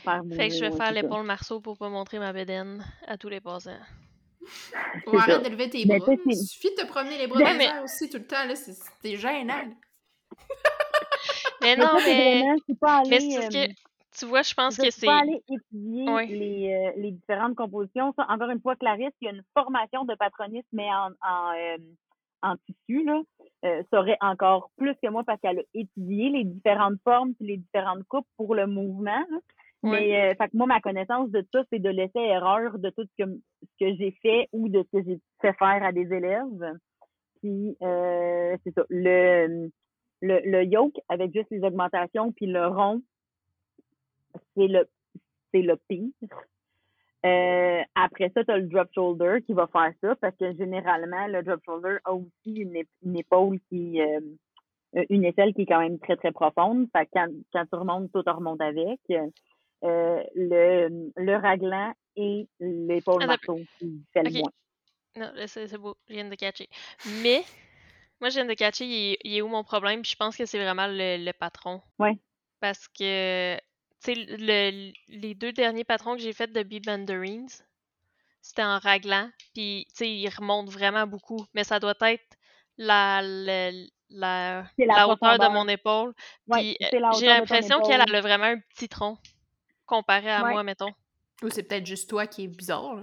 [0.05, 3.29] Faire Fait que je vais faire l'épaule marceau pour pas montrer ma bédaine à tous
[3.29, 3.81] les passants.
[4.41, 4.47] Ou
[5.11, 5.49] C'est arrête ça.
[5.49, 6.13] de lever tes Mais bras.
[6.27, 8.45] Il suffit de te promener les bras dans les mais- airs aussi tout le temps.
[8.47, 8.55] là.
[8.57, 9.65] C'est c'est gênant.
[11.63, 12.41] Mais Mais non, mais.
[12.41, 13.73] vraiment, c'est pas aller, Mais c'est euh, que.
[14.19, 15.07] Tu vois, je pense que tu c'est.
[15.07, 18.13] peux aller étudier les, euh, les différentes compositions.
[18.17, 21.53] Ça, encore une fois, Clarisse, il y a une formation de patronisme, mais en, en,
[21.57, 21.77] euh,
[22.43, 23.21] en tissu, là,
[23.67, 27.57] euh, saurait encore plus que moi parce qu'elle a étudié les différentes formes puis les
[27.59, 29.25] différentes coupes pour le mouvement.
[29.31, 29.39] là.
[29.83, 33.25] Mais euh, fait que moi, ma connaissance de ça, c'est de l'essai-erreur de tout ce
[33.25, 33.31] que,
[33.63, 36.77] ce que j'ai fait ou de ce que j'ai fait faire à des élèves.
[37.41, 38.85] Puis euh, c'est ça.
[38.91, 39.71] Le,
[40.21, 43.01] le, le yoke avec juste les augmentations puis le rond,
[44.55, 44.87] c'est le
[45.53, 46.13] c'est le pire.
[47.25, 51.27] Euh, après ça, tu as le drop shoulder qui va faire ça parce que généralement,
[51.27, 54.21] le drop shoulder a aussi une, ép- une épaule qui euh,
[55.09, 56.87] une aisselle qui est quand même très, très profonde.
[56.95, 59.01] Fait que quand, quand tu remontes, tout remonte avec.
[59.83, 64.51] Euh, le, le raglan et l'épaule marteau qui fait le moins.
[65.17, 66.69] Non, c'est beau, je viens de catcher.
[67.23, 67.43] Mais,
[68.21, 70.03] moi, je viens de catcher, il il est où mon problème?
[70.03, 71.81] Puis je pense que c'est vraiment le, le patron.
[71.99, 72.19] Ouais.
[72.61, 73.61] Parce que, tu
[74.01, 77.49] sais, le, les deux derniers patrons que j'ai faits de B-Banderines,
[78.43, 79.31] c'était en raglan.
[79.55, 81.45] Puis, tu sais, il remonte vraiment beaucoup.
[81.55, 82.37] Mais ça doit être
[82.77, 83.71] la, la,
[84.11, 86.13] la, hauteur de mon épaule.
[86.49, 86.77] Ouais,
[87.19, 89.17] j'ai l'impression qu'elle a vraiment un petit tronc
[89.91, 90.51] comparé à Ouais.
[90.53, 90.93] moi, mettons.
[91.43, 92.95] Ou c'est peut-être juste toi qui est bizarre.
[92.95, 93.03] là.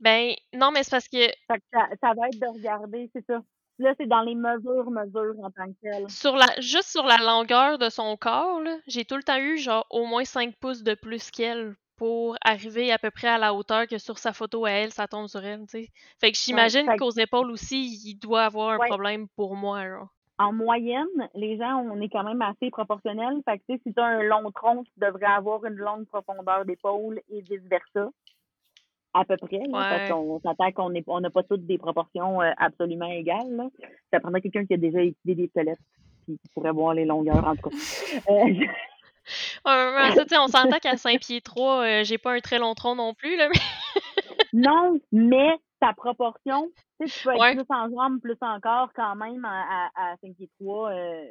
[0.00, 3.24] Ben, non, mais c'est parce que Fait que ça, ça va être de regarder, c'est
[3.26, 3.40] ça.
[3.78, 6.08] Là, c'est dans les mesures, mesures en tant que telles.
[6.10, 9.86] Sur la, juste sur la longueur de son corps, j'ai tout le temps eu genre
[9.90, 13.86] au moins 5 pouces de plus qu'elle pour arriver à peu près à la hauteur
[13.86, 15.88] que sur sa photo à elle, ça tombe sur elle, tu sais.
[16.20, 18.88] Fait que j'imagine qu'aux épaules aussi, il doit avoir un Ouais.
[18.88, 19.82] problème pour moi.
[20.38, 23.40] En moyenne, les gens, on est quand même assez proportionnels.
[23.48, 26.06] Fait que, tu sais, si tu as un long tronc, tu devrais avoir une longue
[26.06, 28.10] profondeur d'épaule et vice-versa.
[29.14, 29.70] À peu près, là, Ouais.
[29.72, 33.50] parce qu'on s'attend qu'on on n'a pas toutes des proportions euh, absolument égales.
[33.56, 33.64] Là.
[34.12, 35.78] Ça prendrait quelqu'un qui a déjà étudié des squelettes
[36.26, 37.76] puis qui pourrait voir les longueurs, en tout cas.
[38.28, 38.44] Euh,
[39.66, 43.12] Ouais, ça, on s'entend qu'à 5 pieds 3, j'ai pas un très long tronc non
[43.12, 43.60] plus, là, mais
[44.52, 47.54] non, mais ta proportion, tu sais, tu peux être Ouais.
[47.54, 51.24] plus en jambes, plus encore quand même à, à, à 5 pieds 3, euh,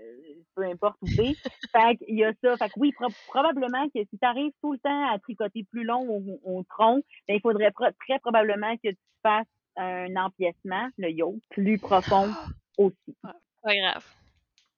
[0.55, 1.35] peu importe où t'es.
[1.71, 2.57] fait qu'il y a ça.
[2.57, 5.83] Fait que oui, pro- probablement que si tu arrives tout le temps à tricoter plus
[5.83, 10.87] long au, au tronc, ben, il faudrait pro- très probablement que tu fasses un empiècement,
[10.97, 12.33] le yoke, plus profond
[12.77, 13.15] aussi.
[13.21, 14.05] pas grave.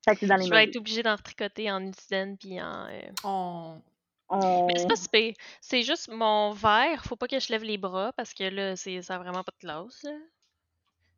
[0.06, 2.86] Fait que c'est dans les Je vais être obligée d'en tricoter en Udiden puis en.
[2.88, 3.82] euh, On,
[4.30, 4.66] on...
[4.66, 5.34] Mais c'est pas si pire.
[5.62, 9.02] C'est juste mon verre, faut pas que je lève les bras parce que là, c'est
[9.02, 10.04] ça a vraiment pas de classe.
[10.04, 10.12] là.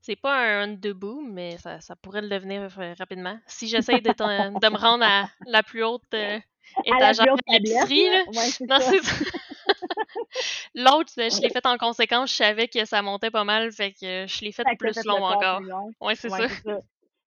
[0.01, 3.37] C'est pas un debout, mais ça, ça pourrait le devenir euh, rapidement.
[3.45, 6.39] Si j'essaye de, de me rendre à la plus haute euh,
[6.85, 8.23] étagère de l'épicerie, là.
[8.27, 8.99] Ouais.
[10.75, 14.25] L'autre, je l'ai fait en conséquence, je savais que ça montait pas mal, fait que
[14.27, 15.61] je l'ai fait plus fait long encore.
[15.61, 15.91] long.
[16.01, 16.79] Ouais, c'est Ouais, ça.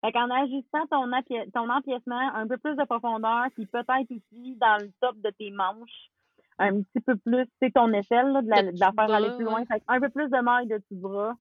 [0.05, 1.09] Fait qu'en ajustant ton,
[1.55, 5.51] ton empiècement, un peu plus de profondeur, puis peut-être aussi dans le top de tes
[5.51, 6.11] manches,
[6.59, 9.31] un petit peu plus, c'est ton échelle, là, de la, De de la faire aller
[9.37, 9.61] plus loin.
[9.61, 9.67] ouais.
[9.67, 11.35] Fait un peu plus de maille de tout bras,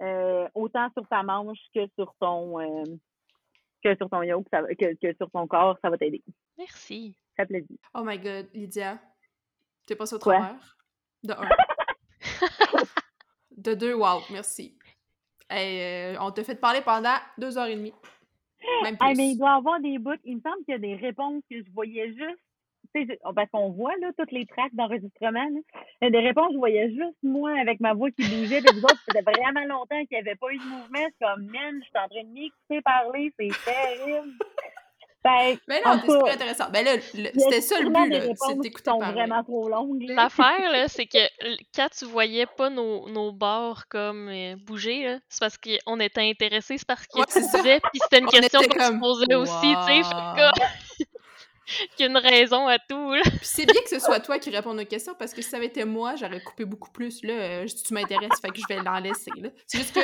[0.00, 2.84] euh, autant sur ta manche que sur ton euh,
[3.82, 6.22] que sur ton yoke, ça va- que, que sur ton corps, ça va t'aider.
[6.58, 7.16] Merci.
[7.36, 7.76] Ça fait plaisir.
[7.94, 8.98] Oh my god, Lydia.
[9.86, 10.76] T'es passé au travers?
[11.22, 11.48] De un.
[13.56, 14.76] de deux, wow, merci.
[15.48, 17.94] Hey, euh, on t'a fait parler pendant deux heures et demie.
[18.82, 19.14] Même plus.
[19.16, 20.18] Mais il doit y avoir des bouts.
[20.24, 22.42] Il me semble qu'il y a des réponses que je voyais juste.
[23.34, 25.48] Parce qu'on voit là, toutes les tracks d'enregistrement.
[26.00, 28.60] a des réponses, je voyais juste moi avec ma voix qui bougeait.
[28.62, 30.98] Puis vous autres, ça faisait vraiment longtemps qu'il n'y avait pas eu de mouvement.
[30.98, 33.32] Suis comme, man, je suis en train de m'écouter parler.
[33.38, 34.32] C'est terrible.
[35.26, 36.70] Que, Mais non, c'est super intéressant.
[36.72, 38.12] Ben là, c'était ça le but.
[38.12, 39.14] C'est réponses qui d'écouter sont parler.
[39.14, 40.02] vraiment trop longues.
[40.02, 40.14] là.
[40.14, 41.18] L'affaire, là, c'est que
[41.74, 46.20] quand tu voyais pas nos, nos bords comme euh, bouger, là, c'est parce qu'on était
[46.20, 49.34] intéressés, c'est parce que Ouais, c'est disais, puis c'était une On question qu'on se posait
[49.34, 50.52] aussi, tu sais, Wow.
[51.96, 53.22] Qu'il y a une raison à tout, là.
[53.24, 55.56] Puis c'est bien que ce soit toi qui réponde aux questions parce que si ça
[55.56, 57.22] avait été moi, j'aurais coupé beaucoup plus.
[57.24, 59.30] Là, euh, tu m'intéresses, fait que je vais l'en laisser.
[59.36, 59.50] là.
[59.66, 60.00] C'est juste que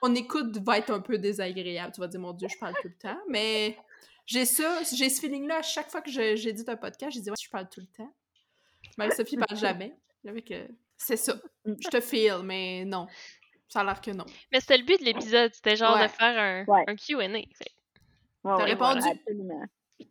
[0.00, 1.92] ton écoute va être un peu désagréable.
[1.94, 3.18] Tu vas dire, mon Dieu, je parle tout le temps.
[3.28, 3.76] Mais
[4.26, 7.12] j'ai ça, j'ai ce feeling-là à chaque fois que je- j'édite un podcast.
[7.14, 8.12] J'ai dit, ouais, je parle tout le temps.
[8.96, 9.94] Marie-Sophie parle jamais.
[10.46, 11.34] Que c'est ça.
[11.64, 13.06] Je te feel, mais non.
[13.68, 14.26] Ça a l'air que non.
[14.52, 16.06] Mais c'était le but de l'épisode, c'était genre Ouais.
[16.06, 16.84] de faire un, Ouais.
[16.86, 17.26] un Q&A.
[17.28, 17.38] fait.
[17.38, 17.46] Ouais,
[18.42, 19.00] T'as ouais, répondu?
[19.08, 19.64] Absolument.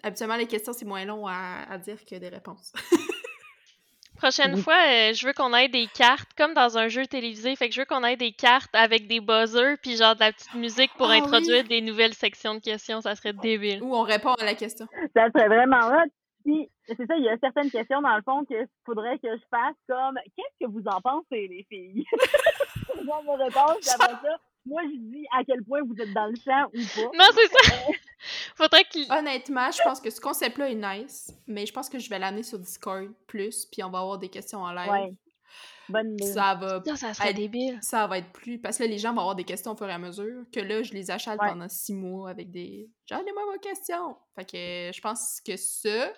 [0.03, 2.73] Habituellement, les questions, c'est moins long à, à dire que des réponses.
[4.17, 4.61] Prochaine Oui.
[4.61, 7.75] fois, euh, je veux qu'on ait des cartes, comme dans un jeu télévisé, fait que
[7.75, 10.91] je veux qu'on ait des cartes avec des buzzers, puis genre de la petite musique
[10.97, 11.19] pour Ah oui.
[11.19, 13.81] introduire des nouvelles sections de questions, ça serait débile.
[13.81, 14.87] Ou on répond à la question.
[15.15, 16.09] Ça serait vraiment hot.
[16.43, 19.43] Puis, c'est ça, il y a certaines questions, dans le fond, qu'il faudrait que je
[19.49, 22.03] fasse comme Qu'est-ce que vous en pensez, les filles?
[23.05, 26.27] Moi, mon réponse, puis après ça, moi, je dis à quel point vous êtes dans
[26.27, 27.17] le champ ou pas.
[27.17, 27.75] Non, c'est ça!
[28.63, 29.11] Faudrait qu'il...
[29.11, 32.43] Honnêtement, je pense que ce concept-là est nice, mais je pense que je vais l'amener
[32.43, 34.91] sur Discord plus, puis on va avoir des questions en live.
[34.91, 35.13] Ouais.
[35.88, 36.25] Bonne idée.
[36.31, 37.79] Ça va, Ça, ça serait Hey, débile.
[37.81, 38.59] ça va être plus.
[38.59, 40.43] Parce que là, les gens vont avoir des questions au fur et à mesure.
[40.53, 41.47] Que là, je les achète Ouais.
[41.49, 42.88] pendant six mois avec des.
[43.07, 44.15] Genre, moi vos questions.
[44.35, 46.11] Fait que je pense que ça,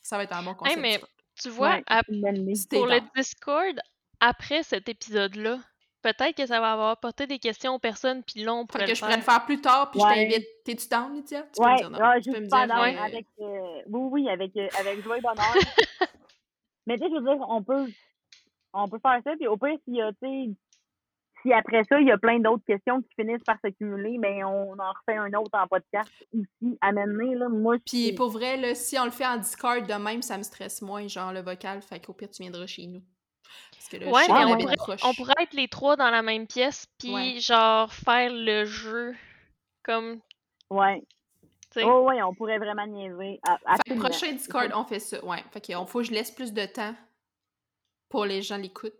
[0.00, 0.78] ça va être un bon concept.
[0.80, 1.00] mais-
[1.40, 3.00] Tu vois, Ouais, à- pour le.
[3.16, 3.80] Discord,
[4.20, 5.58] après cet épisode-là,
[6.02, 8.92] peut-être que ça va avoir apporté des questions aux personnes, puis là, on pourrait Fait
[8.92, 9.18] que je pourrais faire.
[9.20, 10.08] le faire plus tard, puis Ouais.
[10.08, 10.46] je t'invite.
[10.64, 11.42] T'es-tu down, Lydia?
[11.42, 11.98] Tu peux me Ouais, dire non.
[11.98, 13.26] ouais, Tu je peux me dire, down euh, avec.
[13.40, 15.54] euh, oui, oui, avec, euh, avec joie et bonheur.
[16.86, 17.86] Mais tu sais, je veux dire, on peut,
[18.72, 20.50] on peut faire ça, puis au pire, s'il y a, tu sais,
[21.42, 24.78] si après ça, il y a plein d'autres questions qui finissent par s'accumuler, ben on
[24.78, 27.48] en refait un autre en podcast aussi à mener, là.
[27.48, 30.38] Moi, je Puis pour vrai, là, si on le fait en Discord de même, ça
[30.38, 31.82] me stresse moins, genre le vocal.
[31.82, 33.02] Fait qu'au pire, tu viendras chez nous.
[33.72, 36.46] Parce que là, Ouais, mais on pourrait, on pourrait être les trois dans la même
[36.46, 37.40] pièce, puis Ouais.
[37.40, 39.14] genre faire le jeu
[39.82, 40.20] comme,
[40.70, 41.02] Ouais.
[41.72, 41.84] tu sais.
[41.84, 43.40] Oh, ouais, on pourrait vraiment niaiser.
[43.46, 44.04] Ah, Fait que absolument.
[44.08, 45.24] prochain Discord, on fait ça.
[45.24, 45.42] Ouais.
[45.52, 46.94] Fait qu'il faut que je laisse plus de temps
[48.08, 48.92] pour les gens l'écoutent.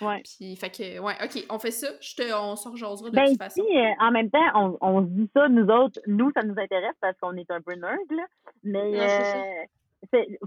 [0.00, 0.22] Ouais.
[0.24, 1.86] Puis, fait que, ouais, ok, on fait ça.
[2.00, 3.60] Je te, on se rejasera de Ben, toute façon.
[3.62, 6.96] euh, en même temps, on, on se dit ça, nous autres, nous, ça nous intéresse
[7.00, 8.24] parce qu'on est un peu nerd, là.
[8.64, 9.36] Mais ça.
[9.36, 9.64] euh,
[10.12, 10.38] c'est-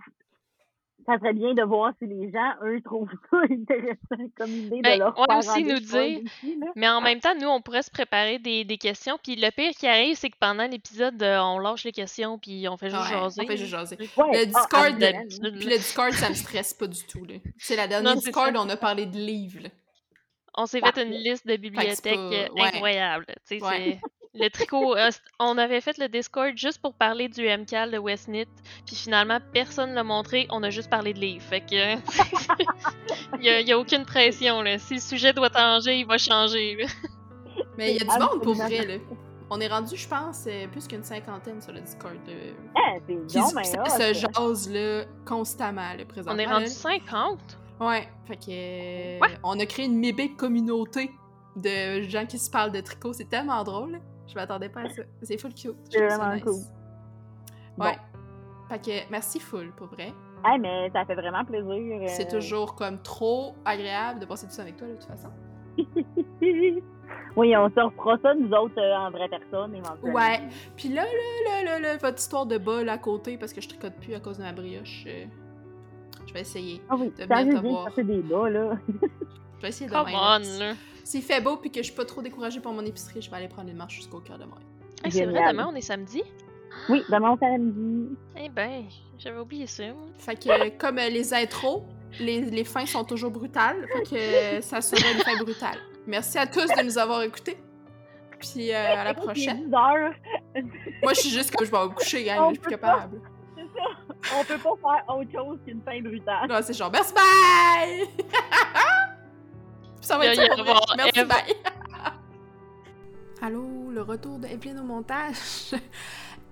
[1.06, 4.94] ça serait bien de voir si les gens, eux, trouvent ça intéressant comme idée Ben,
[4.96, 6.20] de leur faire aussi nous dire.
[6.76, 9.72] Mais en même temps, nous, on pourrait se préparer des, des questions, puis le pire
[9.72, 13.04] qui arrive, c'est que pendant l'épisode, euh, on lâche les questions, puis on fait juste
[13.04, 13.42] Ouais, jaser.
[13.44, 13.98] on fait juste jaser.
[13.98, 17.36] Ouais, Le ah, Discord, d'habitude, Puis le Discord, ça me stresse pas du tout, là.
[17.58, 18.62] C'est la dernière Non, Discord, ça.
[18.62, 19.70] on a parlé de livres, là.
[20.58, 22.62] On s'est fait une liste de bibliothèques pas- euh, ouais.
[22.62, 23.26] incroyables.
[24.38, 28.48] Le tricot, euh, on avait fait le Discord juste pour parler du MCAL de Westnit,
[28.86, 31.44] puis finalement, personne l'a montré, on a juste parlé de livres.
[31.44, 31.96] Fait que.
[33.42, 34.78] Il y a, aucune pression, là.
[34.78, 36.86] Si le sujet doit changer, il va changer, là.
[37.78, 38.96] Mais il y a du monde pour vrai, là.
[39.50, 42.16] On est rendu, je pense, euh, plus qu'une cinquantaine sur le Discord.
[42.26, 42.34] là,
[42.76, 43.86] Ah, c'est qui donc se- ben se, hot.
[43.86, 46.34] se jase, là, constamment, là, présentement.
[46.36, 46.54] On est là.
[46.56, 47.40] rendu 50.
[47.80, 49.38] Ouais, fait que euh, Ouais.
[49.44, 51.12] on a créé une mébé communauté
[51.58, 54.00] de gens qui se parlent de tricot, c'est tellement drôle.
[54.26, 54.32] Là.
[54.32, 55.02] Je m'attendais pas à ça.
[55.22, 55.76] C'est full cute.
[55.92, 56.44] Je C'est vraiment nice.
[56.44, 56.54] cool.
[57.78, 57.86] Bon.
[57.86, 57.98] Ouais.
[58.70, 60.14] Fait que merci full pour vrai.
[60.44, 61.70] Hey, mais ça fait vraiment plaisir.
[61.72, 65.30] euh, C'est toujours comme trop agréable de passer du temps avec toi de toute façon.
[67.36, 70.18] oui, on se refera ça, nous autres, euh, en vraie personne, éventuellement.
[70.20, 70.42] Ouais.
[70.78, 73.68] Puis là, là, là, là, là, votre histoire de bol à côté parce que je
[73.70, 75.04] tricote plus à cause de ma brioche.
[75.08, 75.26] euh,
[76.28, 76.82] Je vais essayer.
[76.90, 77.92] Ah oui, de ça venir te bien voir.
[77.98, 78.78] des bas, là.
[79.58, 80.40] Je vais essayer Come demain.
[80.40, 80.74] on, là.
[81.06, 83.38] S'il fait beau puis que je suis pas trop découragée pour mon épicerie, je vais
[83.38, 84.58] aller prendre une marche jusqu'au cœur de moi.
[85.04, 86.24] Hey, c'est vrai, demain, on est samedi?
[86.90, 88.18] Oui, demain on samedi.
[88.36, 88.86] Eh ben,
[89.20, 89.84] j'avais oublié ça.
[90.18, 91.84] Fait que, euh, comme euh, les intros,
[92.20, 93.88] les, les fins sont toujours brutales.
[93.94, 95.78] Fait que euh, ça sera une fin brutale.
[96.08, 97.58] Merci à tous de nous avoir écoutés.
[98.40, 99.68] Puis euh, à la est prochaine.
[99.70, 100.14] 10 heures.
[101.04, 102.50] Moi, je suis juste comme je vais me coucher, gang.
[102.50, 103.22] Je suis plus peut capable.
[103.56, 104.40] C'est ça.
[104.40, 106.50] On peut pas faire autre chose qu'une fin brutale.
[106.50, 108.08] Non, c'est genre merci, bye!
[110.06, 111.28] ça va être ça Merci, Eve.
[111.28, 111.56] bye!
[113.42, 115.72] Allô, le retour de Evelyne au montage.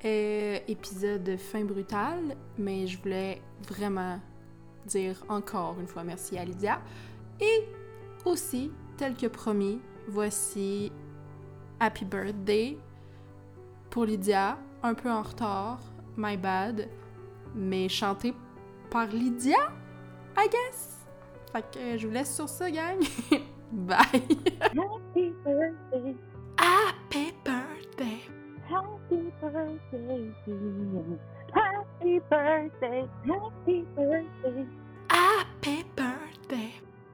[0.06, 4.20] Euh, épisode fin brutal, mais je voulais vraiment
[4.86, 6.82] dire encore une fois merci à Lydia.
[7.40, 7.70] Et
[8.26, 10.92] aussi, tel que promis, voici
[11.80, 12.78] Happy Birthday
[13.90, 15.80] pour Lydia, un peu en retard,
[16.18, 16.90] my bad,
[17.56, 18.34] mais chanté
[18.90, 19.72] par Lydia,
[20.38, 20.93] I guess.
[21.54, 22.98] Fait que euh, je vous laisse sur ça, gang.
[23.72, 23.98] Bye!
[24.60, 26.16] Happy birthday,
[26.58, 28.20] Happy birthday!
[28.68, 31.20] happy birthday to you.
[31.54, 34.66] Happy birthday, happy birthday,
[35.10, 36.72] Happy birthday!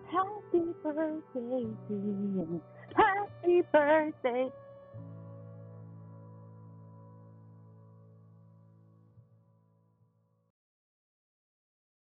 [0.10, 2.62] happy birthday to you.
[2.96, 4.50] Happy birthday,